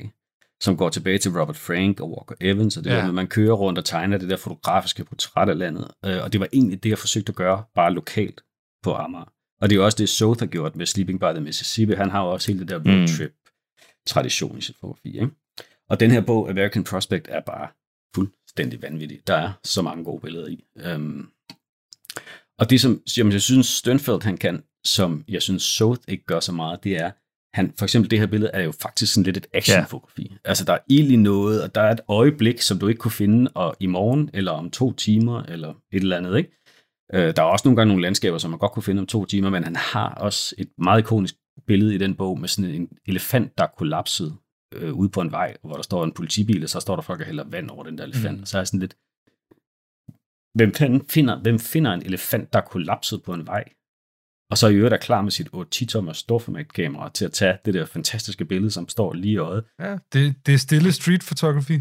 som 0.63 0.77
går 0.77 0.89
tilbage 0.89 1.19
til 1.19 1.31
Robert 1.41 1.57
Frank 1.57 2.01
og 2.01 2.11
Walker 2.11 2.35
Evans, 2.41 2.77
og 2.77 2.85
det 2.85 2.91
Ja. 2.91 2.97
der 2.97 3.05
med, 3.05 3.13
man 3.13 3.27
kører 3.27 3.53
rundt 3.55 3.79
og 3.79 3.85
tegner 3.85 4.19
det 4.19 4.29
der 4.31 4.37
fotografiske 4.37 5.05
portræt 5.05 5.49
af 5.49 5.59
landet. 5.59 5.89
Øh, 6.05 6.23
Og 6.23 6.33
det 6.33 6.41
var 6.41 6.49
egentlig 6.53 6.83
det, 6.83 6.91
jeg 6.91 6.99
forsøgte 6.99 7.31
at 7.31 7.37
gøre, 7.37 7.65
bare 7.75 7.93
lokalt 7.93 8.43
på 8.83 8.95
Amager. 8.95 9.33
Og 9.61 9.71
det 9.71 9.77
er 9.77 9.81
jo 9.81 9.85
også 9.85 9.99
det, 9.99 10.09
Soth 10.09 10.39
har 10.41 10.47
gjort 10.47 10.77
med 10.77 10.87
Sleeping 10.87 11.21
by 11.21 11.25
the 11.25 11.41
Mississippi. 11.41 11.95
Han 11.95 12.11
har 12.11 12.23
jo 12.25 12.31
også 12.31 12.53
hele 12.53 12.61
det 12.61 12.69
der 12.69 12.79
Mm. 12.79 12.85
roadtrip-tradition 12.91 14.59
i 14.59 14.61
sit 14.61 14.77
fotografi. 14.81 15.09
Ikke? 15.15 15.31
Og 15.89 16.01
den 16.01 16.11
her 16.11 16.21
bog, 16.21 16.51
American 16.51 16.85
Prospect, 16.85 17.29
er 17.31 17.41
bare 17.47 17.69
fuldstændig 18.15 18.83
vanvittig. 18.83 19.21
Der 19.27 19.35
er 19.35 19.53
så 19.65 19.83
mange 19.83 20.05
gode 20.05 20.21
billeder 20.21 20.47
i. 20.49 20.65
Um, 20.95 21.31
og 22.59 22.71
det, 22.71 22.81
som 22.81 23.01
jamen, 23.19 23.33
jeg 23.33 23.43
synes, 23.43 23.67
Sternfeld 23.67 24.23
han 24.23 24.37
kan, 24.37 24.63
som 24.85 25.25
jeg 25.29 25.43
synes, 25.43 25.63
Soth 25.63 26.01
ikke 26.09 26.25
gør 26.25 26.41
så 26.41 26.53
meget, 26.53 26.85
det 26.85 26.97
er, 26.97 27.11
han, 27.55 27.73
for 27.79 27.85
eksempel 27.85 28.11
det 28.11 28.19
her 28.19 28.27
billede 28.27 28.51
er 28.55 28.63
jo 28.63 28.73
faktisk 28.73 29.15
sådan 29.15 29.25
lidt 29.25 29.37
et 29.37 29.47
actionfotografi. 29.53 30.29
Ja. 30.31 30.37
Altså, 30.45 30.65
der 30.65 30.73
er 30.73 30.79
ild 30.89 31.11
i 31.11 31.17
noget, 31.17 31.63
og 31.63 31.75
der 31.75 31.81
er 31.81 31.91
et 31.91 32.01
øjeblik, 32.09 32.61
som 32.61 32.79
du 32.79 32.89
ikke 32.89 32.99
kunne 32.99 33.11
finde 33.13 33.51
og 33.55 33.77
i 33.81 33.87
morgen, 33.87 34.31
eller 34.33 34.53
om 34.53 34.71
to 34.71 34.93
timer, 34.93 35.43
eller 35.43 35.69
et 35.69 36.03
eller 36.03 36.17
andet, 36.17 36.37
ikke? 36.37 36.51
Øh, 37.15 37.37
der 37.37 37.43
er 37.43 37.47
også 37.47 37.69
nogle 37.69 37.77
gange 37.77 37.89
nogle 37.89 38.03
landskaber, 38.03 38.39
som 38.39 38.51
man 38.51 38.59
godt 38.59 38.73
kunne 38.73 38.83
finde 38.83 39.01
om 39.01 39.07
to 39.07 39.25
timer, 39.25 39.51
men 39.51 39.65
han 39.65 39.77
har 39.77 40.09
også 40.15 40.55
et 40.59 40.69
meget 40.79 41.01
ikonisk 41.01 41.35
billede 41.67 41.95
i 41.95 41.99
den 41.99 42.15
bog 42.15 42.41
med 42.41 42.49
sådan 42.49 42.71
en 42.71 42.89
elefant, 43.07 43.59
der 43.59 43.65
er 43.65 43.69
kollapset 43.79 44.37
øh, 44.75 44.93
ude 44.95 45.09
på 45.09 45.21
en 45.21 45.33
vej, 45.33 45.57
hvor 45.63 45.75
der 45.75 45.83
står 45.83 46.05
en 46.05 46.13
politibil, 46.13 46.63
og 46.63 46.69
så 46.69 46.81
står 46.81 46.97
der 46.97 47.03
folk 47.03 47.21
og 47.21 47.27
hælder 47.27 47.45
vand 47.45 47.71
over 47.71 47.85
den 47.85 47.99
der 47.99 48.05
elefant. 48.05 48.39
Mm. 48.39 48.45
Så 48.47 48.59
er 48.59 48.65
sådan 48.65 48.81
lidt, 48.81 48.97
hvem 50.55 50.75
finder, 51.11 51.43
hvem 51.43 51.59
finder 51.59 51.93
en 51.93 52.03
elefant, 52.03 52.53
der 52.53 52.59
er 52.59 52.65
kollapset 52.65 53.23
på 53.23 53.35
en 53.35 53.47
vej? 53.47 53.65
Og 54.53 54.59
så 54.59 54.69
i 54.69 54.75
øvrigt 54.75 54.93
er 54.95 54.99
klar 54.99 55.23
med 55.23 55.31
sit 55.31 55.49
8-10-tommer 55.55 56.13
storformat-kamera 56.13 57.11
til 57.15 57.25
at 57.25 57.33
tage 57.33 57.59
det 57.65 57.75
der 57.75 57.87
fantastiske 57.87 58.45
billede, 58.45 58.71
som 58.71 58.89
står 58.89 59.13
lige 59.13 59.33
i 59.33 59.37
øjet. 59.37 59.65
Ja, 59.81 59.97
det, 60.13 60.35
det 60.47 60.55
er 60.55 60.59
stille 60.59 60.93
street 60.93 61.21
photography. 61.21 61.81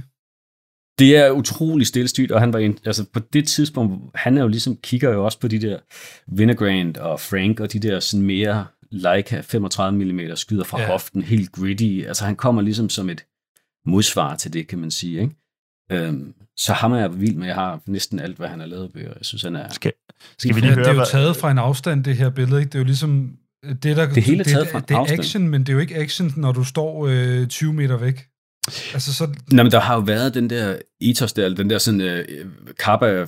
Det 0.99 1.17
er 1.17 1.31
utrolig 1.31 1.87
stillestyrt, 1.87 2.31
og 2.31 2.39
han 2.39 2.53
var 2.53 2.59
en, 2.59 2.77
altså 2.85 3.05
på 3.13 3.19
det 3.19 3.47
tidspunkt, 3.47 4.11
han 4.15 4.37
er 4.37 4.41
jo 4.41 4.47
ligesom, 4.47 4.77
kigger 4.77 5.09
jo 5.09 5.25
også 5.25 5.39
på 5.39 5.47
de 5.47 5.61
der 5.61 5.79
Vinogrand 6.27 6.97
og 6.97 7.19
Frank, 7.19 7.59
og 7.59 7.73
de 7.73 7.79
der 7.79 7.99
sådan 7.99 8.25
mere 8.25 8.65
Leica 8.91 9.41
35 9.41 10.05
mm 10.05 10.35
skyder 10.35 10.63
fra 10.63 10.81
ja. 10.81 10.87
hoften, 10.87 11.21
helt 11.21 11.51
gritty. 11.51 12.01
Altså 12.07 12.25
han 12.25 12.35
kommer 12.35 12.61
ligesom 12.61 12.89
som 12.89 13.09
et 13.09 13.25
modsvar 13.85 14.35
til 14.35 14.53
det, 14.53 14.67
kan 14.67 14.79
man 14.79 14.91
sige. 14.91 15.21
Ikke? 15.21 15.35
Øhm, 15.91 16.33
så 16.57 16.73
ham 16.73 16.91
er 16.93 16.97
jeg 16.99 17.21
vild 17.21 17.35
med. 17.35 17.47
Jeg 17.47 17.55
har 17.55 17.79
næsten 17.85 18.19
alt, 18.19 18.37
hvad 18.37 18.47
han 18.47 18.59
har 18.59 18.67
lavet 18.67 18.83
af 18.83 18.93
bøger. 18.93 19.07
Jeg 19.07 19.25
synes, 19.25 19.41
han 19.43 19.55
er... 19.55 19.69
Skal, 19.69 19.91
skal 20.37 20.55
vi 20.55 20.59
Ja, 20.61 20.65
lige 20.65 20.75
det 20.75 20.85
høre, 20.85 20.95
er 20.95 20.99
jo 20.99 21.05
taget 21.05 21.35
fra 21.37 21.51
en 21.51 21.57
afstand, 21.57 22.03
det 22.03 22.15
her 22.17 22.29
billede. 22.29 22.59
Ikke? 22.61 22.69
Det 22.69 22.75
er 22.75 22.79
jo 22.79 22.85
ligesom 22.85 23.31
Det, 23.83 23.83
der, 23.83 24.13
Det 24.13 24.23
hele 24.23 24.39
er 24.39 24.43
det, 24.43 24.53
taget 24.53 24.67
fra 24.67 24.77
en 24.77 24.85
det 24.87 24.93
er 24.95 24.97
afstand. 24.99 25.19
action, 25.19 25.47
men 25.47 25.61
det 25.61 25.69
er 25.69 25.73
jo 25.73 25.79
ikke 25.79 25.95
action, 25.95 26.33
når 26.37 26.51
du 26.51 26.63
står 26.63 27.07
øh, 27.07 27.47
20 27.47 27.73
meter 27.73 27.97
væk. 27.97 28.27
Altså, 28.93 29.13
så, 29.13 29.27
Nej, 29.51 29.63
men 29.63 29.71
der 29.71 29.79
har 29.79 29.93
jo 29.95 29.99
været 30.01 30.33
den 30.33 30.49
der 30.49 30.75
ethos 31.01 31.33
der, 31.33 31.45
eller 31.45 31.55
den 31.55 31.69
der 31.69 31.77
sådan, 31.77 32.01
uh, 32.01 32.73
Kappa, 32.79 33.25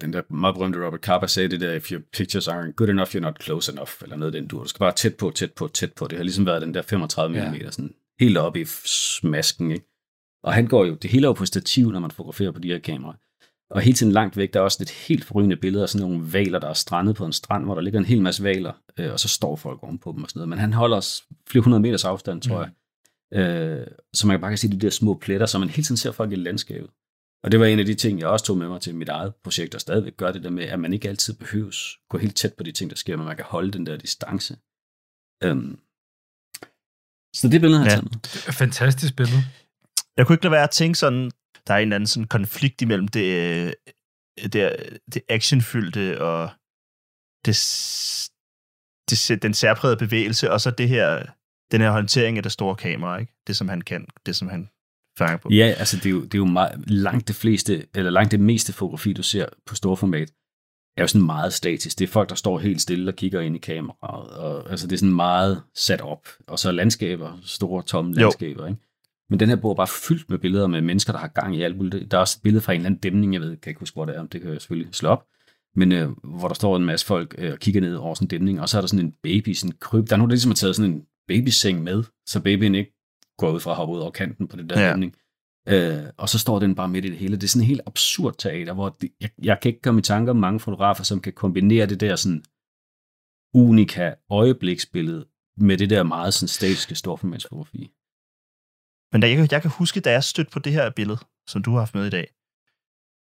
den 0.00 0.12
der 0.12 0.22
meget 0.34 0.54
berømte 0.54 0.86
Robert 0.86 1.00
Kappa 1.00 1.26
sagde 1.26 1.48
det 1.48 1.60
der, 1.60 1.72
if 1.72 1.92
your 1.92 2.00
pictures 2.16 2.48
aren't 2.48 2.72
good 2.72 2.88
enough, 2.88 3.08
you're 3.08 3.18
not 3.20 3.42
close 3.42 3.72
enough, 3.72 3.90
eller 4.02 4.16
noget 4.16 4.34
af 4.34 4.40
den 4.40 4.48
du. 4.48 4.62
Du 4.62 4.68
skal 4.68 4.78
bare 4.78 4.92
tæt 4.92 5.14
på, 5.14 5.32
tæt 5.34 5.52
på, 5.52 5.68
tæt 5.74 5.92
på. 5.92 6.06
Det 6.06 6.16
har 6.18 6.22
ligesom 6.24 6.46
været 6.46 6.62
den 6.62 6.74
der 6.74 6.82
35 6.82 7.48
mm, 7.48 7.54
Ja. 7.54 7.70
sådan 7.70 7.90
helt 8.20 8.38
oppe 8.38 8.60
i 8.60 8.64
smasken, 8.84 9.70
ikke? 9.70 9.84
Og 10.42 10.52
han 10.54 10.66
går 10.66 10.84
jo, 10.84 10.94
det 10.94 11.10
hele 11.10 11.24
er 11.24 11.28
jo 11.28 11.32
på 11.32 11.46
stativ, 11.46 11.90
når 11.90 12.00
man 12.00 12.10
fotograferer 12.10 12.50
på 12.50 12.58
de 12.58 12.68
her 12.68 12.78
kameraer. 12.78 13.16
Og 13.70 13.80
hele 13.80 13.96
tiden 13.96 14.12
langt 14.12 14.36
væk, 14.36 14.52
der 14.54 14.60
er 14.60 14.64
også 14.64 14.78
et 14.82 14.90
helt 14.90 15.24
forrygende 15.24 15.56
billede 15.56 15.82
af 15.82 15.88
sådan 15.88 16.08
nogle 16.08 16.32
valer, 16.32 16.58
der 16.58 16.68
er 16.68 16.72
strandet 16.74 17.16
på 17.16 17.26
en 17.26 17.32
strand, 17.32 17.64
hvor 17.64 17.74
der 17.74 17.82
ligger 17.82 17.98
en 18.00 18.06
hel 18.06 18.22
masse 18.22 18.42
valer, 18.42 18.72
øh, 18.98 19.12
og 19.12 19.20
så 19.20 19.28
står 19.28 19.56
folk 19.56 19.82
ovenpå 19.82 20.12
dem 20.12 20.22
og 20.22 20.28
sådan 20.30 20.38
noget. 20.40 20.48
Men 20.48 20.58
han 20.58 20.72
holder 20.72 20.96
os 20.96 21.24
flere 21.48 21.62
hundrede 21.62 21.82
meters 21.82 22.04
afstand, 22.04 22.42
tror 22.42 22.60
jeg. 22.62 22.70
Øh, 23.40 23.86
så 24.14 24.26
man 24.26 24.40
bare 24.40 24.50
kan 24.50 24.58
se 24.58 24.68
de 24.70 24.78
der 24.78 24.90
små 24.90 25.14
pletter, 25.14 25.46
så 25.46 25.58
man 25.58 25.68
hele 25.68 25.82
tiden 25.82 25.96
ser 25.96 26.12
folk 26.12 26.32
i 26.32 26.36
landskabet. 26.36 26.90
Og 27.44 27.52
det 27.52 27.60
var 27.60 27.66
en 27.66 27.78
af 27.78 27.84
de 27.86 27.94
ting, 27.94 28.18
jeg 28.20 28.28
også 28.28 28.44
tog 28.44 28.58
med 28.58 28.68
mig 28.68 28.80
til 28.80 28.94
mit 28.94 29.08
eget 29.08 29.34
projekt, 29.44 29.74
og 29.74 29.80
stadigvæk 29.80 30.16
gør 30.16 30.32
det 30.32 30.42
der 30.44 30.50
med, 30.50 30.64
at 30.64 30.80
man 30.80 30.92
ikke 30.92 31.08
altid 31.08 31.34
behøves 31.34 31.98
gå 32.10 32.18
helt 32.18 32.36
tæt 32.36 32.54
på 32.54 32.62
de 32.62 32.72
ting, 32.72 32.90
der 32.90 32.96
sker, 32.96 33.16
men 33.16 33.26
man 33.26 33.36
kan 33.36 33.44
holde 33.44 33.70
den 33.72 33.86
der 33.86 33.96
distance. 33.96 34.56
Øhm. 35.44 35.78
Så 37.34 37.48
det 37.48 37.60
billede 37.60 37.78
har 37.78 37.86
jeg 37.86 37.92
Ja. 37.92 38.00
taget 38.00 38.12
med. 38.46 38.52
fantastisk 38.52 39.16
billede. 39.16 39.42
Jeg 40.18 40.26
kunne 40.26 40.34
ikke 40.34 40.44
lade 40.44 40.52
være 40.52 40.62
at 40.62 40.70
tænke 40.70 40.98
sådan, 40.98 41.30
der 41.66 41.74
er 41.74 41.78
en 41.78 41.82
eller 41.82 41.96
anden 41.96 42.06
sådan 42.06 42.26
konflikt 42.26 42.82
imellem 42.82 43.08
det, 43.08 43.24
øh, 43.24 43.72
det, 44.52 44.76
det 45.14 45.22
actionfyldte 45.28 46.22
og 46.22 46.50
det, 47.44 47.56
det, 49.10 49.42
den 49.42 49.54
særprægede 49.54 49.96
bevægelse, 49.96 50.52
og 50.52 50.60
så 50.60 50.70
det 50.70 50.88
her, 50.88 51.26
den 51.70 51.80
her 51.80 51.90
håndtering 51.90 52.36
af 52.36 52.42
det 52.42 52.52
store 52.52 52.76
kamera, 52.76 53.18
ikke? 53.18 53.32
Det, 53.46 53.56
som 53.56 53.68
han 53.68 53.80
kan, 53.80 54.06
det, 54.26 54.36
som 54.36 54.48
han 54.48 54.68
fanger 55.18 55.36
på. 55.36 55.48
Ja, 55.52 55.74
altså 55.78 55.96
det 55.96 56.06
er 56.06 56.10
jo, 56.10 56.22
det 56.22 56.34
er 56.34 56.38
jo 56.38 56.44
meget, 56.44 56.90
langt 56.90 57.28
det 57.28 57.36
fleste, 57.36 57.86
eller 57.94 58.10
langt 58.10 58.30
det 58.30 58.40
meste 58.40 58.72
fotografi, 58.72 59.12
du 59.12 59.22
ser 59.22 59.46
på 59.66 59.74
storformat, 59.74 60.30
er 60.96 61.02
jo 61.02 61.06
sådan 61.06 61.26
meget 61.26 61.52
statisk. 61.52 61.98
Det 61.98 62.04
er 62.04 62.12
folk, 62.12 62.28
der 62.28 62.34
står 62.34 62.58
helt 62.58 62.80
stille 62.80 63.10
og 63.10 63.16
kigger 63.16 63.40
ind 63.40 63.56
i 63.56 63.58
kameraet. 63.58 64.30
Og, 64.30 64.70
altså 64.70 64.86
det 64.86 64.92
er 64.92 64.98
sådan 64.98 65.14
meget 65.14 65.62
sat 65.74 66.00
op. 66.00 66.28
Og 66.46 66.58
så 66.58 66.72
landskaber, 66.72 67.38
store 67.42 67.82
tomme 67.82 68.12
Jo. 68.12 68.20
landskaber. 68.20 68.66
Ikke? 68.66 68.80
Men 69.30 69.40
den 69.40 69.48
her 69.48 69.56
bog 69.56 69.70
er 69.70 69.74
bare 69.74 69.86
fyldt 70.08 70.30
med 70.30 70.38
billeder 70.38 70.66
med 70.66 70.80
mennesker, 70.80 71.12
der 71.12 71.20
har 71.20 71.28
gang 71.28 71.56
i 71.56 71.62
alt 71.62 71.76
muligt. 71.76 72.10
Der 72.10 72.16
er 72.16 72.20
også 72.20 72.38
et 72.38 72.42
billede 72.42 72.62
fra 72.62 72.72
en 72.72 72.76
eller 72.80 72.86
anden 72.86 73.00
dæmning, 73.00 73.32
jeg 73.34 73.40
ved, 73.40 73.56
kan 73.56 73.70
ikke 73.70 73.80
huske, 73.80 73.94
hvor 73.94 74.04
det 74.04 74.16
er, 74.16 74.26
det 74.26 74.40
kan 74.40 74.50
jeg 74.52 74.60
selvfølgelig 74.60 74.94
slå 74.94 75.08
op. 75.08 75.26
Men 75.76 75.92
øh, 75.92 76.08
hvor 76.24 76.48
der 76.48 76.54
står 76.54 76.76
en 76.76 76.84
masse 76.84 77.06
folk 77.06 77.34
øh, 77.38 77.52
og 77.52 77.58
kigger 77.58 77.80
ned 77.80 77.94
over 77.94 78.14
sådan 78.14 78.24
en 78.26 78.30
dæmning, 78.30 78.60
og 78.60 78.68
så 78.68 78.76
er 78.76 78.80
der 78.82 78.88
sådan 78.88 79.04
en 79.06 79.14
baby, 79.22 79.52
sådan 79.52 79.72
en 79.72 79.76
kryb. 79.80 80.08
Der 80.08 80.12
er 80.12 80.16
nogen, 80.16 80.30
der 80.30 80.34
ligesom 80.34 80.50
har 80.50 80.54
taget 80.54 80.76
sådan 80.76 80.90
en 80.92 81.02
babyseng 81.28 81.82
med, 81.82 82.04
så 82.26 82.40
babyen 82.42 82.74
ikke 82.74 82.94
går 83.38 83.52
ud 83.52 83.60
fra 83.60 83.70
at 83.70 83.76
hoppe 83.76 83.94
ud 83.94 84.00
over 84.00 84.10
kanten 84.10 84.48
på 84.48 84.56
det 84.56 84.70
der 84.70 84.80
Ja. 84.80 84.90
dæmning. 84.90 85.14
Øh, 85.68 86.04
og 86.16 86.28
så 86.28 86.38
står 86.38 86.58
den 86.58 86.74
bare 86.74 86.88
midt 86.88 87.04
i 87.04 87.08
det 87.08 87.16
hele. 87.16 87.36
Det 87.36 87.42
er 87.42 87.48
sådan 87.48 87.62
en 87.62 87.66
helt 87.68 87.80
absurd 87.86 88.34
teater, 88.38 88.74
hvor 88.74 88.88
det, 89.00 89.10
jeg, 89.20 89.30
jeg 89.42 89.58
kan 89.62 89.68
ikke 89.68 89.82
komme 89.82 89.98
i 89.98 90.02
tanke 90.02 90.30
om 90.30 90.36
mange 90.36 90.60
fotografer, 90.60 91.04
som 91.04 91.20
kan 91.20 91.32
kombinere 91.32 91.86
det 91.86 92.00
der 92.00 92.16
sådan 92.16 92.42
unika 93.54 94.14
øjebliksbillede 94.30 95.26
med 95.56 95.78
det 95.78 95.90
der 95.90 96.02
meget 96.02 96.34
sådan 96.34 96.48
statiske 96.48 96.94
storformatsfotografi. 96.94 97.90
Men 99.12 99.20
da 99.20 99.30
jeg, 99.30 99.52
jeg 99.52 99.62
kan 99.62 99.70
huske, 99.70 100.00
da 100.00 100.12
jeg 100.12 100.24
stødte 100.24 100.50
på 100.50 100.58
det 100.58 100.72
her 100.72 100.90
billede, 100.90 101.18
som 101.46 101.62
du 101.62 101.72
har 101.72 101.78
haft 101.78 101.94
med 101.94 102.06
i 102.06 102.10
dag, 102.10 102.26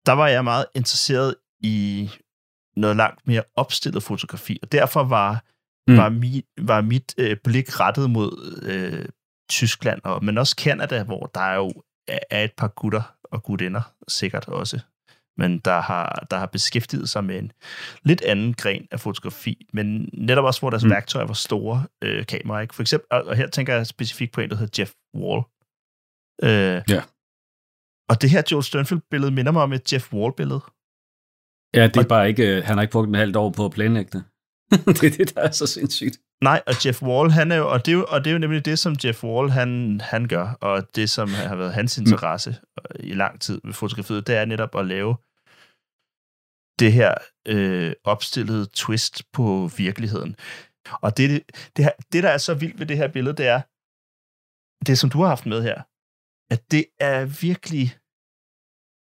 der 0.06 0.12
var 0.12 0.28
jeg 0.28 0.44
meget 0.44 0.66
interesseret 0.76 1.36
i 1.60 2.10
noget 2.76 2.96
langt 2.96 3.28
mere 3.28 3.44
opstillet 3.56 4.04
fotografi, 4.04 4.60
og 4.62 4.72
derfor 4.72 5.04
var, 5.04 5.44
mm. 5.88 5.98
Var, 5.98 6.10
mi, 6.10 6.44
var 6.58 6.82
mit 6.82 7.16
øh, 7.18 7.38
blik 7.44 7.80
rettet 7.80 8.10
mod 8.10 8.62
øh, 8.64 9.06
Tyskland, 9.50 10.02
og, 10.04 10.26
men 10.26 10.38
også 10.38 10.56
Kanada, 10.56 11.04
hvor 11.04 11.32
der 11.34 11.42
er 11.42 11.56
jo 11.56 11.74
er, 12.08 12.44
et 12.44 12.54
par 12.58 12.68
gutter 12.68 13.16
og 13.24 13.44
gutinder, 13.44 13.82
sikkert 14.08 14.48
også, 14.48 14.80
men 15.38 15.60
der 15.60 15.82
har, 15.82 16.28
der 16.32 16.38
har 16.38 16.46
beskæftiget 16.46 17.10
sig 17.10 17.24
med 17.24 17.40
en 17.40 17.52
lidt 18.04 18.22
anden 18.22 18.54
gren 18.54 18.88
af 18.92 19.00
fotografi, 19.00 19.68
men 19.74 20.10
netop 20.14 20.46
også, 20.46 20.60
hvor 20.60 20.70
deres. 20.70 20.84
Mm. 20.84 20.90
værktøjer 20.90 21.26
var 21.26 21.34
store 21.34 21.86
øh, 22.02 22.26
kameraer. 22.26 22.62
Ikke? 22.62 22.76
For 22.76 22.84
eksempel, 22.84 23.08
og, 23.12 23.24
og 23.24 23.36
her 23.36 23.48
tænker 23.48 23.76
jeg 23.76 23.88
specifikt 23.88 24.32
på 24.32 24.42
en, 24.42 24.50
der 24.50 24.56
hedder 24.56 24.82
Jeff 24.82 24.92
Wall. 25.16 25.44
Øh, 26.44 26.82
Ja. 26.90 27.02
Og 28.10 28.22
det 28.22 28.30
her 28.30 28.44
Joel 28.52 28.64
Sternfield-billede 28.64 29.32
minder 29.32 29.52
mig 29.52 29.64
om 29.64 29.74
et 29.74 29.94
Jeff 29.94 30.14
Wall-billede. 30.14 30.62
Ja, 31.76 31.84
det 31.88 31.98
er 31.98 32.02
Og- 32.02 32.08
bare 32.08 32.30
ikke, 32.30 32.58
øh, 32.58 32.64
han 32.66 32.78
har 32.78 32.82
ikke 32.82 32.92
brugt 32.92 33.08
en 33.10 33.16
halvt 33.16 33.36
år 33.36 33.50
på 33.50 33.66
at 33.66 33.72
planlægge 33.72 34.12
det. 34.18 34.24
det 35.02 35.04
er 35.04 35.18
det, 35.18 35.36
der 35.36 35.42
er 35.42 35.52
så 35.52 35.68
sindssygt. 35.68 36.18
Nej, 36.44 36.62
og 36.68 36.74
Jeff 36.86 37.04
Wall, 37.04 37.32
han 37.32 37.52
er 37.52 37.56
jo, 37.56 37.70
og 37.72 37.86
det 37.86 37.92
er 37.92 37.96
jo, 37.96 38.06
og 38.10 38.20
det 38.24 38.30
er 38.30 38.34
jo 38.34 38.40
nemlig 38.40 38.66
det, 38.66 38.80
som 38.80 38.96
Jeff 39.06 39.24
Wall, 39.24 39.50
han, 39.50 40.02
han 40.02 40.28
gør, 40.28 40.58
og 40.62 40.96
det, 40.96 41.10
som 41.10 41.30
har 41.30 41.56
været 41.56 41.74
hans 41.74 41.98
interesse 41.98 42.50
mm. 42.52 42.86
i 43.00 43.14
lang 43.14 43.42
tid 43.42 43.62
med 43.64 43.74
fotografiet, 43.74 44.28
det 44.28 44.36
er 44.36 44.46
netop 44.46 44.76
at 44.76 44.86
lave 44.86 45.16
det 46.80 46.94
her 46.94 47.14
øh, 47.48 47.94
opstillede 48.04 48.66
twist 48.74 49.24
på 49.34 49.70
virkeligheden. 49.78 50.36
Og 51.02 51.18
det, 51.18 51.30
det, 51.30 51.42
det, 51.78 51.86
her, 51.86 51.92
det, 52.12 52.24
der 52.24 52.30
er 52.30 52.38
så 52.38 52.54
vildt 52.54 52.80
ved 52.80 52.86
det 52.86 52.98
her 52.98 53.08
billede, 53.08 53.38
det 53.38 53.48
er, 53.48 53.62
det 54.86 54.98
som 55.00 55.10
du 55.10 55.22
har 55.22 55.28
haft 55.28 55.46
med 55.46 55.64
her, 55.64 55.82
at 56.52 56.72
det 56.72 56.86
er 57.00 57.26
virkelig, 57.26 57.96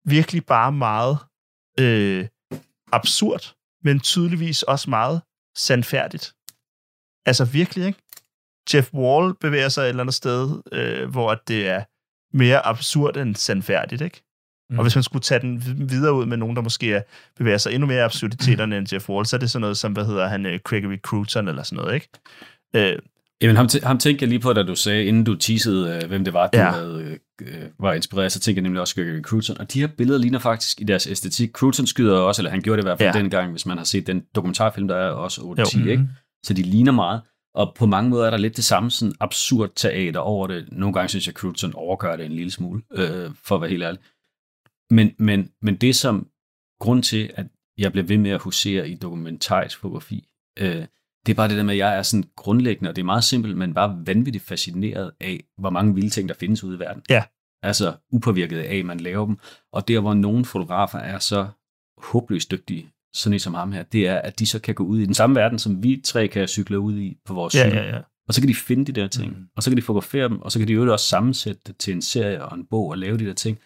virkelig 0.08 0.46
bare 0.46 0.72
meget 0.72 1.18
øh, 1.80 2.26
absurd, 2.92 3.54
men 3.84 4.00
tydeligvis 4.00 4.62
også 4.62 4.90
meget 4.90 5.22
sandfærdigt. 5.56 6.34
Altså 7.26 7.44
virkelig, 7.44 7.86
ikke? 7.86 7.98
Jeff 8.74 8.94
Wall 8.94 9.34
bevæger 9.40 9.68
sig 9.68 9.82
et 9.82 9.88
eller 9.88 10.02
andet 10.02 10.14
sted, 10.14 10.62
øh, 10.72 11.10
hvor 11.10 11.34
det 11.34 11.68
er 11.68 11.84
mere 12.36 12.66
absurd 12.66 13.16
end 13.16 13.34
sandfærdigt, 13.34 14.02
ikke? 14.02 14.22
Mm. 14.70 14.78
Og 14.78 14.84
hvis 14.84 14.94
man 14.96 15.02
skulle 15.02 15.22
tage 15.22 15.40
den 15.40 15.56
vid- 15.66 15.88
videre 15.88 16.14
ud 16.14 16.26
med 16.26 16.36
nogen, 16.36 16.56
der 16.56 16.62
måske 16.62 16.92
er, 16.94 17.02
bevæger 17.36 17.58
sig 17.58 17.72
endnu 17.72 17.86
mere 17.86 17.96
i 17.98 18.00
absurditeterne 18.00 18.76
end 18.78 18.92
Jeff 18.94 19.08
Wall, 19.08 19.26
så 19.26 19.36
er 19.36 19.40
det 19.40 19.50
sådan 19.50 19.60
noget 19.60 19.76
som, 19.78 19.92
hvad 19.92 20.06
hedder 20.06 20.26
han, 20.28 20.46
øh, 20.46 20.60
Gregory 20.64 20.98
Cruton 20.98 21.48
eller 21.48 21.62
sådan 21.62 21.76
noget, 21.76 21.94
ikke? 21.94 22.08
Øh, 22.76 22.98
Jamen, 23.40 23.56
ham, 23.56 23.66
tæ- 23.72 23.86
ham 23.86 23.98
tænkte 23.98 24.22
jeg 24.22 24.28
lige 24.28 24.40
på, 24.40 24.52
da 24.52 24.62
du 24.62 24.74
sagde, 24.74 25.04
inden 25.04 25.24
du 25.24 25.34
teasede, 25.34 25.96
øh, 26.02 26.08
hvem 26.08 26.24
det 26.24 26.32
var, 26.32 26.46
du 26.46 26.58
ja. 26.58 26.70
havde, 26.70 27.02
øh, 27.02 27.18
var 27.80 27.92
inspireret, 27.92 28.32
så 28.32 28.40
tænkte 28.40 28.58
jeg 28.58 28.62
nemlig 28.62 28.80
også 28.80 28.94
Gregory 28.94 29.20
Cruton. 29.22 29.58
Og 29.58 29.72
de 29.72 29.80
her 29.80 29.86
billeder 29.86 30.18
ligner 30.18 30.38
faktisk 30.38 30.80
i 30.80 30.84
deres 30.84 31.06
æstetik. 31.06 31.50
Cruton 31.52 31.86
skyder 31.86 32.16
også, 32.18 32.42
eller 32.42 32.50
han 32.50 32.60
gjorde 32.62 32.76
det 32.76 32.82
i 32.82 32.86
hvert 32.88 32.98
fald 32.98 33.14
Ja. 33.14 33.20
dengang, 33.22 33.50
hvis 33.50 33.66
man 33.66 33.76
har 33.76 33.84
set 33.84 34.06
den 34.06 34.20
dokumentarfilm, 34.34 34.88
der 34.88 34.96
er 34.96 35.10
også 35.10 35.40
8-10, 35.40 35.78
Jo. 35.84 35.90
ikke? 35.90 36.08
Så 36.44 36.54
de 36.54 36.62
ligner 36.62 36.92
meget. 36.92 37.22
Og 37.54 37.74
på 37.76 37.86
mange 37.86 38.10
måder 38.10 38.26
er 38.26 38.30
der 38.30 38.36
lidt 38.36 38.56
det 38.56 38.64
samme 38.64 38.90
sådan 38.90 39.14
absurd 39.20 39.70
teater 39.76 40.20
over 40.20 40.46
det. 40.46 40.68
Nogle 40.72 40.92
gange 40.94 41.08
synes 41.08 41.26
jeg, 41.26 41.34
Cruton 41.34 41.74
overgør 41.74 42.16
det 42.16 42.26
en 42.26 42.32
lille 42.32 42.50
smule, 42.50 42.82
øh, 42.92 43.30
for 43.44 43.54
at 43.54 43.60
være 43.60 43.70
helt 43.70 43.82
ærlig. 43.82 44.00
Men, 44.90 45.10
men, 45.18 45.50
men 45.62 45.76
det 45.76 45.96
som 45.96 46.28
grund 46.80 47.02
til, 47.02 47.30
at 47.34 47.46
jeg 47.78 47.92
bliver 47.92 48.06
ved 48.06 48.18
med 48.18 48.30
at 48.30 48.40
husere 48.40 48.88
i 48.88 48.94
dokumentarisk 48.94 49.78
fotografi, 49.78 50.28
øh, 50.58 50.84
det 51.26 51.32
er 51.32 51.36
bare 51.36 51.48
det 51.48 51.56
der 51.56 51.62
med, 51.62 51.74
at 51.74 51.78
jeg 51.78 51.98
er 51.98 52.02
sådan 52.02 52.24
grundlæggende, 52.36 52.90
og 52.90 52.96
det 52.96 53.02
er 53.02 53.06
meget 53.06 53.24
simpelt, 53.24 53.56
men 53.56 53.74
bare 53.74 54.02
vanvittigt 54.06 54.44
fascineret 54.44 55.12
af, 55.20 55.44
hvor 55.58 55.70
mange 55.70 55.94
vilde 55.94 56.10
ting, 56.10 56.28
der 56.28 56.34
findes 56.34 56.64
ude 56.64 56.76
i 56.76 56.78
verden. 56.78 57.02
Ja. 57.10 57.24
Altså 57.62 57.94
upåvirket 58.12 58.58
af, 58.58 58.76
at 58.76 58.84
man 58.84 59.00
laver 59.00 59.26
dem. 59.26 59.38
Og 59.72 59.88
der, 59.88 60.00
hvor 60.00 60.14
nogle 60.14 60.44
fotografer 60.44 60.98
er 60.98 61.18
så 61.18 61.46
håbløst 61.98 62.50
dygtige, 62.50 62.90
sådan 63.14 63.38
som 63.38 63.54
ham 63.54 63.72
her, 63.72 63.82
det 63.82 64.08
er, 64.08 64.16
at 64.16 64.38
de 64.38 64.46
så 64.46 64.58
kan 64.58 64.74
gå 64.74 64.84
ud 64.84 64.98
i 64.98 65.06
den 65.06 65.14
samme 65.14 65.36
verden, 65.36 65.58
som 65.58 65.82
vi 65.82 66.00
tre 66.04 66.28
kan 66.28 66.48
cykle 66.48 66.78
ud 66.78 66.98
i 66.98 67.16
på 67.26 67.34
vores 67.34 67.54
ja, 67.54 67.68
cykel. 67.68 67.78
ja, 67.78 67.96
ja. 67.96 68.00
Og 68.28 68.34
så 68.34 68.40
kan 68.40 68.48
de 68.48 68.54
finde 68.54 68.84
de 68.84 69.00
der 69.00 69.08
ting, 69.08 69.38
mm. 69.38 69.46
og 69.56 69.62
så 69.62 69.70
kan 69.70 69.76
de 69.76 69.82
fotografere 69.82 70.28
dem, 70.28 70.42
og 70.42 70.52
så 70.52 70.58
kan 70.58 70.68
de 70.68 70.72
jo 70.72 70.92
også 70.92 71.06
sammensætte 71.06 71.60
det 71.66 71.76
til 71.76 71.94
en 71.94 72.02
serie 72.02 72.44
og 72.44 72.56
en 72.56 72.66
bog 72.66 72.88
og 72.88 72.98
lave 72.98 73.18
de 73.18 73.26
der 73.26 73.34
ting. 73.34 73.58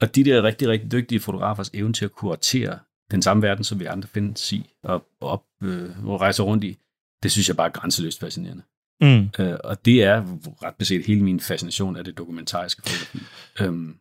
Og 0.00 0.14
de 0.14 0.24
der 0.24 0.42
rigtig, 0.42 0.68
rigtig 0.68 0.92
dygtige 0.92 1.20
fotografers 1.20 1.70
evne 1.74 1.92
til 1.92 2.04
at 2.04 2.12
kuratere 2.12 2.78
den 3.10 3.22
samme 3.22 3.42
verden, 3.42 3.64
som 3.64 3.80
vi 3.80 3.84
andre 3.84 4.08
findes 4.08 4.52
i 4.52 4.70
og, 4.82 5.06
op, 5.20 5.44
øh, 5.62 6.06
og 6.06 6.20
rejser 6.20 6.44
rundt 6.44 6.64
i, 6.64 6.78
det 7.22 7.32
synes 7.32 7.48
jeg 7.48 7.56
bare 7.56 7.66
er 7.66 7.72
grænseløst 7.72 8.20
fascinerende. 8.20 8.62
Mm. 9.00 9.28
Øh, 9.38 9.58
og 9.64 9.84
det 9.84 10.02
er 10.02 10.24
ret 10.62 10.74
beset 10.74 11.06
hele 11.06 11.24
min 11.24 11.40
fascination 11.40 11.96
af 11.96 12.04
det 12.04 12.18
dokumentariske 12.18 12.82
fotografi. 12.82 13.18
Øhm, 13.60 13.98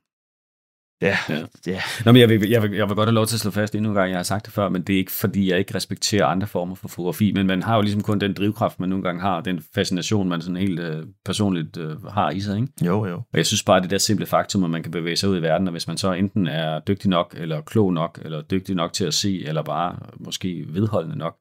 Ja, 1.01 1.17
Ja. 1.29 1.45
ja. 1.67 1.81
Nå, 2.05 2.11
men 2.11 2.19
jeg 2.21 2.29
vil, 2.29 2.49
jeg, 2.49 2.61
vil, 2.63 2.71
jeg 2.71 2.87
vil 2.89 2.95
godt 2.95 3.07
have 3.09 3.13
lov 3.13 3.25
til 3.25 3.35
at 3.35 3.39
slå 3.39 3.51
fast 3.51 3.75
endnu 3.75 3.89
en 3.89 3.95
gang, 3.95 4.09
jeg 4.09 4.17
har 4.17 4.23
sagt 4.23 4.45
det 4.45 4.53
før, 4.53 4.69
men 4.69 4.81
det 4.81 4.93
er 4.93 4.97
ikke 4.97 5.11
fordi, 5.11 5.49
jeg 5.49 5.59
ikke 5.59 5.75
respekterer 5.75 6.25
andre 6.25 6.47
former 6.47 6.75
for 6.75 6.87
fotografi, 6.87 7.31
men 7.31 7.47
man 7.47 7.63
har 7.63 7.75
jo 7.75 7.81
ligesom 7.81 8.01
kun 8.03 8.19
den 8.19 8.33
drivkraft, 8.33 8.79
man 8.79 8.89
nogle 8.89 9.03
gange 9.03 9.21
har, 9.21 9.35
og 9.35 9.45
den 9.45 9.63
fascination, 9.75 10.29
man 10.29 10.41
sådan 10.41 10.57
helt 10.57 10.79
øh, 10.79 11.05
personligt 11.25 11.77
øh, 11.77 12.03
har 12.03 12.31
i 12.31 12.39
sig, 12.39 12.55
ikke? 12.55 12.67
Jo, 12.85 13.05
jo. 13.05 13.15
Og 13.15 13.37
jeg 13.37 13.45
synes 13.45 13.63
bare, 13.63 13.81
det 13.81 13.89
der 13.89 13.97
simple 13.97 14.25
faktum, 14.25 14.63
at 14.63 14.69
man 14.69 14.83
kan 14.83 14.91
bevæge 14.91 15.15
sig 15.15 15.29
ud 15.29 15.37
i 15.37 15.41
verden, 15.41 15.67
og 15.67 15.71
hvis 15.71 15.87
man 15.87 15.97
så 15.97 16.11
enten 16.13 16.47
er 16.47 16.79
dygtig 16.79 17.09
nok, 17.09 17.35
eller 17.37 17.61
klog 17.61 17.93
nok, 17.93 18.19
eller 18.25 18.41
dygtig 18.41 18.75
nok 18.75 18.93
til 18.93 19.05
at 19.05 19.13
se, 19.13 19.45
eller 19.45 19.63
bare 19.63 19.99
måske 20.19 20.65
vedholdende 20.67 21.17
nok, 21.17 21.35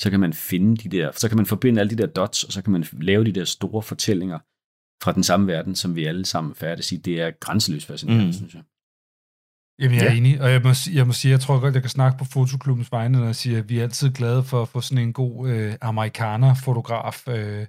så 0.00 0.10
kan 0.10 0.20
man 0.20 0.32
finde 0.32 0.76
de 0.76 0.96
der, 0.96 1.10
så 1.12 1.28
kan 1.28 1.36
man 1.36 1.46
forbinde 1.46 1.80
alle 1.80 1.90
de 1.90 1.96
der 1.96 2.06
dots, 2.06 2.44
og 2.44 2.52
så 2.52 2.62
kan 2.62 2.72
man 2.72 2.84
lave 3.00 3.24
de 3.24 3.32
der 3.32 3.44
store 3.44 3.82
fortællinger 3.82 4.38
fra 5.04 5.12
den 5.12 5.22
samme 5.22 5.46
verden, 5.46 5.74
som 5.74 5.96
vi 5.96 6.04
alle 6.04 6.24
sammen 6.24 6.54
færdes 6.54 6.92
i. 6.92 6.96
Det 6.96 7.20
er 7.20 7.30
grænseløst 7.40 7.86
fascinerende, 7.86 8.24
Mm. 8.24 8.28
mm. 8.28 8.32
synes 8.32 8.54
jeg. 8.54 8.62
Jamen, 9.80 9.96
jeg 9.96 10.06
er 10.06 10.10
Ja. 10.10 10.16
enig, 10.16 10.40
og 10.40 10.50
jeg 10.50 10.60
må, 10.62 10.70
jeg 10.92 11.06
må 11.06 11.12
sige, 11.12 11.32
jeg 11.32 11.40
tror 11.40 11.60
godt, 11.60 11.74
jeg 11.74 11.82
kan 11.82 11.90
snakke 11.90 12.18
på 12.18 12.24
fotoklubbens 12.24 12.92
vegne, 12.92 13.18
når 13.18 13.26
jeg 13.26 13.34
siger, 13.36 13.58
at 13.58 13.68
vi 13.68 13.78
er 13.78 13.82
altid 13.82 14.10
glade 14.12 14.44
for 14.44 14.62
at 14.62 14.68
få 14.68 14.80
sådan 14.80 15.04
en 15.04 15.12
god 15.12 15.48
øh, 15.48 15.74
amerikaner-fotograf 15.80 17.28
øh, 17.28 17.66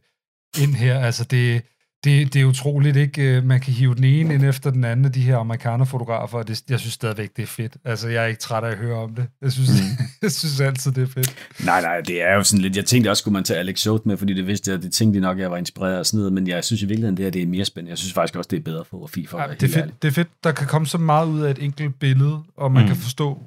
ind 0.63 0.75
her. 0.75 0.99
Altså, 0.99 1.23
det, 1.23 1.61
det, 2.03 2.33
det 2.33 2.41
er 2.41 2.45
utroligt, 2.45 2.95
ikke? 2.97 3.21
Øh, 3.37 3.43
Man 3.43 3.59
kan 3.59 3.73
hive 3.73 3.95
den 3.95 4.03
ene 4.03 4.33
ind 4.33 4.43
efter 4.45 4.69
den 4.71 4.83
anden 4.83 5.05
af 5.05 5.11
de 5.11 5.21
her 5.21 5.37
amerikaner-fotografer, 5.37 6.37
og 6.37 6.47
det, 6.47 6.63
jeg 6.69 6.79
synes 6.79 6.93
stadigvæk, 6.93 7.29
det 7.37 7.43
er 7.43 7.47
fedt. 7.47 7.77
Altså, 7.85 8.09
jeg 8.09 8.23
er 8.23 8.27
ikke 8.27 8.39
træt 8.41 8.63
af 8.63 8.71
at 8.71 8.77
høre 8.77 8.95
om 8.97 9.15
det. 9.15 9.27
Jeg 9.41 9.51
synes, 9.51 9.69
mm. 9.69 10.05
jeg 10.21 10.31
synes 10.31 10.59
altid, 10.59 10.91
det 10.91 11.03
er 11.03 11.07
fedt. 11.07 11.35
Nej, 11.65 11.81
nej, 11.81 12.01
det 12.01 12.21
er 12.21 12.33
jo 12.35 12.43
sådan 12.43 12.61
lidt... 12.61 12.75
Jeg 12.75 12.85
tænkte 12.85 13.09
også, 13.09 13.21
skulle 13.21 13.33
man 13.33 13.43
tage 13.43 13.59
Alex 13.59 13.79
Schultz 13.79 14.05
med, 14.05 14.17
fordi 14.17 14.33
det 14.33 14.47
vidste 14.47 14.71
jeg, 14.71 14.81
det 14.81 14.93
tænkte 14.93 15.17
de 15.17 15.21
nok, 15.21 15.37
at 15.37 15.41
jeg 15.41 15.51
var 15.51 15.57
inspireret 15.57 15.99
og 15.99 16.05
sådan 16.05 16.17
noget, 16.17 16.33
men 16.33 16.47
jeg 16.47 16.63
synes 16.63 16.81
i 16.81 16.85
virkeligheden, 16.85 17.17
det 17.17 17.25
her 17.25 17.31
det 17.31 17.41
er 17.41 17.47
mere 17.47 17.65
spændende. 17.65 17.89
Jeg 17.89 17.97
synes 17.97 18.13
faktisk 18.13 18.35
også, 18.35 18.47
det 18.51 18.57
er 18.59 18.63
bedre 18.63 18.85
fotografi 18.85 19.25
for 19.25 19.37
at 19.37 19.49
Ja, 19.49 19.53
det, 19.55 19.63
er 19.63 19.77
ærlig. 19.81 19.91
fedt, 19.91 20.01
det 20.01 20.07
er 20.07 20.11
fedt. 20.11 20.27
Der 20.43 20.51
kan 20.51 20.67
komme 20.67 20.87
så 20.87 20.97
meget 20.97 21.27
ud 21.27 21.41
af 21.41 21.51
et 21.51 21.59
enkelt 21.63 21.99
billede, 21.99 22.39
og 22.57 22.71
man 22.71 22.81
Mm. 22.83 22.87
kan 22.87 22.97
forstå 22.97 23.43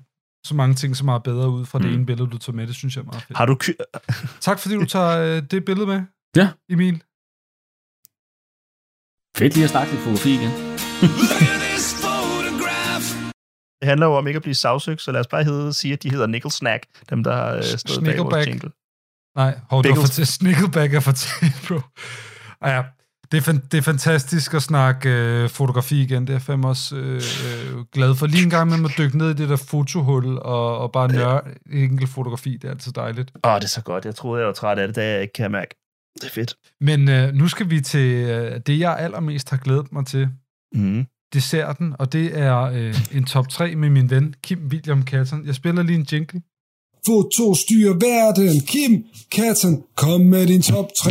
så 0.47 0.55
mange 0.55 0.75
ting, 0.75 0.97
som 0.97 1.09
er 1.09 1.19
bedre 1.19 1.51
ud 1.51 1.65
fra 1.67 1.79
mm. 1.79 1.85
Det 1.85 1.95
ene 1.95 2.07
billede, 2.07 2.31
du 2.31 2.39
tager 2.39 2.57
med. 2.57 2.67
Det 2.67 2.75
synes 2.75 2.97
jeg 2.97 3.01
er 3.03 3.07
meget 3.07 3.23
fedt. 3.23 3.39
Har 3.39 3.47
du 3.47 3.57
Tak, 4.41 4.59
fordi 4.59 4.75
du 4.75 4.85
tager 4.85 5.37
øh, 5.37 5.43
det 5.51 5.65
billede 5.65 5.87
med, 5.87 6.03
Ja. 6.37 6.49
Emil. 6.71 7.03
Fedt 9.37 9.55
lige 9.55 9.65
at 9.65 9.71
snakke 9.71 9.93
lidt 9.93 10.03
fotografi 10.03 10.35
igen. 10.35 10.51
Det 13.81 13.89
handler 13.89 14.07
jo 14.07 14.15
om 14.15 14.27
ikke 14.27 14.37
at 14.37 14.43
blive 14.43 14.55
sagsøgt, 14.55 15.03
så 15.03 15.13
lad 15.13 15.21
os 15.21 15.27
bare 15.27 15.45
hedde, 15.45 15.73
sige, 15.73 15.93
at 15.93 16.03
de 16.03 16.11
hedder 16.11 16.27
Nickel 16.27 16.51
Snack, 16.51 16.83
dem 17.11 17.25
der 17.25 17.37
har 17.37 17.55
øh, 17.55 17.63
stået 17.63 18.05
bag 18.05 18.19
vores 18.19 18.47
jingle. 18.47 18.71
Nej, 19.37 19.59
hov, 19.71 19.83
det 19.83 19.89
var 19.91 19.95
Biggles. 19.95 20.17
for 20.17 20.25
Snickelback 20.25 20.95
er 20.95 21.01
for 21.01 21.13
tæt, 21.13 21.53
bro. 21.69 21.81
Ah, 22.61 22.71
ja. 22.71 22.83
Det 23.33 23.39
er, 23.39 23.43
fan, 23.43 23.63
det 23.73 23.79
er 23.79 23.83
fantastisk 23.83 24.55
at 24.55 24.63
snakke 24.63 25.09
øh, 25.09 25.49
fotografi 25.49 26.03
igen. 26.03 26.23
Det 26.23 26.29
er 26.31 26.35
jeg 26.35 26.43
fandme 26.43 26.69
også 26.69 26.97
øh, 26.97 27.15
øh, 27.15 27.85
glad 27.93 28.15
for. 28.15 28.27
Lige 28.27 28.45
en 28.45 28.51
gang 28.51 28.81
med 28.81 28.91
at 28.91 28.99
dykke 28.99 29.19
ned 29.19 29.31
i 29.31 29.35
det 29.35 29.49
der 29.49 29.57
fotohul 29.57 30.39
og, 30.39 30.79
og 30.79 30.93
bare 30.93 31.13
nørde 31.13 31.41
et 31.73 31.83
enkelt 31.83 32.11
fotografi. 32.11 32.53
Det 32.57 32.65
er 32.65 32.71
altid 32.71 32.93
dejligt. 32.93 33.33
Åh, 33.45 33.55
det 33.55 33.65
er 33.65 33.69
så 33.69 33.83
godt. 33.83 34.05
Jeg 34.05 34.15
troede, 34.15 34.41
jeg 34.41 34.47
var 34.47 34.53
træt 34.53 34.79
af 34.79 34.89
det, 34.89 34.97
da 34.97 35.13
jeg 35.13 35.23
ikke 35.23 35.33
kan 35.33 35.51
mærke. 35.51 35.82
Det 36.15 36.25
er 36.25 36.31
fedt. 36.31 36.57
Men 36.81 37.09
øh, 37.09 37.35
nu 37.35 37.49
skal 37.49 37.71
vi 37.71 37.81
til 37.81 38.11
øh, 38.15 38.61
det, 38.67 38.79
jeg 38.79 38.99
allermest 38.99 39.51
har 39.51 39.57
glædet 39.57 39.93
mig 39.93 40.07
til. 40.07 40.29
Mm. 40.75 41.07
desserten, 41.35 41.95
og 41.99 42.13
det 42.13 42.39
er 42.39 42.59
øh, 42.63 42.95
en 43.13 43.25
top 43.25 43.49
3 43.49 43.77
med 43.77 43.91
min 43.91 44.11
ven 44.11 44.35
Kim 44.43 44.67
William 44.71 45.03
Katten. 45.03 45.47
Jeg 45.47 45.55
spiller 45.55 45.83
lige 45.83 45.99
en 45.99 46.07
jingle. 46.13 46.43
Foto 47.07 47.55
styrer 47.55 47.95
verden. 47.95 48.61
Kim 48.61 49.05
Katten, 49.33 49.85
kom 49.97 50.21
med 50.21 50.47
din 50.47 50.63
top 50.63 50.89
3. 50.97 51.11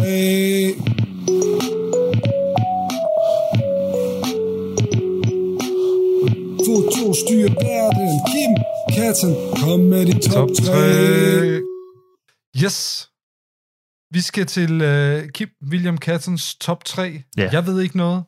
Foto 6.65 7.13
styrer 7.13 7.53
verden. 7.65 8.11
Kim 8.31 8.51
Katten, 8.95 9.35
kom 9.61 9.79
med 9.79 10.05
din 10.05 10.19
top 10.19 10.49
3. 10.65 11.61
Yes. 12.63 13.10
Vi 14.13 14.21
skal 14.21 14.45
til 14.45 14.81
øh, 14.81 15.29
Kim 15.29 15.49
William 15.63 15.97
Kattens 15.97 16.55
top 16.55 16.83
3. 16.83 17.23
Ja. 17.37 17.49
Jeg 17.51 17.65
ved 17.65 17.81
ikke 17.81 17.97
noget. 17.97 18.23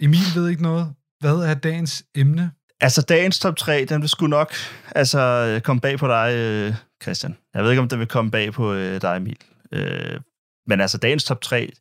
Emil 0.00 0.34
ved 0.34 0.48
ikke 0.48 0.62
noget. 0.62 0.94
Hvad 1.20 1.36
er 1.36 1.54
dagens 1.54 2.04
emne? 2.14 2.52
Altså, 2.80 3.02
dagens 3.02 3.38
top 3.38 3.56
3, 3.56 3.84
den 3.84 4.00
vil 4.00 4.08
sgu 4.08 4.26
nok 4.26 4.54
altså, 4.94 5.60
komme 5.64 5.80
bag 5.80 5.98
på 5.98 6.06
dig, 6.08 6.34
øh, 6.36 6.74
Christian. 7.02 7.38
Jeg 7.54 7.64
ved 7.64 7.70
ikke, 7.70 7.82
om 7.82 7.88
den 7.88 7.98
vil 7.98 8.08
komme 8.08 8.30
bag 8.30 8.52
på 8.52 8.72
øh, 8.72 9.00
dig, 9.00 9.16
Emil. 9.16 9.38
Øh, 9.72 10.20
men 10.66 10.80
altså, 10.80 10.98
dagens 10.98 11.24
top 11.24 11.40
3, 11.40 11.72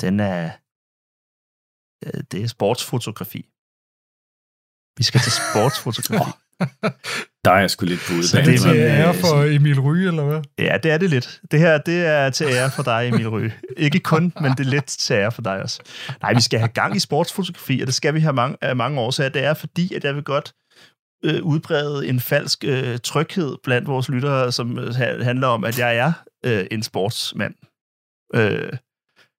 den 0.00 0.20
er... 0.20 0.50
Øh, 2.06 2.22
det 2.30 2.42
er 2.42 2.46
sportsfotografi. 2.46 3.48
Vi 4.98 5.02
skal 5.02 5.20
til 5.20 5.32
sportsfotografi. 5.50 6.30
Der 7.44 7.50
er 7.50 7.58
jeg 7.60 7.70
sgu 7.70 7.86
lidt 7.86 8.00
på 8.00 8.22
Så 8.22 8.36
det, 8.36 8.54
er 8.54 8.58
til 8.58 8.70
ære 8.76 9.08
øh, 9.08 9.14
for 9.14 9.56
Emil 9.56 9.80
Ryge, 9.80 10.08
eller 10.08 10.24
hvad? 10.24 10.42
ja, 10.58 10.76
det 10.82 10.90
er 10.92 10.98
det 10.98 11.10
lidt. 11.10 11.40
Det 11.50 11.60
her, 11.60 11.78
det 11.78 12.06
er 12.06 12.30
til 12.30 12.46
ære 12.46 12.70
for 12.70 12.82
dig, 12.82 13.08
Emil 13.12 13.28
Røge. 13.28 13.54
Ikke 13.76 13.98
kun, 14.00 14.32
men 14.40 14.50
det 14.52 14.60
er 14.60 14.70
lidt 14.70 14.86
til 14.86 15.14
ære 15.14 15.32
for 15.32 15.42
dig 15.42 15.62
også. 15.62 15.80
Nej, 16.22 16.34
vi 16.34 16.40
skal 16.40 16.58
have 16.58 16.68
gang 16.68 16.96
i 16.96 16.98
sportsfotografi, 16.98 17.80
og 17.80 17.86
det 17.86 17.94
skal 17.94 18.14
vi 18.14 18.20
have 18.20 18.32
mange, 18.32 18.56
af 18.60 18.76
mange 18.76 19.00
årsager. 19.00 19.28
Det 19.30 19.44
er 19.44 19.54
fordi, 19.54 19.94
at 19.94 20.04
jeg 20.04 20.14
vil 20.14 20.22
godt 20.24 20.52
øh, 21.24 21.42
udbrede 21.42 22.06
en 22.08 22.20
falsk 22.20 22.64
øh, 22.66 22.98
tryghed 22.98 23.56
blandt 23.64 23.88
vores 23.88 24.08
lyttere, 24.08 24.52
som 24.52 24.78
øh, 24.78 24.94
ha- 24.94 25.22
handler 25.24 25.46
om, 25.48 25.64
at 25.64 25.78
jeg 25.78 25.96
er 25.96 26.12
øh, 26.46 26.66
en 26.70 26.82
sportsmand. 26.82 27.54
Øh, 28.34 28.72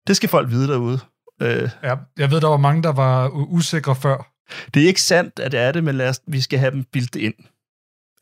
det 0.07 0.15
skal 0.15 0.29
folk 0.29 0.49
vide 0.49 0.67
derude. 0.67 0.99
Øh, 1.41 1.69
Ja, 1.83 1.95
jeg 2.17 2.31
ved, 2.31 2.41
der 2.41 2.47
var 2.47 2.57
mange, 2.57 2.83
der 2.83 2.91
var 2.93 3.29
usikre 3.29 3.95
før. 3.95 4.31
Det 4.73 4.83
er 4.83 4.87
ikke 4.87 5.01
sandt, 5.01 5.39
at 5.39 5.51
det 5.51 5.59
er 5.59 5.71
det, 5.71 5.83
men 5.83 5.95
lad 5.95 6.09
os, 6.09 6.21
vi 6.27 6.41
skal 6.41 6.59
have 6.59 6.71
dem 6.71 6.83
bildet 6.83 7.15
ind. 7.15 7.33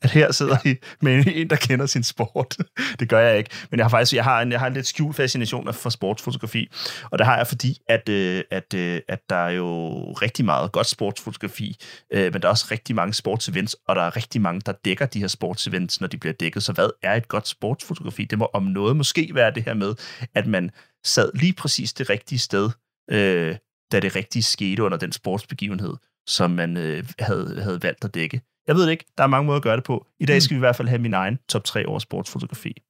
At 0.04 0.10
her 0.10 0.32
sidder 0.32 0.56
I 0.64 0.76
med 1.00 1.24
en, 1.26 1.50
der 1.50 1.56
kender 1.56 1.86
sin 1.86 2.02
sport. 2.02 2.56
det 3.00 3.08
gør 3.08 3.20
jeg 3.20 3.38
ikke. 3.38 3.50
Men 3.70 3.78
jeg 3.78 3.84
har 3.84 3.90
faktisk 3.90 4.12
jeg 4.12 4.24
har 4.24 4.42
en, 4.42 4.52
jeg 4.52 4.60
har 4.60 4.66
en 4.66 4.74
lidt 4.74 4.86
skjult 4.86 5.16
fascination 5.16 5.74
for 5.74 5.90
sportsfotografi. 5.90 6.68
Og 7.10 7.18
det 7.18 7.26
har 7.26 7.36
jeg, 7.36 7.46
fordi 7.46 7.78
at, 7.88 8.08
øh, 8.08 8.42
at, 8.50 8.74
øh, 8.74 9.00
at 9.08 9.20
der 9.30 9.36
er 9.36 9.50
jo 9.50 9.90
rigtig 10.12 10.44
meget 10.44 10.72
godt 10.72 10.86
sportsfotografi, 10.86 11.76
øh, 12.12 12.32
men 12.32 12.42
der 12.42 12.48
er 12.48 12.50
også 12.50 12.66
rigtig 12.70 12.96
mange 12.96 13.14
sportsevents, 13.14 13.76
og 13.88 13.96
der 13.96 14.02
er 14.02 14.16
rigtig 14.16 14.40
mange, 14.40 14.60
der 14.66 14.72
dækker 14.84 15.06
de 15.06 15.20
her 15.20 15.28
sportsevents, 15.28 16.00
når 16.00 16.08
de 16.08 16.16
bliver 16.16 16.32
dækket. 16.32 16.62
Så 16.62 16.72
hvad 16.72 16.88
er 17.02 17.14
et 17.14 17.28
godt 17.28 17.48
sportsfotografi? 17.48 18.24
Det 18.24 18.38
må 18.38 18.50
om 18.52 18.62
noget 18.62 18.96
måske 18.96 19.30
være 19.34 19.50
det 19.50 19.62
her 19.62 19.74
med, 19.74 19.94
at 20.34 20.46
man 20.46 20.70
sad 21.04 21.30
lige 21.34 21.52
præcis 21.52 21.92
det 21.92 22.10
rigtige 22.10 22.38
sted, 22.38 22.70
øh, 23.10 23.56
da 23.92 24.00
det 24.00 24.16
rigtige 24.16 24.42
skete 24.42 24.82
under 24.82 24.98
den 24.98 25.12
sportsbegivenhed, 25.12 25.94
som 26.26 26.50
man 26.50 26.76
øh, 26.76 27.04
havde, 27.18 27.60
havde 27.62 27.82
valgt 27.82 28.04
at 28.04 28.14
dække. 28.14 28.40
Jeg 28.66 28.76
ved 28.76 28.84
det 28.84 28.90
ikke. 28.90 29.04
Der 29.18 29.24
er 29.24 29.28
mange 29.28 29.46
måder 29.46 29.56
at 29.56 29.62
gøre 29.62 29.76
det 29.76 29.84
på. 29.84 30.06
I 30.20 30.26
dag 30.26 30.42
skal 30.42 30.54
vi 30.54 30.58
i 30.58 30.58
hvert 30.58 30.76
fald 30.76 30.88
have 30.88 30.98
min 30.98 31.14
egen 31.14 31.38
top 31.48 31.64
3 31.64 31.86
over 31.86 31.98
sportsfotografi. 31.98 32.82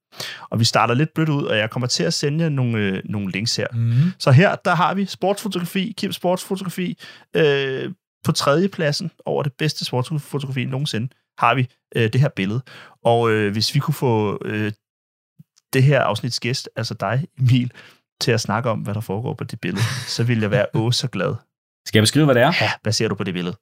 Og 0.50 0.60
vi 0.60 0.64
starter 0.64 0.94
lidt 0.94 1.14
blødt 1.14 1.28
ud, 1.28 1.44
og 1.44 1.56
jeg 1.56 1.70
kommer 1.70 1.86
til 1.86 2.04
at 2.04 2.14
sende 2.14 2.44
jer 2.44 2.50
nogle, 2.50 2.78
øh, 2.78 3.02
nogle 3.04 3.30
links 3.30 3.56
her. 3.56 3.66
Mm. 3.72 3.94
Så 4.18 4.30
her, 4.30 4.54
der 4.54 4.74
har 4.74 4.94
vi 4.94 5.06
sportsfotografi, 5.06 5.94
Kim 5.96 6.12
Sportsfotografi. 6.12 6.98
Øh, 7.36 7.92
på 8.24 8.32
tredje 8.32 8.68
pladsen 8.68 9.10
over 9.24 9.42
det 9.42 9.52
bedste 9.52 9.84
sportsfotografi 9.84 10.64
nogensinde, 10.64 11.08
har 11.38 11.54
vi 11.54 11.68
øh, 11.96 12.12
det 12.12 12.20
her 12.20 12.28
billede. 12.28 12.62
Og 13.04 13.30
øh, 13.30 13.52
hvis 13.52 13.74
vi 13.74 13.80
kunne 13.80 13.94
få 13.94 14.38
øh, 14.44 14.72
det 15.72 15.82
her 15.82 16.00
afsnits 16.00 16.40
gæst, 16.40 16.68
altså 16.76 16.94
dig, 16.94 17.26
Emil, 17.38 17.72
til 18.20 18.32
at 18.32 18.40
snakke 18.40 18.70
om, 18.70 18.78
hvad 18.78 18.94
der 18.94 19.00
foregår 19.00 19.34
på 19.34 19.44
det 19.44 19.60
billede, 19.60 19.84
så 20.06 20.24
vil 20.24 20.40
jeg 20.40 20.50
være 20.50 20.66
åh 20.74 20.92
så 20.92 21.08
glad. 21.08 21.34
Skal 21.86 21.98
jeg 21.98 22.02
beskrive, 22.02 22.24
hvad 22.24 22.34
det 22.34 22.42
er? 22.42 22.52
Ja, 22.60 22.70
hvad 22.82 22.92
ser 22.92 23.08
du 23.08 23.14
på 23.14 23.24
det 23.24 23.34
billede? 23.34 23.56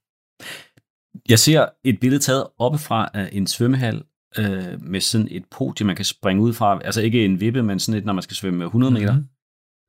Jeg 1.29 1.39
ser 1.39 1.69
et 1.85 2.01
billede 2.01 2.23
taget 2.23 2.47
oppefra 2.59 3.11
af 3.15 3.29
en 3.33 3.47
svømmehal 3.47 4.05
øh, 4.39 4.83
med 4.83 5.01
sådan 5.01 5.29
et 5.31 5.45
podium, 5.51 5.87
man 5.87 5.97
kan 5.97 6.05
springe 6.05 6.43
ud 6.43 6.53
fra. 6.53 6.81
Altså 6.85 7.01
ikke 7.01 7.25
en 7.25 7.41
vippe, 7.41 7.63
men 7.63 7.79
sådan 7.79 7.99
et, 7.99 8.05
når 8.05 8.13
man 8.13 8.23
skal 8.23 8.37
svømme 8.37 8.65
100 8.65 8.93
meter. 8.93 9.15
Mhm. 9.15 9.29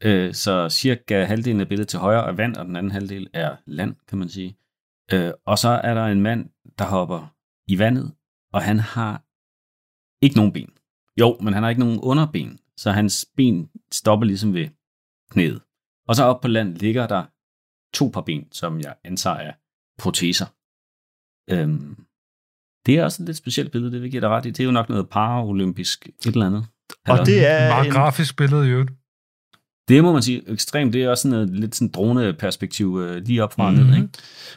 Øh, 0.03 0.33
så 0.33 0.69
cirka 0.69 1.23
halvdelen 1.23 1.61
af 1.61 1.67
billedet 1.67 1.87
til 1.87 1.99
højre 1.99 2.27
er 2.27 2.31
vand, 2.31 2.55
og 2.55 2.65
den 2.65 2.75
anden 2.75 2.91
halvdel 2.91 3.29
er 3.33 3.55
land, 3.65 3.95
kan 4.07 4.17
man 4.17 4.29
sige. 4.29 4.57
Øh, 5.13 5.31
og 5.45 5.57
så 5.57 5.69
er 5.69 5.93
der 5.93 6.05
en 6.05 6.21
mand, 6.21 6.49
der 6.79 6.85
hopper 6.85 7.35
i 7.67 7.79
vandet, 7.79 8.13
og 8.53 8.61
han 8.61 8.79
har 8.79 9.23
ikke 10.21 10.35
nogen 10.35 10.53
ben. 10.53 10.69
Jo, 11.19 11.37
men 11.41 11.53
han 11.53 11.63
har 11.63 11.69
ikke 11.69 11.79
nogen 11.79 11.99
underben, 11.99 12.59
så 12.77 12.91
hans 12.91 13.27
ben 13.37 13.69
stopper 13.91 14.25
ligesom 14.25 14.53
ved 14.53 14.69
knæet. 15.31 15.61
Og 16.07 16.15
så 16.15 16.23
op 16.23 16.41
på 16.41 16.47
land 16.47 16.75
ligger 16.75 17.07
der 17.07 17.25
to 17.93 18.09
par 18.13 18.21
ben, 18.21 18.47
som 18.51 18.79
jeg 18.79 18.95
antager 19.03 19.35
er 19.35 19.53
proteser. 19.99 20.45
Øhm, 21.49 22.05
det 22.85 22.97
er 22.97 23.03
også 23.03 23.23
et 23.23 23.27
lidt 23.27 23.37
specielt 23.37 23.71
billede, 23.71 23.91
det 23.91 24.01
vil 24.01 24.11
give 24.11 24.21
dig 24.21 24.29
ret 24.29 24.45
i. 24.45 24.49
Det 24.49 24.59
er 24.59 24.65
jo 24.65 24.71
nok 24.71 24.89
noget 24.89 25.09
paralympisk 25.09 26.07
et 26.07 26.25
eller 26.25 26.47
andet. 26.47 26.65
Og 27.07 27.25
det 27.25 27.47
er 27.47 27.69
Meget 27.69 27.85
en, 27.85 27.91
grafisk 27.91 28.37
billede, 28.37 28.65
jo. 28.67 28.87
Det 29.87 30.03
må 30.03 30.13
man 30.13 30.21
sige 30.21 30.43
ekstremt. 30.47 30.93
Det 30.93 31.03
er 31.03 31.09
også 31.09 31.21
sådan 31.21 31.39
et 31.39 31.49
lidt 31.49 31.75
sådan 31.75 31.91
droneperspektiv 31.91 32.99
øh, 33.01 33.21
lige 33.25 33.43
op 33.43 33.53
fra 33.53 33.69
mm. 33.71 33.77
Mhm. 33.77 33.85
ned, 33.85 33.95
ikke? 33.95 34.09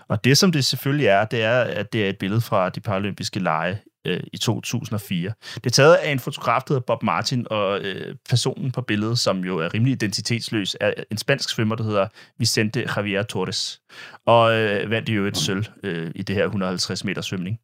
Og 0.08 0.24
det, 0.24 0.38
som 0.38 0.52
det 0.52 0.64
selvfølgelig 0.64 1.06
er, 1.06 1.24
det 1.24 1.42
er, 1.42 1.60
at 1.60 1.92
det 1.92 2.04
er 2.04 2.08
et 2.08 2.18
billede 2.18 2.40
fra 2.40 2.68
de 2.68 2.80
paralympiske 2.80 3.40
lege 3.40 3.78
øh, 4.06 4.20
i 4.32 4.36
2004. 4.38 5.32
Det 5.54 5.66
er 5.66 5.70
taget 5.70 5.94
af 5.94 6.12
en 6.12 6.18
fotograf, 6.18 6.62
der 6.68 6.74
hedder 6.74 6.84
Bob 6.86 7.02
Martin, 7.02 7.46
og 7.50 7.80
øh, 7.80 8.14
personen 8.28 8.72
på 8.72 8.82
billedet, 8.82 9.18
som 9.18 9.44
jo 9.44 9.58
er 9.58 9.74
rimelig 9.74 9.92
identitetsløs, 9.92 10.76
er 10.80 10.92
en 11.10 11.16
spansk 11.18 11.50
svømmer, 11.50 11.74
der 11.76 11.84
hedder 11.84 12.08
Vicente 12.38 12.84
Javier 12.96 13.22
Torres. 13.22 13.80
Og 14.26 14.54
øh, 14.54 14.90
vandt 14.90 15.08
jo 15.08 15.26
et 15.26 15.36
sølv 15.36 15.64
øh, 15.82 16.10
i 16.14 16.22
det 16.22 16.36
her 16.36 16.44
150 16.44 17.04
meter 17.04 17.22
svømning. 17.22 17.58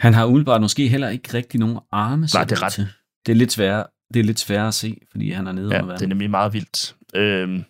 Han 0.00 0.14
har 0.14 0.26
umiddelbart 0.26 0.60
måske 0.60 0.88
heller 0.88 1.08
ikke 1.08 1.34
rigtig 1.34 1.60
nogen 1.60 1.78
arme. 1.92 2.28
Nej, 2.34 2.44
det 2.44 2.58
er 2.58 2.62
ret- 2.62 2.72
til. 2.72 2.88
Det 3.26 3.32
er 3.32 3.36
lidt 3.36 3.52
sværere, 3.52 3.86
det 4.14 4.20
er 4.20 4.24
lidt 4.24 4.40
sværere 4.40 4.68
at 4.68 4.74
se, 4.74 5.00
fordi 5.10 5.30
han 5.30 5.46
er 5.46 5.52
nede 5.52 5.68
Ja, 5.74 5.74
under 5.74 5.78
det 5.80 5.88
er 5.88 5.92
vandet. 5.92 6.08
nemlig 6.08 6.30
meget 6.30 6.52
vildt. 6.52 6.96
Øhm, 7.16 7.64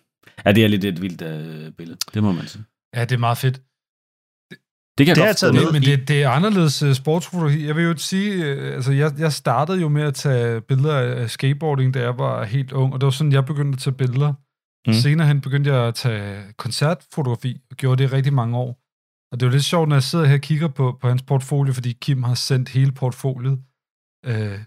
Ja, 0.45 0.51
det 0.51 0.63
er 0.63 0.67
lidt 0.67 0.83
et 0.85 1.01
vildt 1.01 1.21
øh, 1.21 1.71
billede. 1.71 1.97
Det 2.13 2.23
må 2.23 2.31
man 2.31 2.47
sige. 2.47 2.63
Ja, 2.95 3.01
det 3.01 3.11
er 3.11 3.17
meget 3.19 3.37
fedt. 3.37 3.61
Det 4.97 5.05
kan 5.05 5.07
jeg 5.07 5.15
Det 5.15 5.23
har 5.23 5.23
godt 5.23 5.27
jeg 5.27 5.35
taget 5.37 5.53
med. 5.53 5.63
Men, 5.63 5.73
men 5.73 5.81
det, 5.81 6.07
det 6.07 6.23
er 6.23 6.29
anderledes 6.29 6.83
uh, 6.83 6.93
sportsfotografi. 6.93 7.65
Jeg 7.67 7.75
vil 7.75 7.83
jo 7.83 7.97
sige, 7.97 8.57
uh, 8.57 8.73
altså 8.73 8.91
jeg, 8.91 9.11
jeg 9.19 9.33
startede 9.33 9.81
jo 9.81 9.89
med 9.89 10.01
at 10.03 10.13
tage 10.13 10.61
billeder 10.61 10.95
af 10.97 11.29
skateboarding, 11.29 11.93
da 11.93 11.99
jeg 12.01 12.17
var 12.17 12.43
helt 12.43 12.71
ung, 12.71 12.93
og 12.93 13.01
det 13.01 13.05
var 13.05 13.11
sådan, 13.11 13.31
jeg 13.31 13.45
begyndte 13.45 13.75
at 13.75 13.79
tage 13.79 13.95
billeder. 13.95 14.31
Mm. 14.31 14.37
Mm. 14.87 14.93
Senere 14.93 15.27
hen 15.27 15.41
begyndte 15.41 15.73
jeg 15.73 15.87
at 15.87 15.95
tage 15.95 16.43
koncertfotografi, 16.57 17.61
og 17.71 17.77
gjorde 17.77 18.03
det 18.03 18.09
i 18.09 18.15
rigtig 18.15 18.33
mange 18.33 18.57
år. 18.57 18.79
Og 19.31 19.39
det 19.39 19.45
er 19.45 19.49
jo 19.49 19.51
lidt 19.51 19.63
sjovt, 19.63 19.89
når 19.89 19.95
jeg 19.95 20.03
sidder 20.03 20.25
her 20.25 20.33
og 20.33 20.41
kigger 20.41 20.67
på, 20.67 20.97
på 21.01 21.07
hans 21.09 21.21
portfolio, 21.21 21.73
fordi 21.73 21.91
Kim 22.01 22.23
har 22.23 22.33
sendt 22.35 22.69
hele 22.69 22.91
portfoliet. 22.91 23.59
Øh, 24.25 24.59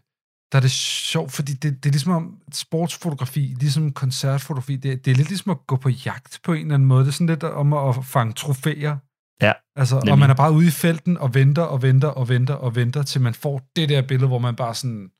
der 0.53 0.59
er 0.59 0.61
det 0.61 0.71
sjovt, 0.71 1.33
fordi 1.33 1.53
det, 1.53 1.85
det 1.85 1.87
er 1.89 1.93
ligesom 1.93 2.13
om 2.13 2.39
sportsfotografi, 2.53 3.41
ligesom 3.61 3.93
koncertfotografi, 3.93 4.77
det, 4.77 5.05
det 5.05 5.11
er 5.11 5.15
lidt 5.15 5.29
ligesom 5.29 5.51
at 5.51 5.67
gå 5.67 5.77
på 5.77 5.89
jagt 5.89 6.41
på 6.45 6.53
en 6.53 6.61
eller 6.61 6.75
anden 6.75 6.89
måde. 6.89 7.01
Det 7.05 7.09
er 7.09 7.13
sådan 7.13 7.27
lidt 7.27 7.43
om 7.45 7.73
at 7.73 8.05
fange 8.05 8.33
trofæer. 8.33 8.97
Ja, 9.43 9.53
Altså, 9.77 9.97
og 9.97 10.03
nemlig. 10.05 10.19
man 10.19 10.31
er 10.31 10.35
bare 10.35 10.53
ude 10.53 10.67
i 10.67 10.71
felten 10.71 11.19
og 11.19 11.35
venter 11.35 11.63
og 11.63 11.83
venter 11.83 12.09
og 12.09 12.29
venter 12.29 12.55
og 12.55 12.75
venter, 12.77 13.03
til 13.03 13.21
man 13.21 13.35
får 13.35 13.71
det 13.77 13.89
der 13.89 14.03
billede, 14.03 14.29
hvor 14.29 14.39
man 14.39 14.57
bare 14.57 14.75
sådan, 14.75 15.11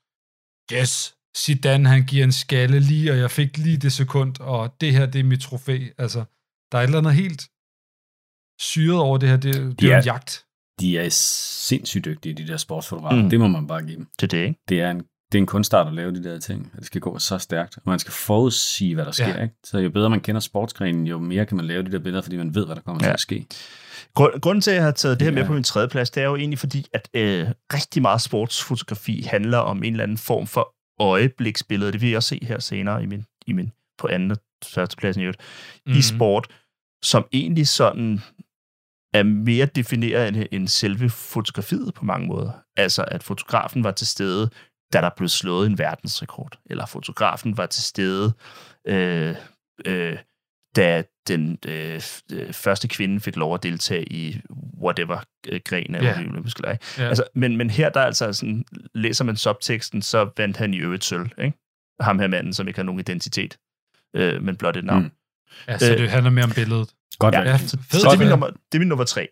yes, 0.73 1.13
Zidane, 1.37 1.89
han 1.89 2.05
giver 2.05 2.23
en 2.23 2.31
skalle 2.31 2.79
lige, 2.79 3.11
og 3.11 3.17
jeg 3.17 3.31
fik 3.31 3.57
lige 3.57 3.77
det 3.77 3.91
sekund, 3.93 4.39
og 4.39 4.81
det 4.81 4.91
her, 4.93 5.05
det 5.05 5.19
er 5.19 5.23
mit 5.23 5.39
trofæ. 5.41 5.85
Altså, 5.97 6.19
der 6.71 6.77
er 6.77 6.81
et 6.81 6.85
eller 6.87 6.97
andet 6.97 7.13
helt 7.13 7.41
syret 8.59 8.99
over 8.99 9.17
det 9.17 9.29
her. 9.29 9.37
Det, 9.37 9.53
det 9.55 9.83
er 9.83 9.87
jo 9.87 9.91
Ja. 9.93 9.97
en 9.99 10.05
jagt. 10.05 10.45
De 10.79 10.97
er 10.97 11.09
sindssygt 11.09 12.05
dygtige, 12.05 12.33
de 12.33 12.47
der 12.47 12.57
sportsfotografer. 12.57 13.23
Mm. 13.23 13.29
Det 13.29 13.39
må 13.39 13.47
man 13.47 13.67
bare 13.67 13.81
give 13.85 13.95
dem. 13.97 14.07
Det 14.19 14.23
er 14.23 14.27
det, 14.37 14.47
ikke? 14.47 14.59
Det 14.69 14.81
er 14.81 14.91
en, 14.91 15.03
det 15.31 15.37
er 15.37 15.41
en 15.41 15.45
kunstart 15.45 15.87
at 15.87 15.93
lave 15.93 16.11
de 16.11 16.23
der 16.23 16.39
ting. 16.39 16.71
Det 16.75 16.85
skal 16.85 17.01
gå 17.01 17.19
så 17.19 17.37
stærkt. 17.37 17.77
Og 17.77 17.83
man 17.85 17.99
skal 17.99 18.13
forudsige, 18.13 18.95
hvad 18.95 19.05
der 19.05 19.11
sker. 19.11 19.27
Ja. 19.27 19.41
Ikke? 19.41 19.55
Så 19.63 19.77
jo 19.79 19.89
bedre 19.89 20.09
man 20.09 20.19
kender 20.19 20.41
sportsgrenen, 20.41 21.07
jo 21.07 21.19
mere 21.19 21.45
kan 21.45 21.57
man 21.57 21.65
lave 21.65 21.83
de 21.83 21.91
der 21.91 21.99
billeder, 21.99 22.21
fordi 22.21 22.37
man 22.37 22.55
ved, 22.55 22.65
hvad 22.65 22.75
der 22.75 22.81
kommer 22.81 23.03
ja. 23.03 23.07
Til 23.07 23.13
at 23.13 23.19
ske. 23.19 23.45
Grund, 24.13 24.41
grunden 24.41 24.61
til, 24.61 24.71
at 24.71 24.75
jeg 24.75 24.83
har 24.83 24.91
taget 24.91 25.19
det 25.19 25.25
her 25.25 25.31
med 25.31 25.41
Ja. 25.41 25.47
på 25.47 25.53
min 25.53 25.63
tredje 25.63 25.87
plads, 25.87 26.09
det 26.09 26.23
er 26.23 26.27
jo 26.27 26.35
egentlig 26.35 26.59
fordi, 26.59 26.85
at 26.93 27.09
øh, 27.13 27.47
rigtig 27.73 28.01
meget 28.01 28.21
sportsfotografi 28.21 29.21
handler 29.21 29.57
om 29.57 29.83
en 29.83 29.93
eller 29.93 30.03
anden 30.03 30.17
form 30.17 30.47
for 30.47 30.73
øjebliksbillede. 30.99 31.91
Det 31.91 32.01
vil 32.01 32.09
jeg 32.09 32.17
også 32.17 32.29
se 32.29 32.39
her 32.41 32.59
senere 32.59 33.03
i 33.03 33.05
min, 33.05 33.25
i 33.47 33.53
min 33.53 33.71
på 33.97 34.07
anden 34.07 34.31
og 34.31 34.37
første 34.65 34.97
pladsen 34.97 35.21
i 35.21 35.23
øvrigt, 35.25 35.41
mm. 35.87 35.93
i 35.93 36.01
sport, 36.01 36.47
som 37.03 37.25
egentlig 37.33 37.67
sådan 37.67 38.21
er 39.13 39.23
mere 39.23 39.65
defineret 39.65 40.27
end, 40.27 40.45
end 40.51 40.67
selve 40.67 41.09
fotografiet 41.09 41.93
på 41.93 42.05
mange 42.05 42.27
måder. 42.27 42.51
Altså, 42.77 43.05
at 43.07 43.23
fotografen 43.23 43.83
var 43.83 43.91
til 43.91 44.07
stede, 44.07 44.49
da 44.93 45.01
der 45.01 45.09
blev 45.17 45.29
slået 45.29 45.67
en 45.67 45.77
verdensrekord, 45.77 46.59
eller 46.65 46.85
fotografen 46.85 47.57
var 47.57 47.65
til 47.65 47.83
stede, 47.83 48.33
øh, 48.87 49.35
øh, 49.85 50.17
da 50.75 51.03
den 51.27 51.57
øh, 51.67 52.01
øh, 52.31 52.53
første 52.53 52.87
kvinde 52.87 53.19
fik 53.19 53.35
lov 53.35 53.53
at 53.53 53.63
deltage 53.63 54.13
i 54.13 54.41
whatever 54.81 55.19
øh, 55.47 55.59
gren 55.65 55.95
af 55.95 56.03
yeah. 56.03 56.19
olympiske 56.19 56.61
lege. 56.61 56.79
Ja. 56.97 57.07
Altså, 57.07 57.23
men, 57.35 57.57
men 57.57 57.69
her, 57.69 57.89
der 57.89 57.99
er 57.99 58.05
altså 58.05 58.33
sådan, 58.33 58.65
læser 58.95 59.23
man 59.23 59.35
subteksten, 59.35 60.01
så 60.01 60.29
vandt 60.37 60.57
han 60.57 60.73
i 60.73 60.77
øvrigt 60.77 61.03
sølv, 61.03 61.29
ikke? 61.37 61.57
Ham 61.99 62.19
her 62.19 62.27
manden, 62.27 62.53
som 62.53 62.67
ikke 62.67 62.77
har 62.77 62.83
nogen 62.83 62.99
identitet, 62.99 63.57
øh, 64.15 64.43
men 64.43 64.55
blot 64.55 64.77
et 64.77 64.85
navn. 64.85 65.03
Mm. 65.03 65.11
Ja, 65.67 65.77
så 65.77 65.91
Øh, 65.91 65.97
det 65.97 66.09
handler 66.09 66.31
mere 66.31 66.45
om 66.45 66.51
billedet. 66.51 66.89
Godt 67.19 67.35
Ja. 67.35 67.41
Ja, 67.41 67.57
så, 67.57 67.77
fedt. 67.77 68.01
så 68.01 68.07
det, 68.07 68.15
er 68.15 68.19
min 68.19 68.27
nummer, 68.27 68.47
det 68.47 68.75
er 68.75 68.79
min 68.79 68.87
nummer 68.87 69.05
tre. 69.05 69.27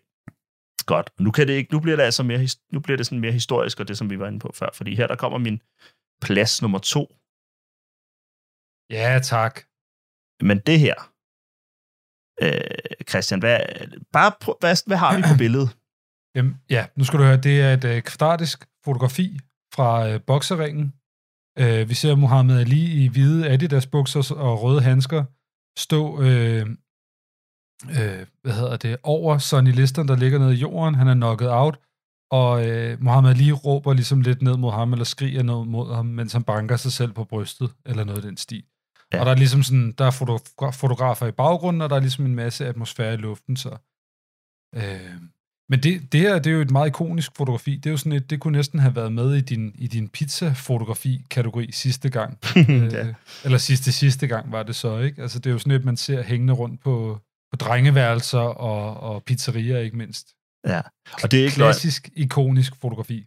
Godt. 0.86 1.10
Nu, 1.20 1.30
kan 1.30 1.48
det 1.48 1.54
ikke, 1.54 1.72
nu 1.72 1.80
bliver 1.80 1.96
det 1.96 2.02
altså 2.02 2.22
mere, 2.22 2.48
nu 2.72 2.80
bliver 2.80 2.96
det 2.96 3.06
sådan 3.06 3.20
mere 3.20 3.32
historisk, 3.32 3.80
og 3.80 3.88
det, 3.88 3.98
som 3.98 4.10
vi 4.10 4.18
var 4.18 4.26
inde 4.26 4.38
på 4.38 4.50
før. 4.54 4.68
Fordi 4.74 4.94
her, 4.94 5.06
der 5.06 5.16
kommer 5.16 5.38
min 5.38 5.62
plads 6.22 6.62
nummer 6.62 6.78
to. 6.78 7.02
Ja, 8.90 9.18
tak. 9.22 9.54
Men 10.48 10.58
det 10.58 10.78
her, 10.80 10.96
øh, 12.44 13.06
Christian, 13.10 13.40
hvad, 13.40 13.60
bare 14.12 14.32
prøv, 14.40 14.56
hvad, 14.60 14.86
hvad 14.86 14.96
har 14.96 15.16
vi 15.16 15.22
på 15.22 15.36
billedet? 15.44 15.70
Jamen, 16.36 16.54
ja, 16.70 16.86
nu 16.96 17.04
skal 17.04 17.18
du 17.18 17.24
høre, 17.24 17.40
det 17.48 17.60
er 17.60 17.72
et 17.74 17.84
øh, 17.84 18.02
kvadratisk 18.02 18.58
fotografi 18.84 19.38
fra 19.74 20.08
øh, 20.08 20.20
bokseringen. 20.26 20.86
Øh, 21.58 21.88
vi 21.88 21.94
ser 21.94 22.14
Muhammad 22.14 22.60
Ali 22.60 23.04
i 23.04 23.08
hvide 23.08 23.48
Adidas-bukser 23.48 24.34
og 24.34 24.62
røde 24.62 24.82
handsker 24.82 25.24
stå 25.78 26.22
øh, 26.22 26.66
øh, 27.84 28.26
hvad 28.42 28.52
hedder 28.52 28.76
det, 28.76 28.96
over 29.02 29.38
Sonny 29.38 29.72
Liston, 29.72 30.08
der 30.08 30.16
ligger 30.16 30.38
nede 30.38 30.54
i 30.54 30.58
jorden. 30.58 30.94
Han 30.94 31.08
er 31.08 31.14
knocket 31.14 31.48
out, 31.50 31.78
og 32.30 32.68
øh, 32.68 33.02
Muhammad 33.02 33.34
Ali 33.34 33.52
råber 33.52 33.92
ligesom 33.92 34.20
lidt 34.20 34.42
ned 34.42 34.56
mod 34.56 34.72
ham, 34.72 34.92
eller 34.92 35.04
skriger 35.04 35.42
ned 35.42 35.64
mod 35.64 35.94
ham, 35.94 36.06
mens 36.06 36.32
han 36.32 36.42
banker 36.42 36.76
sig 36.76 36.92
selv 36.92 37.12
på 37.12 37.24
brystet, 37.24 37.70
eller 37.86 38.04
noget 38.04 38.18
af 38.18 38.22
den 38.22 38.36
stil. 38.36 38.62
Ja. 39.12 39.16
Ja. 39.16 39.20
Og 39.20 39.26
der 39.26 39.32
er 39.32 39.36
ligesom 39.36 39.62
sådan, 39.62 39.92
der 39.98 40.04
er 40.04 40.10
fotogra- 40.10 40.70
fotografer 40.70 41.26
i 41.26 41.32
baggrunden, 41.32 41.82
og 41.82 41.90
der 41.90 41.96
er 41.96 42.00
ligesom 42.00 42.26
en 42.26 42.34
masse 42.34 42.66
atmosfære 42.66 43.14
i 43.14 43.16
luften, 43.16 43.56
så... 43.56 43.76
Øh, 44.74 45.10
men 45.68 45.82
det, 45.82 46.12
det 46.12 46.20
her, 46.20 46.38
det 46.38 46.50
er 46.50 46.54
jo 46.54 46.60
et 46.60 46.70
meget 46.70 46.86
ikonisk 46.88 47.36
fotografi. 47.36 47.76
Det 47.76 47.86
er 47.86 47.90
jo 47.90 47.96
sådan 47.96 48.12
et, 48.12 48.30
det 48.30 48.40
kunne 48.40 48.56
næsten 48.56 48.78
have 48.78 48.96
været 48.96 49.12
med 49.12 49.34
i 49.34 49.40
din, 49.40 49.72
i 49.78 49.86
din 49.86 50.08
pizza-fotografi-kategori 50.08 51.72
sidste 51.72 52.08
gang. 52.10 52.38
Ja. 52.56 53.06
øh, 53.06 53.14
eller 53.44 53.58
sidste 53.58 53.92
sidste 53.92 54.26
gang 54.26 54.52
var 54.52 54.62
det 54.62 54.74
så, 54.76 54.98
ikke? 54.98 55.22
Altså 55.22 55.38
det 55.38 55.50
er 55.50 55.52
jo 55.52 55.58
sådan 55.58 55.72
et, 55.72 55.84
man 55.84 55.96
ser 55.96 56.22
hængende 56.22 56.52
rundt 56.52 56.80
på, 56.80 57.20
på 57.52 57.56
drengeværelser 57.56 58.38
og, 58.38 59.00
og 59.00 59.22
pizzerier, 59.24 59.78
ikke 59.78 59.96
mindst. 59.96 60.28
Ja. 60.66 60.80
Og 61.22 61.30
det 61.30 61.40
er 61.40 61.44
ikke 61.44 61.58
løgn. 61.58 61.66
Klassisk, 61.68 62.08
ikonisk 62.16 62.72
fotografi. 62.80 63.24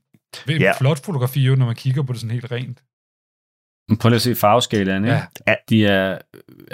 Det 0.47 0.55
er 0.55 0.59
Ja. 0.59 0.73
flot 0.79 1.05
fotografi 1.05 1.41
jo, 1.41 1.55
når 1.55 1.65
man 1.65 1.75
kigger 1.75 2.03
på 2.03 2.13
det 2.13 2.21
sådan 2.21 2.31
helt 2.31 2.51
rent. 2.51 2.83
Prøv 3.99 4.09
lige 4.09 4.15
at 4.15 4.21
se 4.21 4.35
farveskalaen. 4.35 5.03
Ikke? 5.03 5.17
Ja. 5.47 5.55
De 5.69 5.85
er, 5.85 6.17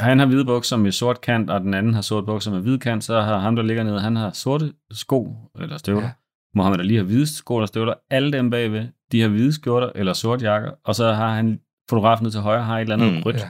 han 0.03 0.19
har 0.19 0.25
hvide 0.25 0.45
bukser 0.45 0.77
med 0.77 0.91
sort 0.91 1.21
kant, 1.21 1.49
og 1.49 1.61
den 1.61 1.73
anden 1.73 1.93
har 1.93 2.01
sort 2.01 2.25
bukser 2.25 2.51
med 2.51 2.59
hvid 2.61 2.77
kant. 2.79 3.03
Så 3.03 3.21
har 3.21 3.37
ham, 3.39 3.55
der 3.55 3.63
ligger 3.63 3.83
nede, 3.83 4.01
han 4.01 4.15
har 4.15 4.31
sorte 4.31 4.73
sko 4.91 5.35
eller 5.59 5.77
støvler. 5.77 6.03
Ja. 6.03 6.11
Mohammed 6.55 6.79
Ali 6.79 6.95
har 6.95 7.03
hvide 7.03 7.35
sko 7.35 7.57
eller 7.57 7.65
støvler. 7.67 7.93
Alle 8.09 8.31
dem 8.31 8.49
bagved, 8.49 8.87
de 9.11 9.21
har 9.21 9.27
hvide 9.29 9.53
skjorter 9.53 9.89
eller 9.95 10.13
sort 10.13 10.41
jakker. 10.41 10.71
Og 10.85 10.95
så 10.95 11.13
har 11.13 11.33
han 11.33 11.59
fotografen 11.89 12.23
nede 12.23 12.33
til 12.35 12.41
højre, 12.41 12.63
har 12.63 12.77
et 12.77 12.81
eller 12.81 12.95
andet 12.95 13.13
Mm, 13.13 13.21
rødt. 13.23 13.35
Ja. 13.35 13.49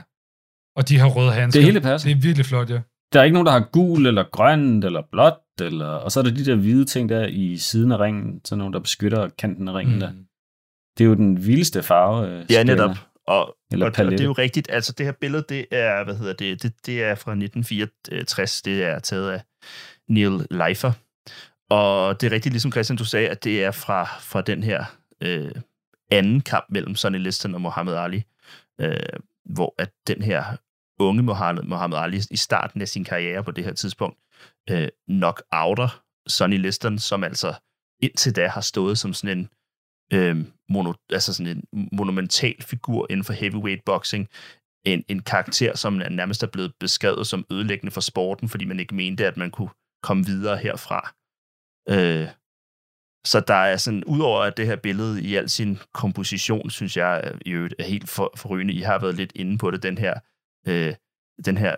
Og 0.76 0.88
de 0.88 0.98
har 0.98 1.08
røde 1.08 1.32
handsker. 1.32 1.60
Det 1.60 1.64
hele 1.66 1.80
passer. 1.80 2.08
Det 2.08 2.16
er 2.16 2.20
virkelig 2.20 2.46
flot, 2.46 2.70
ja. 2.70 2.80
Der 3.12 3.20
er 3.20 3.24
ikke 3.24 3.34
nogen, 3.34 3.46
der 3.46 3.52
har 3.52 3.68
gul 3.72 4.06
eller 4.06 4.24
grønt 4.32 4.84
eller 4.84 5.02
blåt. 5.12 5.34
Eller, 5.60 5.86
og 5.86 6.12
så 6.12 6.20
er 6.20 6.24
der 6.24 6.30
de 6.30 6.44
der 6.44 6.54
hvide 6.54 6.84
ting 6.84 7.08
der 7.08 7.26
i 7.26 7.56
siden 7.56 7.92
af 7.92 7.98
ringen. 7.98 8.40
Sådan 8.44 8.58
nogle, 8.58 8.72
der 8.72 8.80
beskytter 8.80 9.28
kanten 9.28 9.68
af 9.68 9.74
ringen 9.74 9.94
mm. 9.94 10.00
der. 10.00 10.12
Det 10.98 11.04
er 11.04 11.08
jo 11.08 11.14
den 11.14 11.46
vildeste 11.46 11.82
farve. 11.82 12.28
øh, 12.28 12.38
Ja, 12.38 12.44
skala. 12.44 12.62
netop. 12.74 12.96
Og, 13.26 13.56
Eller 13.72 13.86
og, 13.86 13.92
og 13.98 14.10
det 14.10 14.20
er 14.20 14.24
jo 14.24 14.32
rigtigt. 14.32 14.70
Altså, 14.70 14.92
det 14.92 15.06
her 15.06 15.12
billede, 15.20 15.44
det 15.48 15.66
er, 15.70 16.04
hvad 16.04 16.14
hedder 16.16 16.32
det, 16.32 16.62
det, 16.62 16.72
det 16.86 17.02
er 17.02 17.14
fra 17.14 17.32
1964. 17.32 18.62
Det 18.62 18.82
er 18.84 18.98
taget 18.98 19.30
af 19.30 19.42
Neil 20.08 20.46
Leifer. 20.50 20.92
Og 21.70 22.20
det 22.20 22.26
er 22.26 22.30
rigtigt, 22.32 22.52
ligesom 22.52 22.72
Christian, 22.72 22.96
du 22.96 23.04
sagde, 23.04 23.28
at 23.28 23.44
det 23.44 23.64
er 23.64 23.70
fra, 23.70 24.04
fra 24.04 24.40
den 24.42 24.62
her 24.62 24.84
øh, 25.20 25.50
anden 26.10 26.40
kamp 26.40 26.64
mellem 26.70 26.94
Sonny 26.94 27.18
Liston 27.18 27.54
og 27.54 27.60
Muhammad 27.60 27.94
Ali, 27.94 28.22
øh, 28.80 28.96
hvor 29.44 29.74
at 29.78 29.90
den 30.06 30.22
her 30.22 30.44
unge 30.98 31.22
Mohammed, 31.22 31.62
Mohammed 31.62 31.98
Ali 31.98 32.20
i 32.30 32.36
starten 32.36 32.80
af 32.80 32.88
sin 32.88 33.04
karriere 33.04 33.44
på 33.44 33.50
det 33.50 33.64
her 33.64 33.72
tidspunkt 33.72 34.18
øh, 34.70 34.88
nok 35.08 35.42
outer 35.52 36.02
Sonny 36.28 36.58
Liston, 36.58 36.98
som 36.98 37.24
altså 37.24 37.54
indtil 38.02 38.36
da 38.36 38.48
har 38.48 38.60
stået 38.60 38.98
som 38.98 39.12
sådan 39.12 39.38
en 39.38 39.48
øh, 40.12 40.44
mono, 40.68 40.92
altså 41.10 41.34
sådan 41.34 41.64
en 41.72 41.88
monumental 41.92 42.62
figur 42.62 43.06
inden 43.10 43.24
for 43.24 43.32
heavyweight 43.32 43.84
boxing. 43.84 44.28
En, 44.84 45.04
en 45.08 45.22
karakter, 45.22 45.76
som 45.76 45.92
nærmest 45.92 46.42
er 46.42 46.46
blevet 46.46 46.72
beskrevet 46.80 47.26
som 47.26 47.46
ødelæggende 47.50 47.90
for 47.90 48.00
sporten, 48.00 48.48
fordi 48.48 48.64
man 48.64 48.80
ikke 48.80 48.94
mente, 48.94 49.26
at 49.26 49.36
man 49.36 49.50
kunne 49.50 49.70
komme 50.02 50.26
videre 50.26 50.56
herfra. 50.56 51.14
Øh, 51.88 52.28
så 53.26 53.40
der 53.40 53.54
er 53.54 53.76
sådan, 53.76 54.04
udover 54.04 54.40
at 54.40 54.56
det 54.56 54.66
her 54.66 54.76
billede 54.76 55.22
i 55.22 55.34
al 55.34 55.50
sin 55.50 55.78
komposition, 55.94 56.70
synes 56.70 56.96
jeg 56.96 57.20
er, 57.24 57.38
i 57.46 57.50
øvrigt 57.50 57.74
er 57.78 57.84
helt 57.84 58.08
for, 58.08 58.32
forrygende. 58.36 58.74
I 58.74 58.80
har 58.80 58.98
været 58.98 59.14
lidt 59.14 59.32
inde 59.34 59.58
på 59.58 59.70
det, 59.70 59.82
den 59.82 59.98
her, 59.98 60.14
øh, 60.66 60.94
den 61.44 61.58
her, 61.58 61.76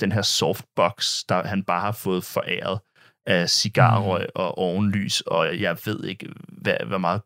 den 0.00 0.12
her 0.12 0.22
softbox, 0.22 1.24
der 1.28 1.46
han 1.46 1.62
bare 1.62 1.80
har 1.80 1.92
fået 1.92 2.24
foræret 2.24 2.80
af 3.26 3.50
cigarrøg 3.50 4.20
mm. 4.22 4.32
og 4.34 4.58
ovenlys, 4.58 5.20
og 5.20 5.60
jeg 5.60 5.78
ved 5.84 6.04
ikke, 6.04 6.28
hvad, 6.48 6.76
hvor 6.86 6.98
meget 6.98 7.20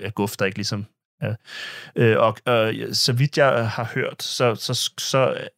af 0.00 0.14
guf, 0.14 0.36
der 0.36 0.44
ikke 0.44 0.58
ligesom. 0.58 0.86
Øh, 1.96 2.18
og 2.18 2.36
øh, 2.48 2.94
så 2.94 3.12
vidt 3.12 3.38
jeg 3.38 3.70
har 3.70 3.90
hørt, 3.94 4.22
så, 4.22 4.54
så, 4.54 4.90
så, 4.98 5.48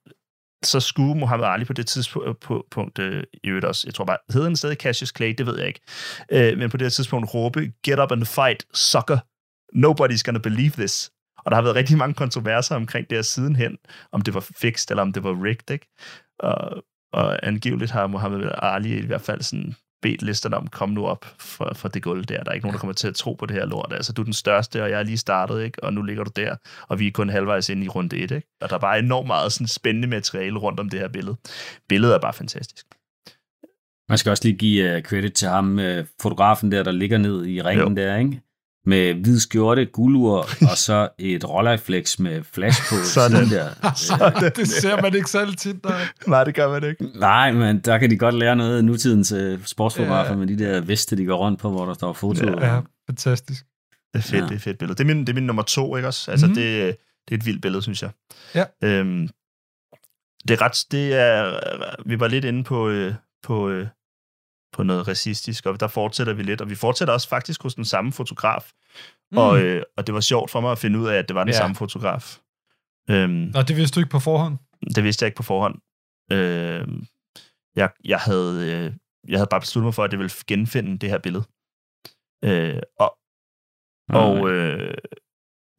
så 0.65 0.81
skulle 0.81 1.15
Muhammad 1.15 1.48
Ali 1.48 1.65
på 1.65 1.73
det 1.73 1.86
tidspunkt, 1.86 2.98
øh, 2.98 3.24
i 3.44 3.48
øvrigt 3.48 3.66
også, 3.66 3.86
jeg 3.86 3.94
tror 3.94 4.05
bare, 4.05 4.19
hedder 4.32 4.47
den 4.47 4.57
stadig 4.57 4.77
Cassius 4.77 5.12
Clay, 5.16 5.35
det 5.39 5.47
ved 5.47 5.59
jeg 5.59 5.69
ikke, 5.69 5.81
øh, 6.32 6.59
men 6.59 6.70
på 6.70 6.77
det 6.77 6.93
tidspunkt 6.93 7.35
råbe, 7.35 7.73
get 7.82 7.98
up 7.98 8.12
and 8.12 8.24
fight, 8.24 8.66
sucker, 8.74 9.19
nobody's 9.74 10.23
gonna 10.24 10.39
believe 10.39 10.70
this. 10.70 11.11
Og 11.47 11.51
der 11.51 11.56
har 11.56 11.62
været 11.62 11.77
rigtig 11.77 11.98
mange 11.98 12.14
kontroverser 12.14 12.77
omkring 12.77 13.10
det 13.10 13.18
her 13.18 13.23
sidenhen, 13.23 13.78
om 14.12 14.20
det 14.20 14.35
var 14.35 14.47
fixed, 14.60 14.90
eller 14.90 15.02
om 15.02 15.12
det 15.12 15.24
var 15.24 15.44
rigged, 15.44 15.70
ikke? 15.70 15.86
Og, 16.39 16.85
og 17.12 17.47
angiveligt 17.47 17.90
har 17.90 18.06
Muhammad 18.06 18.51
Ali 18.62 18.98
i 18.98 19.06
hvert 19.06 19.20
fald 19.20 19.43
sådan 19.43 19.74
bedt 20.02 20.23
listerne 20.23 20.56
om, 20.56 20.66
kom 20.66 20.89
nu 20.89 21.06
op 21.06 21.24
for, 21.39 21.73
for 21.74 21.89
det 21.89 22.02
gulv 22.02 22.24
der. 22.24 22.43
Der 22.43 22.51
er 22.51 22.55
ikke 22.55 22.66
nogen, 22.66 22.74
der 22.74 22.78
kommer 22.78 22.94
til 22.94 23.09
at 23.09 23.14
tro 23.14 23.32
på 23.35 23.47
det 23.47 23.56
her 23.56 23.66
lort. 23.66 23.93
Altså, 23.93 24.12
du 24.12 24.23
er 24.23 24.24
den 24.24 24.32
største, 24.32 24.82
og 24.82 24.90
jeg 24.90 24.98
er 24.98 25.02
lige 25.02 25.16
startet, 25.16 25.64
ikke? 25.64 25.85
Og 25.85 25.93
nu 25.93 26.02
ligger 26.02 26.24
du 26.24 26.31
der, 26.36 26.56
og 26.89 26.98
vi 26.98 27.06
er 27.06 27.10
kun 27.10 27.28
halvvejs 27.28 27.68
inde 27.68 27.85
i 27.85 27.89
runde 27.89 28.16
1, 28.16 28.31
ikke? 28.31 28.48
Og 28.60 28.70
der 28.70 28.77
er 28.77 28.81
bare 28.81 28.98
enormt 28.98 29.27
meget 29.27 29.52
sådan 29.52 29.66
spændende 29.66 30.09
materiale 30.09 30.59
rundt 30.59 30.81
om 30.81 30.90
det 30.90 31.01
her 31.01 31.09
billede. 31.09 31.36
Billedet 31.89 32.14
er 32.14 32.18
bare 32.18 32.32
fantastisk. 32.32 32.86
Man 34.09 34.18
skal 34.18 34.31
også 34.31 34.44
lige 34.44 34.59
give 34.59 34.97
uh, 34.97 35.02
credit 35.02 35.32
til 35.32 35.48
ham, 35.48 35.78
uh, 35.78 36.05
fotografen 36.23 36.73
der, 36.73 36.82
der 36.82 36.93
ligger 36.93 37.18
ned 37.18 37.47
i 37.47 37.62
ringen 37.62 37.89
Jo. 37.89 37.94
der, 37.94 38.16
ikke? 38.16 38.40
Med 38.86 39.14
hvid 39.14 39.38
skjorte, 39.40 39.84
guldur, 39.86 40.38
og 40.70 40.76
så 40.76 41.08
et 41.18 41.48
Rolleiflex 41.48 42.18
med 42.18 42.42
flash 42.44 42.80
på 42.88 42.94
Sådan. 43.14 43.48
der. 43.50 43.68
Sådan, 44.08 44.52
det 44.56 44.68
ser 44.68 45.02
man 45.02 45.14
ikke 45.14 45.30
særlig 45.30 45.58
tit, 45.58 45.84
der. 45.84 45.90
Nej, 46.26 46.44
det 46.44 46.54
gør 46.54 46.68
man 46.80 46.84
ikke. 46.90 47.04
Nej, 47.18 47.52
men 47.52 47.78
der 47.80 47.98
kan 47.98 48.10
de 48.10 48.18
godt 48.18 48.34
lære 48.34 48.56
noget 48.56 48.76
af 48.78 48.84
nutidens 48.84 49.32
uh, 49.32 49.64
sportsfotografer 49.64 50.30
Ja. 50.30 50.36
med 50.36 50.46
de 50.46 50.58
der 50.58 50.80
veste, 50.80 51.16
de 51.16 51.24
går 51.24 51.36
rundt 51.36 51.60
på, 51.60 51.70
hvor 51.70 51.86
der 51.86 51.94
står 51.94 52.12
foto. 52.12 52.44
Ja. 52.50 52.74
Ja, 52.74 52.80
fantastisk. 53.08 53.64
Det 54.14 54.18
er 54.18 54.22
fedt, 54.22 54.42
Ja. 54.42 54.48
det 54.48 54.54
er 54.54 54.58
fedt 54.58 54.78
billede. 54.78 54.94
Det 54.98 55.04
er 55.10 55.14
min, 55.14 55.20
det 55.20 55.28
er 55.28 55.34
min 55.34 55.46
nummer 55.46 55.62
to, 55.62 55.96
ikke 55.96 56.08
også? 56.08 56.30
Altså, 56.30 56.46
Mhm. 56.46 56.50
mm. 56.52 56.54
det, 56.54 56.96
det 57.28 57.34
er 57.34 57.38
et 57.38 57.46
vildt 57.46 57.62
billede, 57.62 57.82
synes 57.82 58.02
jeg. 58.02 58.10
Ja. 58.54 58.64
Øhm, 58.84 59.28
det 60.48 60.50
er 60.54 60.62
ret, 60.62 60.84
det 60.90 61.14
er, 61.14 61.58
vi 62.08 62.20
var 62.20 62.28
lidt 62.28 62.44
inde 62.44 62.64
på, 62.64 62.88
øh, 62.88 63.14
på, 63.42 63.68
øh, 63.70 63.86
på 64.77 64.82
noget 64.82 65.09
racistisk, 65.09 65.66
og 65.66 65.81
der 65.81 65.86
fortsætter 65.89 66.32
vi 66.32 66.43
lidt, 66.43 66.61
og 66.61 66.70
vi 66.70 66.74
fortsætter 66.74 67.15
også 67.15 67.28
faktisk 67.28 67.62
hos 67.62 67.74
den 67.74 67.85
samme 67.85 68.12
fotograf, 68.12 68.70
mm. 69.32 69.39
og, 69.39 69.61
øh, 69.62 69.82
og 69.97 70.07
det 70.07 70.15
var 70.15 70.20
sjovt 70.20 70.51
for 70.51 70.61
mig 70.61 70.73
at 70.73 70.78
finde 70.78 70.98
ud 70.98 71.07
af, 71.09 71.16
at 71.19 71.28
det 71.28 71.35
var 71.35 71.44
den 71.44 71.53
Ja. 71.53 71.59
samme 71.59 71.77
fotograf. 71.77 72.39
Øhm, 73.11 73.31
Nå, 73.55 73.62
det 73.62 73.77
vidste 73.77 73.94
du 73.94 74.01
ikke 74.01 74.11
på 74.11 74.19
forhånd. 74.20 74.59
det 74.94 75.05
vidste 75.05 75.23
jeg 75.23 75.27
ikke 75.27 75.36
på 75.36 75.43
forhånd. 75.43 75.74
Øh, 76.32 76.89
jeg, 77.77 77.90
jeg, 78.05 78.19
havde, 78.19 78.55
øh, 78.73 78.93
jeg 79.28 79.39
havde 79.39 79.48
bare 79.51 79.61
besluttet 79.61 79.86
mig 79.86 79.94
for, 79.94 80.05
at 80.05 80.12
jeg 80.12 80.19
ville 80.19 80.32
genfinde 80.47 80.98
det 80.98 81.11
her 81.11 81.19
billede. 81.19 81.44
Øh, 82.44 82.82
og 82.98 83.19
og 84.09 84.51
øh, 84.51 84.94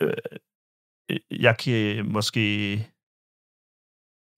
øh, 0.01 0.13
jeg 1.31 1.57
kan 1.57 2.05
måske 2.11 2.41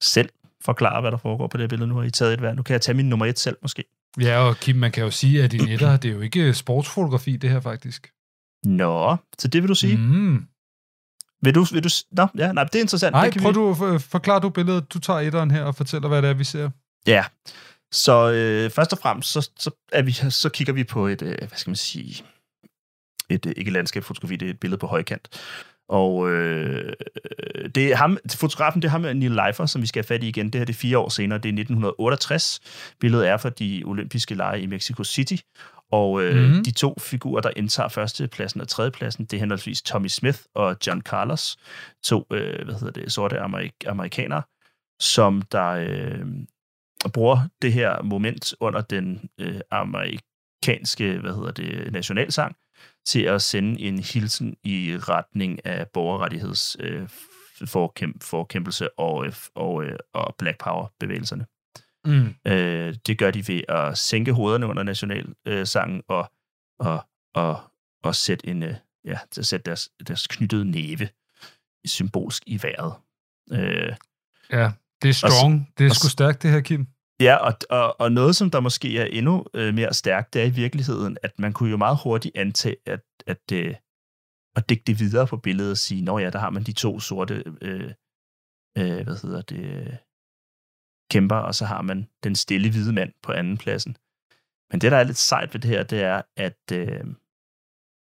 selv 0.02 0.30
forklare, 0.62 1.02
hvad 1.02 1.12
der 1.12 1.18
foregår 1.18 1.48
på 1.48 1.58
det 1.58 1.70
billede. 1.70 1.88
Nu 1.90 1.96
har 1.96 2.04
I 2.04 2.12
taget 2.12 2.34
et 2.34 2.40
hver. 2.40 2.54
Nu 2.54 2.64
kan 2.64 2.74
jeg 2.74 2.82
tage 2.82 2.96
min 2.96 3.10
nummer 3.10 3.26
et 3.26 3.40
selv, 3.40 3.58
måske. 3.62 3.84
Ja, 4.22 4.38
og 4.40 4.58
Kim, 4.58 4.76
man 4.76 4.92
kan 4.92 5.04
jo 5.04 5.12
sige, 5.12 5.44
at 5.44 5.52
din 5.52 5.68
etter, 5.68 5.98
det 5.98 6.10
er 6.10 6.14
jo 6.16 6.22
ikke 6.22 6.54
sportsfotografi, 6.54 7.36
det 7.38 7.50
her 7.50 7.60
faktisk. 7.60 8.12
Nå, 8.66 9.18
så 9.40 9.48
det 9.48 9.62
vil 9.64 9.70
du 9.70 9.76
sige. 9.76 9.98
Mm. 9.98 10.46
Vil 11.42 11.56
du, 11.56 11.64
vil 11.64 11.84
du, 11.84 11.90
nå, 12.12 12.28
ja, 12.38 12.52
nej, 12.52 12.64
det 12.64 12.76
er 12.76 12.80
interessant. 12.82 13.12
Nej, 13.14 13.24
det 13.26 13.34
kan 13.34 13.42
prøv 13.42 13.52
vi, 13.52 13.56
du, 13.56 13.74
for- 13.74 13.98
forklar 13.98 14.40
du 14.40 14.50
billedet. 14.50 14.94
Du 14.94 15.00
tager 15.00 15.20
etteren 15.20 15.52
her 15.52 15.64
og 15.64 15.76
fortæller, 15.76 16.08
hvad 16.08 16.22
det 16.22 16.30
er, 16.30 16.34
vi 16.34 16.44
ser. 16.44 16.70
Ja, 17.08 17.26
så 17.92 18.32
øh, 18.32 18.72
først 18.72 18.94
og 18.94 19.00
fremmest, 19.00 19.30
så, 19.32 19.50
så, 19.60 19.72
er 19.92 20.02
vi, 20.02 20.12
så 20.12 20.50
kigger 20.54 20.74
vi 20.74 20.84
på 20.84 21.08
et, 21.08 21.22
øh, 21.22 21.38
hvad 21.38 21.50
skal 21.58 21.70
man 21.70 21.76
sige, 21.76 22.24
et, 23.30 23.46
øh, 23.46 23.54
ikke 23.58 23.72
landskabsfotografi, 23.72 24.36
det 24.36 24.46
er 24.46 24.50
et 24.50 24.60
billede 24.60 24.80
på 24.80 24.88
højkant. 24.88 25.28
Og 25.90 26.30
øh, 26.32 26.94
det 27.76 27.92
er 27.92 27.96
ham, 27.96 28.18
fotografen, 28.36 28.82
det 28.82 28.88
er 28.88 28.92
ham 28.92 29.02
Neil 29.02 29.32
Leifer, 29.32 29.66
som 29.66 29.82
vi 29.82 29.88
skal 29.88 30.00
have 30.04 30.08
fat 30.08 30.24
i 30.24 30.28
igen. 30.28 30.46
Det 30.46 30.56
her 30.56 30.66
det 30.66 30.74
er 30.74 30.78
fire 30.78 30.98
år 30.98 31.10
senere, 31.10 31.38
det 31.40 31.46
er 31.50 31.54
1968. 31.54 32.60
Billedet 33.00 33.28
er 33.28 33.38
fra 33.38 33.50
de 33.50 33.84
olympiske 33.86 34.36
lege 34.36 34.62
i 34.62 34.66
Mexico 34.66 35.04
City. 35.04 35.36
Og 35.92 36.24
øh, 36.24 36.36
Mhm. 36.36 36.46
mm-hmm. 36.46 36.64
de 36.64 36.72
to 36.72 36.96
figurer, 37.00 37.42
der 37.42 37.52
indtager 37.56 37.90
førstepladsen 37.90 38.62
og 38.62 38.68
tredjepladsen, 38.68 39.26
det 39.26 39.34
er 39.34 39.40
henholdsvis 39.40 39.82
Tommy 39.82 40.08
Smith 40.08 40.40
og 40.56 40.78
John 40.88 41.02
Carlos, 41.02 41.58
to 42.04 42.26
øh, 42.32 42.66
hvad 42.66 42.76
hedder 42.76 42.92
det, 43.02 43.12
sorte 43.12 43.40
amerik- 43.40 43.88
amerikanere, 43.88 44.42
som 45.00 45.42
der 45.52 45.68
øh, 45.70 46.26
bruger 47.14 47.40
det 47.62 47.74
her 47.74 48.02
moment 48.04 48.54
under 48.60 48.82
den 48.82 49.30
øh, 49.40 49.60
amerikanske 49.72 51.18
hvad 51.18 51.34
hedder 51.34 51.52
det, 51.52 51.92
nationalsang 51.94 52.56
til 53.10 53.22
at 53.22 53.42
sende 53.42 53.82
en 53.82 54.00
hilsen 54.00 54.56
i 54.64 54.98
retning 54.98 55.66
af 55.66 55.88
borgerrettigheds 55.94 56.78
øh, 56.80 57.10
forkæmp- 57.64 58.22
forkæmpelse 58.22 59.00
og, 59.00 59.26
øh, 59.26 59.34
og, 59.56 59.84
øh, 59.84 59.98
og 60.14 60.36
Black 60.38 60.58
Power-bevægelserne. 60.60 61.46
Mm. 62.06 62.36
Øh, 62.52 62.96
det 63.08 63.18
gør 63.18 63.32
de 63.32 63.48
ved 63.48 63.62
at 63.70 63.98
sænke 63.98 64.34
hovederne 64.34 64.68
under 64.68 64.84
nationalsangen 64.84 66.04
og, 66.08 66.32
og, 66.80 67.08
og, 67.36 67.62
og 68.04 68.16
sætte, 68.16 68.48
en, 68.48 68.64
øh, 68.64 68.76
ja, 69.06 69.20
til 69.32 69.42
at 69.42 69.46
sætte 69.46 69.64
deres, 69.66 69.90
deres 70.08 70.28
knyttede 70.28 70.66
næve 70.66 71.10
symbolsk 71.86 72.44
i 72.48 72.60
vejret. 72.64 72.94
Øh, 73.52 73.96
Ja, 74.52 74.72
det 75.02 75.10
er 75.10 75.14
strong. 75.14 75.70
Det 75.78 75.86
er 75.86 75.90
og 75.90 75.96
sgu 75.96 76.08
stærkt, 76.10 76.44
det 76.44 76.52
her, 76.52 76.62
Kim. 76.62 76.88
Ja, 77.22 77.36
og, 77.36 77.54
og, 77.70 78.02
og 78.02 78.12
noget, 78.12 78.36
som 78.36 78.52
der 78.52 78.60
måske 78.60 78.98
er 78.98 79.06
endnu 79.06 79.46
øh, 79.54 79.74
mere 79.74 79.94
stærkt, 79.94 80.34
det 80.34 80.42
er 80.42 80.46
i 80.46 80.50
virkeligheden, 80.64 81.18
at 81.24 81.40
man 81.40 81.54
kunne 81.54 81.70
jo 81.70 81.78
meget 81.78 82.00
hurtigt 82.04 82.38
antage, 82.38 82.78
at, 82.86 83.04
at, 83.28 83.52
øh, 83.54 83.76
at 84.56 84.70
dække 84.70 84.84
det 84.88 85.00
videre 85.00 85.28
på 85.28 85.38
billedet 85.38 85.72
og 85.72 85.78
sige, 85.78 86.02
nå 86.02 86.20
ja, 86.20 86.30
der 86.30 86.40
har 86.40 86.50
man 86.50 86.64
de 86.64 86.74
to 86.74 87.00
sorte, 87.00 87.44
øh, 87.62 87.94
øh, 88.78 89.04
hvad 89.04 89.22
hedder 89.22 89.42
det, 89.42 89.98
kæmper, 91.12 91.36
og 91.36 91.56
så 91.56 91.66
har 91.66 91.82
man 91.82 92.10
den 92.24 92.36
stille 92.36 92.72
hvide 92.72 92.94
mand 92.94 93.14
på 93.24 93.32
anden 93.32 93.58
pladsen. 93.58 93.98
Men 94.72 94.82
det, 94.82 94.92
der 94.92 94.98
er 94.98 95.04
lidt 95.04 95.18
sejt 95.18 95.54
ved 95.54 95.62
det 95.62 95.70
her, 95.70 95.84
det 95.84 96.02
er, 96.04 96.22
at, 96.38 96.62
øh, 96.74 97.06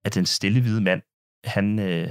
at 0.05 0.15
den 0.15 0.25
stille 0.25 0.61
hvide 0.61 0.81
mand, 0.81 1.01
han, 1.43 1.79
øh, 1.79 2.09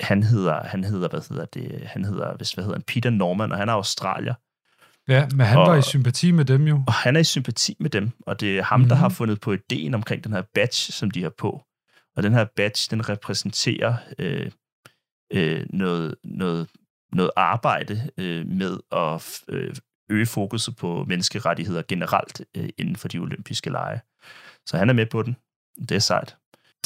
han 0.00 0.22
hedder, 0.22 0.62
han 0.62 0.84
hedder, 0.84 1.08
hvad 1.08 1.28
hedder 1.28 1.44
det, 1.44 1.86
han 1.86 2.04
hedder, 2.04 2.36
hvis, 2.36 2.52
hvad 2.52 2.64
hedder 2.64 2.78
han, 2.78 2.90
Peter 2.92 3.10
Norman, 3.10 3.52
og 3.52 3.58
han 3.58 3.68
er 3.68 3.72
australier. 3.72 4.34
Ja, 5.08 5.28
men 5.36 5.46
han 5.46 5.58
Og- 5.58 5.66
var 5.66 5.76
i 5.76 5.82
sympati 5.82 6.30
med 6.30 6.44
dem 6.44 6.66
jo. 6.68 6.82
Og 6.86 6.92
han 6.92 7.16
er 7.16 7.20
i 7.20 7.24
sympati 7.24 7.76
med 7.80 7.90
dem, 7.90 8.10
og 8.26 8.40
det 8.40 8.58
er 8.58 8.62
ham, 8.62 8.80
mm-hmm. 8.80 8.88
der 8.88 8.96
Mhm. 8.96 9.00
har 9.00 9.08
fundet 9.08 9.40
på 9.40 9.52
ideen 9.52 9.94
omkring 9.94 10.24
den 10.24 10.32
her 10.32 10.42
badge, 10.54 10.72
som 10.92 11.10
de 11.10 11.22
har 11.22 11.32
på. 11.38 11.62
Og 12.16 12.22
den 12.22 12.32
her 12.32 12.46
badge, 12.56 12.86
den 12.90 13.08
repræsenterer 13.08 13.96
øh, 14.18 14.50
øh, 15.32 15.66
noget, 15.70 16.14
noget, 16.24 16.68
noget 17.12 17.30
arbejde 17.36 18.10
øh, 18.18 18.46
med 18.46 18.78
at 18.92 19.40
øh, 19.48 19.74
øge 20.10 20.26
fokuset 20.26 20.76
på 20.76 21.04
menneskerettigheder 21.08 21.82
generelt 21.88 22.40
øh, 22.56 22.68
inden 22.78 22.96
for 22.96 23.08
de 23.08 23.18
olympiske 23.18 23.70
lege. 23.70 24.00
Så 24.66 24.76
han 24.78 24.88
er 24.88 24.92
med 24.94 25.06
på 25.06 25.22
den. 25.22 25.36
Det 25.88 25.92
er 25.92 25.98
sejt. 25.98 26.36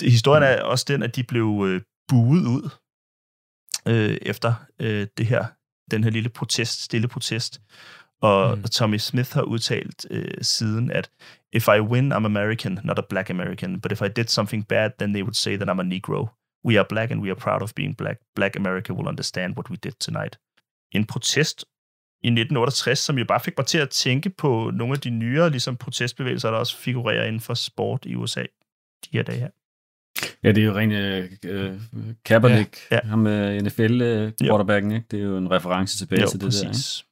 Historien 0.02 0.42
er 0.42 0.62
også 0.62 0.84
den, 0.88 1.02
at 1.02 1.16
de 1.16 1.22
blev 1.24 1.64
øh, 1.68 1.80
buet 2.08 2.46
ud 2.46 2.70
øh, 3.88 4.18
efter 4.22 4.54
øh, 4.80 5.06
det 5.18 5.26
her, 5.26 5.46
den 5.90 6.04
her 6.04 6.10
lille 6.10 6.28
protest, 6.28 6.82
stille 6.82 7.08
protest. 7.08 7.60
Og 8.20 8.50
Mm. 8.50 8.58
mm. 8.58 8.64
Tommy 8.64 8.98
Smith 8.98 9.32
har 9.34 9.42
udtalt 9.42 10.06
øh, 10.10 10.34
siden, 10.42 10.90
at 10.90 11.10
if 11.52 11.68
I 11.68 11.80
win, 11.80 12.12
I'm 12.12 12.24
American, 12.26 12.78
not 12.84 12.98
a 12.98 13.02
black 13.10 13.30
American. 13.30 13.80
But 13.80 13.92
if 13.92 14.02
I 14.02 14.08
did 14.08 14.24
something 14.24 14.66
bad, 14.68 14.90
then 14.98 15.12
they 15.14 15.22
would 15.22 15.34
say 15.34 15.56
that 15.56 15.68
I'm 15.68 15.80
a 15.80 15.82
Negro. 15.82 16.26
We 16.66 16.78
are 16.78 16.86
black, 16.88 17.10
and 17.10 17.20
we 17.22 17.28
are 17.30 17.34
proud 17.34 17.62
of 17.62 17.74
being 17.74 17.96
black. 17.96 18.18
Black 18.36 18.56
America 18.56 18.92
will 18.92 19.08
understand 19.08 19.56
what 19.56 19.70
we 19.70 19.76
did 19.76 19.92
tonight. 19.92 20.38
En 20.92 21.04
protest 21.06 21.64
i 22.22 22.26
1968, 22.26 22.98
som 22.98 23.18
jo 23.18 23.24
bare 23.24 23.40
fik 23.40 23.58
mig 23.58 23.66
til 23.66 23.78
at 23.78 23.90
tænke 23.90 24.30
på 24.30 24.70
nogle 24.74 24.94
af 24.94 25.00
de 25.00 25.10
nyere 25.10 25.50
ligesom, 25.50 25.76
protestbevægelser, 25.76 26.50
der 26.50 26.58
også 26.58 26.76
figurerer 26.76 27.24
inden 27.24 27.40
for 27.40 27.54
sport 27.54 28.04
i 28.06 28.14
USA 28.14 28.42
de 29.04 29.08
her 29.12 29.22
dage 29.22 29.38
her. 29.38 29.48
Ja, 30.42 30.52
det 30.52 30.62
er 30.62 30.66
jo 30.66 30.74
rent 30.76 30.92
øh, 30.92 31.30
øh, 31.44 31.80
Kaepernick, 32.24 32.78
ja. 32.90 32.98
Ja. 33.04 33.08
ham 33.08 33.18
med 33.18 33.62
NFL 33.62 34.02
øh, 34.02 34.32
quarterbacken, 34.42 34.92
ikke? 34.92 35.06
Det 35.10 35.20
er 35.20 35.24
jo 35.24 35.36
en 35.36 35.50
reference 35.50 35.98
tilbage 35.98 36.20
Jo, 36.22 36.28
til 36.28 36.40
det 36.40 36.52
der. 36.52 36.68
Ikke? 36.68 37.09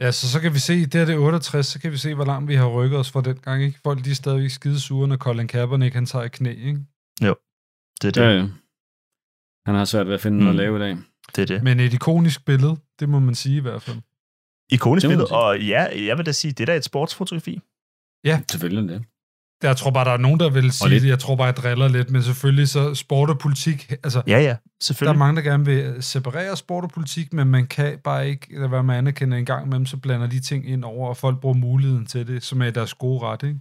Ja, 0.00 0.12
så, 0.12 0.30
så 0.30 0.40
kan 0.40 0.54
vi 0.54 0.58
se, 0.58 0.86
det 0.86 1.00
er 1.00 1.04
det 1.04 1.18
68, 1.18 1.66
så 1.66 1.80
kan 1.80 1.92
vi 1.92 1.96
se, 1.96 2.14
hvor 2.14 2.24
langt 2.24 2.48
vi 2.48 2.54
har 2.54 2.68
rykket 2.68 2.98
os 2.98 3.10
fra 3.10 3.20
den 3.20 3.36
gang, 3.36 3.62
ikke? 3.62 3.78
Folk, 3.84 4.04
de 4.04 4.10
er 4.10 4.14
stadigvæk 4.14 4.50
skide 4.50 4.80
sure, 4.80 5.08
når 5.08 5.16
Colin 5.16 5.48
Kaepernick, 5.48 5.94
han 5.94 6.06
tager 6.06 6.24
i 6.24 6.28
knæ, 6.28 6.50
ikke? 6.50 6.80
Det 8.02 8.08
er 8.08 8.12
det. 8.12 8.20
Ja, 8.20 8.30
ja. 8.30 8.48
Han 9.66 9.74
har 9.74 9.84
svært 9.84 10.06
ved 10.06 10.14
at 10.14 10.20
finde 10.20 10.36
mm. 10.36 10.44
noget 10.44 10.54
at 10.54 10.56
lave 10.56 10.76
i 10.76 10.80
dag. 10.80 10.98
det, 11.36 11.42
er 11.42 11.46
det. 11.46 11.62
Men 11.62 11.80
et 11.80 11.94
ikonisk 11.94 12.44
billede, 12.44 12.76
det 13.00 13.08
må 13.08 13.18
man 13.18 13.34
sige 13.34 13.56
i 13.56 13.60
hvert 13.60 13.82
fald. 13.82 13.96
Ikonisk 14.70 15.06
billede, 15.08 15.26
og 15.30 15.60
ja, 15.60 16.06
jeg 16.06 16.18
vil 16.18 16.26
da 16.26 16.32
sige, 16.32 16.52
det 16.52 16.60
er 16.60 16.66
da 16.66 16.76
et 16.76 16.84
sportsfotografi. 16.84 17.60
Selvfølgelig 18.50 18.92
er 18.92 18.98
det. 18.98 19.06
Jeg 19.62 19.76
tror 19.76 19.90
bare, 19.90 20.04
der 20.04 20.10
er 20.10 20.16
nogen, 20.16 20.40
der 20.40 20.50
vil 20.50 20.72
sige 20.72 20.88
lidt- 20.90 21.02
det. 21.02 21.08
Jeg 21.08 21.18
tror 21.18 21.36
bare, 21.36 21.46
jeg 21.46 21.56
driller 21.56 21.88
lidt, 21.88 22.10
men 22.10 22.22
selvfølgelig 22.22 22.68
så 22.68 22.94
sport 22.94 23.30
og 23.30 23.38
politik, 23.38 23.92
altså, 24.04 24.22
Ja, 24.26 24.38
ja, 24.38 24.42
der 24.44 24.50
er 24.50 24.56
selvfølgelig. 24.82 25.18
mange, 25.18 25.36
der 25.42 25.50
gerne 25.50 25.64
vil 25.64 25.94
separere 26.00 26.56
sport 26.56 26.84
og 26.84 26.90
politik, 26.90 27.32
men 27.32 27.48
man 27.48 27.66
kan 27.66 27.98
bare 28.04 28.28
ikke 28.28 28.46
lade 28.58 28.70
være 28.70 28.82
med 28.84 28.94
at 28.94 28.98
anerkende 28.98 29.38
en 29.38 29.44
gang 29.44 29.66
imellem, 29.66 29.86
så 29.86 29.96
blander 29.96 30.26
de 30.26 30.40
ting 30.40 30.68
ind 30.68 30.84
over, 30.84 31.08
og 31.08 31.16
folk 31.16 31.40
bruger 31.40 31.56
muligheden 31.56 32.06
til 32.06 32.26
det, 32.26 32.42
som 32.44 32.62
er 32.62 32.70
deres 32.70 32.94
gode 32.94 33.20
ret, 33.22 33.42
ikke? 33.42 33.60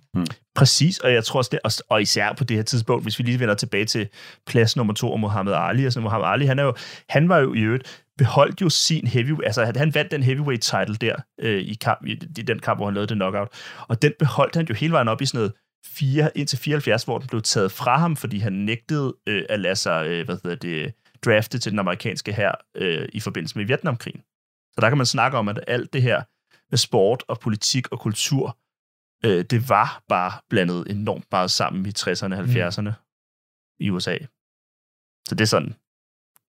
Præcis, 0.55 0.99
og 0.99 1.13
jeg 1.13 1.23
tror 1.23 1.38
også 1.38 1.49
det, 1.51 1.59
og, 1.63 1.72
og 1.89 2.01
især 2.01 2.34
på 2.38 2.43
det 2.43 2.55
her 2.57 2.63
tidspunkt, 2.63 3.05
hvis 3.05 3.19
vi 3.19 3.23
lige 3.23 3.39
vender 3.39 3.55
tilbage 3.55 3.85
til 3.85 4.07
plads 4.47 4.76
nummer 4.76 4.93
to 4.93 5.11
og 5.11 5.19
Muhammad 5.19 5.53
Ali, 5.53 5.84
altså 5.84 6.01
Muhammad 6.01 6.30
Ali, 6.30 6.45
han, 6.45 6.59
er 6.59 6.63
jo, 6.63 6.73
han 7.09 7.30
var 7.30 7.38
jo 7.38 7.53
i 7.53 7.59
øvrigt, 7.59 8.01
beholdt 8.17 8.61
jo 8.61 8.69
sin 8.69 9.07
heavy, 9.07 9.43
altså 9.45 9.73
han 9.76 9.93
vandt 9.95 10.11
den 10.11 10.23
heavyweight 10.23 10.61
title 10.63 10.95
der 10.95 11.15
øh, 11.41 11.61
i, 11.61 11.73
kamp, 11.81 12.05
i, 12.07 12.11
i 12.11 12.41
den 12.41 12.59
kamp, 12.59 12.80
hvor 12.80 12.85
han 12.85 12.93
lavede 12.93 13.07
det 13.07 13.17
knockout, 13.17 13.47
og 13.88 14.01
den 14.01 14.11
beholdt 14.19 14.55
han 14.55 14.65
jo 14.69 14.73
hele 14.73 14.91
vejen 14.93 15.07
op 15.07 15.22
i 15.22 15.26
sådan 15.26 15.38
noget 15.38 15.51
4, 15.86 16.38
indtil 16.38 16.57
74, 16.57 17.03
hvor 17.03 17.18
den 17.20 17.28
blev 17.28 17.41
taget 17.41 17.72
fra 17.72 17.98
ham, 17.98 18.16
fordi 18.16 18.38
han 18.38 18.53
nægtede 18.53 19.16
øh, 19.28 19.45
at 19.49 19.60
lade 19.60 19.76
sig, 19.76 20.07
øh, 20.07 20.26
hvad 20.26 20.38
hedder 20.44 20.56
det, 20.56 20.94
drafte 21.26 21.60
til 21.60 21.72
den 21.72 21.80
amerikanske 21.80 22.34
her 22.34 22.52
øh, 22.76 23.10
i 23.14 23.20
forbindelse 23.20 23.57
med 23.57 23.66
Vietnamkrigen. 23.66 24.22
Så 24.74 24.82
der 24.82 24.90
kan 24.90 24.98
man 24.98 25.06
snakke 25.06 25.38
om, 25.38 25.48
at 25.48 25.60
alt 25.68 25.94
det 25.94 26.02
her 26.02 26.24
med 26.72 26.78
sport 26.78 27.24
og 27.28 27.40
politik 27.40 27.91
og 27.91 27.99
kultur, 27.99 28.57
øh, 29.26 29.45
det 29.49 29.70
var 29.70 30.03
bare 30.07 30.32
blandet 30.49 30.91
enormt 30.91 31.26
meget 31.32 31.52
sammen 31.52 31.86
i 31.86 31.90
60'erne 31.90 32.36
og 32.36 32.44
70'erne 32.44 32.91
i 33.80 33.90
USA. 33.90 34.18
Så 35.28 35.36
det 35.36 35.41
er 35.41 35.45
sådan. 35.45 35.74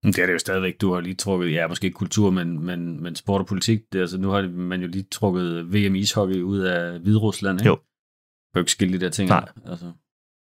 Det 0.03 0.19
er 0.19 0.27
det 0.27 0.33
jo 0.33 0.39
stadigvæk. 0.39 0.81
Du 0.81 0.93
har 0.93 1.01
lige 1.01 1.15
trukket, 1.15 1.53
ja, 1.53 1.69
måske 1.69 1.85
ikke 1.85 1.97
kultur, 1.97 2.31
men, 2.31 2.67
men, 2.67 3.03
men 3.03 3.17
sport 3.17 3.41
og 3.41 3.47
politik. 3.47 3.81
Det, 3.93 4.01
altså, 4.01 4.19
nu 4.19 4.29
har 4.29 4.43
man 4.49 4.81
jo 4.81 4.89
lige 4.89 5.07
trukket 5.11 5.75
VM 5.75 5.95
ishockey 5.95 6.43
ud 6.43 6.59
af 6.59 6.99
Hviderusland, 6.99 7.61
ikke? 7.61 7.69
Jo. 7.69 7.79
Kan 8.57 8.61
jo 8.61 8.62
ikke 8.62 8.73
skille 8.73 8.99
de 8.99 9.05
der 9.05 9.11
ting. 9.11 9.28
Nej. 9.28 9.49
Altså, 9.66 9.93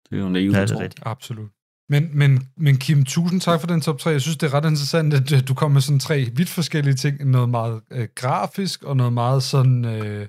Det 0.10 0.18
er 0.18 0.22
jo 0.22 0.30
naivt, 0.30 0.54
Ja, 0.54 0.60
ja, 0.60 0.66
det 0.66 0.72
er 0.72 0.80
rigtigt. 0.80 1.04
Absolut. 1.06 1.50
Men, 1.90 2.10
men, 2.18 2.48
men 2.58 2.78
Kim, 2.78 3.06
tusind 3.06 3.42
tak 3.42 3.60
for 3.60 3.68
den 3.68 3.82
top 3.82 4.00
3. 4.00 4.10
Jeg 4.10 4.22
synes, 4.22 4.38
det 4.38 4.48
er 4.48 4.54
ret 4.54 4.66
interessant, 4.66 5.14
at 5.14 5.32
øh, 5.32 5.48
du 5.48 5.54
kom 5.54 5.72
med 5.72 5.82
sådan 5.82 6.00
tre 6.00 6.30
vidt 6.36 6.50
forskellige 6.50 6.94
ting. 6.94 7.30
Noget 7.30 7.50
meget 7.50 7.82
øh, 7.92 8.08
grafisk, 8.16 8.84
og 8.84 8.98
noget 8.98 9.14
meget 9.14 9.44
sådan... 9.44 9.86
Øh, 9.86 10.28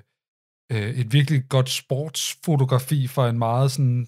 øh, 0.71 0.89
et 0.89 1.13
virkelig 1.13 1.43
godt 1.49 1.69
sportsfotografi 1.69 3.07
for 3.07 3.27
en 3.27 3.37
meget 3.37 3.71
sådan... 3.71 4.07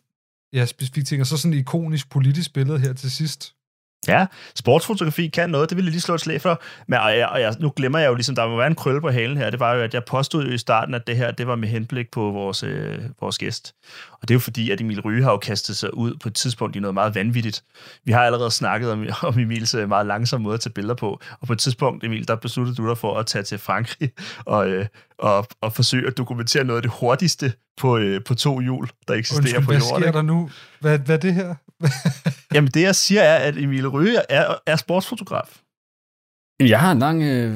Ja, 0.53 0.65
specifik 0.65 1.05
ting. 1.05 1.21
Og 1.21 1.27
så 1.27 1.37
sådan 1.37 1.53
et 1.53 1.57
ikonisk 1.57 2.09
politisk 2.09 2.53
billede 2.53 2.79
her 2.79 2.93
til 2.93 3.11
sidst. 3.11 3.54
Ja, 4.07 4.25
sportsfotografi 4.55 5.27
kan 5.27 5.49
noget, 5.49 5.69
det 5.69 5.77
vil 5.77 5.85
jeg 5.85 5.91
lige 5.91 6.01
slå 6.01 6.15
et 6.15 6.21
slag 6.21 6.41
for. 6.41 6.61
Men, 6.87 6.99
og 6.99 7.17
jeg, 7.17 7.27
og 7.27 7.41
jeg, 7.41 7.55
nu 7.59 7.73
glemmer 7.75 7.99
jeg 7.99 8.09
jo 8.09 8.13
ligesom, 8.13 8.35
der 8.35 8.47
må 8.47 8.57
være 8.57 8.67
en 8.67 8.75
krølle 8.75 9.01
på 9.01 9.09
halen 9.09 9.37
her, 9.37 9.49
det 9.49 9.59
var 9.59 9.73
jo, 9.73 9.81
at 9.81 9.93
jeg 9.93 10.03
påstod 10.03 10.45
jo 10.45 10.51
i 10.51 10.57
starten, 10.57 10.93
at 10.93 11.07
det 11.07 11.17
her, 11.17 11.31
det 11.31 11.47
var 11.47 11.55
med 11.55 11.67
henblik 11.67 12.11
på 12.11 12.31
vores, 12.31 12.63
øh, 12.63 12.99
vores 13.21 13.37
gæst. 13.37 13.75
Og 14.25 14.29
det 14.29 14.33
er 14.33 14.35
jo 14.35 14.39
fordi, 14.39 14.71
at 14.71 14.81
Emil 14.81 15.01
Ryge 15.01 15.23
har 15.23 15.31
jo 15.31 15.37
kastet 15.37 15.77
sig 15.77 15.97
ud 15.97 16.15
på 16.15 16.29
et 16.29 16.35
tidspunkt 16.35 16.75
i 16.75 16.79
noget 16.79 16.93
meget 16.93 17.15
vanvittigt. 17.15 17.63
Vi 18.05 18.11
har 18.11 18.19
allerede 18.19 18.51
snakket 18.51 18.91
om, 18.91 19.07
om 19.29 19.39
Emils 19.39 19.73
øh, 19.73 19.89
meget 19.89 20.05
langsomme 20.05 20.43
måde 20.43 20.53
at 20.53 20.59
tage 20.59 20.73
billeder 20.73 20.95
på, 20.95 21.21
og 21.41 21.47
på 21.47 21.53
et 21.53 21.59
tidspunkt, 21.59 22.03
Emil, 22.03 22.27
der 22.27 22.35
besluttede 22.35 22.75
du 22.75 22.89
dig 22.89 22.97
for 22.97 23.19
at 23.19 23.25
tage 23.25 23.43
til 23.43 23.57
Frankrig 23.57 24.11
og, 24.45 24.67
øh, 24.67 24.85
og, 25.19 25.47
og 25.61 25.73
forsøge 25.73 26.07
at 26.07 26.17
dokumentere 26.17 26.63
noget 26.63 26.77
af 26.77 26.81
det 26.81 26.91
hurtigste 26.99 27.53
på, 27.77 27.97
øh, 27.97 28.23
på 28.23 28.35
to 28.35 28.59
hjul, 28.59 28.89
der 29.07 29.13
eksisterer 29.13 29.41
Undskyld, 29.41 29.61
på 29.61 29.71
hvad 29.71 29.79
jorden. 29.79 30.01
sker 30.01 30.07
ikke? 30.07 30.17
der 30.17 30.23
nu? 30.23 30.49
Hvad, 30.81 30.99
hvad 30.99 31.15
er 31.15 31.19
det 31.19 31.33
her? 31.33 31.55
Jamen 32.55 32.71
det, 32.71 32.81
jeg 32.81 32.95
siger, 32.95 33.21
er, 33.21 33.37
at 33.37 33.57
Emil 33.57 33.87
Ryge 33.87 34.19
er, 34.29 34.55
er 34.67 34.75
sportsfotograf. 34.75 35.59
Jeg 36.59 36.79
har 36.79 36.91
en 36.91 36.99
lang 36.99 37.23
øh, 37.23 37.53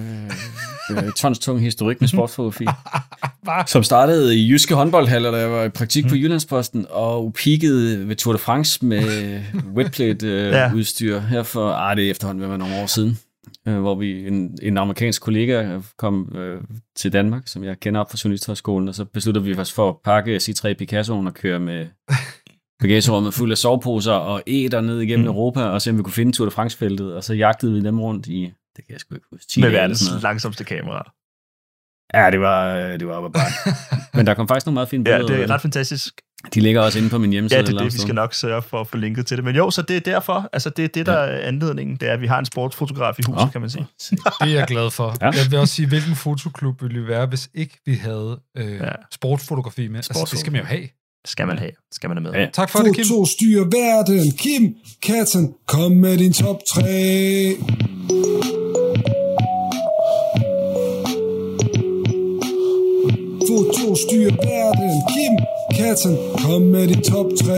øh, 0.92 1.12
tonstung 1.16 1.60
historik 1.62 2.02
med 2.02 2.08
sportsfotografi, 2.08 2.66
Hvad? 3.44 3.68
som 3.68 3.84
startede 3.84 4.36
i 4.40 4.50
Jyske 4.52 4.76
håndboldhaller, 4.76 5.32
da 5.32 5.38
jeg 5.38 5.52
var 5.52 5.64
i 5.64 5.70
praktik 5.70 6.08
på 6.08 6.16
Jyllandsposten, 6.16 6.86
og 6.90 7.34
peakede 7.44 8.08
ved 8.08 8.16
Tour 8.16 8.34
de 8.34 8.40
France 8.40 8.86
med 8.86 9.40
wetplate-udstyr 9.76 10.58
Ja. 10.58 10.68
øh, 10.70 10.76
udstyr 10.76 11.20
her 11.20 11.44
for, 11.44 11.70
ah, 11.72 11.98
det 11.98 12.06
er 12.06 12.12
efterhånden 12.12 12.44
at 12.44 12.50
være 12.50 12.60
nogle 12.60 12.76
år 12.82 12.86
siden, 12.86 13.20
øh, 13.68 13.80
hvor 13.80 13.96
vi 13.96 14.28
en, 14.28 14.58
en 14.62 14.78
amerikansk 14.78 15.22
kollega 15.22 15.80
kom 15.98 16.36
øh, 16.38 16.62
til 16.98 17.14
Danmark, 17.14 17.44
som 17.48 17.64
jeg 17.64 17.80
kender 17.80 18.02
op 18.02 18.12
fra 18.12 18.18
Journalisthøjskolen, 18.24 18.88
og 18.88 18.96
så 18.96 19.06
besluttede 19.06 19.46
vi 19.46 19.56
os 19.58 19.72
for 19.74 19.90
at 19.90 19.96
pakke 20.06 20.36
C3 20.38 20.74
Picassoen 20.74 21.28
og 21.28 21.34
køre 21.34 21.60
med 21.60 21.86
bagagerummet 22.82 23.34
fuld 23.34 23.52
af 23.52 23.58
soveposer 23.58 24.14
og 24.14 24.44
æder 24.48 24.82
ned 24.82 25.00
igennem 25.02 25.26
Mm. 25.26 25.32
mm. 25.32 25.36
Europa, 25.38 25.62
og 25.62 25.82
se 25.82 25.90
om 25.90 25.98
vi 25.98 26.04
kunne 26.04 26.14
finde 26.14 26.32
Tour 26.32 26.46
de 26.46 26.52
France-feltet, 26.52 27.14
og 27.14 27.24
så 27.24 27.34
jagtede 27.34 27.74
vi 27.74 27.82
dem 27.82 28.00
rundt 28.02 28.28
i, 28.28 28.52
det 28.80 28.86
kan 28.88 28.94
jeg 28.94 29.00
sgu 29.00 29.16
ikke 29.16 29.28
huske, 29.32 29.48
10 29.50 29.62
Med 29.62 29.70
verdens 29.70 30.04
langsomste 30.22 30.64
kamera. 30.64 31.12
Ja, 32.14 32.32
det 32.32 32.40
var, 32.40 32.76
det 32.98 33.08
var 33.08 33.14
op 33.14 33.32
bare. 33.32 33.52
Men 34.18 34.26
der 34.28 34.34
kom 34.34 34.48
faktisk 34.48 34.66
nogle 34.66 34.74
meget 34.74 34.90
fine 34.90 35.10
Ja, 35.10 35.18
billeder. 35.18 35.36
det 35.36 35.44
af 35.44 35.48
er 35.48 35.54
ret 35.54 35.62
fantastisk. 35.62 36.22
De 36.54 36.60
ligger 36.60 36.82
også 36.82 36.98
inde 37.00 37.10
på 37.10 37.18
min 37.18 37.32
hjemmeside. 37.32 37.60
Ja, 37.60 37.66
det 37.66 37.74
er 37.74 37.78
det, 37.84 37.94
vi 37.94 37.98
skal 37.98 38.16
nok 38.16 38.34
sørge 38.34 38.62
for 38.62 38.82
at 38.82 38.88
få 38.88 38.98
linket 38.98 39.28
til 39.28 39.38
det. 39.38 39.46
Men 39.46 39.56
jo, 39.56 39.72
så 39.72 39.82
det 39.82 39.96
er 39.96 40.00
derfor, 40.00 40.50
altså 40.54 40.70
det 40.70 40.84
er 40.86 40.90
det, 40.90 41.06
der 41.06 41.14
er 41.14 41.48
anledningen, 41.48 41.98
det 41.98 42.10
er, 42.10 42.14
at 42.14 42.22
vi 42.22 42.28
har 42.28 42.40
en 42.40 42.46
sportsfotograf 42.46 43.20
i 43.20 43.22
huset, 43.28 43.46
Nå. 43.46 43.52
kan 43.52 43.62
man 43.62 43.70
sige. 43.70 43.86
Det 44.10 44.20
er 44.42 44.46
jeg 44.46 44.68
glad 44.68 44.92
for. 44.92 45.16
Ja. 45.22 45.26
Ja. 45.26 45.32
Jeg 45.32 45.52
vil 45.52 45.60
også 45.60 45.74
sige, 45.76 45.88
hvilken 45.88 46.16
fotoklub 46.16 46.82
ville 46.82 47.02
vi 47.02 47.08
være, 47.08 47.26
hvis 47.26 47.50
ikke 47.54 47.80
vi 47.86 47.94
havde 47.94 48.40
øh, 48.58 48.66
Ja. 48.72 48.86
ja. 48.86 48.92
sportsfotografi 49.12 49.88
med. 49.88 49.98
Altså, 49.98 50.28
det 50.32 50.40
skal 50.40 50.52
man 50.52 50.62
jo 50.62 50.68
have. 50.68 50.82
Det 51.22 51.30
skal 51.30 51.48
man 51.48 51.58
have. 51.58 51.72
Det 51.72 51.96
skal 51.96 52.08
man 52.10 52.18
have 52.18 52.32
med. 52.32 52.40
Ja. 52.42 52.50
Tak 52.54 52.70
for 52.70 52.80
det, 52.80 52.96
Kim. 52.96 53.06
Foto 53.06 53.26
styrer 53.26 53.64
verden. 53.64 54.32
Kim 54.38 54.76
Katten, 55.04 55.54
kom 55.68 55.92
med 55.92 56.18
din 56.18 56.34
top 56.34 56.58
3. 56.70 56.80
Foto 63.70 63.96
styrer 63.96 64.36
verden. 64.50 64.92
Kim 65.14 65.34
Katten, 65.78 66.16
kom 66.44 66.62
med 66.62 66.88
din 66.92 67.02
top 67.12 67.30
3. 67.42 67.50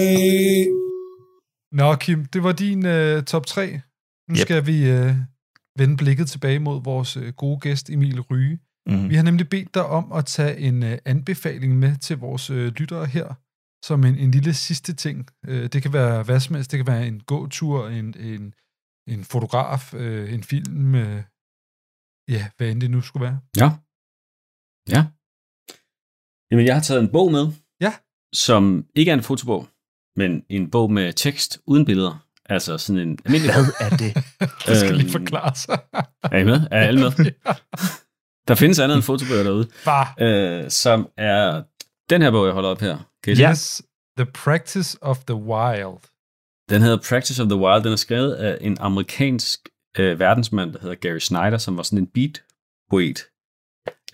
Nå, 1.80 1.96
Kim, 1.96 2.26
det 2.26 2.44
var 2.44 2.52
din 2.52 2.86
øh, 2.86 3.24
top 3.24 3.46
3. 3.46 3.82
Nu 4.30 4.36
Yep. 4.36 4.38
skal 4.38 4.66
vi 4.66 4.90
øh, 4.90 5.16
vende 5.80 5.98
blikket 5.98 6.28
tilbage 6.30 6.60
mod 6.60 6.84
vores 6.84 7.18
øh, 7.18 7.34
gode 7.34 7.60
gæst, 7.60 7.90
Emil 7.90 8.22
Ryge. 8.22 8.60
Mm-hmm. 8.90 9.10
Vi 9.10 9.16
har 9.16 9.24
nemlig 9.24 9.50
bedt 9.50 9.74
dig 9.74 9.86
om 9.86 10.12
at 10.12 10.26
tage 10.26 10.58
en 10.58 10.84
øh, 10.84 10.98
anbefaling 11.06 11.80
med 11.80 11.98
til 11.98 12.18
vores 12.18 12.50
øh, 12.50 12.68
lyttere 12.80 13.06
her, 13.06 13.28
som 13.86 14.04
en, 14.04 14.16
en 14.16 14.32
lille 14.32 14.54
sidste 14.54 14.94
ting. 14.96 15.28
Øh, 15.48 15.70
det 15.74 15.82
kan 15.84 15.94
være 15.94 16.24
hvad 16.24 16.40
som 16.40 16.56
helst. 16.56 16.72
Det 16.72 16.78
kan 16.78 16.88
være 16.88 17.08
en 17.08 17.20
gåtur, 17.20 17.88
en, 17.88 18.14
en, 18.20 18.54
en 19.08 19.24
fotograf, 19.24 19.94
øh, 19.94 20.34
en 20.34 20.44
film, 20.44 20.96
øh, 20.96 21.24
ja, 22.30 22.50
hvad 22.58 22.72
end 22.72 22.82
det 22.82 22.92
nu 22.92 23.02
skulle 23.02 23.24
være. 23.28 23.40
Ja. 23.58 23.70
Ja. 24.96 25.06
Jamen, 26.52 26.65
jeg 26.65 26.73
har 26.76 26.82
taget 26.82 27.02
en 27.02 27.10
bog 27.10 27.32
med. 27.32 27.48
Ja. 27.82 27.94
Som 28.34 28.86
ikke 28.95 29.11
er 29.11 29.15
en 29.15 29.23
fotobog, 29.23 29.68
men 30.15 30.44
en 30.49 30.72
bog 30.72 30.91
med 30.91 31.14
tekst 31.14 31.60
uden 31.68 31.86
billeder. 31.86 32.26
Altså 32.45 32.78
sådan 32.78 32.99
en 33.07 33.19
almindelig... 33.26 33.53
Hvad 33.56 33.65
er 33.80 33.90
det? 33.98 34.14
Det 34.68 34.78
skal 34.78 34.94
lige 34.95 35.03
Øhm, 35.06 35.11
forklare 35.11 35.56
sig. 35.56 35.80
Er 36.23 36.38
I 36.38 36.44
med? 36.44 36.61
Er 36.72 36.80
alle 36.88 36.99
med? 36.99 37.11
Der 38.48 38.56
findes 38.56 38.80
andet 38.80 38.95
end 38.95 39.03
fotobøger 39.03 39.44
derude, 39.44 39.68
Bare. 39.86 40.07
øh, 40.64 40.69
som 40.69 41.10
er 41.18 41.64
den 42.10 42.22
her 42.22 42.32
bog, 42.32 42.45
jeg 42.45 42.53
holder 42.53 42.69
op 42.69 42.80
her. 42.82 42.98
Kan 43.23 43.34
I 43.34 43.36
se? 43.36 43.49
Yes, 43.49 43.82
The 44.18 44.26
Practice 44.26 44.98
of 45.02 45.18
the 45.23 45.36
Wild. 45.36 45.99
Den 46.69 46.82
hedder 46.82 46.98
Practice 47.10 47.41
of 47.44 47.48
the 47.49 47.56
Wild. 47.60 47.84
Den 47.84 47.91
er 47.91 47.95
skrevet 47.95 48.34
af 48.34 48.57
en 48.61 48.78
amerikansk 48.80 49.60
øh, 49.98 50.19
verdensmand, 50.19 50.73
der 50.73 50.80
hedder 50.82 50.95
Gary 50.95 51.18
Snyder, 51.19 51.57
som 51.57 51.78
var 51.78 51.84
sådan 51.84 51.99
en 51.99 52.07
beat-poet. 52.07 53.19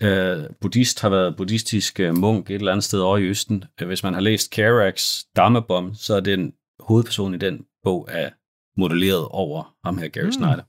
Øh, 0.02 0.44
buddhist 0.60 1.00
har 1.00 1.08
været 1.08 1.36
buddhistisk 1.36 2.00
øh, 2.00 2.16
munk 2.16 2.50
et 2.50 2.54
eller 2.54 2.72
andet 2.72 2.84
sted 2.84 3.00
over 3.00 3.18
i 3.18 3.22
Østen. 3.22 3.64
Øh, 3.80 3.86
hvis 3.86 4.02
man 4.02 4.14
har 4.14 4.20
læst 4.20 4.50
Kerouacs 4.50 5.26
Dharma 5.36 5.60
så 5.94 6.14
er 6.14 6.20
den 6.20 6.52
hovedperson 6.80 7.34
i 7.34 7.38
den 7.38 7.64
bog 7.84 8.08
er 8.10 8.30
modelleret 8.80 9.28
over 9.30 9.74
ham 9.84 9.98
her, 9.98 10.08
Gary 10.08 10.22
Mm. 10.22 10.26
mm. 10.26 10.32
Snyder. 10.32 10.62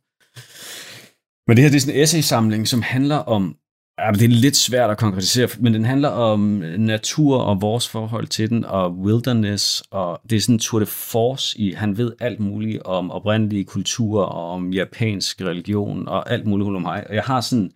Men 1.47 1.57
det 1.57 1.63
her 1.63 1.69
det 1.69 1.75
er 1.75 1.81
sådan 1.81 1.95
en 1.95 2.01
essaysamling, 2.03 2.67
som 2.67 2.81
handler 2.81 3.15
om, 3.15 3.55
ja, 3.99 4.11
det 4.11 4.23
er 4.23 4.27
lidt 4.27 4.55
svært 4.55 4.89
at 4.89 4.97
konkretisere, 4.97 5.49
men 5.59 5.73
den 5.73 5.85
handler 5.85 6.09
om 6.09 6.39
natur 6.77 7.37
og 7.37 7.61
vores 7.61 7.87
forhold 7.87 8.27
til 8.27 8.49
den, 8.49 8.65
og 8.65 8.91
wilderness, 8.91 9.83
og 9.91 10.21
det 10.29 10.35
er 10.35 10.39
sådan 10.41 10.55
en 10.55 10.59
tour 10.59 10.79
de 10.79 10.85
force 10.85 11.59
i, 11.59 11.71
han 11.71 11.97
ved 11.97 12.11
alt 12.19 12.39
muligt 12.39 12.83
om 12.83 13.11
oprindelige 13.11 13.65
kulturer, 13.65 14.25
og 14.25 14.51
om 14.51 14.73
japansk 14.73 15.41
religion, 15.41 16.07
og 16.07 16.31
alt 16.31 16.45
muligt 16.45 16.75
om 16.75 16.81
mig. 16.81 17.07
Og 17.09 17.15
jeg 17.15 17.23
har 17.23 17.41
sådan 17.41 17.71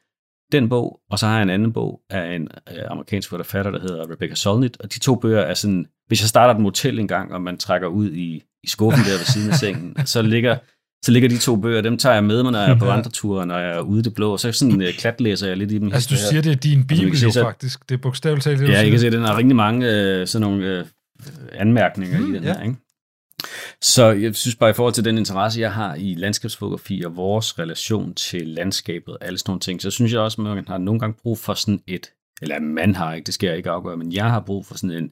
den 0.58 0.70
bog, 0.70 1.00
og 1.12 1.20
så 1.20 1.28
har 1.28 1.34
jeg 1.36 1.44
en 1.44 1.50
anden 1.50 1.74
bog 1.74 2.02
af 2.10 2.36
en 2.36 2.48
øh, 2.72 2.78
amerikansk 2.90 3.30
forfatter, 3.30 3.72
der 3.72 3.80
hedder 3.80 4.12
Rebecca 4.12 4.36
Solnit, 4.36 4.78
og 4.80 4.94
de 4.94 5.00
to 5.00 5.16
bøger 5.16 5.42
er 5.42 5.54
sådan, 5.54 5.86
hvis 6.08 6.22
jeg 6.22 6.30
starter 6.30 6.54
et 6.54 6.62
motel 6.62 7.00
en 7.00 7.08
gang, 7.08 7.34
og 7.34 7.42
man 7.42 7.58
trækker 7.58 7.88
ud 7.88 8.12
i, 8.12 8.44
i 8.64 8.68
skuffen 8.68 9.04
der 9.06 9.12
ved 9.12 9.26
siden 9.26 9.50
af 9.50 9.56
sengen, 9.56 9.96
så 10.06 10.22
ligger, 10.22 10.58
så 11.06 11.12
ligger 11.12 11.30
de 11.30 11.38
to 11.38 11.56
bøger, 11.56 11.82
dem 11.82 11.98
tager 11.98 12.14
jeg 12.14 12.24
med 12.24 12.44
mig, 12.44 12.52
når 12.52 12.60
jeg 12.60 12.72
er 12.72 12.80
på 12.80 12.90
andre 12.90 13.12
ture, 13.12 13.46
når 13.46 13.58
jeg 13.58 13.76
er 13.76 13.80
ude 13.80 14.00
i 14.00 14.04
det 14.04 14.14
blå, 14.14 14.32
og 14.32 14.40
så 14.40 14.52
sådan 14.52 14.82
uh, 14.82 14.88
klatlæser 14.98 15.48
jeg 15.48 15.58
lidt 15.58 15.72
i 15.72 15.78
dem. 15.80 15.94
Altså, 15.94 16.10
du 16.12 16.16
siger, 16.30 16.42
det 16.42 16.52
er 16.52 16.56
din 16.56 16.88
bibel 16.88 17.20
jo 17.22 17.32
så- 17.32 17.42
faktisk. 17.44 17.90
Det 17.90 17.96
er 17.96 18.00
bogstaveligt 18.02 18.44
talt 18.44 18.60
det, 18.60 18.70
Ja, 18.70 18.80
jeg 18.82 18.90
kan 18.92 19.00
se, 19.00 19.10
den 19.12 19.22
har 19.22 19.38
rigtig 19.38 19.56
mange 19.56 19.92
øh, 19.92 20.28
sådan 20.28 20.48
nogle 20.48 20.66
øh, 20.80 20.86
anmærkninger 21.54 22.20
Mm, 22.20 22.34
i 22.34 22.36
den 22.38 22.44
ja. 22.44 22.54
her. 22.54 22.64
Ikke? 22.64 22.76
Så 23.84 24.12
jeg 24.12 24.36
synes 24.36 24.56
bare 24.56 24.70
i 24.70 24.74
forhold 24.74 24.94
til 24.94 25.06
den 25.06 25.18
interesse, 25.18 25.62
jeg 25.62 25.74
har 25.74 25.96
i 25.96 26.14
landskabsfotografi 26.14 27.04
og 27.06 27.16
vores 27.16 27.60
relation 27.60 28.14
til 28.14 28.48
landskabet 28.48 29.18
og 29.18 29.26
alle 29.26 29.38
sådan 29.38 29.50
nogle 29.50 29.60
ting, 29.60 29.82
så 29.82 29.92
synes 29.92 30.14
jeg 30.14 30.22
også, 30.22 30.42
at 30.42 30.56
man 30.56 30.68
har 30.68 30.78
nogle 30.78 31.00
gange 31.00 31.18
brug 31.24 31.38
for 31.38 31.54
sådan 31.54 31.82
et, 31.88 32.12
eller 32.42 32.60
man 32.60 32.96
har 32.96 33.14
ikke, 33.14 33.26
det 33.26 33.34
skal 33.34 33.48
jeg 33.48 33.58
ikke 33.58 33.70
afgøre, 33.70 33.98
men 33.98 34.14
jeg 34.14 34.30
har 34.32 34.40
brug 34.40 34.66
for 34.66 34.78
sådan 34.78 34.98
en 34.98 35.12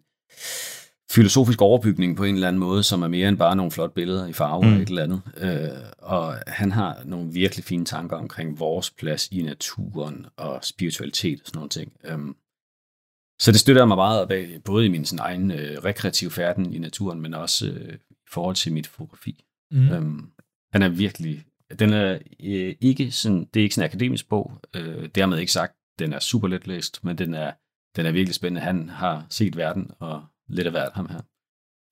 filosofisk 1.12 1.62
overbygning 1.62 2.18
på 2.18 2.24
en 2.24 2.36
eller 2.36 2.48
anden 2.48 2.60
måde, 2.60 2.84
som 2.84 3.02
er 3.02 3.08
mere 3.08 3.30
end 3.30 3.38
bare 3.38 3.56
nogle 3.56 3.72
flotte 3.72 3.94
billeder 3.96 4.28
i 4.28 4.34
farve 4.34 4.62
Mm. 4.64 4.68
eller 4.68 4.82
et 4.82 4.90
eller 4.90 5.04
andet. 5.04 5.22
Øh, 5.38 5.78
og 6.00 6.36
han 6.48 6.72
har 6.72 7.02
nogle 7.06 7.34
virkelig 7.34 7.66
fine 7.66 7.86
tanker 7.86 8.18
omkring 8.18 8.60
vores 8.60 8.92
plads 8.92 9.28
i 9.32 9.42
naturen 9.42 10.26
og 10.38 10.60
spiritualitet 10.62 11.42
og 11.42 11.48
sådan 11.48 11.58
nogle 11.58 11.70
ting. 11.70 11.92
Øhm, 12.06 12.36
så 13.40 13.52
det 13.52 13.60
støtter 13.60 13.86
mig 13.86 13.98
meget 13.98 14.22
op 14.22 14.32
af, 14.32 14.60
både 14.66 14.86
i 14.86 14.90
min 14.90 15.06
sådan, 15.06 15.26
egen 15.26 15.52
øh, 15.52 15.78
rekreative 15.86 16.32
færden 16.32 16.74
i 16.74 16.78
naturen, 16.78 17.22
men 17.22 17.34
også 17.34 17.68
øh, 17.68 17.94
forhold 18.32 18.56
til 18.56 18.74
mit 18.74 18.88
fotografi. 18.88 19.44
Mm. 19.72 19.90
Øhm, 19.90 20.32
den 20.74 20.82
er 20.82 20.90
virkelig, 20.90 21.46
den 21.80 21.90
er 21.94 22.14
øh, 22.40 22.76
ikke 22.82 23.12
sådan, 23.12 23.46
det 23.46 23.60
er 23.60 23.64
ikke 23.64 23.76
sådan 23.76 23.86
en 23.86 23.90
akademisk 23.92 24.30
bog, 24.30 24.60
øh, 24.76 25.10
dermed 25.16 25.38
ikke 25.40 25.52
sagt, 25.52 25.74
den 26.00 26.14
er 26.14 26.20
super 26.20 26.48
let 26.48 26.68
læst, 26.68 27.04
men 27.04 27.18
den 27.18 27.34
er, 27.34 27.52
den 27.96 28.06
er 28.06 28.12
virkelig 28.12 28.36
spændende. 28.36 28.62
Han 28.62 28.90
har 28.90 29.26
set 29.30 29.58
verden, 29.58 29.92
og 30.00 30.26
lidt 30.48 30.68
af 30.68 30.74
hvert 30.74 30.94
ham 30.94 31.10
her. 31.10 31.22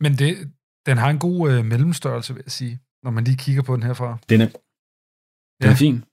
Men 0.04 0.12
det, 0.22 0.52
den 0.86 0.98
har 0.98 1.10
en 1.10 1.20
god 1.20 1.52
øh, 1.52 1.66
mellemstørrelse, 1.66 2.34
vil 2.34 2.44
jeg 2.46 2.52
sige, 2.52 2.80
når 3.04 3.12
man 3.12 3.24
lige 3.24 3.38
kigger 3.38 3.62
på 3.64 3.76
den 3.76 3.84
herfra. 3.84 4.18
Den 4.30 4.42
er, 4.42 4.46
den 5.62 5.68
Ja. 5.68 5.72
er 5.72 5.76
fin. 5.76 6.04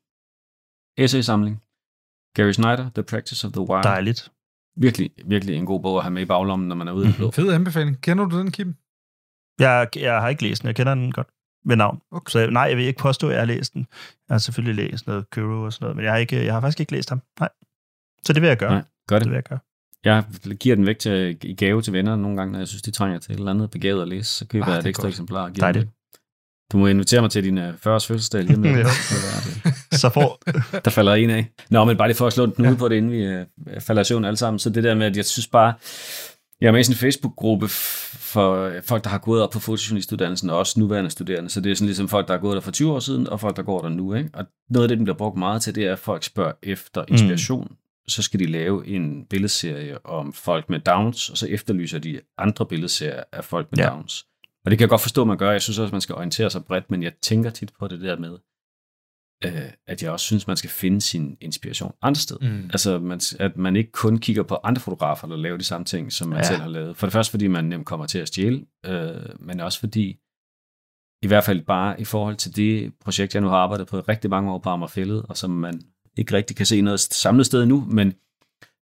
Essay-samling. 1.04 1.56
Gary 2.36 2.52
Snyder, 2.52 2.90
The 2.94 3.02
Practice 3.02 3.46
of 3.46 3.52
the 3.52 3.60
Wild. 3.70 3.82
Dejligt. 3.82 4.32
Virkelig, 4.86 5.10
virkelig 5.26 5.54
en 5.56 5.66
god 5.66 5.80
bog 5.82 5.96
at 5.98 6.02
have 6.04 6.12
med 6.12 6.22
i 6.22 6.24
baglommen, 6.24 6.68
når 6.68 6.76
man 6.76 6.88
er 6.88 6.92
ude 6.92 7.08
i 7.08 7.12
blå. 7.16 7.30
Fed 7.30 7.52
anbefaling. 7.52 8.00
Kender 8.00 8.24
du 8.28 8.38
den, 8.38 8.50
Kim? 8.52 8.74
Jeg, 9.60 9.88
jeg 9.96 10.20
har 10.20 10.28
ikke 10.28 10.42
læst 10.42 10.62
den. 10.62 10.66
Jeg 10.66 10.76
kender 10.76 10.94
den 10.94 11.12
godt 11.12 11.26
ved 11.66 11.76
navn. 11.76 11.98
Okay. 12.12 12.30
Så 12.30 12.50
nej, 12.50 12.62
jeg 12.62 12.76
vil 12.76 12.84
ikke 12.84 12.98
påstå, 12.98 13.26
at 13.28 13.32
jeg 13.32 13.40
har 13.40 13.46
læst 13.46 13.74
den. 13.74 13.86
Jeg 14.28 14.34
har 14.34 14.38
selvfølgelig 14.38 14.90
læst 14.90 15.06
noget 15.06 15.30
Kuro 15.30 15.62
og 15.62 15.72
sådan 15.72 15.84
noget, 15.84 15.96
men 15.96 16.04
jeg 16.04 16.12
har, 16.12 16.18
ikke, 16.18 16.44
jeg 16.44 16.52
har 16.54 16.60
faktisk 16.60 16.80
ikke 16.80 16.92
læst 16.92 17.08
ham. 17.08 17.22
Nej. 17.40 17.48
Så 18.26 18.32
det 18.32 18.42
vil 18.42 18.48
jeg 18.48 18.56
gøre. 18.56 18.70
Nej, 18.70 18.82
gør 19.08 19.16
Det 19.18 19.24
det. 19.24 19.30
vil 19.30 19.36
jeg 19.36 19.44
gøre. 19.44 19.58
Jeg 20.04 20.24
giver 20.60 20.76
den 20.76 20.86
væk 20.86 20.98
til, 20.98 21.38
i 21.42 21.54
gave 21.54 21.82
til 21.82 21.92
venner 21.92 22.16
nogle 22.16 22.36
gange, 22.36 22.52
når 22.52 22.58
jeg 22.58 22.68
synes, 22.68 22.82
de 22.82 22.90
trænger 22.90 23.18
til 23.18 23.32
et 23.32 23.38
eller 23.38 23.50
andet 23.50 23.70
begavet 23.70 24.02
at 24.02 24.08
læse. 24.08 24.30
Så 24.30 24.46
køber 24.46 24.64
Ah, 24.66 24.70
jeg 24.70 24.76
det 24.76 24.80
et 24.80 24.86
er 24.86 24.88
ekstra 24.88 25.02
godt. 25.02 25.12
eksemplar 25.12 25.42
og 25.44 25.52
giver 25.52 25.72
den 25.72 25.80
væk. 25.80 25.88
Du 26.72 26.76
må 26.78 26.86
invitere 26.86 27.20
mig 27.20 27.30
til 27.30 27.44
din 27.44 27.58
uh, 27.58 27.64
40-års 27.68 28.06
fødselsdag 28.06 28.42
lige 28.44 28.60
med. 28.60 28.84
Så 30.00 30.08
får... 30.14 30.38
Der 30.84 30.90
falder 30.90 31.14
en 31.14 31.30
af. 31.30 31.48
Nå, 31.70 31.84
men 31.84 31.96
bare 31.96 32.08
lige 32.08 32.16
for 32.16 32.26
at 32.26 32.32
slå 32.32 32.44
en 32.44 32.52
knude 32.52 32.70
ja. 32.70 32.76
på 32.76 32.88
det, 32.88 32.96
inden 32.96 33.10
vi 33.12 33.40
uh, 33.40 33.82
falder 33.82 34.02
i 34.02 34.04
søvn 34.04 34.24
alle 34.24 34.36
sammen. 34.36 34.58
Så 34.58 34.70
det 34.70 34.84
der 34.84 34.94
med, 34.94 35.06
at 35.06 35.16
jeg 35.16 35.24
synes 35.24 35.46
bare, 35.46 35.74
jeg 36.60 36.68
er 36.68 36.72
med 36.72 36.80
i 36.80 36.82
sådan 36.82 36.94
en 36.94 36.98
Facebook-gruppe 36.98 37.68
for 37.68 38.72
folk, 38.82 39.04
der 39.04 39.10
har 39.10 39.18
gået 39.18 39.42
op 39.42 39.50
på 39.50 39.60
fotojournalistuddannelsen, 39.60 40.50
og 40.50 40.58
også 40.58 40.80
nuværende 40.80 41.10
studerende. 41.10 41.50
Så 41.50 41.60
det 41.60 41.70
er 41.72 41.76
sådan 41.76 41.86
ligesom 41.86 42.08
folk, 42.08 42.28
der 42.28 42.34
har 42.34 42.40
gået 42.40 42.54
der 42.54 42.60
for 42.60 42.70
20 42.70 42.92
år 42.92 42.98
siden, 42.98 43.28
og 43.28 43.40
folk, 43.40 43.56
der 43.56 43.62
går 43.62 43.80
der 43.80 43.88
nu. 43.88 44.14
Ikke? 44.14 44.30
Og 44.32 44.46
noget 44.70 44.84
af 44.84 44.88
det, 44.88 44.98
den 44.98 45.04
bliver 45.04 45.16
brugt 45.16 45.38
meget 45.38 45.62
til, 45.62 45.74
det 45.74 45.86
er, 45.86 45.92
at 45.92 45.98
folk 45.98 46.22
spørger 46.22 46.52
efter 46.62 47.04
inspiration. 47.08 47.66
Mm. 47.70 47.76
Så 48.08 48.22
skal 48.22 48.40
de 48.40 48.46
lave 48.46 48.86
en 48.86 49.24
billedserie 49.30 50.06
om 50.06 50.32
folk 50.32 50.70
med 50.70 50.80
Downs, 50.80 51.30
og 51.30 51.36
så 51.36 51.46
efterlyser 51.46 51.98
de 51.98 52.20
andre 52.38 52.66
billedserier 52.66 53.22
af 53.32 53.44
folk 53.44 53.68
med 53.70 53.78
ja. 53.78 53.88
Downs. 53.88 54.26
Og 54.64 54.70
det 54.70 54.78
kan 54.78 54.84
jeg 54.84 54.88
godt 54.88 55.00
forstå, 55.00 55.20
at 55.20 55.28
man 55.28 55.38
gør. 55.38 55.50
Jeg 55.50 55.62
synes 55.62 55.78
også, 55.78 55.88
at 55.88 55.92
man 55.92 56.00
skal 56.00 56.14
orientere 56.14 56.50
sig 56.50 56.64
bredt, 56.64 56.90
men 56.90 57.02
jeg 57.02 57.12
tænker 57.22 57.50
tit 57.50 57.72
på 57.78 57.88
det 57.88 58.00
der 58.00 58.18
med, 58.18 58.38
øh, 59.44 59.70
at 59.86 60.02
jeg 60.02 60.10
også 60.10 60.26
synes, 60.26 60.46
man 60.46 60.56
skal 60.56 60.70
finde 60.70 61.00
sin 61.00 61.36
inspiration 61.40 61.92
andre 62.02 62.20
steder. 62.20 62.50
Mm. 62.50 62.70
Altså, 62.72 62.98
man, 62.98 63.20
at 63.38 63.56
man 63.56 63.76
ikke 63.76 63.92
kun 63.92 64.18
kigger 64.18 64.42
på 64.42 64.58
andre 64.64 64.80
fotografer, 64.80 65.28
der 65.28 65.36
laver 65.36 65.56
de 65.56 65.64
samme 65.64 65.84
ting, 65.84 66.12
som 66.12 66.28
man 66.28 66.38
ja. 66.38 66.44
selv 66.44 66.60
har 66.60 66.68
lavet. 66.68 66.96
For 66.96 67.06
det 67.06 67.12
første, 67.12 67.30
fordi 67.30 67.46
man 67.46 67.64
nemt 67.64 67.86
kommer 67.86 68.06
til 68.06 68.18
at 68.18 68.28
stjæle, 68.28 68.66
øh, 68.86 69.14
men 69.38 69.60
også 69.60 69.80
fordi, 69.80 70.16
i 71.22 71.26
hvert 71.26 71.44
fald 71.44 71.64
bare 71.64 72.00
i 72.00 72.04
forhold 72.04 72.36
til 72.36 72.56
det 72.56 72.92
projekt, 73.00 73.34
jeg 73.34 73.42
nu 73.42 73.48
har 73.48 73.56
arbejdet 73.56 73.86
på 73.86 73.98
i 73.98 74.00
rigtig 74.00 74.30
mange 74.30 74.52
år 74.52 74.58
på 74.58 74.68
Amagerfællet, 74.68 75.22
og 75.22 75.36
som 75.36 75.50
man 75.50 75.82
ikke 76.16 76.32
rigtig 76.32 76.56
kan 76.56 76.66
se 76.66 76.80
noget 76.80 77.00
samlet 77.00 77.46
sted 77.46 77.66
nu, 77.66 77.84
men 77.90 78.14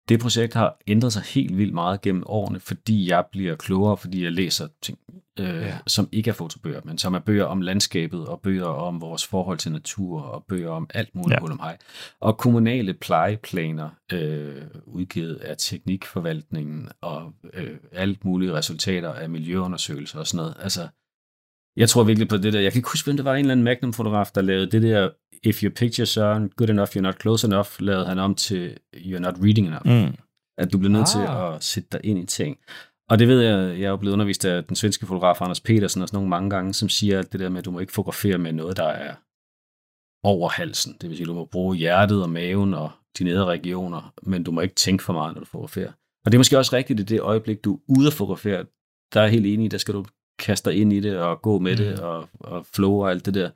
det 0.08 0.20
projekt 0.20 0.54
har 0.54 0.76
ændret 0.86 1.12
sig 1.12 1.22
helt 1.22 1.58
vildt 1.58 1.74
meget 1.74 2.00
gennem 2.00 2.22
årene, 2.26 2.60
fordi 2.60 3.10
jeg 3.10 3.24
bliver 3.32 3.56
klogere, 3.56 3.96
fordi 3.96 4.24
jeg 4.24 4.32
læser 4.32 4.68
ting, 4.82 4.98
øh, 5.40 5.46
Ja. 5.46 5.78
som 5.86 6.08
ikke 6.12 6.30
er 6.30 6.34
fotobøger, 6.34 6.80
men 6.84 6.98
som 6.98 7.14
er 7.14 7.18
bøger 7.18 7.44
om 7.44 7.60
landskabet, 7.60 8.26
og 8.26 8.40
bøger 8.40 8.64
om 8.66 9.00
vores 9.00 9.26
forhold 9.26 9.58
til 9.58 9.72
natur, 9.72 10.22
og 10.22 10.44
bøger 10.48 10.70
om 10.70 10.86
alt 10.94 11.14
muligt 11.14 11.40
Ja. 11.42 11.66
ja. 11.68 11.72
Og 12.20 12.38
kommunale 12.38 12.94
plejeplaner, 12.94 13.88
øh, 14.12 14.62
udgivet 14.86 15.34
af 15.36 15.54
teknikforvaltningen, 15.58 16.88
og 17.00 17.32
øh, 17.54 17.76
alt 17.92 18.24
mulige 18.24 18.52
resultater 18.52 19.12
af 19.12 19.30
miljøundersøgelser 19.30 20.18
og 20.18 20.26
sådan 20.26 20.36
noget. 20.36 20.54
Altså, 20.60 20.88
jeg 21.76 21.88
tror 21.88 22.04
virkelig 22.04 22.28
på 22.28 22.36
det 22.36 22.52
der. 22.52 22.60
Jeg 22.60 22.72
kan 22.72 22.78
ikke 22.78 22.90
huske, 22.92 23.06
hvem 23.06 23.16
det 23.16 23.24
var 23.24 23.34
en 23.34 23.40
eller 23.40 23.52
anden 23.52 23.64
Magnum-fotograf, 23.64 24.30
der 24.34 24.42
lavede 24.42 24.70
det 24.70 24.82
der 24.82 25.10
If 25.44 25.62
your 25.62 25.72
pictures 25.72 26.16
aren't 26.16 26.48
good 26.56 26.70
enough, 26.70 26.96
you're 26.96 27.00
not 27.00 27.18
close 27.18 27.46
enough, 27.46 27.68
lavede 27.78 28.06
han 28.06 28.18
om 28.18 28.34
til 28.34 28.76
You're 28.96 29.18
not 29.18 29.34
reading 29.42 29.66
enough. 29.66 29.86
Mm. 30.06 30.14
At 30.58 30.72
du 30.72 30.78
bliver 30.78 30.92
nødt 30.92 31.08
til 31.08 31.18
Ah. 31.18 31.54
at 31.54 31.64
sætte 31.64 31.88
dig 31.92 32.00
ind 32.04 32.18
i 32.18 32.26
ting. 32.26 32.56
Og 33.10 33.18
det 33.18 33.28
ved 33.28 33.40
jeg, 33.40 33.78
jeg 33.78 33.86
er 33.86 33.90
jo 33.90 33.96
blevet 33.96 34.12
undervist 34.12 34.44
af 34.44 34.64
den 34.64 34.76
svenske 34.76 35.06
fotograf 35.06 35.40
Anders 35.40 35.60
Petersen 35.60 36.02
og 36.02 36.08
sådan 36.08 36.16
nogle 36.16 36.30
mange 36.30 36.50
gange, 36.50 36.74
som 36.74 36.88
siger 36.88 37.18
at 37.18 37.32
det 37.32 37.40
der 37.40 37.48
med, 37.48 37.58
at 37.58 37.64
du 37.64 37.70
må 37.70 37.78
ikke 37.78 37.92
fotografere 37.92 38.38
med 38.38 38.52
noget, 38.52 38.76
der 38.76 38.84
er 38.88 39.14
over 40.22 40.48
halsen. 40.48 40.96
Det 41.00 41.08
vil 41.08 41.16
sige, 41.16 41.24
at 41.24 41.28
du 41.28 41.34
må 41.34 41.44
bruge 41.44 41.76
hjertet 41.76 42.22
og 42.22 42.30
maven 42.30 42.74
og 42.74 42.90
de 43.18 43.24
nedre 43.24 43.44
regioner, 43.44 44.12
men 44.22 44.44
du 44.44 44.50
må 44.50 44.60
ikke 44.60 44.74
tænke 44.74 45.04
for 45.04 45.12
meget, 45.12 45.34
når 45.34 45.40
du 45.40 45.46
fotograferer. 45.46 45.92
Og 46.24 46.32
det 46.32 46.34
er 46.34 46.38
måske 46.38 46.58
også 46.58 46.76
rigtigt 46.76 47.00
i 47.00 47.02
det 47.02 47.20
øjeblik, 47.20 47.64
du 47.64 47.74
er 47.74 47.78
ude 47.98 48.06
at 48.06 48.12
fotografere. 48.12 48.64
Der 49.14 49.20
er 49.20 49.24
jeg 49.24 49.32
helt 49.32 49.46
enig 49.46 49.64
i, 49.64 49.68
der 49.68 49.78
skal 49.78 49.94
du 49.94 50.04
kaste 50.38 50.70
dig 50.70 50.80
ind 50.80 50.92
i 50.92 51.00
det 51.00 51.18
og 51.18 51.42
gå 51.42 51.58
med 51.58 51.72
mm. 51.72 51.76
det 51.76 52.00
og, 52.00 52.28
og 52.40 52.66
flow 52.74 52.92
og 52.92 53.10
alt 53.10 53.26
det 53.26 53.34
der. 53.34 53.50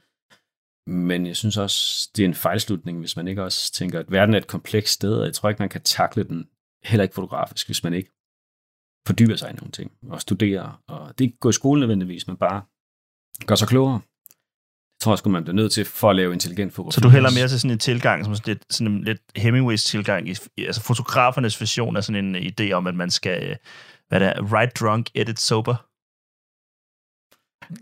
Men 0.88 1.26
jeg 1.26 1.36
synes 1.36 1.56
også, 1.56 2.10
det 2.16 2.22
er 2.22 2.28
en 2.28 2.34
fejlslutning, 2.34 2.98
hvis 2.98 3.16
man 3.16 3.28
ikke 3.28 3.42
også 3.42 3.72
tænker, 3.72 4.00
at 4.00 4.12
verden 4.12 4.34
er 4.34 4.38
et 4.38 4.46
komplekst 4.46 4.94
sted, 4.94 5.14
og 5.14 5.26
jeg 5.26 5.34
tror 5.34 5.48
ikke, 5.48 5.62
man 5.62 5.68
kan 5.68 5.80
takle 5.80 6.24
den, 6.24 6.48
heller 6.84 7.02
ikke 7.02 7.14
fotografisk, 7.14 7.68
hvis 7.68 7.84
man 7.84 7.94
ikke 7.94 8.10
fordyber 9.06 9.36
sig 9.36 9.50
i 9.50 9.52
nogle 9.52 9.72
ting, 9.72 9.92
og 10.08 10.20
studerer, 10.20 10.82
og 10.88 11.18
det 11.18 11.24
ikke 11.24 11.38
gå 11.38 11.48
i 11.48 11.52
skole 11.52 11.80
nødvendigvis, 11.80 12.26
men 12.26 12.36
bare 12.36 12.62
gør 13.46 13.54
sig 13.54 13.68
klogere. 13.68 14.00
Det 14.94 15.02
tror 15.02 15.12
jeg 15.12 15.18
sgu, 15.18 15.30
man 15.30 15.44
bliver 15.44 15.54
nødt 15.54 15.72
til 15.72 15.84
for 15.84 16.10
at 16.10 16.16
lave 16.16 16.32
intelligent 16.32 16.72
fotografi. 16.72 16.94
Så 16.94 17.00
du 17.00 17.08
hælder 17.08 17.30
mere 17.30 17.48
til 17.48 17.60
sådan 17.60 17.72
en 17.72 17.78
tilgang, 17.78 18.24
som 18.24 18.34
sådan 18.34 18.54
lidt, 18.54 18.74
sådan 18.74 18.92
en 18.92 19.04
lidt 19.04 19.22
Hemingways 19.36 19.84
tilgang, 19.84 20.28
i, 20.28 20.36
altså 20.58 20.82
fotografernes 20.82 21.60
version 21.60 21.96
af 21.96 22.04
sådan 22.04 22.24
en 22.24 22.36
øh, 22.36 22.42
idé 22.42 22.72
om, 22.72 22.86
at 22.86 22.94
man 22.94 23.10
skal, 23.10 23.50
øh, 23.50 23.56
hvad 24.08 24.20
det 24.20 24.28
er, 24.28 24.42
write 24.42 24.72
drunk, 24.80 25.10
edit 25.14 25.40
sober. 25.40 25.76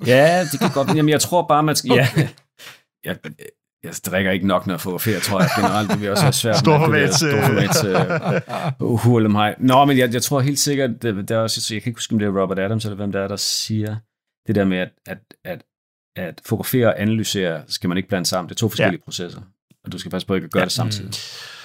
Ja, 0.06 0.44
det 0.52 0.60
kan 0.60 0.70
godt. 0.74 0.88
Jamen, 0.96 1.08
jeg 1.08 1.20
tror 1.20 1.46
bare, 1.46 1.62
man 1.62 1.76
skal... 1.76 1.90
Ja, 2.16 2.28
jeg, 3.04 3.16
jeg 3.84 3.92
drikker 4.06 4.30
ikke 4.30 4.46
nok, 4.46 4.66
når 4.66 4.74
jeg 4.74 4.80
fotograferer, 4.80 5.20
tror 5.20 5.40
jeg 5.40 5.50
generelt. 5.56 5.90
Det 5.90 6.00
vil 6.00 6.10
også 6.10 6.24
være 6.24 6.32
svært. 6.32 6.56
Stor 6.56 6.86
det. 6.86 7.14
Storformats 7.14 7.84
uh, 8.80 9.00
hurlem 9.00 9.34
hej. 9.34 9.54
Nå, 9.58 9.84
men 9.84 9.98
jeg, 9.98 10.14
jeg 10.14 10.22
tror 10.22 10.40
helt 10.40 10.58
sikkert, 10.58 11.02
det, 11.02 11.28
der 11.28 11.36
er 11.36 11.40
også, 11.40 11.74
jeg 11.74 11.82
kan 11.82 11.90
ikke 11.90 11.98
huske, 11.98 12.12
om 12.12 12.18
det 12.18 12.28
er 12.28 12.42
Robert 12.42 12.58
Adams, 12.58 12.84
eller 12.84 12.96
hvem 12.96 13.12
der 13.12 13.20
er, 13.20 13.28
der 13.28 13.36
siger 13.36 13.96
det 14.46 14.54
der 14.54 14.64
med, 14.64 14.78
at, 14.78 14.90
at, 15.06 15.18
at, 15.44 15.62
at 16.16 16.40
fotografere 16.46 16.86
og 16.86 17.00
analysere 17.00 17.62
skal 17.68 17.88
man 17.88 17.96
ikke 17.96 18.08
blande 18.08 18.26
sammen. 18.26 18.48
Det 18.48 18.54
er 18.54 18.58
to 18.58 18.68
forskellige 18.68 19.00
ja. 19.00 19.04
processer. 19.04 19.40
Og 19.84 19.92
du 19.92 19.98
skal 19.98 20.10
passe 20.10 20.26
på 20.26 20.34
ikke 20.34 20.44
at 20.44 20.50
gøre 20.50 20.60
Ja. 20.60 20.64
det 20.64 20.72
samtidig. 20.72 21.10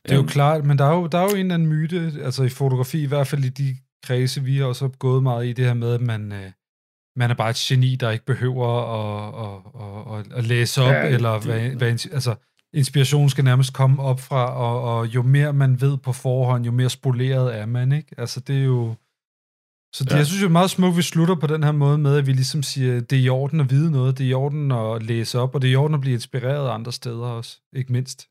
Det 0.03 0.11
er 0.11 0.15
jo 0.15 0.23
klart, 0.23 0.65
men 0.65 0.77
der 0.77 0.85
er 0.85 0.93
jo, 0.95 1.07
der 1.07 1.17
er 1.17 1.23
jo 1.23 1.29
en 1.29 1.37
eller 1.37 1.53
anden 1.53 1.67
myte, 1.69 2.11
altså 2.23 2.43
i 2.43 2.49
fotografi, 2.49 3.03
i 3.03 3.05
hvert 3.05 3.27
fald 3.27 3.43
i 3.43 3.49
de 3.49 3.75
kredse, 4.03 4.43
vi 4.43 4.57
har 4.57 4.65
også 4.65 4.87
gået 4.99 5.23
meget 5.23 5.47
i 5.47 5.53
det 5.53 5.65
her 5.65 5.73
med, 5.73 5.93
at 5.93 6.01
man, 6.01 6.31
øh, 6.31 6.51
man 7.15 7.29
er 7.31 7.35
bare 7.35 7.49
et 7.49 7.55
geni, 7.55 7.95
der 7.95 8.09
ikke 8.11 8.25
behøver 8.25 8.67
at, 8.67 9.33
at, 9.45 10.31
at, 10.31 10.37
at, 10.37 10.43
læse 10.45 10.81
op, 10.81 10.87
Ja, 10.91 10.97
ja, 10.99 11.05
det- 11.07 11.15
eller 11.15 11.39
hvad, 11.39 11.69
hvad, 11.69 11.89
altså 11.91 12.35
inspiration 12.73 13.29
skal 13.29 13.43
nærmest 13.43 13.73
komme 13.73 14.01
op 14.01 14.19
fra, 14.19 14.53
og, 14.55 14.81
og 14.97 15.07
jo 15.07 15.21
mere 15.21 15.53
man 15.53 15.81
ved 15.81 15.97
på 15.97 16.13
forhånd, 16.13 16.65
jo 16.65 16.71
mere 16.71 16.89
spoleret 16.89 17.55
er 17.59 17.65
man, 17.65 17.91
ikke? 17.91 18.15
Altså 18.17 18.39
det 18.39 18.57
er 18.59 18.63
jo... 18.63 18.95
Så 19.95 20.03
det, 20.03 20.11
Ja. 20.11 20.17
jeg 20.17 20.27
synes 20.27 20.43
jo 20.43 20.49
meget 20.49 20.69
smukt, 20.69 20.97
vi 20.97 21.01
slutter 21.01 21.35
på 21.35 21.47
den 21.47 21.63
her 21.63 21.71
måde 21.71 21.97
med, 21.97 22.17
at 22.17 22.27
vi 22.27 22.31
ligesom 22.33 22.63
siger, 22.63 22.99
det 23.01 23.17
er 23.19 23.23
i 23.23 23.29
orden 23.29 23.59
at 23.59 23.69
vide 23.69 23.91
noget, 23.91 24.17
det 24.17 24.25
er 24.25 24.29
i 24.29 24.33
orden 24.33 24.71
at 24.71 25.03
læse 25.03 25.39
op, 25.39 25.55
og 25.55 25.61
det 25.61 25.67
er 25.67 25.71
i 25.71 25.75
orden 25.75 25.93
at 25.95 26.01
blive 26.01 26.13
inspireret 26.13 26.69
andre 26.69 26.91
steder 26.91 27.25
også, 27.25 27.59
ikke 27.75 27.91
mindst. 27.93 28.27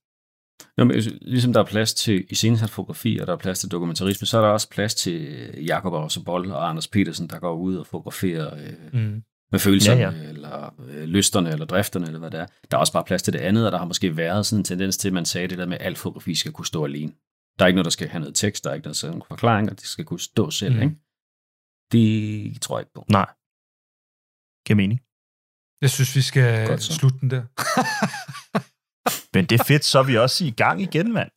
Nå, 0.76 0.84
men 0.84 0.96
ligesom 1.22 1.52
der 1.52 1.60
er 1.60 1.64
plads 1.64 1.94
til 1.94 2.26
iscenesat 2.30 2.70
fotografi, 2.70 3.18
og 3.20 3.26
der 3.26 3.32
er 3.32 3.36
plads 3.36 3.58
til 3.60 3.68
dokumentarisme, 3.70 4.26
så 4.26 4.38
er 4.38 4.42
der 4.42 4.48
også 4.48 4.70
plads 4.70 4.94
til 4.94 5.14
Jakob 5.66 6.10
Boll 6.24 6.52
og 6.52 6.68
Anders 6.68 6.88
Petersen, 6.88 7.28
der 7.28 7.38
går 7.38 7.54
ud 7.54 7.76
og 7.76 7.86
fotograferer 7.86 8.54
øh, 8.54 8.72
Mm. 8.92 9.22
med 9.52 9.60
følelserne, 9.60 10.00
Ja, 10.00 10.10
ja, 10.10 10.28
eller 10.28 10.74
øh, 10.88 11.04
lysterne, 11.04 11.50
eller 11.50 11.66
drifterne, 11.66 12.06
eller 12.06 12.18
hvad 12.18 12.30
det 12.30 12.40
er. 12.40 12.46
Der 12.70 12.76
er 12.76 12.80
også 12.80 12.92
bare 12.92 13.04
plads 13.04 13.22
til 13.22 13.32
det 13.32 13.38
andet, 13.38 13.66
og 13.66 13.72
der 13.72 13.78
har 13.78 13.84
måske 13.86 14.16
været 14.16 14.46
sådan 14.46 14.60
en 14.60 14.64
tendens 14.64 14.96
til, 14.96 15.08
at 15.08 15.14
man 15.14 15.24
sagde 15.24 15.48
det 15.48 15.58
der 15.58 15.66
med, 15.66 15.76
at 15.80 15.86
alt 15.86 15.98
fotografi 15.98 16.34
skal 16.34 16.52
kunne 16.52 16.66
stå 16.66 16.84
alene. 16.84 17.12
Der 17.58 17.64
er 17.64 17.66
ikke 17.66 17.76
noget, 17.76 17.84
der 17.84 17.90
skal 17.90 18.08
have 18.08 18.20
noget 18.20 18.34
tekst, 18.34 18.64
der 18.64 18.70
er 18.70 18.74
ikke 18.74 18.84
noget, 18.86 18.94
der 18.94 18.98
skal 18.98 19.08
have 19.08 19.14
nogle 19.14 19.24
forklaringer, 19.28 19.74
det 19.74 19.84
skal 19.86 20.04
kunne 20.04 20.20
stå 20.20 20.50
selv, 20.50 20.74
Mm. 20.76 20.82
ikke? 20.82 20.96
Det 21.92 22.62
tror 22.62 22.78
jeg 22.78 22.82
ikke 22.82 22.92
på. 22.94 23.04
Nej. 23.08 23.26
Giver 24.66 24.76
mening. 24.76 25.00
Jeg 25.82 25.90
synes, 25.90 26.16
vi 26.16 26.20
skal 26.22 26.78
slutte 26.80 27.18
den 27.20 27.30
der. 27.30 27.42
Men 29.34 29.44
det 29.44 29.60
er 29.60 29.64
fedt, 29.64 29.84
så 29.84 29.98
er 29.98 30.02
vi 30.02 30.16
også 30.16 30.44
i 30.44 30.50
gang 30.50 30.82
igen, 30.82 31.12
mand. 31.12 31.30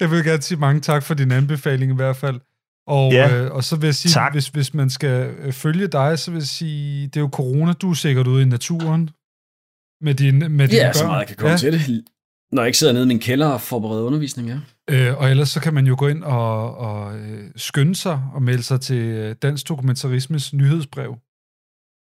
Jeg 0.00 0.10
vil 0.10 0.24
gerne 0.24 0.42
sige 0.42 0.58
mange 0.58 0.80
tak 0.80 1.02
for 1.02 1.14
din 1.14 1.32
anbefaling 1.32 1.92
i 1.92 1.94
hvert 1.94 2.16
fald. 2.16 2.40
Og, 2.86 3.12
Ja. 3.12 3.36
øh, 3.44 3.52
og 3.52 3.64
så 3.64 3.76
vil 3.76 3.86
jeg 3.86 3.94
sige, 3.94 4.12
Tak. 4.12 4.32
hvis, 4.32 4.48
hvis 4.48 4.74
man 4.74 4.90
skal 4.90 5.30
øh, 5.30 5.52
følge 5.52 5.86
dig, 5.86 6.18
så 6.18 6.30
vil 6.30 6.38
jeg 6.38 6.46
sige, 6.46 7.06
det 7.06 7.16
er 7.16 7.20
jo 7.20 7.28
corona, 7.32 7.72
du 7.72 7.90
er 7.90 7.94
sikkert 7.94 8.26
ude 8.26 8.42
i 8.42 8.44
naturen 8.44 9.10
med 10.00 10.14
din 10.14 10.38
med 10.38 10.48
dine 10.68 10.80
Ja, 10.80 10.86
børn. 10.86 10.94
så 10.94 11.06
meget 11.06 11.18
jeg 11.18 11.26
kan 11.26 11.36
komme 11.36 11.50
ja. 11.50 11.56
til 11.56 11.72
det. 11.72 12.04
Når 12.52 12.62
jeg 12.62 12.66
ikke 12.68 12.78
sidder 12.78 12.92
nede 12.92 13.04
i 13.04 13.08
min 13.08 13.18
kælder 13.20 13.46
og 13.46 13.60
forbereder 13.60 14.02
undervisning, 14.02 14.48
ja. 14.48 14.58
Øh, 14.90 15.18
og 15.18 15.30
ellers 15.30 15.48
så 15.48 15.60
kan 15.60 15.74
man 15.74 15.86
jo 15.86 15.94
gå 15.98 16.08
ind 16.08 16.24
og, 16.24 16.76
og 16.76 17.18
øh, 17.18 17.50
skynde 17.56 17.94
sig 17.96 18.22
og 18.34 18.42
melde 18.42 18.62
sig 18.62 18.80
til 18.80 18.96
øh, 18.96 19.34
Dansk 19.42 19.68
Dokumentarismes 19.68 20.52
nyhedsbrev. 20.54 21.16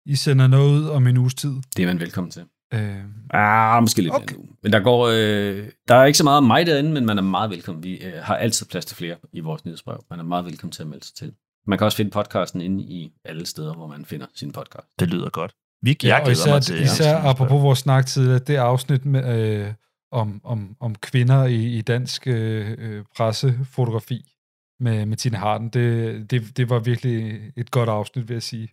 I 0.06 0.16
sender 0.16 0.48
noget 0.48 0.80
ud 0.82 0.88
om 0.88 1.08
en 1.08 1.18
uges 1.18 1.34
tid. 1.36 1.54
Det 1.78 1.84
er 1.84 1.88
man 1.88 2.00
velkommen 2.00 2.32
til. 2.32 2.44
Øh, 2.74 2.96
Ah, 3.34 3.84
måske 3.84 4.02
lidt 4.02 4.14
Okay. 4.14 4.24
okay. 4.24 4.36
mere 4.36 4.46
nu. 4.46 4.56
Men 4.64 4.74
der, 4.74 4.80
går, 4.80 5.08
øh, 5.08 5.70
der 5.88 5.96
er 5.96 6.06
ikke 6.06 6.18
så 6.18 6.24
meget 6.24 6.38
om 6.38 6.44
mig 6.44 6.66
derinde, 6.66 6.92
men 6.92 7.06
man 7.06 7.18
er 7.18 7.22
meget 7.22 7.50
velkommen. 7.50 7.84
Vi 7.84 7.98
øh, 7.98 8.14
har 8.22 8.36
altid 8.36 8.66
plads 8.66 8.86
til 8.86 8.98
flere 8.98 9.16
i 9.34 9.40
vores 9.40 9.66
nyhedsbrev. 9.66 10.04
Man 10.10 10.20
er 10.20 10.24
meget 10.24 10.46
velkommen 10.46 10.72
til 10.72 10.82
at 10.82 10.88
melde 10.88 11.06
sig 11.06 11.16
til. 11.16 11.34
Man 11.68 11.78
kan 11.78 11.86
også 11.86 11.98
finde 11.98 12.12
podcasten 12.12 12.62
inde 12.62 12.84
i 12.84 13.12
alle 13.26 13.46
steder, 13.46 13.74
hvor 13.74 13.88
man 13.88 14.06
finder 14.06 14.26
sin 14.36 14.52
podcast. 14.52 14.88
Det 15.00 15.08
lyder 15.08 15.30
godt. 15.30 15.52
Vi, 15.82 15.90
jeg 15.90 16.10
ja, 16.10 16.26
og 16.26 16.32
især, 16.32 16.52
mig 16.54 16.62
til... 16.62 16.82
især 16.82 17.18
apropos 17.18 17.62
vores 17.64 17.80
snak 17.80 18.06
tidligere, 18.06 18.40
det 18.40 18.56
afsnit 18.56 19.06
med, 19.06 19.60
øh, 19.66 19.74
om, 20.12 20.42
om, 20.44 20.76
om 20.80 20.96
kvinder 20.96 21.46
i, 21.46 21.56
i 21.78 21.82
dansk 21.82 22.28
øh, 22.28 22.76
øh, 22.78 23.04
pressefotografi 23.18 24.32
med, 24.80 25.06
med 25.06 25.18
Tine 25.18 25.38
Harden, 25.38 25.70
det, 25.70 26.32
det, 26.32 26.58
det 26.58 26.70
var 26.70 26.80
virkelig 26.80 27.42
et 27.58 27.72
godt 27.72 27.90
afsnit, 27.90 28.30
vil 28.30 28.36
jeg 28.36 28.44
sige. 28.44 28.70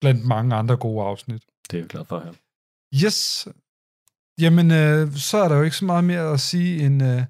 Blandt 0.00 0.24
mange 0.24 0.56
andre 0.56 0.76
gode 0.76 1.04
afsnit. 1.04 1.42
Det 1.70 1.76
er 1.76 1.80
jeg 1.80 1.88
glad 1.88 2.04
for 2.04 2.18
høre. 2.18 2.34
Yes. 2.94 3.48
Jamen, 4.40 4.70
øh, 4.70 5.12
så 5.12 5.38
er 5.38 5.48
der 5.48 5.56
jo 5.56 5.62
ikke 5.62 5.76
så 5.76 5.84
meget 5.84 6.04
mere 6.04 6.32
at 6.32 6.40
sige 6.40 6.86
end 6.86 7.02
øh, 7.02 7.22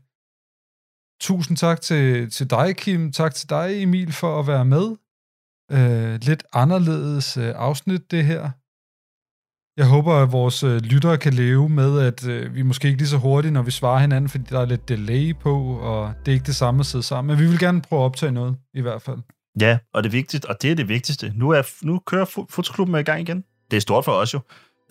tusind 1.21 1.57
tak 1.57 1.81
til, 1.81 2.31
til 2.31 2.51
dig, 2.51 2.77
Kim. 2.77 3.13
Tak 3.13 3.35
til 3.35 3.51
dig, 3.51 3.83
Emil, 3.83 4.13
for 4.13 4.41
at 4.41 4.47
være 4.47 4.65
med. 4.65 4.97
Øh, 5.71 6.19
lidt 6.23 6.45
anderledes 6.53 7.37
øh, 7.37 7.53
afsnit, 7.57 8.11
det 8.11 8.25
her. 8.25 8.51
Jeg 9.77 9.89
håber, 9.89 10.15
at 10.15 10.33
vores 10.33 10.63
øh, 10.63 10.77
lyttere 10.81 11.19
kan 11.19 11.35
leve 11.35 11.69
med, 11.69 12.01
at 12.01 12.27
øh, 12.27 12.55
vi 12.55 12.63
måske 12.63 12.89
ikke 12.89 12.99
lige 12.99 13.09
så 13.09 13.17
hurtigt, 13.17 13.53
når 13.53 13.63
vi 13.63 13.71
svarer 13.71 13.99
hinanden, 13.99 14.29
fordi 14.29 14.45
der 14.51 14.61
er 14.61 14.67
lidt 14.67 14.89
delay 14.89 15.37
på, 15.37 15.79
og 15.79 16.15
det 16.27 16.33
er 16.33 16.35
ikke 16.35 16.47
det 16.47 16.57
samme 16.57 16.81
at 16.81 16.87
sidde 16.87 17.05
sammen. 17.05 17.35
Men 17.37 17.45
vi 17.45 17.51
vil 17.51 17.59
gerne 17.59 17.83
prøve 17.83 18.03
at 18.03 18.05
optage 18.05 18.33
noget, 18.33 18.57
i 18.75 18.81
hvert 18.81 19.03
fald. 19.03 19.19
Ja, 19.61 19.79
og 19.95 20.03
det 20.03 20.09
er 20.09 20.13
vigtigt, 20.13 20.45
og 20.45 20.63
det 20.63 20.71
er 20.71 20.75
det 20.75 20.89
vigtigste. 20.89 21.33
Nu, 21.35 21.51
er, 21.51 21.63
nu 21.83 21.99
kører 21.99 22.25
fotoklubben 22.51 23.01
i 23.01 23.03
gang 23.03 23.21
igen. 23.21 23.45
Det 23.71 23.77
er 23.77 23.81
stort 23.81 24.05
for 24.05 24.13
os 24.13 24.35
jo. 24.35 24.41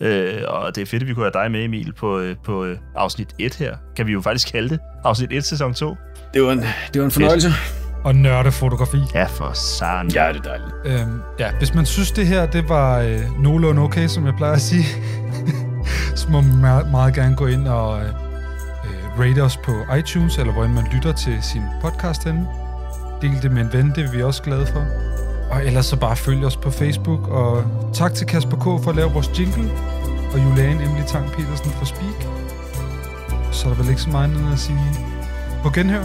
Øh, 0.02 0.42
og 0.48 0.74
det 0.74 0.82
er 0.82 0.86
fedt, 0.86 1.02
at 1.02 1.08
vi 1.08 1.14
kunne 1.14 1.24
have 1.24 1.44
dig 1.44 1.50
med, 1.50 1.64
Emil, 1.64 1.92
på, 1.92 2.18
øh, 2.18 2.36
på 2.44 2.64
øh, 2.64 2.78
afsnit 2.96 3.34
1 3.38 3.54
her. 3.54 3.76
Kan 3.96 4.06
vi 4.06 4.12
jo 4.12 4.20
faktisk 4.20 4.52
kalde 4.52 4.68
det. 4.68 4.78
Afsnit 5.04 5.32
1, 5.32 5.44
sæson 5.44 5.74
2. 5.74 5.96
Det 6.34 6.42
var 6.42 6.52
en, 6.52 6.58
det 6.94 7.00
var 7.00 7.04
en 7.04 7.10
fornøjelse. 7.10 7.48
Og 8.04 8.14
nørde 8.14 8.52
fotografi. 8.52 8.98
Ja, 9.14 9.24
for 9.24 9.52
saren. 9.52 10.10
Ja, 10.14 10.28
det 10.32 10.36
er 10.36 10.42
dejligt. 10.42 10.70
Øhm, 10.84 11.20
ja, 11.38 11.50
hvis 11.58 11.74
man 11.74 11.86
synes, 11.86 12.12
det 12.12 12.26
her 12.26 12.46
det 12.46 12.68
var 12.68 12.98
øh, 12.98 13.42
nogenlunde 13.42 13.82
okay, 13.82 14.06
som 14.06 14.26
jeg 14.26 14.34
plejer 14.36 14.54
at 14.54 14.60
sige, 14.60 14.84
så 16.16 16.28
må 16.30 16.40
man 16.40 16.56
meget, 16.56 16.90
meget 16.90 17.14
gerne 17.14 17.36
gå 17.36 17.46
ind 17.46 17.68
og 17.68 18.00
øh, 18.00 18.08
øh, 18.08 19.20
rate 19.20 19.42
os 19.42 19.56
på 19.56 19.94
iTunes, 19.98 20.38
eller 20.38 20.52
hvor 20.52 20.64
end 20.64 20.72
man 20.72 20.84
lytter 20.92 21.12
til 21.12 21.38
sin 21.42 21.62
podcast 21.82 22.24
henne. 22.24 22.46
Del 23.22 23.42
det 23.42 23.52
med 23.52 23.62
en 23.62 23.72
ven, 23.72 23.92
det 23.94 24.04
er 24.04 24.12
vi 24.12 24.22
også 24.22 24.42
glade 24.42 24.66
for. 24.66 24.84
Og 25.50 25.66
ellers 25.66 25.86
så 25.86 25.96
bare 25.96 26.16
følg 26.16 26.44
os 26.44 26.56
på 26.56 26.70
Facebook, 26.70 27.28
og 27.28 27.64
tak 27.92 28.14
til 28.14 28.26
Kasper 28.26 28.56
K. 28.56 28.84
for 28.84 28.88
at 28.90 28.96
lave 28.96 29.12
vores 29.12 29.30
jingle, 29.38 29.70
og 30.32 30.38
Julian 30.44 30.80
Emily 30.80 31.04
Tang 31.06 31.30
Petersen 31.32 31.70
for 31.70 31.84
Speak. 31.84 32.28
Så 33.52 33.68
er 33.68 33.74
der 33.74 33.82
vel 33.82 33.88
ikke 33.88 34.00
så 34.00 34.10
meget 34.10 34.30
andet 34.30 34.52
at 34.52 34.58
sige 34.58 34.78
på 35.62 35.70
genhør. 35.70 36.04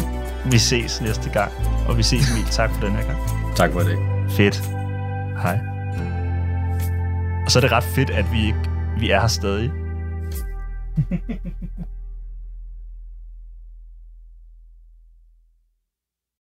Vi 0.52 0.58
ses 0.58 1.02
næste 1.02 1.30
gang. 1.30 1.52
Og 1.88 1.98
vi 1.98 2.04
ses, 2.04 2.32
Emil. 2.32 2.46
Tak 2.46 2.72
for 2.72 2.82
den 2.82 2.96
her 2.96 3.04
gang. 3.04 3.18
Tak 3.56 3.72
for 3.72 3.80
det. 3.80 3.98
Fedt. 4.30 4.64
Hej. 5.42 5.60
Og 7.46 7.52
så 7.52 7.60
er 7.60 7.62
det 7.62 7.72
ret 7.72 7.84
fedt, 7.84 8.10
at 8.10 8.26
vi 8.32 8.46
ikke 8.46 8.60
vi 9.00 9.10
er 9.10 9.20
her 9.20 9.28
stadig. 9.28 9.72